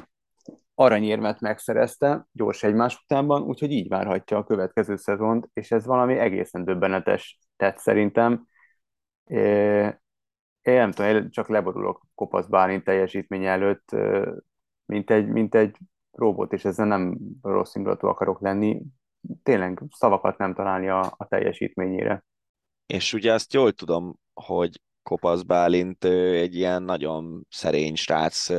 aranyérmet 0.75 1.39
megszerezte 1.39 2.27
gyors 2.31 2.63
egymás 2.63 2.99
utánban, 3.03 3.41
úgyhogy 3.41 3.71
így 3.71 3.87
várhatja 3.87 4.37
a 4.37 4.43
következő 4.43 4.95
szezont, 4.95 5.49
és 5.53 5.71
ez 5.71 5.85
valami 5.85 6.17
egészen 6.17 6.65
döbbenetes 6.65 7.39
tett 7.55 7.77
szerintem. 7.77 8.47
Én 9.25 10.73
nem 10.73 10.91
tudom, 10.91 11.29
csak 11.29 11.47
leborulok 11.47 12.05
Kopasz 12.15 12.45
Bálint 12.45 12.83
teljesítmény 12.83 13.45
előtt, 13.45 13.95
mint 14.85 15.09
egy, 15.09 15.27
mint 15.27 15.55
egy 15.55 15.77
robot, 16.11 16.53
és 16.53 16.65
ezzel 16.65 16.85
nem 16.85 17.17
rossz 17.41 17.75
indulatú 17.75 18.07
akarok 18.07 18.41
lenni. 18.41 18.81
Tényleg 19.43 19.81
szavakat 19.91 20.37
nem 20.37 20.53
találni 20.53 20.89
a, 20.89 21.13
a 21.17 21.27
teljesítményére. 21.27 22.25
És 22.85 23.13
ugye 23.13 23.33
azt 23.33 23.53
jól 23.53 23.71
tudom, 23.71 24.15
hogy 24.33 24.81
Kopasz 25.03 25.41
Bálint 25.41 26.03
egy 26.03 26.55
ilyen 26.55 26.83
nagyon 26.83 27.45
szerény 27.49 27.95
srác, 27.95 28.49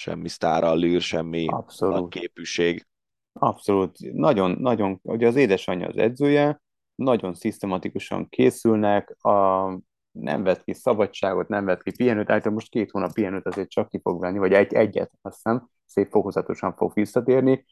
semmi 0.00 0.28
sztárallűr, 0.28 1.00
semmi 1.00 1.46
Abszolút. 1.48 2.10
képűség. 2.10 2.86
Abszolút. 3.32 4.12
Nagyon, 4.12 4.50
nagyon, 4.50 4.98
ugye 5.02 5.26
az 5.26 5.36
édesanyja 5.36 5.86
az 5.86 5.96
edzője, 5.96 6.62
nagyon 6.94 7.34
szisztematikusan 7.34 8.28
készülnek, 8.28 9.24
a, 9.24 9.68
nem 10.10 10.42
vett 10.42 10.62
ki 10.64 10.72
szabadságot, 10.72 11.48
nem 11.48 11.64
vett 11.64 11.82
ki 11.82 11.90
pihenőt, 11.90 12.30
általában 12.30 12.52
most 12.52 12.70
két 12.70 12.90
hónap 12.90 13.12
pihenőt 13.12 13.46
azért 13.46 13.70
csak 13.70 13.88
ki 13.88 14.00
fog 14.02 14.20
venni, 14.20 14.38
vagy 14.38 14.52
egy, 14.52 14.72
egyet, 14.72 15.10
azt 15.22 15.34
hiszem, 15.34 15.68
szép 15.86 16.10
fokozatosan 16.10 16.74
fog 16.74 16.92
visszatérni. 16.94 17.64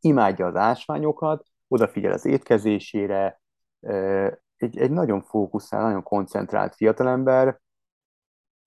Imádja 0.00 0.46
az 0.46 0.56
ásványokat, 0.56 1.46
odafigyel 1.68 2.12
az 2.12 2.24
étkezésére, 2.24 3.40
egy, 4.56 4.78
egy 4.78 4.90
nagyon 4.90 5.22
fókuszál, 5.22 5.82
nagyon 5.82 6.02
koncentrált 6.02 6.74
fiatalember, 6.74 7.60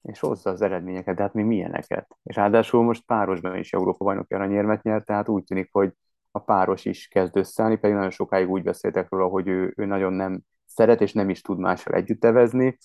és 0.02 0.20
hozza 0.20 0.50
az 0.50 0.62
eredményeket, 0.62 1.16
de 1.16 1.22
hát 1.22 1.34
mi 1.34 1.44
milyeneket. 1.44 2.18
És 2.24 2.36
ráadásul 2.36 2.84
most 2.84 3.06
párosban 3.06 3.58
is 3.58 3.74
Európa 3.74 4.06
bajnoki 4.06 4.34
aranyérmet 4.34 4.84
nyert, 4.84 5.06
tehát 5.06 5.30
úgy 5.30 5.44
tűnik, 5.44 5.70
hogy 5.72 5.94
a 6.32 6.40
páros 6.40 6.86
is 6.86 7.08
kezd 7.08 7.38
összeállni, 7.38 7.76
pedig 7.76 7.96
nagyon 7.96 8.12
sokáig 8.12 8.50
úgy 8.50 8.64
beszéltek 8.64 9.10
róla, 9.10 9.28
hogy 9.28 9.48
ő, 9.48 9.74
ő 9.76 9.86
nagyon 9.86 10.14
nem 10.14 10.40
szeret, 10.66 11.02
és 11.02 11.14
nem 11.14 11.30
is 11.30 11.42
tud 11.42 11.60
mással 11.60 11.94
együtt 11.94 12.24
evezni. 12.24 12.78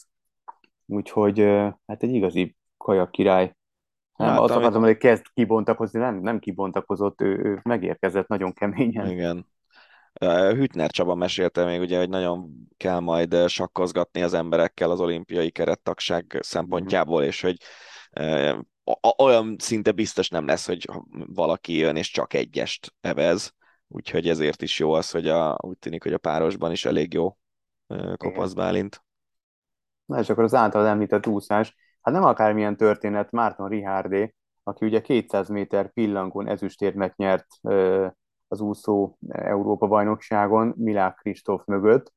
Úgyhogy 0.87 1.41
hát 1.87 2.03
egy 2.03 2.15
igazi 2.15 2.57
kajak 2.77 3.11
király. 3.11 3.55
Nem, 4.17 4.29
hát, 4.29 4.39
azt 4.39 4.51
amit... 4.51 4.63
akartam, 4.63 4.83
hogy 4.83 4.97
kezd 4.97 5.25
kibontakozni, 5.35 5.99
nem, 5.99 6.17
nem 6.17 6.39
kibontakozott, 6.39 7.21
ő, 7.21 7.39
ő 7.45 7.61
megérkezett 7.63 8.29
nagyon 8.29 8.53
keményen. 8.53 9.11
Igen. 9.11 9.47
Hütner 10.21 10.91
Csaba 10.91 11.15
mesélte 11.15 11.65
még 11.65 11.81
ugye, 11.81 11.99
hogy 11.99 12.09
nagyon 12.09 12.69
kell 12.77 12.99
majd 12.99 13.49
sakkozgatni 13.49 14.23
az 14.23 14.35
emberekkel 14.35 14.91
az 14.91 15.01
olimpiai 15.01 15.51
kerettagság 15.51 16.39
szempontjából, 16.41 17.23
és 17.23 17.41
hogy 17.41 17.57
olyan 19.19 19.57
szinte 19.59 19.93
biztos 19.93 20.29
nem 20.29 20.47
lesz, 20.47 20.67
hogy 20.67 20.89
valaki 21.27 21.77
jön 21.77 21.97
és 21.97 22.11
csak 22.11 22.35
egyest 22.35 22.95
evez, 23.01 23.55
úgyhogy 23.89 24.29
ezért 24.29 24.63
is 24.63 24.79
jó 24.79 24.93
az, 24.93 25.11
hogy 25.11 25.29
a, 25.29 25.59
úgy 25.61 25.79
tűnik, 25.79 26.03
hogy 26.03 26.13
a 26.13 26.19
párosban 26.19 26.73
is 26.73 26.85
elég 26.85 27.13
jó 27.13 27.37
Kopasz 28.17 28.53
Bálint. 28.53 29.05
Na 30.05 30.21
és 30.21 30.29
akkor 30.29 30.45
az 30.45 30.55
által 30.55 30.87
említett 30.87 31.27
úszás, 31.27 31.77
hát 32.01 32.15
nem 32.15 32.25
akármilyen 32.25 32.77
történet, 32.77 33.31
Márton 33.31 33.69
Rihárdé, 33.69 34.35
aki 34.63 34.87
ugye 34.87 35.01
200 35.01 35.49
méter 35.49 35.93
pillangón 35.93 36.49
ezüstérmet 36.49 37.17
nyert 37.17 37.47
az 38.55 38.61
úszó 38.61 39.17
Európa 39.29 39.87
bajnokságon 39.87 40.75
Milák 40.77 41.15
Kristóf 41.15 41.65
mögött. 41.67 42.13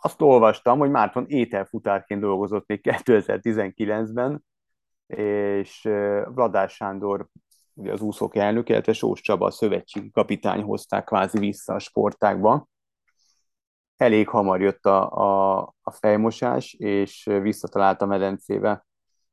Azt 0.00 0.20
olvastam, 0.20 0.78
hogy 0.78 0.90
Márton 0.90 1.24
ételfutárként 1.28 2.20
dolgozott 2.20 2.66
még 2.66 2.80
2019-ben, 2.82 4.44
és 5.06 5.82
Vladás 6.24 6.74
Sándor, 6.74 7.26
ugye 7.74 7.92
az 7.92 8.00
úszók 8.00 8.36
elnök, 8.36 8.68
illetve 8.68 8.92
Sós 8.92 9.20
Csaba, 9.20 9.46
a 9.46 9.50
szövetségi 9.50 10.10
kapitány 10.10 10.62
hozták 10.62 11.04
kvázi 11.04 11.38
vissza 11.38 11.74
a 11.74 11.78
sportákba. 11.78 12.66
Elég 13.96 14.28
hamar 14.28 14.60
jött 14.60 14.86
a, 14.86 15.10
a, 15.10 15.58
a 15.82 15.90
fejmosás, 15.90 16.72
és 16.72 17.24
visszatalált 17.42 18.02
a 18.02 18.06
medencébe 18.06 18.86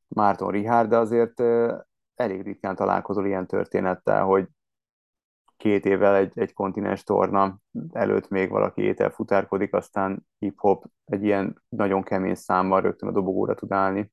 Márton 0.08 0.52
Rihár, 0.52 0.88
de 0.88 0.98
azért 0.98 1.40
elég 2.16 2.42
ritkán 2.42 2.76
találkozol 2.76 3.26
ilyen 3.26 3.48
történettel, 3.48 4.24
hogy 4.24 4.48
két 5.62 5.86
évvel 5.86 6.16
egy, 6.16 6.32
egy 6.36 6.54
kontinens 6.54 7.04
torna 7.04 7.58
előtt 7.92 8.30
még 8.30 8.50
valaki 8.50 8.82
étel 8.82 9.10
futárkodik, 9.10 9.74
aztán 9.74 10.28
hip-hop 10.40 10.86
egy 11.06 11.24
ilyen 11.24 11.64
nagyon 11.70 12.04
kemény 12.04 12.36
számmal 12.36 12.82
rögtön 12.82 13.10
a 13.10 13.12
dobogóra 13.12 13.54
tud 13.54 13.72
állni. 13.72 14.12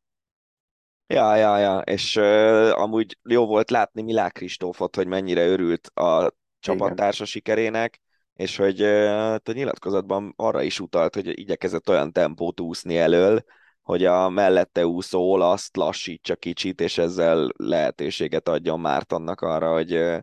Ja, 1.07 1.35
ja, 1.35 1.59
ja, 1.59 1.79
és 1.79 2.17
uh, 2.17 2.81
amúgy 2.81 3.19
jó 3.23 3.47
volt 3.47 3.71
látni 3.71 4.03
Milák 4.03 4.33
Kristófot, 4.33 4.97
hogy 4.97 5.07
mennyire 5.07 5.47
örült 5.47 5.87
a 5.87 6.33
csapattársa 6.61 7.25
sikerének, 7.25 8.01
és 8.35 8.57
hogy 8.57 8.83
uh, 8.83 9.35
a 9.35 9.53
nyilatkozatban 9.53 10.33
arra 10.37 10.63
is 10.63 10.81
utalt, 10.81 11.15
hogy 11.15 11.39
igyekezett 11.39 11.89
olyan 11.89 12.13
tempót 12.13 12.61
úszni 12.61 12.99
elől, 12.99 13.45
hogy 13.83 14.05
a 14.05 14.29
mellette 14.29 14.87
úszó 14.87 15.31
olaszt 15.31 15.77
lassítsa 15.77 16.37
kicsit, 16.37 16.81
és 16.81 16.99
ezzel 16.99 17.49
lehetőséget 17.57 18.49
adjon 18.49 18.81
Mártonnak 18.81 19.41
arra, 19.41 19.73
hogy 19.73 20.21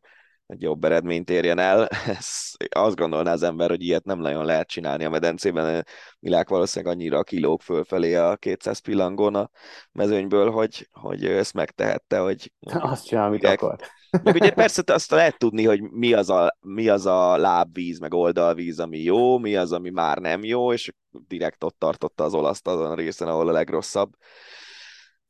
egy 0.48 0.62
jobb 0.62 0.84
eredményt 0.84 1.30
érjen 1.30 1.60
el. 1.60 1.88
Ez, 2.18 2.52
azt 2.70 2.96
gondolná 2.96 3.32
az 3.32 3.44
ember, 3.44 3.70
hogy 3.70 3.84
ilyet 3.84 4.06
nem 4.06 4.20
nagyon 4.20 4.46
lehet 4.46 4.68
csinálni 4.68 5.04
a 5.04 5.10
medencében. 5.10 5.86
Milák 6.20 6.50
valószínűleg 6.50 6.96
annyira 6.96 7.24
kilóg 7.24 7.62
fölfelé 7.62 8.16
a 8.16 8.36
200 8.36 8.80
pillangón 8.80 9.36
a 9.36 9.50
mezőnyből, 9.92 10.52
hogy, 10.52 10.90
hogy 10.92 11.26
ezt 11.26 11.54
megtehette, 11.54 12.20
hogy... 12.20 12.52
Azt 12.80 13.06
csinál, 13.06 13.28
amit 13.28 13.46
akar. 13.46 13.80
Meg 14.24 14.36
ugye 14.36 14.52
persze 14.52 14.82
azt 14.86 15.12
lehet 15.12 15.38
tudni, 15.38 15.66
hogy 15.66 15.82
mi 15.82 16.14
az, 16.14 16.30
a, 16.30 16.58
mi 16.60 16.88
az 16.88 17.06
a 17.06 17.38
lábvíz, 17.38 18.00
meg 18.00 18.14
oldalvíz, 18.14 18.80
ami 18.80 19.00
jó, 19.00 19.38
mi 19.38 19.56
az, 19.56 19.72
ami 19.72 19.90
már 19.90 20.18
nem 20.18 20.44
jó, 20.44 20.74
és 20.74 20.94
direkt 21.28 21.64
ott 21.64 21.76
tartotta 21.80 22.24
az 22.24 22.34
olaszt 22.34 22.68
azon 22.68 22.92
a 22.92 22.96
részen, 22.96 23.28
ahol 23.28 23.48
a 23.48 23.52
legrosszabb. 23.52 24.12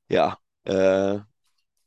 Ja, 0.08 0.44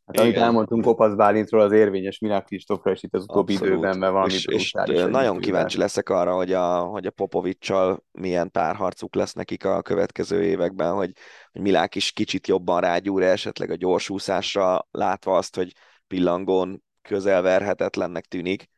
Hát 0.08 0.20
amit 0.20 0.36
elmondtunk 0.36 0.84
Kopasz 0.84 1.14
Bálintról, 1.14 1.60
az 1.60 1.72
érvényes 1.72 2.18
Milák 2.18 2.44
Kristófra, 2.44 2.90
és 2.90 3.02
itt 3.02 3.14
az 3.14 3.22
utóbbi 3.22 3.52
időben, 3.52 3.98
mert 3.98 4.12
valami 4.12 4.32
és, 4.32 4.46
és 4.46 4.72
nagyon 5.10 5.38
kíváncsi 5.38 5.78
leszek 5.78 6.08
arra, 6.08 6.34
hogy 6.34 6.52
a, 6.52 6.78
hogy 6.78 7.06
a 7.06 7.10
Popovicsal 7.10 8.04
milyen 8.12 8.50
párharcuk 8.50 9.14
lesz 9.14 9.32
nekik 9.32 9.64
a 9.64 9.82
következő 9.82 10.42
években, 10.42 10.94
hogy, 10.94 11.12
hogy 11.52 11.60
Milák 11.60 11.94
is 11.94 12.12
kicsit 12.12 12.46
jobban 12.46 12.80
rágyúr 12.80 13.22
esetleg 13.22 13.70
a 13.70 13.76
gyorsúszásra, 13.76 14.88
látva 14.90 15.36
azt, 15.36 15.56
hogy 15.56 15.72
pillangón 16.06 16.82
közelverhetetlennek 17.02 18.24
tűnik, 18.24 18.68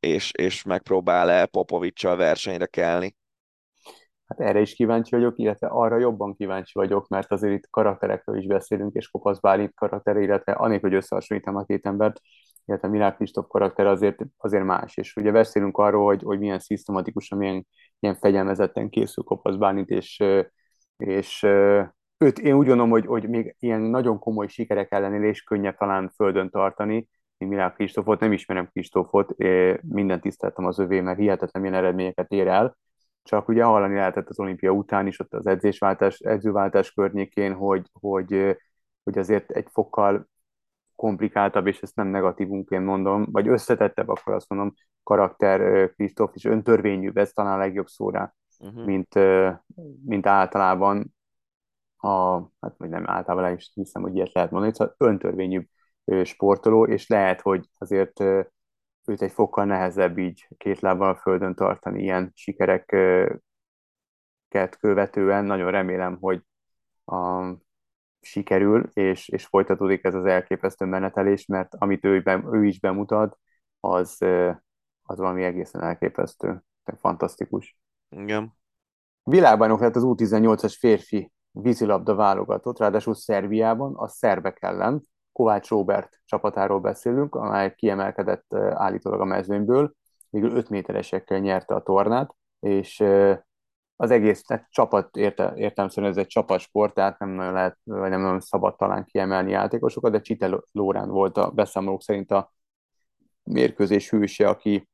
és, 0.00 0.32
és 0.32 0.62
megpróbál-e 0.62 1.46
Popovicsal 1.46 2.16
versenyre 2.16 2.66
kelni. 2.66 3.16
Hát 4.32 4.48
erre 4.48 4.60
is 4.60 4.74
kíváncsi 4.74 5.16
vagyok, 5.16 5.38
illetve 5.38 5.66
arra 5.66 5.98
jobban 5.98 6.34
kíváncsi 6.34 6.72
vagyok, 6.74 7.08
mert 7.08 7.32
azért 7.32 7.54
itt 7.54 7.70
karakterekről 7.70 8.36
is 8.38 8.46
beszélünk, 8.46 8.94
és 8.94 9.08
Kopasz 9.08 9.40
Bálint 9.40 9.74
karaktere, 9.74 10.20
illetve 10.20 10.52
anélkül, 10.52 10.88
hogy 10.88 10.98
összehasonlítom 10.98 11.56
a 11.56 11.64
két 11.64 11.86
embert, 11.86 12.20
illetve 12.64 12.88
Milák 12.88 13.16
Kristóf 13.16 13.46
karakter 13.48 13.86
azért, 13.86 14.18
azért 14.36 14.64
más. 14.64 14.96
És 14.96 15.16
ugye 15.16 15.32
beszélünk 15.32 15.76
arról, 15.76 16.04
hogy, 16.04 16.22
hogy 16.22 16.38
milyen 16.38 16.58
szisztematikusan, 16.58 17.38
milyen, 17.38 17.66
milyen 17.98 18.16
fegyelmezetten 18.16 18.88
készül 18.88 19.24
Kopasz 19.24 19.56
Bálint, 19.56 19.88
és, 19.88 20.24
és 20.96 21.42
őt 22.18 22.38
én 22.38 22.54
úgy 22.54 22.66
gondolom, 22.66 22.90
hogy, 22.90 23.06
hogy 23.06 23.28
még 23.28 23.56
ilyen 23.58 23.80
nagyon 23.80 24.18
komoly 24.18 24.46
sikerek 24.46 24.92
ellenére 24.92 25.28
is 25.28 25.42
könnyebb 25.42 25.76
talán 25.76 26.12
földön 26.16 26.50
tartani, 26.50 27.08
mint 27.38 27.50
Milák 27.50 27.74
Kristófot, 27.74 28.20
nem 28.20 28.32
ismerem 28.32 28.68
Kristófot, 28.72 29.34
minden 29.82 30.20
tiszteltem 30.20 30.66
az 30.66 30.78
övé, 30.78 31.00
mert 31.00 31.18
hihetetlen 31.18 31.62
milyen 31.62 31.78
eredményeket 31.78 32.30
ér 32.30 32.46
el, 32.46 32.76
csak 33.22 33.48
ugye 33.48 33.64
hallani 33.64 33.94
lehetett 33.94 34.28
az 34.28 34.38
olimpia 34.38 34.70
után 34.70 35.06
is, 35.06 35.20
ott 35.20 35.34
az 35.34 35.46
edzésváltás, 35.46 36.18
edzőváltás 36.18 36.92
környékén, 36.92 37.54
hogy, 37.54 37.90
hogy, 38.00 38.56
hogy 39.04 39.18
azért 39.18 39.50
egy 39.50 39.66
fokkal 39.72 40.28
komplikáltabb, 40.96 41.66
és 41.66 41.80
ezt 41.80 41.96
nem 41.96 42.06
negatívunként 42.06 42.84
mondom, 42.84 43.26
vagy 43.30 43.48
összetettebb, 43.48 44.08
akkor 44.08 44.34
azt 44.34 44.48
mondom, 44.48 44.74
karakter 45.02 45.90
Kristóf, 45.94 46.34
és 46.34 46.44
öntörvényűbb, 46.44 47.16
ez 47.16 47.32
talán 47.32 47.52
a 47.52 47.58
legjobb 47.58 47.88
szóra, 47.88 48.34
uh-huh. 48.58 48.84
mint, 48.84 49.14
mint 50.04 50.26
általában 50.26 51.14
a, 51.96 52.40
hát 52.60 52.74
vagy 52.76 52.88
nem 52.88 53.08
általában 53.10 53.56
is 53.56 53.70
hiszem, 53.74 54.02
hogy 54.02 54.14
ilyet 54.14 54.32
lehet 54.32 54.50
mondani, 54.50 54.74
szóval 54.74 54.94
öntörvényűbb 54.98 55.66
sportoló, 56.22 56.86
és 56.86 57.08
lehet, 57.08 57.40
hogy 57.40 57.68
azért 57.78 58.24
őt 59.04 59.22
egy 59.22 59.32
fokkal 59.32 59.64
nehezebb 59.64 60.18
így 60.18 60.48
két 60.56 60.80
lábbal 60.80 61.08
a 61.08 61.16
földön 61.16 61.54
tartani 61.54 62.02
ilyen 62.02 62.30
sikereket 62.34 63.42
követően. 64.78 65.44
Nagyon 65.44 65.70
remélem, 65.70 66.18
hogy 66.20 66.42
a, 67.04 67.52
sikerül, 68.20 68.90
és, 68.92 69.28
és 69.28 69.46
folytatódik 69.46 70.04
ez 70.04 70.14
az 70.14 70.24
elképesztő 70.24 70.84
menetelés, 70.84 71.46
mert 71.46 71.74
amit 71.74 72.04
ő, 72.04 72.22
ő 72.52 72.64
is 72.64 72.80
bemutat, 72.80 73.38
az, 73.80 74.16
az 75.02 75.18
valami 75.18 75.44
egészen 75.44 75.82
elképesztő, 75.82 76.62
fantasztikus. 76.98 77.76
Igen. 78.08 78.52
Világbajnok 79.22 79.80
lett 79.80 79.96
az 79.96 80.02
U18-as 80.06 80.76
férfi 80.78 81.32
vízilabda 81.50 82.14
válogatott, 82.14 82.78
ráadásul 82.78 83.14
Szerbiában, 83.14 83.96
a 83.96 84.08
szerbek 84.08 84.62
ellen, 84.62 85.02
Kovács 85.42 85.68
Robert 85.68 86.20
csapatáról 86.24 86.80
beszélünk, 86.80 87.34
amely 87.34 87.74
kiemelkedett 87.74 88.54
állítólag 88.54 89.20
a 89.20 89.24
mezőnyből, 89.24 89.92
végül 90.30 90.50
5 90.56 90.68
méteresekkel 90.68 91.38
nyerte 91.38 91.74
a 91.74 91.82
tornát, 91.82 92.34
és 92.60 93.00
az 93.96 94.10
egész 94.10 94.42
tehát 94.42 94.66
csapat 94.70 95.16
érte, 95.16 95.52
értelmszerűen 95.54 96.12
ez 96.12 96.18
egy 96.18 96.26
csapatsport, 96.26 96.94
tehát 96.94 97.18
nem 97.18 97.28
nagyon 97.28 97.52
lehet, 97.52 97.78
vagy 97.84 98.10
nem 98.10 98.20
nagyon 98.20 98.40
szabad 98.40 98.76
talán 98.76 99.04
kiemelni 99.04 99.50
játékosokat, 99.50 100.12
de 100.12 100.20
Csite 100.20 100.60
Lórán 100.72 101.08
volt 101.08 101.36
a 101.36 101.50
beszámolók 101.50 102.02
szerint 102.02 102.30
a 102.30 102.52
mérkőzés 103.42 104.10
hőse, 104.10 104.48
aki 104.48 104.88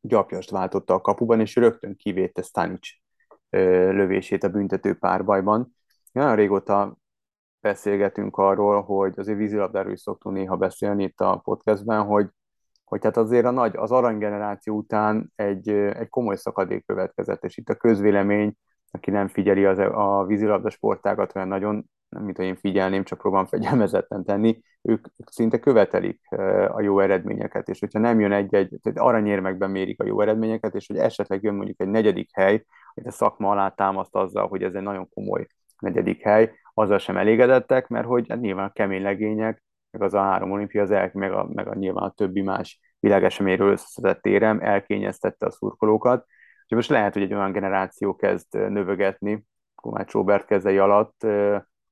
gyapjast 0.00 0.50
váltotta 0.50 0.94
a 0.94 1.00
kapuban, 1.00 1.40
és 1.40 1.56
rögtön 1.56 1.96
kivédte 1.96 2.42
Stanic 2.42 2.88
lövését 3.50 4.44
a 4.44 4.48
büntető 4.48 4.94
párbajban. 4.94 5.76
Nagyon 6.12 6.34
régóta 6.34 6.96
beszélgetünk 7.68 8.36
arról, 8.36 8.82
hogy 8.82 9.12
azért 9.16 9.38
vízilabdáról 9.38 9.92
is 9.92 10.00
szoktunk 10.00 10.36
néha 10.36 10.56
beszélni 10.56 11.02
itt 11.02 11.20
a 11.20 11.40
podcastben, 11.44 12.02
hogy, 12.02 12.28
hogy 12.84 13.04
hát 13.04 13.16
azért 13.16 13.44
a 13.44 13.50
nagy, 13.50 13.76
az 13.76 13.90
aranygeneráció 13.90 14.76
után 14.76 15.32
egy, 15.34 15.68
egy 15.70 16.08
komoly 16.08 16.36
szakadék 16.36 16.86
következett, 16.86 17.44
és 17.44 17.56
itt 17.56 17.68
a 17.68 17.74
közvélemény, 17.74 18.54
aki 18.90 19.10
nem 19.10 19.28
figyeli 19.28 19.64
az, 19.64 19.78
a 19.78 20.24
vízilabda 20.26 20.70
sportágat 20.70 21.36
olyan 21.36 21.48
nagyon, 21.48 21.84
nem 22.08 22.24
mint 22.24 22.36
hogy 22.36 22.46
én 22.46 22.56
figyelném, 22.56 23.04
csak 23.04 23.18
próbálom 23.18 23.46
fegyelmezetten 23.46 24.24
tenni, 24.24 24.62
ők 24.82 25.06
szinte 25.30 25.58
követelik 25.58 26.20
a 26.68 26.80
jó 26.80 27.00
eredményeket, 27.00 27.68
és 27.68 27.80
hogyha 27.80 27.98
nem 27.98 28.20
jön 28.20 28.32
egy-egy, 28.32 28.78
tehát 28.82 28.98
aranyérmekben 28.98 29.70
mérik 29.70 30.00
a 30.02 30.06
jó 30.06 30.20
eredményeket, 30.20 30.74
és 30.74 30.86
hogy 30.86 30.96
esetleg 30.96 31.42
jön 31.42 31.54
mondjuk 31.54 31.80
egy 31.80 31.88
negyedik 31.88 32.30
hely, 32.32 32.64
hogy 32.94 33.06
a 33.06 33.10
szakma 33.10 33.50
alá 33.50 33.68
támaszt 33.68 34.14
azzal, 34.14 34.48
hogy 34.48 34.62
ez 34.62 34.74
egy 34.74 34.82
nagyon 34.82 35.08
komoly 35.08 35.46
negyedik 35.78 36.22
hely, 36.22 36.52
azzal 36.78 36.98
sem 36.98 37.16
elégedettek, 37.16 37.88
mert 37.88 38.06
hogy 38.06 38.26
hát 38.28 38.40
nyilván 38.40 38.64
a 38.64 38.72
kemény 38.72 39.02
legények, 39.02 39.62
meg 39.90 40.02
az 40.02 40.14
a 40.14 40.20
három 40.20 40.50
olimpia, 40.50 40.82
az 40.82 40.90
el, 40.90 41.10
meg, 41.12 41.32
a, 41.32 41.48
meg 41.52 41.68
a 41.68 41.74
nyilván 41.74 42.04
a 42.04 42.10
többi 42.10 42.42
más 42.42 42.80
világeseményről 43.00 43.70
összeszedett 43.70 44.26
érem 44.26 44.60
elkényeztette 44.60 45.46
a 45.46 45.50
szurkolókat. 45.50 46.26
Úgyhogy 46.62 46.76
most 46.76 46.88
lehet, 46.88 47.12
hogy 47.12 47.22
egy 47.22 47.34
olyan 47.34 47.52
generáció 47.52 48.16
kezd 48.16 48.54
növögetni 48.54 49.44
Kovács 49.74 50.12
Robert 50.12 50.46
kezei 50.46 50.78
alatt, 50.78 51.26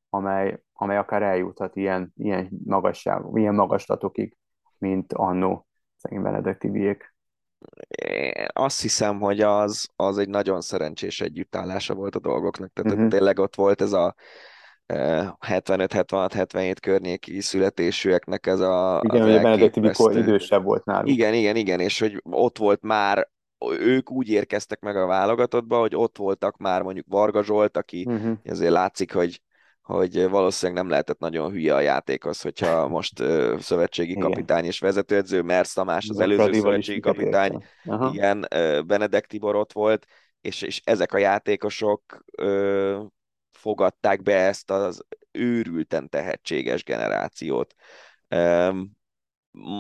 amely, 0.09 0.63
amely 0.73 0.97
akár 0.97 1.23
eljuthat 1.23 1.77
ilyen, 1.77 2.13
ilyen, 2.17 2.49
magasság, 2.65 3.23
ilyen 3.35 3.55
magaslatokig, 3.55 4.37
mint 4.79 5.13
annó 5.13 5.67
szegény 5.97 6.23
Benedek 6.23 6.59
Tibiék. 6.59 7.15
Azt 8.53 8.81
hiszem, 8.81 9.21
hogy 9.21 9.41
az, 9.41 9.89
az 9.97 10.19
egy 10.19 10.29
nagyon 10.29 10.61
szerencsés 10.61 11.21
együttállása 11.21 11.95
volt 11.95 12.15
a 12.15 12.21
dolgoknak. 12.21 12.73
Tehát 12.73 12.93
uh-huh. 12.93 13.11
tényleg 13.11 13.39
ott 13.39 13.55
volt 13.55 13.81
ez 13.81 13.93
a 13.93 14.15
75-76-77 14.89 16.77
környéki 16.81 17.41
születésűeknek 17.41 18.47
ez 18.47 18.61
a 18.61 19.01
Igen, 19.03 19.23
hogy 19.23 19.35
a 19.37 19.43
Benedek 19.43 19.77
mikor 19.77 20.17
idősebb 20.17 20.65
volt 20.65 20.85
náluk. 20.85 21.09
Igen, 21.09 21.35
igen, 21.35 21.57
igen, 21.57 21.81
és 21.81 22.01
hogy 22.01 22.23
ott 22.31 22.59
volt 22.59 22.83
már 22.83 23.29
ők 23.81 24.11
úgy 24.11 24.29
érkeztek 24.29 24.81
meg 24.81 24.97
a 24.97 25.07
válogatottba, 25.07 25.79
hogy 25.79 25.97
ott 25.97 26.17
voltak 26.17 26.57
már 26.57 26.83
mondjuk 26.83 27.07
Varga 27.09 27.45
Zsolt, 27.45 27.77
aki 27.77 28.05
uh-huh. 28.09 28.39
azért 28.45 28.73
látszik, 28.73 29.13
hogy 29.13 29.41
hogy 29.87 30.29
valószínűleg 30.29 30.83
nem 30.83 30.91
lehetett 30.91 31.19
nagyon 31.19 31.51
hülye 31.51 31.75
a 31.75 31.81
játékhoz, 31.81 32.41
hogyha 32.41 32.89
most 32.89 33.21
uh, 33.21 33.59
szövetségi 33.59 34.11
igen. 34.11 34.23
kapitány 34.23 34.65
és 34.65 34.79
vezetőedző, 34.79 35.43
Mersz 35.43 35.73
Tamás 35.73 36.09
az 36.09 36.21
előző 36.21 36.53
szövetségi 36.53 37.01
kapitány, 37.01 37.65
igen, 38.13 38.47
uh, 38.55 38.83
Benedek 38.83 39.27
Tibor 39.27 39.57
ott 39.57 39.73
volt, 39.73 40.07
és, 40.41 40.63
és 40.63 40.81
ezek 40.85 41.13
a 41.13 41.19
játékosok 41.19 42.25
uh, 42.43 43.01
fogadták 43.67 44.23
be 44.23 44.37
ezt 44.37 44.71
az 44.71 45.05
őrülten 45.31 46.09
tehetséges 46.09 46.85
generációt. 46.85 47.75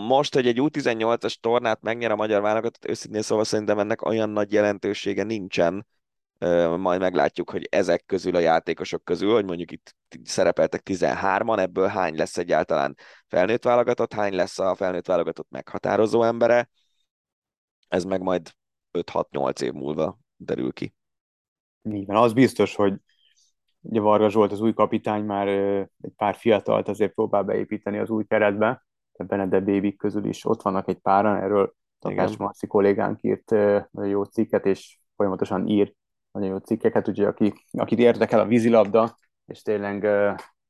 Most, 0.06 0.34
hogy 0.34 0.46
egy 0.46 0.58
U18-as 0.60 1.34
tornát 1.40 1.82
megnyer 1.82 2.10
a 2.10 2.16
magyar 2.16 2.40
válogatott, 2.42 2.88
őszintén 2.88 3.22
szóval 3.22 3.44
szerintem 3.44 3.78
ennek 3.78 4.04
olyan 4.04 4.30
nagy 4.30 4.52
jelentősége 4.52 5.22
nincsen, 5.22 5.86
majd 6.78 7.00
meglátjuk, 7.00 7.50
hogy 7.50 7.68
ezek 7.70 8.04
közül 8.06 8.36
a 8.36 8.38
játékosok 8.38 9.04
közül, 9.04 9.32
hogy 9.32 9.44
mondjuk 9.44 9.70
itt 9.70 9.96
szerepeltek 10.24 10.82
13-an, 10.84 11.58
ebből 11.58 11.86
hány 11.86 12.16
lesz 12.16 12.36
egyáltalán 12.36 12.96
felnőtt 13.28 13.64
válogatott, 13.64 14.12
hány 14.12 14.34
lesz 14.34 14.58
a 14.58 14.74
felnőtt 14.74 15.06
válogatott 15.06 15.50
meghatározó 15.50 16.22
embere, 16.22 16.70
ez 17.88 18.04
meg 18.04 18.20
majd 18.20 18.50
5-6-8 18.92 19.60
év 19.60 19.72
múlva 19.72 20.18
derül 20.36 20.72
ki. 20.72 20.94
Így 21.82 22.06
van, 22.06 22.16
az 22.16 22.32
biztos, 22.32 22.74
hogy 22.74 22.94
Ugye 23.88 24.00
Varga 24.00 24.28
Zsolt 24.28 24.52
az 24.52 24.60
új 24.60 24.72
kapitány 24.72 25.24
már 25.24 25.48
egy 25.48 26.12
pár 26.16 26.34
fiatalt 26.34 26.88
azért 26.88 27.14
próbál 27.14 27.42
beépíteni 27.42 27.98
az 27.98 28.10
új 28.10 28.24
keretbe, 28.24 28.86
Benedek 29.24 29.64
Bévik 29.64 29.98
közül 29.98 30.24
is 30.24 30.44
ott 30.44 30.62
vannak 30.62 30.88
egy 30.88 30.98
páran, 30.98 31.36
erről 31.36 31.74
Takás 31.98 32.36
Marci 32.36 32.66
kollégánk 32.66 33.22
írt 33.22 33.50
nagyon 33.90 34.08
jó 34.08 34.24
cikket, 34.24 34.66
és 34.66 34.98
folyamatosan 35.16 35.66
ír 35.68 35.94
nagyon 36.30 36.48
jó 36.48 36.56
cikkeket, 36.56 37.08
úgyhogy 37.08 37.26
aki, 37.26 37.52
akit 37.70 37.98
érdekel 37.98 38.40
a 38.40 38.46
vízilabda, 38.46 39.16
és 39.46 39.62
tényleg 39.62 40.06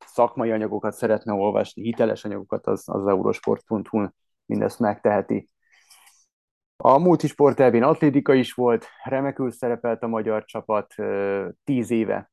szakmai 0.07 0.51
anyagokat 0.51 0.93
szeretne 0.93 1.33
olvasni, 1.33 1.83
hiteles 1.83 2.25
anyagokat, 2.25 2.67
az, 2.67 2.83
az 2.87 3.07
eurosport.hu 3.07 4.07
mindezt 4.47 4.79
megteheti. 4.79 5.51
A 6.77 6.99
multisport 6.99 7.61
elvén 7.61 7.83
atlétika 7.83 8.35
is 8.35 8.53
volt, 8.53 8.87
remekül 9.05 9.51
szerepelt 9.51 10.03
a 10.03 10.07
magyar 10.07 10.45
csapat, 10.45 10.95
tíz 11.65 11.91
éve 11.91 12.31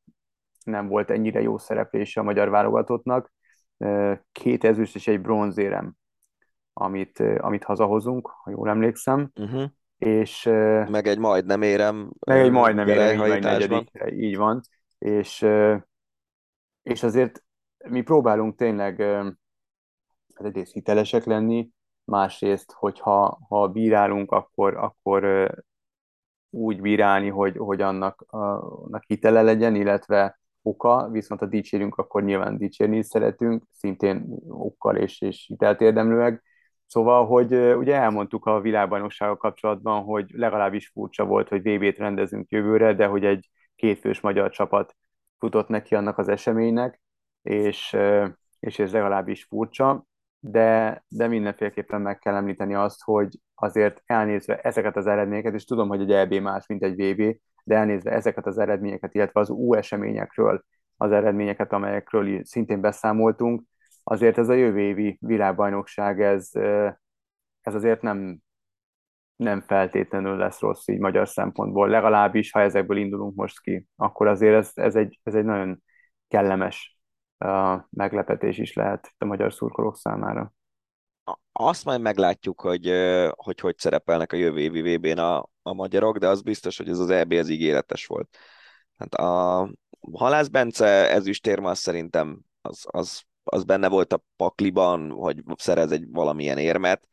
nem 0.63 0.87
volt 0.87 1.09
ennyire 1.09 1.41
jó 1.41 1.57
szereplése 1.57 2.19
a 2.19 2.23
magyar 2.23 2.49
válogatottnak. 2.49 3.31
Két 4.31 4.63
ezüst 4.63 4.95
és 4.95 5.07
egy 5.07 5.21
bronzérem, 5.21 5.93
amit, 6.73 7.19
amit 7.19 7.63
hazahozunk, 7.63 8.27
ha 8.27 8.51
jól 8.51 8.69
emlékszem. 8.69 9.31
Uh-huh. 9.35 9.63
És, 9.97 10.43
meg 10.89 11.07
egy 11.07 11.19
majdnem 11.19 11.61
érem. 11.61 12.11
Meg 12.25 12.39
egy 12.39 12.51
majdnem 12.51 12.87
érem, 12.87 13.25
így, 13.25 13.43
negyedik, 13.43 13.89
így 14.09 14.37
van. 14.37 14.61
És, 14.97 15.45
és 16.81 17.03
azért 17.03 17.43
mi 17.89 18.01
próbálunk 18.01 18.55
tényleg 18.55 19.01
hát 20.33 20.45
egyrészt 20.45 20.73
hitelesek 20.73 21.23
lenni, 21.23 21.69
másrészt, 22.03 22.71
hogyha 22.71 23.39
ha 23.49 23.67
bírálunk, 23.67 24.31
akkor, 24.31 24.77
akkor 24.77 25.51
úgy 26.49 26.81
bírálni, 26.81 27.29
hogy, 27.29 27.57
hogy 27.57 27.81
annak, 27.81 28.25
annak 28.27 29.03
hitele 29.07 29.41
legyen, 29.41 29.75
illetve 29.75 30.39
oka, 30.63 31.09
viszont 31.11 31.39
ha 31.39 31.45
dicsérünk, 31.45 31.95
akkor 31.95 32.23
nyilván 32.23 32.57
dicsérni 32.57 32.97
is 32.97 33.05
szeretünk, 33.05 33.63
szintén 33.71 34.25
okkal 34.47 34.95
és, 34.95 35.21
és 35.21 35.45
hitelt 35.47 35.81
érdemlőleg. 35.81 36.43
Szóval, 36.85 37.25
hogy 37.25 37.53
ugye 37.53 37.95
elmondtuk 37.95 38.45
a 38.45 38.61
világbajnoksággal 38.61 39.37
kapcsolatban, 39.37 40.03
hogy 40.03 40.31
legalábbis 40.33 40.87
furcsa 40.87 41.25
volt, 41.25 41.49
hogy 41.49 41.61
VB-t 41.61 41.97
rendezünk 41.97 42.49
jövőre, 42.49 42.93
de 42.93 43.05
hogy 43.05 43.25
egy 43.25 43.49
kétfős 43.75 44.21
magyar 44.21 44.49
csapat 44.49 44.95
futott 45.39 45.67
neki 45.67 45.95
annak 45.95 46.17
az 46.17 46.27
eseménynek, 46.27 47.01
és, 47.41 47.97
és 48.59 48.79
ez 48.79 48.91
legalábbis 48.91 49.43
furcsa, 49.43 50.05
de, 50.39 51.03
de 51.07 51.27
mindenféleképpen 51.27 52.01
meg 52.01 52.19
kell 52.19 52.35
említeni 52.35 52.73
azt, 52.73 53.01
hogy 53.01 53.39
azért 53.55 54.03
elnézve 54.05 54.59
ezeket 54.59 54.95
az 54.95 55.07
eredményeket, 55.07 55.53
és 55.53 55.65
tudom, 55.65 55.87
hogy 55.87 56.01
egy 56.01 56.11
EB 56.11 56.33
más, 56.33 56.67
mint 56.67 56.83
egy 56.83 56.95
VB, 56.95 57.35
de 57.63 57.75
elnézve 57.75 58.11
ezeket 58.11 58.45
az 58.45 58.57
eredményeket, 58.57 59.13
illetve 59.13 59.39
az 59.39 59.49
U 59.49 59.73
eseményekről 59.73 60.63
az 60.97 61.11
eredményeket, 61.11 61.73
amelyekről 61.73 62.43
szintén 62.43 62.81
beszámoltunk, 62.81 63.63
azért 64.03 64.37
ez 64.37 64.49
a 64.49 64.53
jövő 64.53 64.79
évi 64.79 65.17
világbajnokság, 65.21 66.21
ez, 66.21 66.49
ez 67.61 67.75
azért 67.75 68.01
nem 68.01 68.41
nem 69.35 69.61
feltétlenül 69.61 70.37
lesz 70.37 70.59
rossz 70.59 70.87
így 70.87 70.99
magyar 70.99 71.27
szempontból, 71.27 71.89
legalábbis, 71.89 72.51
ha 72.51 72.59
ezekből 72.59 72.97
indulunk 72.97 73.35
most 73.35 73.61
ki, 73.61 73.87
akkor 73.95 74.27
azért 74.27 74.55
ez, 74.55 74.71
ez, 74.73 74.95
egy, 74.95 75.19
ez 75.23 75.35
egy 75.35 75.45
nagyon 75.45 75.83
kellemes 76.27 76.97
uh, 77.45 77.81
meglepetés 77.89 78.57
is 78.57 78.73
lehet 78.73 79.13
a 79.17 79.25
magyar 79.25 79.53
szurkolók 79.53 79.97
számára. 79.97 80.53
Azt 81.51 81.85
majd 81.85 82.01
meglátjuk, 82.01 82.61
hogy 82.61 82.91
hogy, 83.35 83.59
hogy 83.59 83.77
szerepelnek 83.77 84.33
a 84.33 84.35
jövő 84.35 84.59
évi 84.59 84.95
vb 84.95 85.05
n 85.05 85.17
a, 85.17 85.49
a 85.63 85.73
magyarok, 85.73 86.17
de 86.17 86.27
az 86.27 86.41
biztos, 86.41 86.77
hogy 86.77 86.89
ez 86.89 86.99
az 86.99 87.09
EB 87.09 87.31
az 87.31 87.49
ígéretes 87.49 88.05
volt. 88.05 88.37
Hát 88.97 89.13
a 89.13 89.69
Halász 90.11 90.47
Bence 90.47 90.85
ezüstérme 91.09 91.69
az 91.69 91.79
szerintem 91.79 92.41
az, 92.61 92.85
az, 92.91 93.21
az 93.43 93.63
benne 93.63 93.87
volt 93.87 94.13
a 94.13 94.23
pakliban, 94.35 95.11
hogy 95.11 95.43
szerez 95.55 95.91
egy 95.91 96.05
valamilyen 96.11 96.57
érmet. 96.57 97.07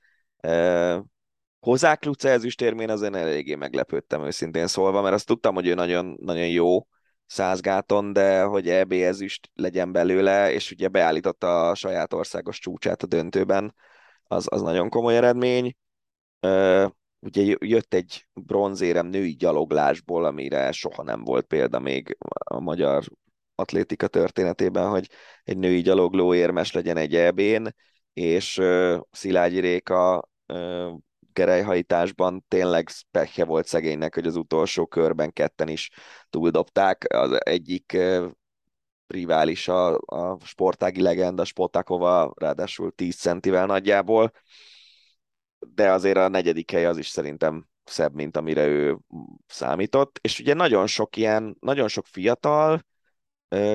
Hozák 1.60 2.04
Luce 2.04 2.30
ezüstérmén 2.30 2.90
azért 2.90 3.14
eléggé 3.14 3.54
meglepődtem 3.54 4.24
őszintén 4.24 4.66
szólva, 4.66 5.02
mert 5.02 5.14
azt 5.14 5.26
tudtam, 5.26 5.54
hogy 5.54 5.66
ő 5.66 5.74
nagyon, 5.74 6.16
nagyon 6.20 6.48
jó 6.48 6.86
százgáton, 7.26 8.12
de 8.12 8.42
hogy 8.42 8.68
EB 8.68 8.92
ezüst 8.92 9.50
legyen 9.54 9.92
belőle, 9.92 10.52
és 10.52 10.70
ugye 10.70 10.88
beállította 10.88 11.68
a 11.68 11.74
saját 11.74 12.12
országos 12.12 12.58
csúcsát 12.58 13.02
a 13.02 13.06
döntőben, 13.06 13.74
az, 14.24 14.46
az 14.50 14.62
nagyon 14.62 14.88
komoly 14.88 15.16
eredmény. 15.16 15.76
Ugye 17.20 17.56
jött 17.58 17.94
egy 17.94 18.26
bronzérem 18.34 19.06
női 19.06 19.36
gyaloglásból, 19.36 20.24
amire 20.24 20.72
soha 20.72 21.02
nem 21.02 21.24
volt 21.24 21.46
példa 21.46 21.78
még 21.78 22.16
a 22.44 22.60
magyar 22.60 23.04
atlétika 23.54 24.06
történetében, 24.06 24.88
hogy 24.88 25.08
egy 25.44 25.58
női 25.58 25.80
gyalogló 25.80 26.34
érmes 26.34 26.72
legyen 26.72 26.96
egy 26.96 27.14
EB-n, 27.14 27.74
és 28.12 28.60
Szilágyi 29.10 29.60
Réka 29.60 30.28
gerelyhajtásban 31.32 32.44
tényleg 32.48 32.88
pekje 33.10 33.44
volt 33.44 33.66
szegénynek, 33.66 34.14
hogy 34.14 34.26
az 34.26 34.36
utolsó 34.36 34.86
körben 34.86 35.32
ketten 35.32 35.68
is 35.68 35.90
túldobták. 36.30 37.04
Az 37.08 37.44
egyik 37.44 37.96
rivális 39.06 39.68
a, 39.68 39.98
a 39.98 40.38
sportági 40.44 41.02
legenda 41.02 41.44
Spotakova, 41.44 42.32
ráadásul 42.36 42.92
10 42.92 43.16
centivel 43.16 43.66
nagyjából, 43.66 44.32
de 45.74 45.90
azért 45.90 46.16
a 46.16 46.28
negyedik 46.28 46.70
hely 46.70 46.86
az 46.86 46.98
is 46.98 47.08
szerintem 47.08 47.68
szebb, 47.84 48.14
mint 48.14 48.36
amire 48.36 48.66
ő 48.66 48.98
számított, 49.46 50.18
és 50.22 50.40
ugye 50.40 50.54
nagyon 50.54 50.86
sok 50.86 51.16
ilyen, 51.16 51.56
nagyon 51.60 51.88
sok 51.88 52.06
fiatal 52.06 52.84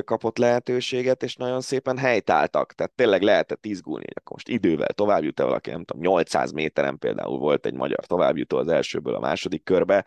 kapott 0.03 0.37
lehetőséget, 0.37 1.23
és 1.23 1.35
nagyon 1.35 1.61
szépen 1.61 1.97
helytáltak, 1.97 2.73
tehát 2.73 2.91
tényleg 2.95 3.21
lehetett 3.21 3.65
izgulni, 3.65 4.03
hogy 4.05 4.15
akkor 4.17 4.31
most 4.31 4.47
idővel 4.47 4.93
tovább 4.93 5.23
jut-e 5.23 5.43
valaki, 5.43 5.69
nem 5.69 5.83
tudom, 5.83 6.01
800 6.01 6.51
méteren 6.51 6.97
például 6.97 7.37
volt 7.37 7.65
egy 7.65 7.73
magyar 7.73 8.05
továbbjutó 8.05 8.57
az 8.57 8.67
elsőből 8.67 9.15
a 9.15 9.19
második 9.19 9.63
körbe, 9.63 10.05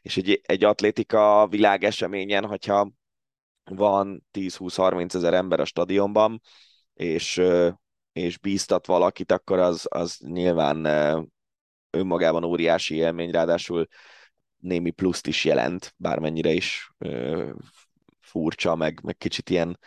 és 0.00 0.16
egy, 0.16 0.40
egy 0.44 0.64
atlétika 0.64 1.46
világeseményen, 1.50 2.44
hogyha 2.44 2.90
van 3.64 4.26
10-20-30 4.32 5.14
ezer 5.14 5.34
ember 5.34 5.60
a 5.60 5.64
stadionban, 5.64 6.40
és, 6.94 7.42
és 8.20 8.38
bíztat 8.38 8.86
valakit, 8.86 9.32
akkor 9.32 9.58
az, 9.58 9.86
az 9.90 10.18
nyilván 10.18 10.86
önmagában 11.90 12.44
óriási 12.44 12.94
élmény, 12.94 13.30
ráadásul 13.30 13.86
némi 14.56 14.90
pluszt 14.90 15.26
is 15.26 15.44
jelent, 15.44 15.94
bármennyire 15.96 16.50
is 16.50 16.90
furcsa, 18.20 18.74
meg, 18.74 19.00
meg 19.02 19.16
kicsit 19.16 19.50
ilyen, 19.50 19.78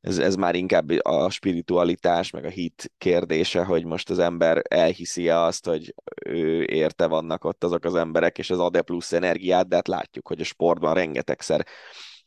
ez, 0.00 0.18
ez 0.18 0.34
már 0.34 0.54
inkább 0.54 0.90
a 1.02 1.30
spiritualitás, 1.30 2.30
meg 2.30 2.44
a 2.44 2.48
hit 2.48 2.92
kérdése, 2.98 3.64
hogy 3.64 3.84
most 3.84 4.10
az 4.10 4.18
ember 4.18 4.62
elhiszi 4.68 5.28
-e 5.28 5.38
azt, 5.38 5.66
hogy 5.66 5.94
ő 6.26 6.64
érte 6.64 7.06
vannak 7.06 7.44
ott 7.44 7.64
azok 7.64 7.84
az 7.84 7.94
emberek, 7.94 8.38
és 8.38 8.50
ez 8.50 8.58
ad-e 8.58 8.82
plusz 8.82 9.12
energiát, 9.12 9.68
de 9.68 9.74
hát 9.74 9.88
látjuk, 9.88 10.28
hogy 10.28 10.40
a 10.40 10.44
sportban 10.44 10.94
rengetegszer 10.94 11.66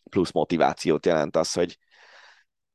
plusz 0.09 0.31
motivációt 0.31 1.05
jelent 1.05 1.35
az, 1.35 1.53
hogy, 1.53 1.77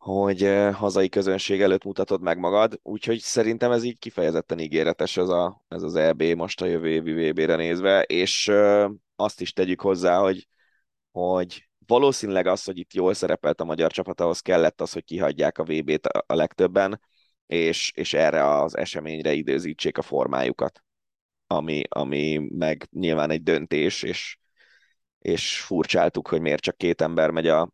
hogy 0.09 0.43
hazai 0.73 1.09
közönség 1.09 1.61
előtt 1.61 1.85
mutatod 1.85 2.21
meg 2.23 2.39
magad, 2.39 2.81
úgyhogy 2.83 3.19
szerintem 3.19 3.71
ez 3.71 3.83
így 3.85 3.99
kifejezetten 3.99 4.59
ígéretes 4.59 5.17
ez, 5.17 5.29
a, 5.29 5.65
ez 5.69 5.83
az 5.83 5.95
EB 5.95 6.23
most 6.23 6.61
a 6.61 6.67
jövő 6.67 6.89
évi 6.89 7.31
VB-re 7.31 7.57
nézve, 7.57 8.03
és 8.03 8.53
azt 9.17 9.41
is 9.41 9.53
tegyük 9.53 9.81
hozzá, 9.81 10.19
hogy, 10.19 10.49
hogy 11.11 11.69
valószínűleg 11.87 12.47
az, 12.47 12.65
hogy 12.65 12.79
itt 12.79 12.93
jól 12.93 13.15
szerepelt 13.15 13.61
a 13.61 13.65
magyar 13.65 13.93
csapat, 13.93 14.21
ahhoz 14.21 14.41
kellett 14.41 14.81
az, 14.81 14.93
hogy 14.93 15.05
kihagyják 15.05 15.59
a 15.59 15.65
VB-t 15.65 16.07
a 16.07 16.35
legtöbben, 16.35 17.01
és, 17.47 17.93
és 17.95 18.15
erre 18.15 18.59
az 18.59 18.77
eseményre 18.77 19.33
időzítsék 19.33 19.99
a 19.99 20.03
formájukat, 20.03 20.83
ami, 21.47 21.83
ami 21.89 22.49
meg 22.51 22.89
nyilván 22.91 23.31
egy 23.31 23.43
döntés, 23.43 24.03
és, 24.03 24.39
és 25.19 25.61
furcsáltuk, 25.61 26.29
hogy 26.29 26.41
miért 26.41 26.63
csak 26.63 26.77
két 26.77 27.01
ember 27.01 27.31
megy 27.31 27.49
a, 27.49 27.73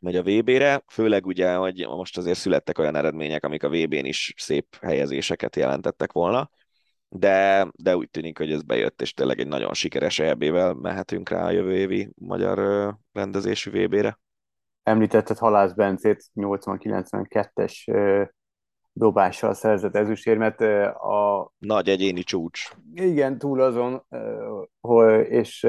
megy 0.00 0.16
a 0.16 0.22
VB-re, 0.22 0.82
főleg 0.86 1.26
ugye, 1.26 1.54
hogy 1.54 1.86
most 1.88 2.18
azért 2.18 2.38
születtek 2.38 2.78
olyan 2.78 2.96
eredmények, 2.96 3.44
amik 3.44 3.62
a 3.62 3.68
VB-n 3.68 4.04
is 4.04 4.34
szép 4.36 4.76
helyezéseket 4.80 5.56
jelentettek 5.56 6.12
volna, 6.12 6.50
de, 7.08 7.68
de 7.76 7.96
úgy 7.96 8.10
tűnik, 8.10 8.38
hogy 8.38 8.52
ez 8.52 8.62
bejött, 8.62 9.02
és 9.02 9.12
tényleg 9.12 9.40
egy 9.40 9.46
nagyon 9.46 9.74
sikeres 9.74 10.18
EB-vel 10.18 10.74
mehetünk 10.74 11.28
rá 11.28 11.44
a 11.44 11.50
jövő 11.50 11.76
évi 11.76 12.12
magyar 12.16 12.94
rendezésű 13.12 13.70
VB-re. 13.70 14.18
Említetted 14.82 15.38
Halász 15.38 15.72
Bencét 15.72 16.24
80-92-es 16.34 18.28
dobással 18.92 19.54
szerzett 19.54 19.94
ezüstérmet. 19.94 20.60
A... 20.60 21.50
Nagy 21.58 21.88
egyéni 21.88 22.22
csúcs. 22.22 22.70
Igen, 22.94 23.38
túl 23.38 23.60
azon, 23.60 24.06
és 25.28 25.68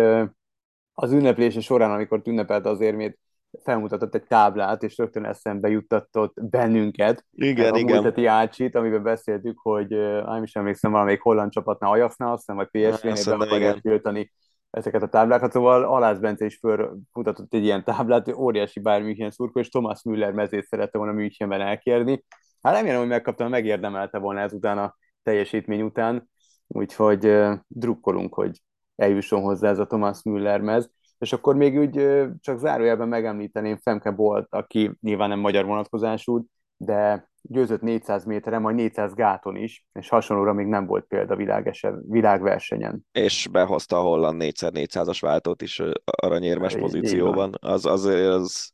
az 0.93 1.11
ünneplése 1.11 1.61
során, 1.61 1.91
amikor 1.91 2.21
ünnepelte 2.25 2.69
az 2.69 2.81
érmét, 2.81 3.19
felmutatott 3.63 4.15
egy 4.15 4.23
táblát, 4.23 4.83
és 4.83 4.97
rögtön 4.97 5.25
eszembe 5.25 5.69
juttatott 5.69 6.33
bennünket. 6.41 7.25
Igen, 7.31 7.73
a 7.73 7.77
igen. 7.77 7.95
múlteti 7.95 8.25
Ácsit, 8.25 8.75
amiben 8.75 9.03
beszéltük, 9.03 9.59
hogy 9.59 9.87
nem 10.25 10.43
is 10.43 10.55
emlékszem, 10.55 10.91
valamelyik 10.91 11.21
holland 11.21 11.51
csapatnál, 11.51 11.91
Ajaxnál, 11.91 12.31
azt 12.31 12.37
hiszem, 12.37 12.55
vagy 12.55 12.67
PSV-nél 12.67 13.41
akarják 13.41 13.79
tiltani 13.79 14.31
ezeket 14.69 15.03
a 15.03 15.07
táblákat, 15.07 15.51
szóval 15.51 15.83
Alász 15.83 16.17
Bence 16.17 16.45
is 16.45 16.59
felmutatott 16.61 17.53
egy 17.53 17.63
ilyen 17.63 17.83
táblát, 17.83 18.33
óriási 18.33 18.79
Bayern 18.79 19.03
München 19.03 19.31
szurkó, 19.31 19.59
és 19.59 19.69
Thomas 19.69 20.03
Müller 20.03 20.31
mezét 20.31 20.65
szerette 20.65 20.97
volna 20.97 21.13
Münchenben 21.13 21.61
elkérni. 21.61 22.23
Hát 22.61 22.75
remélem, 22.75 22.99
hogy 22.99 23.07
megkaptam, 23.07 23.49
megérdemelte 23.49 24.17
volna 24.17 24.39
ezután 24.39 24.77
a 24.77 24.95
teljesítmény 25.23 25.81
után, 25.81 26.29
úgyhogy 26.67 27.37
drukkolunk, 27.67 28.33
hogy 28.33 28.61
eljusson 28.95 29.41
hozzá 29.41 29.69
ez 29.69 29.79
a 29.79 29.87
Thomas 29.87 30.23
Müller 30.23 30.61
mez. 30.61 30.91
És 31.19 31.33
akkor 31.33 31.55
még 31.55 31.77
úgy 31.77 32.19
csak 32.39 32.59
zárójelben 32.59 33.07
megemlíteném 33.07 33.77
Femke 33.77 34.11
Bolt, 34.11 34.47
aki 34.49 34.91
nyilván 35.01 35.29
nem 35.29 35.39
magyar 35.39 35.65
vonatkozású, 35.65 36.45
de 36.77 37.29
győzött 37.41 37.81
400 37.81 38.25
méteren, 38.25 38.61
majd 38.61 38.75
400 38.75 39.13
gáton 39.13 39.55
is, 39.55 39.85
és 39.93 40.09
hasonlóra 40.09 40.53
még 40.53 40.65
nem 40.65 40.85
volt 40.85 41.05
példa 41.05 41.35
világesen, 41.35 42.03
világversenyen. 42.07 43.05
És 43.11 43.47
behozta 43.51 43.97
a 43.97 44.01
holland 44.01 44.41
4x400-as 44.45 45.17
váltót 45.21 45.61
is 45.61 45.81
aranyérmes 46.03 46.73
Így, 46.73 46.79
pozícióban. 46.79 47.57
Az, 47.59 47.85
az, 47.85 48.05
az 48.05 48.71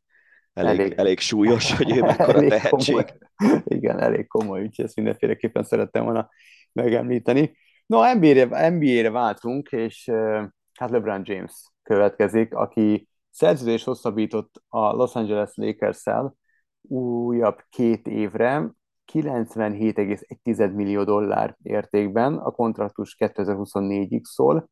elég, 0.52 0.80
elég, 0.80 0.92
elég 0.96 1.18
súlyos, 1.18 1.76
hogy 1.76 1.96
ő 1.96 2.00
mekkora 2.00 2.48
tehetség. 2.48 2.94
Komoly. 2.94 3.64
Igen, 3.64 4.00
elég 4.00 4.26
komoly, 4.26 4.62
úgyhogy 4.62 4.84
ezt 4.84 4.96
mindenféleképpen 4.96 5.62
szerettem 5.62 6.04
volna 6.04 6.28
megemlíteni. 6.72 7.56
No, 7.86 8.14
NBA-re, 8.14 8.68
NBA-re 8.68 9.10
váltunk, 9.10 9.68
és 9.68 10.10
hát 10.72 10.90
LeBron 10.90 11.22
James 11.24 11.52
következik, 11.86 12.54
aki 12.54 13.08
szerződés 13.30 13.84
hosszabbított 13.84 14.62
a 14.68 14.92
Los 14.92 15.14
Angeles 15.14 15.50
Lakers-szel 15.54 16.36
újabb 16.88 17.64
két 17.68 18.06
évre, 18.06 18.70
97,1 19.12 20.74
millió 20.74 21.04
dollár 21.04 21.56
értékben, 21.62 22.34
a 22.34 22.50
kontraktus 22.50 23.16
2024-ig 23.18 24.22
szól, 24.22 24.68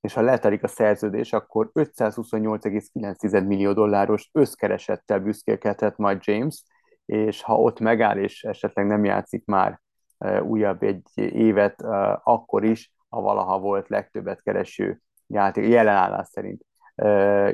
és 0.00 0.12
ha 0.12 0.20
letelik 0.20 0.62
a 0.62 0.68
szerződés, 0.68 1.32
akkor 1.32 1.70
528,9 1.74 3.46
millió 3.46 3.72
dolláros 3.72 4.30
összkeresettel 4.32 5.20
büszkélkedhet 5.20 5.96
majd 5.96 6.18
James, 6.24 6.62
és 7.04 7.42
ha 7.42 7.60
ott 7.60 7.80
megáll, 7.80 8.18
és 8.18 8.42
esetleg 8.44 8.86
nem 8.86 9.04
játszik 9.04 9.44
már 9.44 9.80
e, 10.18 10.42
újabb 10.42 10.82
egy 10.82 11.02
évet, 11.14 11.82
e, 11.82 12.20
akkor 12.24 12.64
is 12.64 12.92
a 13.08 13.20
valaha 13.20 13.58
volt 13.58 13.88
legtöbbet 13.88 14.42
kereső 14.42 15.00
játék, 15.26 15.68
jelenállás 15.68 16.28
szerint 16.28 16.64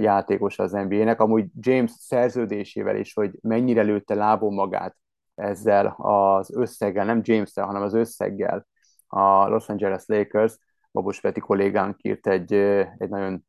játékos 0.01 0.59
az 0.59 0.73
NBA-nek. 0.73 1.21
Amúgy 1.21 1.47
James 1.61 1.91
szerződésével 1.91 2.97
is, 2.97 3.15
hogy 3.15 3.39
mennyire 3.41 3.83
lőtte 3.83 4.15
lábon 4.15 4.55
magát 4.55 4.97
ezzel 5.35 5.87
az 5.97 6.55
összeggel, 6.55 7.05
nem 7.05 7.21
james 7.23 7.53
hanem 7.55 7.83
az 7.83 7.95
összeggel 7.95 8.67
a 9.07 9.49
Los 9.49 9.69
Angeles 9.69 10.03
Lakers, 10.07 10.59
Babos 10.93 11.21
Peti 11.21 11.41
kollégánk 11.41 11.97
írt 12.03 12.27
egy, 12.27 12.53
egy 12.99 13.09
nagyon 13.09 13.47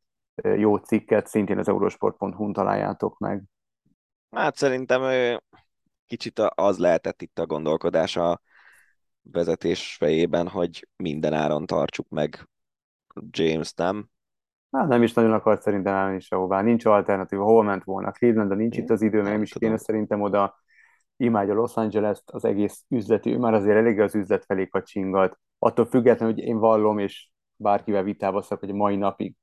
jó 0.56 0.76
cikket, 0.76 1.26
szintén 1.26 1.58
az 1.58 1.68
eurosport.hu-n 1.68 2.52
találjátok 2.52 3.18
meg. 3.18 3.42
Hát 4.30 4.56
szerintem 4.56 5.38
kicsit 6.06 6.38
az 6.38 6.78
lehetett 6.78 7.22
itt 7.22 7.38
a 7.38 7.46
gondolkodás 7.46 8.16
a 8.16 8.40
vezetés 9.22 9.96
fejében, 9.98 10.48
hogy 10.48 10.88
minden 10.96 11.32
áron 11.32 11.66
tartsuk 11.66 12.08
meg 12.08 12.48
James, 13.30 13.72
nem? 13.74 14.08
Hát 14.74 14.88
nem 14.88 15.02
is 15.02 15.12
nagyon 15.12 15.32
akart 15.32 15.62
szerintem 15.62 15.94
elmenni 15.94 16.20
sehová. 16.20 16.60
Nincs 16.60 16.84
alternatíva. 16.84 17.44
Hol 17.44 17.64
ment 17.64 17.84
volna? 17.84 18.10
Cleveland, 18.10 18.48
de 18.48 18.54
nincs 18.54 18.76
itt 18.76 18.90
az 18.90 19.02
idő, 19.02 19.22
nem 19.22 19.42
is 19.42 19.50
tudom. 19.50 19.68
kéne 19.68 19.80
szerintem 19.80 20.20
oda. 20.20 20.62
Imádja 21.16 21.54
Los 21.54 21.76
Angeles-t, 21.76 22.30
az 22.30 22.44
egész 22.44 22.84
üzleti, 22.88 23.30
ő 23.32 23.38
már 23.38 23.54
azért 23.54 23.76
elég 23.76 24.00
az 24.00 24.14
üzlet 24.14 24.44
felé 24.44 24.66
kacsingat. 24.66 25.38
Attól 25.58 25.86
függetlenül, 25.86 26.34
hogy 26.34 26.44
én 26.44 26.58
vallom, 26.58 26.98
és 26.98 27.30
bárkivel 27.56 28.02
vitába 28.02 28.42
szak, 28.42 28.58
hogy 28.58 28.72
mai 28.72 28.96
napig 28.96 29.34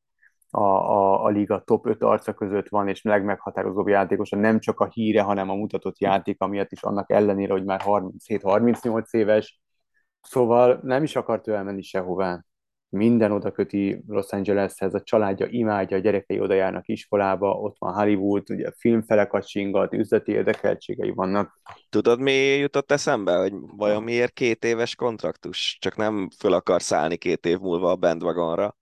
a, 0.49 0.61
a, 0.61 1.23
a 1.23 1.27
liga 1.29 1.59
top 1.59 1.85
5 1.85 2.03
arca 2.03 2.33
között 2.33 2.69
van, 2.69 2.87
és 2.87 3.01
legmeghatározóbb 3.01 3.87
játékosa 3.87 4.35
nem 4.35 4.59
csak 4.59 4.79
a 4.79 4.87
híre, 4.89 5.21
hanem 5.21 5.49
a 5.49 5.55
mutatott 5.55 5.99
játék, 5.99 6.39
miatt 6.39 6.71
is 6.71 6.83
annak 6.83 7.11
ellenére, 7.11 7.53
hogy 7.53 7.65
már 7.65 7.81
37-38 7.85 9.11
éves. 9.11 9.61
Szóval 10.21 10.79
nem 10.83 11.03
is 11.03 11.15
akart 11.15 11.47
ő 11.47 11.53
elmenni 11.53 11.81
sehová. 11.81 12.43
Minden 12.93 13.31
oda 13.31 13.51
köti 13.51 14.03
Los 14.07 14.31
Angeleshez, 14.31 14.93
a 14.93 15.01
családja 15.01 15.45
imádja, 15.49 15.97
a 15.97 15.99
gyerekei 15.99 16.39
oda 16.39 16.53
járnak 16.53 16.87
iskolába, 16.87 17.51
ott 17.51 17.75
van 17.79 17.93
Hollywood, 17.93 18.49
ugye 18.49 18.71
filmfele 18.77 19.27
kacsingat, 19.27 19.93
üzleti 19.93 20.31
érdekeltségei 20.31 21.11
vannak. 21.11 21.59
Tudod, 21.89 22.19
mi 22.19 22.31
jutott 22.31 22.91
eszembe, 22.91 23.35
hogy 23.35 23.53
vajon 23.77 24.03
miért 24.03 24.33
két 24.33 24.63
éves 24.63 24.95
kontraktus? 24.95 25.77
Csak 25.79 25.95
nem 25.95 26.29
föl 26.39 26.53
akar 26.53 26.81
szállni 26.81 27.17
két 27.17 27.45
év 27.45 27.59
múlva 27.59 27.91
a 27.91 27.95
bandwagonra. 27.95 28.77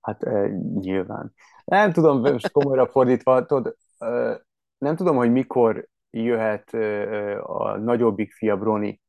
Hát 0.00 0.22
e, 0.22 0.48
nyilván. 0.74 1.32
Nem 1.64 1.92
tudom, 1.92 2.20
most 2.20 2.50
komolyra 2.50 2.86
fordítva, 2.86 3.46
tudod, 3.46 3.76
e, 3.98 4.40
nem 4.78 4.96
tudom, 4.96 5.16
hogy 5.16 5.32
mikor 5.32 5.88
jöhet 6.10 6.74
e, 6.74 7.40
a 7.42 7.78
nagyobbik 7.78 8.32
fia 8.32 8.56
Broni 8.56 9.00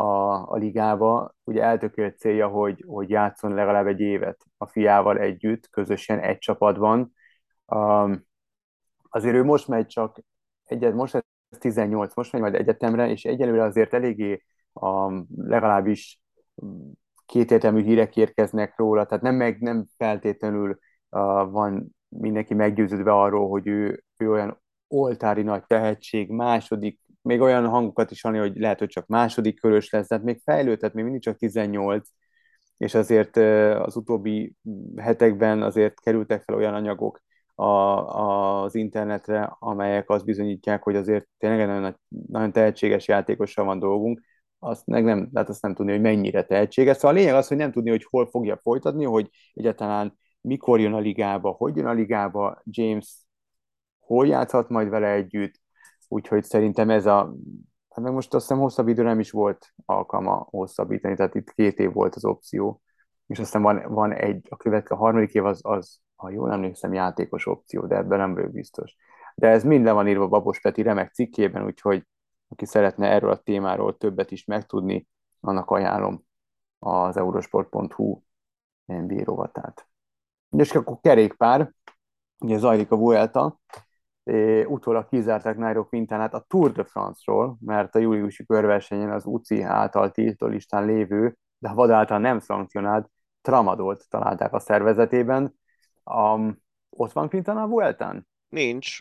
a, 0.00 0.52
a 0.52 0.56
ligába. 0.56 1.34
Ugye 1.44 1.62
eltökélt 1.62 2.18
célja, 2.18 2.48
hogy, 2.48 2.84
hogy 2.86 3.10
játszon 3.10 3.54
legalább 3.54 3.86
egy 3.86 4.00
évet 4.00 4.44
a 4.56 4.66
fiával 4.66 5.18
együtt, 5.18 5.68
közösen 5.70 6.18
egy 6.18 6.38
csapatban. 6.38 7.12
Um, 7.66 8.24
azért 9.08 9.34
ő 9.34 9.44
most 9.44 9.68
megy 9.68 9.86
csak 9.86 10.20
egyet, 10.64 10.94
most 10.94 11.14
ez 11.14 11.22
18, 11.58 12.14
most 12.14 12.32
megy 12.32 12.40
majd 12.40 12.54
egyetemre, 12.54 13.08
és 13.08 13.24
egyelőre 13.24 13.62
azért 13.62 13.94
eléggé 13.94 14.42
um, 14.72 15.26
legalábbis 15.36 16.20
kétértelmű 17.26 17.82
hírek 17.82 18.16
érkeznek 18.16 18.78
róla, 18.78 19.06
tehát 19.06 19.22
nem, 19.22 19.34
meg, 19.34 19.60
nem 19.60 19.86
feltétlenül 19.96 20.78
uh, 21.10 21.50
van 21.50 21.96
mindenki 22.08 22.54
meggyőződve 22.54 23.12
arról, 23.12 23.48
hogy 23.48 23.66
ő, 23.66 24.04
ő 24.16 24.30
olyan 24.30 24.62
oltári 24.88 25.42
nagy 25.42 25.64
tehetség, 25.66 26.30
második, 26.30 27.00
még 27.22 27.40
olyan 27.40 27.66
hangokat 27.66 28.10
is 28.10 28.20
hallani, 28.20 28.48
hogy 28.48 28.56
lehet, 28.56 28.78
hogy 28.78 28.88
csak 28.88 29.06
második 29.06 29.60
körös 29.60 29.90
lesz, 29.90 30.06
tehát 30.06 30.24
még 30.24 30.40
fejlődhet, 30.44 30.94
még 30.94 31.04
mindig 31.04 31.22
csak 31.22 31.36
18, 31.36 32.08
és 32.76 32.94
azért 32.94 33.36
az 33.76 33.96
utóbbi 33.96 34.54
hetekben 34.96 35.62
azért 35.62 36.00
kerültek 36.00 36.42
fel 36.42 36.54
olyan 36.54 36.74
anyagok 36.74 37.22
a, 37.54 37.64
a, 37.64 38.62
az 38.62 38.74
internetre, 38.74 39.56
amelyek 39.58 40.10
azt 40.10 40.24
bizonyítják, 40.24 40.82
hogy 40.82 40.96
azért 40.96 41.26
tényleg 41.38 41.66
nagyon, 41.66 41.96
nagyon 42.08 42.52
tehetséges 42.52 43.08
játékossal 43.08 43.64
van 43.64 43.78
dolgunk, 43.78 44.20
azt 44.58 44.86
meg 44.86 45.04
nem, 45.04 45.28
lehet 45.32 45.48
azt 45.48 45.62
nem 45.62 45.74
tudni, 45.74 45.92
hogy 45.92 46.00
mennyire 46.00 46.44
tehetséges. 46.44 46.96
Szóval 46.96 47.16
a 47.16 47.18
lényeg 47.18 47.34
az, 47.34 47.48
hogy 47.48 47.56
nem 47.56 47.72
tudni, 47.72 47.90
hogy 47.90 48.04
hol 48.04 48.26
fogja 48.26 48.56
folytatni, 48.56 49.04
hogy 49.04 49.30
egyáltalán 49.52 50.18
mikor 50.40 50.80
jön 50.80 50.92
a 50.92 50.98
ligába, 50.98 51.50
hogy 51.50 51.76
jön 51.76 51.86
a 51.86 51.92
ligába, 51.92 52.62
James 52.64 53.24
hol 53.98 54.26
játszhat 54.26 54.68
majd 54.68 54.88
vele 54.88 55.12
együtt, 55.12 55.59
úgyhogy 56.12 56.44
szerintem 56.44 56.90
ez 56.90 57.06
a, 57.06 57.34
hát 57.88 58.04
meg 58.04 58.12
most 58.12 58.34
azt 58.34 58.46
hiszem 58.46 58.62
hosszabb 58.62 58.88
idő 58.88 59.02
nem 59.02 59.20
is 59.20 59.30
volt 59.30 59.72
alkalma 59.84 60.46
hosszabbítani, 60.50 61.16
tehát 61.16 61.34
itt 61.34 61.52
két 61.52 61.78
év 61.78 61.92
volt 61.92 62.14
az 62.14 62.24
opció, 62.24 62.80
és 63.26 63.38
aztán 63.38 63.62
van, 63.62 63.82
van 63.88 64.12
egy, 64.12 64.46
a 64.48 64.56
következő, 64.56 64.94
a 64.94 64.98
harmadik 64.98 65.32
év 65.32 65.44
az, 65.44 65.60
az, 65.62 66.00
ha 66.16 66.30
jól 66.30 66.52
emlékszem, 66.52 66.92
játékos 66.92 67.46
opció, 67.46 67.86
de 67.86 67.96
ebben 67.96 68.18
nem 68.18 68.34
vagyok 68.34 68.52
biztos. 68.52 68.96
De 69.34 69.48
ez 69.48 69.64
minden 69.64 69.94
van 69.94 70.08
írva 70.08 70.28
Babos 70.28 70.60
Peti 70.60 70.82
remek 70.82 71.12
cikkében, 71.12 71.64
úgyhogy 71.64 72.06
aki 72.48 72.66
szeretne 72.66 73.08
erről 73.08 73.30
a 73.30 73.42
témáról 73.42 73.96
többet 73.96 74.30
is 74.30 74.44
megtudni, 74.44 75.08
annak 75.40 75.70
ajánlom 75.70 76.24
az 76.78 77.16
eurosport.hu 77.16 78.22
NBA 78.84 79.24
rovatát. 79.24 79.88
És 80.50 80.74
akkor 80.74 80.98
kerékpár, 81.00 81.72
ugye 82.38 82.58
zajlik 82.58 82.90
a 82.90 82.96
Vuelta, 82.96 83.60
utólag 84.66 85.08
kizárták 85.08 85.56
Nairo 85.56 85.86
Quintánát 85.86 86.34
a 86.34 86.44
Tour 86.48 86.72
de 86.72 86.84
France-ról, 86.84 87.56
mert 87.60 87.94
a 87.94 87.98
júliusi 87.98 88.46
körversenyen 88.46 89.10
az 89.10 89.24
UCI 89.24 89.62
által 89.62 90.10
tiltó 90.10 90.46
listán 90.46 90.86
lévő, 90.86 91.36
de 91.58 91.68
a 91.68 91.74
vad 91.74 91.90
által 91.90 92.18
nem 92.18 92.38
szankcionált 92.38 93.10
Tramadolt 93.40 94.08
találták 94.08 94.52
a 94.52 94.58
szervezetében. 94.58 95.54
Um, 96.04 96.62
ott 96.88 97.12
van 97.12 97.28
Quintana 97.28 97.66
Vueltán? 97.66 98.26
Nincs, 98.48 98.98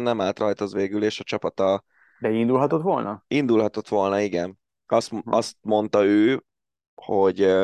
nem 0.00 0.20
állt 0.20 0.38
rajta 0.38 0.64
az 0.64 0.72
végül, 0.72 1.04
és 1.04 1.20
a 1.20 1.24
csapata 1.24 1.84
de 2.22 2.30
indulhatott 2.30 2.82
volna? 2.82 3.24
Indulhatott 3.28 3.88
volna, 3.88 4.20
igen. 4.20 4.58
Azt, 4.86 5.12
azt 5.24 5.56
mondta 5.60 6.04
ő, 6.04 6.44
hogy 6.94 7.54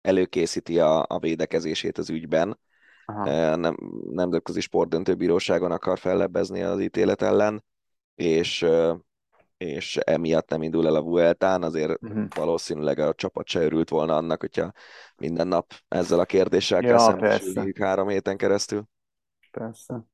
előkészíti 0.00 0.78
a, 0.78 1.04
a 1.08 1.18
védekezését 1.18 1.98
az 1.98 2.10
ügyben. 2.10 2.58
Aha. 3.04 3.56
Nem, 3.56 3.76
nemzetközi 4.10 4.60
sportdöntőbíróságon 4.60 5.72
akar 5.72 5.98
fellebbezni 5.98 6.62
az 6.62 6.80
ítélet 6.80 7.22
ellen, 7.22 7.64
és, 8.14 8.66
és 9.56 9.96
emiatt 9.96 10.48
nem 10.48 10.62
indul 10.62 10.86
el 10.86 10.94
a 10.94 11.02
Vueltán, 11.02 11.62
azért 11.62 12.02
uh-huh. 12.02 12.24
valószínűleg 12.34 12.98
a 12.98 13.14
csapat 13.14 13.46
se 13.46 13.60
örült 13.60 13.88
volna 13.88 14.16
annak, 14.16 14.40
hogyha 14.40 14.72
minden 15.16 15.48
nap 15.48 15.72
ezzel 15.88 16.20
a 16.20 16.24
kérdéssel 16.24 16.80
kell 16.80 16.98
szembesülni 16.98 17.72
három 17.80 18.08
héten 18.08 18.36
keresztül. 18.36 18.84
Persze. 19.50 20.04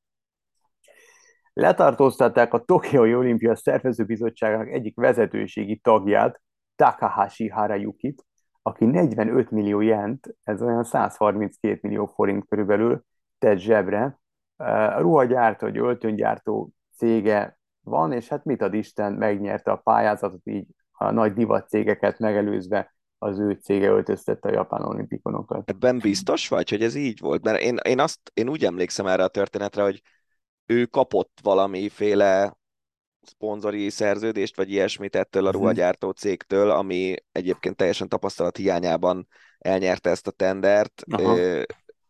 Letartóztatták 1.53 2.53
a 2.53 2.63
Tokiói 2.63 3.15
Olimpia 3.15 3.55
Szervezőbizottságának 3.55 4.67
egyik 4.67 4.95
vezetőségi 4.95 5.77
tagját, 5.77 6.41
Takahashi 6.75 7.47
Harayukit, 7.47 8.25
aki 8.61 8.85
45 8.85 9.51
millió 9.51 9.81
jent, 9.81 10.35
ez 10.43 10.61
olyan 10.61 10.83
132 10.83 11.79
millió 11.81 12.05
forint 12.05 12.45
körülbelül, 12.47 13.03
tett 13.37 13.57
zsebre. 13.57 14.19
A 14.55 14.99
ruhagyártó, 14.99 15.65
vagy 15.67 15.77
öltöngyártó 15.77 16.71
cége 16.95 17.59
van, 17.81 18.11
és 18.11 18.27
hát 18.27 18.43
mit 18.43 18.61
ad 18.61 18.73
Isten, 18.73 19.13
megnyerte 19.13 19.71
a 19.71 19.75
pályázatot, 19.75 20.41
így 20.43 20.67
a 20.91 21.11
nagy 21.11 21.33
divat 21.33 21.69
cégeket 21.69 22.19
megelőzve 22.19 22.93
az 23.17 23.39
ő 23.39 23.51
cége 23.51 23.87
öltöztette 23.87 24.49
a 24.49 24.51
japán 24.51 24.81
olimpikonokat. 24.81 25.69
Ebben 25.69 25.97
biztos 25.97 26.47
vagy, 26.47 26.69
hogy 26.69 26.83
ez 26.83 26.95
így 26.95 27.19
volt? 27.19 27.43
Mert 27.43 27.61
én, 27.61 27.77
én, 27.83 27.99
azt, 27.99 28.19
én 28.33 28.49
úgy 28.49 28.65
emlékszem 28.65 29.05
erre 29.05 29.23
a 29.23 29.27
történetre, 29.27 29.83
hogy 29.83 30.01
ő 30.65 30.85
kapott 30.85 31.39
valamiféle 31.41 32.57
szponzori 33.21 33.89
szerződést, 33.89 34.55
vagy 34.55 34.71
ilyesmit 34.71 35.15
ettől 35.15 35.45
a 35.45 35.49
mhm. 35.49 35.57
ruhagyártó 35.57 36.11
cégtől, 36.11 36.69
ami 36.69 37.15
egyébként 37.31 37.75
teljesen 37.75 38.09
tapasztalat 38.09 38.57
hiányában 38.57 39.27
elnyerte 39.57 40.09
ezt 40.09 40.27
a 40.27 40.31
tendert, 40.31 41.03
Aha. 41.11 41.37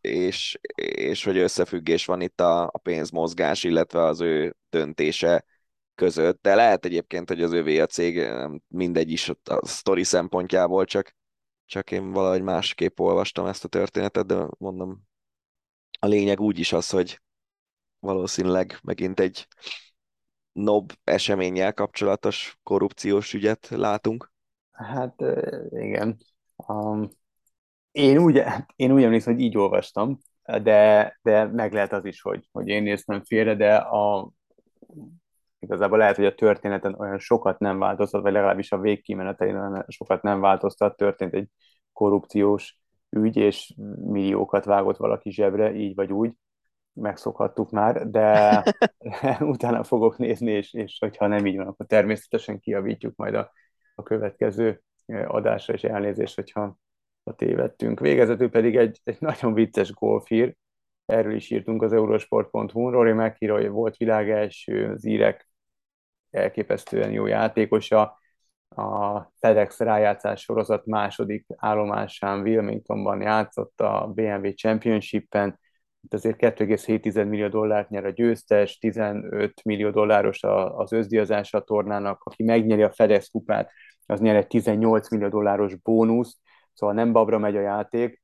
és, 0.02 0.60
és 0.76 1.24
hogy 1.24 1.38
összefüggés 1.38 2.06
van 2.06 2.22
itt 2.22 2.42
a, 2.42 2.64
a 2.64 2.78
pénzmozgás, 2.78 3.64
illetve 3.64 4.04
az 4.04 4.22
ő 4.22 4.56
döntése 4.70 5.46
között, 5.96 6.42
de 6.42 6.56
lehet 6.56 6.86
egyébként, 6.86 7.30
hogy 7.30 7.44
az 7.44 7.52
ővé 7.52 7.80
a 7.80 7.86
cég 7.86 8.28
mindegy 8.68 9.12
is 9.12 9.30
a 9.30 9.66
sztori 9.66 10.04
szempontjából, 10.04 10.86
csak, 10.86 11.16
csak 11.66 11.92
én 11.92 12.12
valahogy 12.12 12.42
másképp 12.42 13.00
olvastam 13.00 13.46
ezt 13.46 13.64
a 13.64 13.68
történetet, 13.68 14.26
de 14.26 14.46
mondom, 14.58 15.08
a 16.00 16.08
lényeg 16.08 16.40
úgy 16.40 16.60
is 16.60 16.74
az, 16.74 16.90
hogy 16.90 17.22
valószínűleg 18.00 18.80
megint 18.84 19.20
egy 19.20 19.48
NOB 20.52 20.92
eseménnyel 21.04 21.74
kapcsolatos 21.74 22.60
korrupciós 22.64 23.34
ügyet 23.34 23.68
látunk. 23.70 24.32
Hát 24.72 25.24
igen. 25.70 26.18
Um, 26.68 27.10
én, 27.92 28.18
úgy, 28.18 28.44
én 28.76 28.92
úgy 28.92 29.04
emlékszem, 29.04 29.34
hogy 29.34 29.44
így 29.44 29.58
olvastam, 29.58 30.18
de, 30.44 31.18
de 31.22 31.46
meg 31.46 31.74
lehet 31.74 31.94
az 31.94 32.06
is, 32.06 32.22
hogy, 32.22 32.48
hogy 32.52 32.68
én 32.68 32.84
néztem 32.84 33.24
félre, 33.24 33.56
de 33.56 33.76
a, 33.76 34.32
igazából 35.60 35.98
lehet, 35.98 36.16
hogy 36.16 36.26
a 36.26 36.36
történeten 36.36 36.96
olyan 37.00 37.20
sokat 37.20 37.60
nem 37.60 37.80
változtat, 37.80 38.22
vagy 38.22 38.32
legalábbis 38.32 38.72
a 38.72 38.80
végkimenetein 38.80 39.56
olyan 39.56 39.86
sokat 39.88 40.22
nem 40.22 40.40
változtat, 40.40 40.98
történt 40.98 41.34
egy 41.34 41.48
korrupciós 41.94 42.80
ügy, 43.10 43.38
és 43.38 43.74
milliókat 43.96 44.66
vágott 44.66 44.98
valaki 44.98 45.32
zsebre, 45.32 45.74
így 45.74 45.96
vagy 45.96 46.14
úgy, 46.14 46.34
megszokhattuk 46.94 47.72
már, 47.72 48.10
de 48.10 48.64
utána 49.40 49.84
fogok 49.84 50.18
nézni, 50.18 50.52
és, 50.52 50.74
és 50.74 50.98
hogyha 51.00 51.28
nem 51.28 51.46
így 51.46 51.58
van, 51.58 51.68
akkor 51.68 51.86
természetesen 51.86 52.60
kiavítjuk 52.60 53.16
majd 53.16 53.36
a, 53.36 53.52
a 53.96 54.04
következő 54.04 54.82
adásra, 55.28 55.74
és 55.74 55.84
elnézést, 55.84 56.36
hogyha 56.36 56.78
a 57.24 57.34
tévedtünk. 57.34 58.00
Végezetül 58.00 58.50
pedig 58.50 58.76
egy, 58.76 59.02
egy 59.04 59.18
nagyon 59.20 59.54
vicces 59.54 59.94
golfír, 59.94 60.56
erről 61.06 61.36
is 61.36 61.50
írtunk 61.50 61.82
az 61.82 61.94
eurosport.hu-n, 61.94 62.92
Rory 62.92 63.12
McIlroy 63.12 63.68
volt 63.68 63.98
világ 63.98 64.30
első, 64.30 64.92
az 64.92 65.06
írek 65.06 65.50
elképesztően 66.30 67.12
jó 67.12 67.26
játékosa, 67.26 68.18
a 68.76 69.22
FedEx 69.40 69.80
rájátszás 69.80 70.42
sorozat 70.42 70.86
második 70.86 71.46
állomásán 71.56 72.42
Wilmingtonban 72.42 73.22
játszott 73.22 73.82
a 73.82 74.12
BMW 74.16 74.54
Championship-en, 74.54 75.60
itt 76.02 76.14
azért 76.14 76.38
2,7 76.40 77.30
millió 77.30 77.48
dollárt 77.48 77.90
nyer 77.90 78.06
a 78.06 78.10
győztes, 78.10 78.78
15 78.78 79.64
millió 79.64 79.90
dolláros 79.90 80.44
az 80.76 80.92
özdíjazása 80.92 81.58
a 81.58 81.62
tornának, 81.62 82.24
aki 82.24 82.44
megnyeri 82.44 82.84
a 82.84 82.92
FedEx 82.92 83.30
kupát, 83.30 83.72
az 84.06 84.20
nyer 84.20 84.36
egy 84.36 84.48
18 84.48 85.10
millió 85.10 85.28
dolláros 85.28 85.76
bónuszt, 85.76 86.38
szóval 86.74 86.96
nem 86.96 87.12
babra 87.12 87.38
megy 87.38 87.56
a 87.56 87.62
játék. 87.62 88.22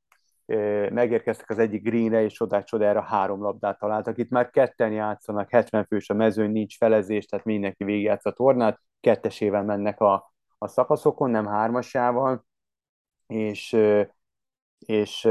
Megérkeztek 0.90 1.50
az 1.50 1.58
egyik 1.58 1.82
greenre, 1.82 2.22
és 2.22 2.32
csodák 2.32 2.64
csodára 2.64 3.00
három 3.00 3.42
labdát 3.42 3.78
találtak. 3.78 4.18
Itt 4.18 4.30
már 4.30 4.50
ketten 4.50 4.92
játszanak, 4.92 5.50
70 5.50 5.84
fős 5.84 6.10
a 6.10 6.14
mezőny, 6.14 6.50
nincs 6.50 6.76
felezés, 6.76 7.26
tehát 7.26 7.44
mindenki 7.44 7.84
végigjátsz 7.84 8.26
a 8.26 8.32
tornát, 8.32 8.80
kettesével 9.00 9.64
mennek 9.64 10.00
a, 10.00 10.32
a 10.58 10.68
szakaszokon, 10.68 11.30
nem 11.30 11.46
hármasával, 11.46 12.44
és, 13.26 13.76
és 14.78 15.28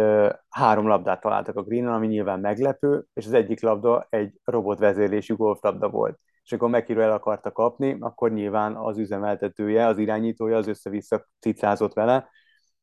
három 0.50 0.88
labdát 0.88 1.22
találtak 1.22 1.56
a 1.56 1.64
green 1.64 1.88
ami 1.88 2.08
nyilván 2.08 2.40
meglepő, 2.40 3.06
és 3.14 3.26
az 3.26 3.34
egyik 3.34 3.62
labda 3.62 4.08
egy 4.10 4.40
robotvezérlésű 4.44 5.36
golflabda 5.36 5.90
volt. 5.90 6.20
És 6.44 6.52
akkor 6.52 6.70
McIlroy 6.70 7.04
el 7.04 7.12
akarta 7.12 7.52
kapni, 7.52 7.98
akkor 8.00 8.32
nyilván 8.32 8.76
az 8.76 8.98
üzemeltetője, 8.98 9.86
az 9.86 9.98
irányítója 9.98 10.58
az 10.58 10.68
össze-vissza 10.68 11.28
cicázott 11.40 11.94
vele, 11.94 12.30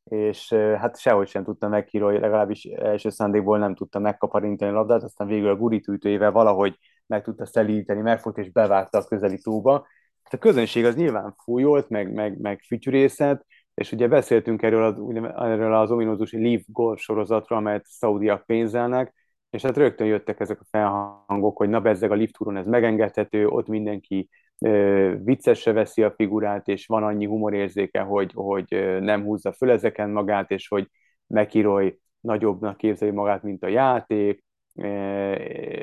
és 0.03 0.53
hát 0.53 0.99
sehogy 0.99 1.27
sem 1.27 1.43
tudta 1.43 1.67
McIlroy, 1.67 2.19
legalábbis 2.19 2.63
első 2.65 3.09
szándékból 3.09 3.57
nem 3.57 3.75
tudta 3.75 3.99
megkaparintani 3.99 4.71
a 4.71 4.73
labdát, 4.73 5.03
aztán 5.03 5.27
végül 5.27 5.49
a 5.49 5.55
gurítőjével 5.55 6.31
valahogy 6.31 6.77
meg 7.05 7.23
tudta 7.23 7.45
szelíteni, 7.45 8.01
megfogta 8.01 8.41
és 8.41 8.51
bevágta 8.51 8.97
a 8.97 9.03
közeli 9.03 9.41
tóba, 9.41 9.87
a 10.33 10.37
közönség 10.37 10.85
az 10.85 10.95
nyilván 10.95 11.35
fújolt, 11.43 11.89
meg, 11.89 12.13
meg, 12.13 12.39
meg 12.39 12.61
fütyürészet, 12.67 13.45
és 13.73 13.91
ugye 13.91 14.07
beszéltünk 14.07 14.61
erről 14.61 14.83
az, 14.83 14.99
erről 15.35 15.73
az 15.73 15.91
ominózus 15.91 16.31
Leaf 16.31 16.61
Golf 16.65 16.99
sorozatról, 16.99 17.59
amelyet 17.59 17.85
szaudiak 17.85 18.45
pénzelnek, 18.45 19.13
és 19.49 19.61
hát 19.61 19.77
rögtön 19.77 20.07
jöttek 20.07 20.39
ezek 20.39 20.59
a 20.59 20.65
felhangok, 20.69 21.57
hogy 21.57 21.69
na 21.69 21.81
bezzeg 21.81 22.11
a 22.11 22.15
lift 22.15 22.33
túron 22.37 22.57
ez 22.57 22.65
megengedhető, 22.65 23.47
ott 23.47 23.67
mindenki 23.67 24.29
ö, 24.59 25.13
viccesre 25.23 25.71
veszi 25.71 26.03
a 26.03 26.13
figurát, 26.15 26.67
és 26.67 26.85
van 26.85 27.03
annyi 27.03 27.25
humorérzéke, 27.25 28.01
hogy, 28.01 28.31
hogy 28.33 28.99
nem 28.99 29.23
húzza 29.23 29.51
föl 29.51 29.71
ezeken 29.71 30.09
magát, 30.09 30.51
és 30.51 30.67
hogy 30.67 30.89
McIroy 31.27 31.99
nagyobbnak 32.19 32.77
képzeli 32.77 33.11
magát, 33.11 33.43
mint 33.43 33.63
a 33.63 33.67
játék, 33.67 34.43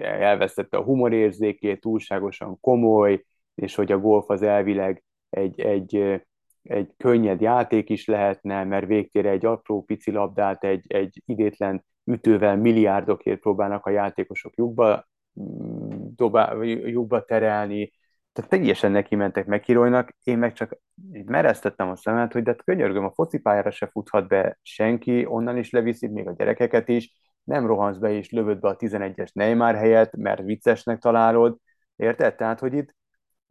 elvesztette 0.03 0.77
a 0.77 0.83
humorérzékét, 0.83 1.81
túlságosan 1.81 2.61
komoly, 2.61 3.25
és 3.55 3.75
hogy 3.75 3.93
a 3.93 3.99
golf 3.99 4.31
az 4.31 4.43
elvileg 4.43 5.05
egy, 5.31 5.61
egy, 5.61 6.23
egy 6.63 6.95
könnyed 6.97 7.41
játék 7.41 7.91
is 7.91 8.07
lehetne, 8.07 8.65
mert 8.65 8.87
végtére 8.87 9.31
egy 9.31 9.47
apró 9.47 9.83
pici 9.83 10.11
labdát 10.11 10.65
egy, 10.65 10.85
egy 10.89 11.23
idétlen 11.27 11.85
ütővel 12.05 12.57
milliárdokért 12.57 13.41
próbálnak 13.41 13.87
a 13.87 13.91
játékosok 13.91 14.57
lyukba, 14.57 15.09
mm, 15.41 16.07
dobá, 16.15 16.53
lyukba 16.63 17.25
terelni, 17.25 17.93
tehát 18.33 18.51
teljesen 18.51 18.91
neki 18.91 19.15
mentek 19.15 19.47
megkírójnak, 19.47 20.17
én 20.23 20.39
meg 20.39 20.53
csak 20.53 20.79
mereztettem 21.25 21.89
a 21.89 21.97
szemet, 21.97 22.33
hogy 22.33 22.43
de 22.43 22.51
hát 22.51 22.65
könyörgöm, 22.65 23.05
a 23.05 23.13
focipályára 23.13 23.71
se 23.71 23.87
futhat 23.87 24.29
be 24.29 24.59
senki, 24.63 25.27
onnan 25.27 25.57
is 25.57 25.71
leviszik 25.71 26.11
még 26.11 26.29
a 26.29 26.33
gyerekeket 26.33 26.89
is, 26.89 27.13
nem 27.45 27.67
rohansz 27.67 27.99
be 27.99 28.11
és 28.11 28.31
lövöd 28.31 28.61
be 28.61 28.69
a 28.69 28.77
11-es 28.77 29.33
Neymar 29.33 29.75
helyet, 29.75 30.17
mert 30.17 30.43
viccesnek 30.43 30.99
találod, 30.99 31.59
érted? 31.97 32.37
Tehát, 32.37 32.61
hogy 32.61 32.75
itt 32.75 32.95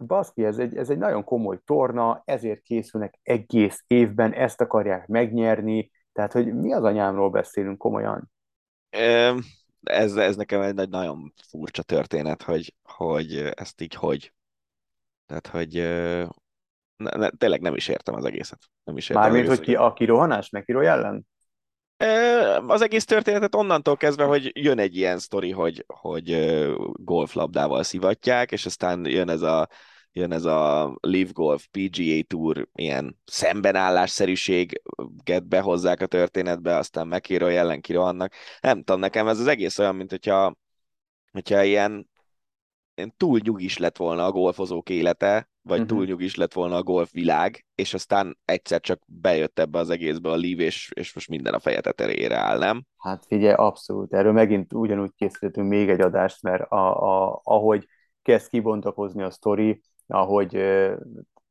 baszki, 0.05 0.45
ez 0.45 0.57
egy, 0.57 0.76
ez 0.76 0.89
egy 0.89 0.97
nagyon 0.97 1.23
komoly 1.23 1.59
torna, 1.65 2.21
ezért 2.26 2.61
készülnek 2.61 3.19
egész 3.23 3.84
évben, 3.88 4.34
ezt 4.34 4.61
akarják 4.61 5.07
megnyerni, 5.07 5.91
tehát, 6.13 6.31
hogy 6.31 6.53
mi 6.53 6.73
az 6.73 6.84
anyámról 6.84 7.30
beszélünk 7.30 7.77
komolyan? 7.77 8.31
Ez, 9.84 10.15
ez 10.15 10.35
nekem 10.35 10.61
egy 10.61 10.89
nagyon 10.89 11.34
furcsa 11.49 11.84
történet, 11.84 12.43
hogy, 12.43 12.76
hogy 12.84 13.51
ezt 13.55 13.81
így 13.81 13.93
hogy. 13.93 14.34
Tehát, 15.26 15.47
hogy 15.47 15.73
ne, 16.95 17.17
ne, 17.17 17.30
tényleg 17.30 17.61
nem 17.61 17.76
is 17.76 17.88
értem 17.88 18.15
az 18.15 18.26
egészet. 18.26 18.59
Nem 18.84 18.97
is 18.97 19.09
értem 19.09 19.23
Mármint, 19.23 19.47
hogy 19.47 19.59
ki, 19.59 19.76
a 19.76 19.93
kirohanás, 19.93 20.49
meg 20.49 20.63
kiró 20.63 20.80
ellen? 20.80 21.27
Az 22.67 22.81
egész 22.81 23.05
történetet 23.05 23.55
onnantól 23.55 23.97
kezdve, 23.97 24.23
hogy 24.23 24.51
jön 24.53 24.80
egy 24.80 24.95
ilyen 24.95 25.19
sztori, 25.19 25.51
hogy, 25.51 25.85
hogy 25.88 26.57
golflabdával 26.93 27.84
szivatják, 27.84 28.51
és 28.51 28.65
aztán 28.65 29.05
jön 29.05 29.30
ez 29.30 29.41
a 29.41 29.67
jön 30.11 30.31
ez 30.31 30.45
a 30.45 30.95
Live 31.01 31.30
Golf 31.34 31.67
PGA 31.71 32.21
Tour 32.27 32.67
ilyen 32.73 33.19
szembenállásszerűséget 33.26 35.47
behozzák 35.47 36.01
a 36.01 36.05
történetbe, 36.05 36.76
aztán 36.76 37.07
McIroy 37.07 37.55
ellen 37.55 37.81
kirohannak. 37.81 38.34
Nem 38.61 38.84
tudom, 38.84 38.99
nekem 38.99 39.27
ez 39.27 39.39
az 39.39 39.47
egész 39.47 39.80
olyan, 39.80 39.95
mint 39.95 40.09
hogyha, 40.09 40.55
hogyha 41.31 41.63
ilyen 41.63 42.09
túl 43.17 43.39
nyugis 43.43 43.77
lett 43.77 43.97
volna 43.97 44.26
a 44.26 44.31
golfozók 44.31 44.89
élete, 44.89 45.49
vagy 45.61 45.80
uh-huh. 45.80 45.97
túl 45.97 46.05
nyugis 46.05 46.35
lett 46.35 46.53
volna 46.53 46.76
a 46.76 46.84
golfvilág, 46.84 47.65
és 47.76 47.93
aztán 47.93 48.38
egyszer 48.45 48.80
csak 48.81 49.01
bejött 49.07 49.59
ebbe 49.59 49.80
az 49.80 49.89
egészbe 49.89 50.30
a 50.30 50.35
Live, 50.35 50.63
és, 50.63 50.91
és 50.95 51.13
most 51.13 51.30
minden 51.30 51.53
a 51.53 51.59
feje 51.59 51.81
tetejére 51.81 52.38
áll, 52.38 52.57
nem? 52.57 52.85
Hát 52.97 53.26
figyelj, 53.26 53.53
abszolút. 53.53 54.13
Erről 54.13 54.31
megint 54.31 54.73
ugyanúgy 54.73 55.11
készítettünk 55.15 55.67
még 55.67 55.89
egy 55.89 56.01
adást, 56.01 56.41
mert 56.41 56.71
a, 56.71 57.03
a, 57.03 57.41
ahogy 57.43 57.88
kezd 58.21 58.49
kibontakozni 58.49 59.23
a 59.23 59.30
sztori, 59.30 59.81
ahogy 60.07 60.53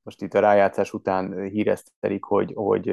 most 0.02 0.22
itt 0.22 0.34
a 0.34 0.40
rájátszás 0.40 0.92
után 0.92 1.42
híreztelik, 1.42 2.24
hogy, 2.24 2.52
hogy 2.54 2.88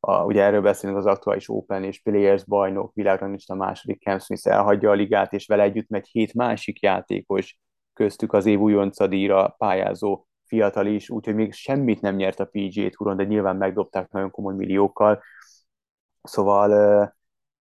a, 0.00 0.24
ugye 0.24 0.42
erről 0.42 0.62
beszélünk 0.62 0.98
az 0.98 1.06
aktuális 1.06 1.48
Open 1.48 1.84
és 1.84 2.02
Players 2.02 2.44
bajnok, 2.44 2.94
világranglista 2.94 3.54
második 3.54 4.02
Cam 4.02 4.18
Smith 4.18 4.48
elhagyja 4.48 4.90
a 4.90 4.94
ligát, 4.94 5.32
és 5.32 5.46
vele 5.46 5.62
együtt 5.62 5.88
megy 5.88 6.06
hét 6.06 6.34
másik 6.34 6.80
játékos, 6.80 7.58
köztük 7.96 8.32
az 8.32 8.46
év 8.46 8.60
újoncadíjra 8.60 9.48
pályázó 9.58 10.26
fiatal 10.44 10.86
is, 10.86 11.10
úgyhogy 11.10 11.34
még 11.34 11.52
semmit 11.52 12.00
nem 12.00 12.14
nyert 12.14 12.40
a 12.40 12.48
PGA 12.50 12.88
Touron, 12.88 13.16
de 13.16 13.24
nyilván 13.24 13.56
megdobták 13.56 14.10
nagyon 14.10 14.30
komoly 14.30 14.54
milliókkal. 14.54 15.22
Szóval 16.22 17.14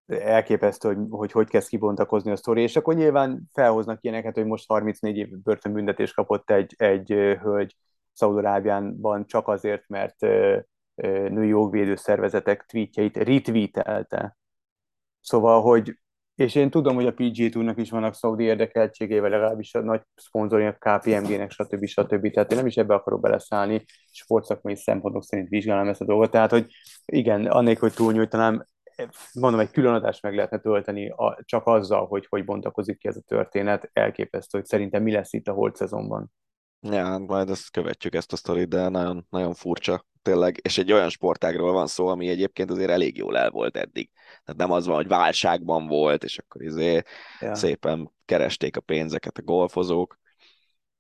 elképesztő, 0.07 0.87
hogy, 0.93 1.07
hogy 1.09 1.31
hogy 1.31 1.49
kezd 1.49 1.69
kibontakozni 1.69 2.31
a 2.31 2.35
sztori, 2.35 2.61
és 2.61 2.75
akkor 2.75 2.95
nyilván 2.95 3.49
felhoznak 3.53 4.03
ilyeneket, 4.03 4.35
hogy 4.35 4.45
most 4.45 4.67
34 4.67 5.17
év 5.17 5.29
börtönbüntetés 5.29 6.13
kapott 6.13 6.49
egy, 6.49 6.73
egy 6.77 7.09
hölgy 7.41 7.75
Szaudarábiánban 8.13 9.25
csak 9.25 9.47
azért, 9.47 9.87
mert 9.87 10.19
női 11.29 11.47
jogvédő 11.47 11.95
szervezetek 11.95 12.65
tweetjeit 12.65 13.17
retweetelte. 13.17 14.37
Szóval, 15.19 15.61
hogy 15.61 15.99
és 16.35 16.55
én 16.55 16.69
tudom, 16.69 16.95
hogy 16.95 17.05
a 17.05 17.13
PGA 17.13 17.49
Tournak 17.49 17.79
is 17.79 17.89
vannak 17.89 18.13
szaudi 18.13 18.43
érdekeltségével, 18.43 19.29
legalábbis 19.29 19.73
a 19.73 19.81
nagy 19.81 20.01
szponzorja, 20.15 20.77
KPMG-nek, 20.79 21.51
stb. 21.51 21.85
stb. 21.85 22.31
Tehát 22.31 22.51
én 22.51 22.57
nem 22.57 22.67
is 22.67 22.75
ebbe 22.75 22.93
akarok 22.93 23.21
beleszállni, 23.21 23.85
sportszakmai 24.11 24.75
szempontok 24.75 25.23
szerint 25.23 25.49
vizsgálom 25.49 25.87
ezt 25.87 26.01
a 26.01 26.05
dolgot. 26.05 26.31
Tehát, 26.31 26.51
hogy 26.51 26.71
igen, 27.05 27.45
annélkül, 27.45 27.87
hogy 27.87 27.97
túlnyújtanám, 27.97 28.67
mondom, 29.33 29.59
egy 29.59 29.71
külön 29.71 29.93
adást 29.93 30.21
meg 30.21 30.35
lehetne 30.35 30.59
tölteni 30.59 31.09
a, 31.09 31.39
csak 31.45 31.67
azzal, 31.67 32.05
hogy 32.05 32.25
hogy 32.29 32.45
bontakozik 32.45 32.97
ki 32.97 33.07
ez 33.07 33.15
a 33.17 33.21
történet. 33.27 33.89
Elképesztő, 33.93 34.57
hogy 34.57 34.67
szerintem 34.67 35.03
mi 35.03 35.11
lesz 35.11 35.33
itt 35.33 35.47
a 35.47 35.53
holt 35.53 35.75
szezonban. 35.75 36.31
Ja, 36.79 37.05
hát 37.05 37.19
majd 37.19 37.49
ezt 37.49 37.71
követjük 37.71 38.15
ezt 38.15 38.33
a 38.33 38.35
sztorit, 38.35 38.67
de 38.67 38.89
nagyon, 38.89 39.25
nagyon 39.29 39.53
furcsa 39.53 40.05
tényleg, 40.25 40.59
és 40.61 40.77
egy 40.77 40.91
olyan 40.91 41.09
sportágról 41.09 41.71
van 41.71 41.87
szó, 41.87 42.07
ami 42.07 42.27
egyébként 42.27 42.71
azért 42.71 42.89
elég 42.89 43.17
jól 43.17 43.37
el 43.37 43.49
volt 43.49 43.77
eddig. 43.77 44.09
Tehát 44.43 44.59
nem 44.59 44.71
az 44.71 44.85
van, 44.85 44.95
hogy 44.95 45.07
válságban 45.07 45.87
volt, 45.87 46.23
és 46.23 46.37
akkor 46.37 46.61
izé 46.63 47.01
ja. 47.39 47.55
szépen 47.55 48.11
keresték 48.25 48.77
a 48.77 48.81
pénzeket 48.81 49.37
a 49.37 49.41
golfozók. 49.41 50.19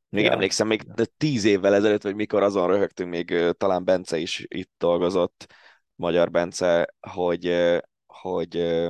Még 0.09 0.23
ja. 0.23 0.31
emlékszem, 0.31 0.67
még 0.67 0.83
tíz 1.17 1.43
évvel 1.43 1.75
ezelőtt, 1.75 2.03
vagy 2.03 2.15
mikor 2.15 2.43
azon 2.43 2.67
röhögtünk, 2.67 3.09
még 3.09 3.51
talán 3.57 3.83
Bence 3.83 4.17
is 4.17 4.45
itt 4.47 4.71
dolgozott, 4.77 5.53
Magyar 5.95 6.31
Bence, 6.31 6.95
hogy, 6.99 7.73
hogy 8.05 8.83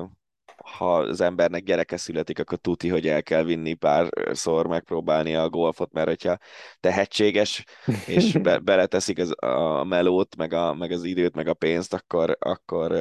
ha 0.65 0.97
az 0.97 1.21
embernek 1.21 1.63
gyereke 1.63 1.97
születik, 1.97 2.39
akkor 2.39 2.57
tuti, 2.57 2.89
hogy 2.89 3.07
el 3.07 3.23
kell 3.23 3.43
vinni 3.43 3.73
párszor 3.73 4.67
megpróbálni 4.67 5.35
a 5.35 5.49
golfot, 5.49 5.91
mert 5.91 6.07
hogyha 6.07 6.37
tehetséges, 6.79 7.63
és 8.07 8.31
be, 8.33 8.57
beleteszik 8.71 9.19
az, 9.19 9.33
a 9.43 9.83
melót, 9.83 10.35
meg, 10.35 10.53
a, 10.53 10.73
meg 10.73 10.91
az 10.91 11.03
időt, 11.03 11.35
meg 11.35 11.47
a 11.47 11.53
pénzt, 11.53 11.93
akkor, 11.93 12.37
akkor 12.39 12.91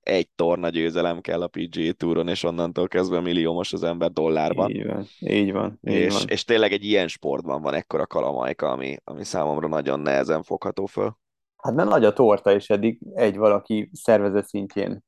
egy 0.00 0.28
torna 0.34 0.68
győzelem 0.68 1.20
kell 1.20 1.42
a 1.42 1.48
PGA 1.48 1.92
Touron, 1.92 2.28
és 2.28 2.42
onnantól 2.42 2.88
kezdve 2.88 3.20
milliómos 3.20 3.72
az 3.72 3.82
ember 3.82 4.10
dollárban. 4.10 4.70
Így 4.70 4.86
van, 4.86 5.06
így 5.18 5.52
van. 5.52 5.78
Így 5.82 5.94
és, 5.94 6.12
van. 6.12 6.22
és 6.26 6.44
tényleg 6.44 6.72
egy 6.72 6.84
ilyen 6.84 7.08
sportban 7.08 7.62
van 7.62 7.74
ekkora 7.74 8.06
kalamajka, 8.06 8.70
ami, 8.70 8.96
ami 9.04 9.24
számomra 9.24 9.68
nagyon 9.68 10.00
nehezen 10.00 10.42
fogható 10.42 10.86
föl. 10.86 11.16
Hát 11.56 11.74
mert 11.74 11.88
nagy 11.88 12.04
a 12.04 12.12
torta, 12.12 12.54
és 12.54 12.70
eddig 12.70 12.98
egy 13.14 13.36
valaki 13.36 13.90
szervezet 13.92 14.46
szintjén 14.46 15.04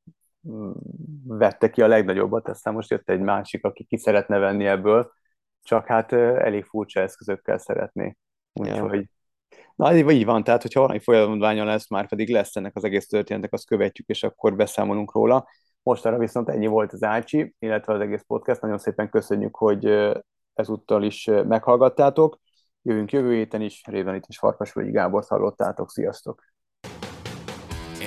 vette 1.23 1.69
ki 1.69 1.81
a 1.81 1.87
legnagyobbat, 1.87 2.47
aztán 2.47 2.73
most 2.73 2.89
jött 2.89 3.09
egy 3.09 3.19
másik, 3.19 3.65
aki 3.65 3.83
ki 3.83 3.97
szeretne 3.97 4.37
venni 4.37 4.65
ebből, 4.65 5.11
csak 5.63 5.85
hát 5.85 6.13
elég 6.13 6.65
furcsa 6.65 6.99
eszközökkel 6.99 7.57
szeretné. 7.57 8.15
Úgyhogy 8.53 9.09
Na, 9.75 9.95
így 9.95 10.25
van, 10.25 10.43
tehát 10.43 10.61
hogyha 10.61 10.79
valami 10.79 10.99
folyamodványa 10.99 11.63
lesz, 11.63 11.89
már 11.89 12.07
pedig 12.07 12.29
lesz 12.29 12.55
ennek 12.55 12.75
az 12.75 12.83
egész 12.83 13.07
történetnek, 13.07 13.53
azt 13.53 13.65
követjük, 13.65 14.07
és 14.07 14.23
akkor 14.23 14.55
beszámolunk 14.55 15.13
róla. 15.13 15.47
Mostanra 15.83 16.17
viszont 16.17 16.49
ennyi 16.49 16.67
volt 16.67 16.93
az 16.93 17.03
Ácsi, 17.03 17.55
illetve 17.59 17.93
az 17.93 18.01
egész 18.01 18.23
podcast. 18.27 18.61
Nagyon 18.61 18.77
szépen 18.77 19.09
köszönjük, 19.09 19.55
hogy 19.55 20.11
ezúttal 20.53 21.03
is 21.03 21.25
meghallgattátok. 21.25 22.39
Jövünk 22.81 23.11
jövő 23.11 23.33
héten 23.33 23.61
is, 23.61 23.83
részben 23.85 24.15
itt 24.15 24.27
is 24.27 24.37
Farkasvölgyi 24.37 24.91
Gábor 24.91 25.23
hallottátok. 25.27 25.89
Sziasztok! 25.89 26.43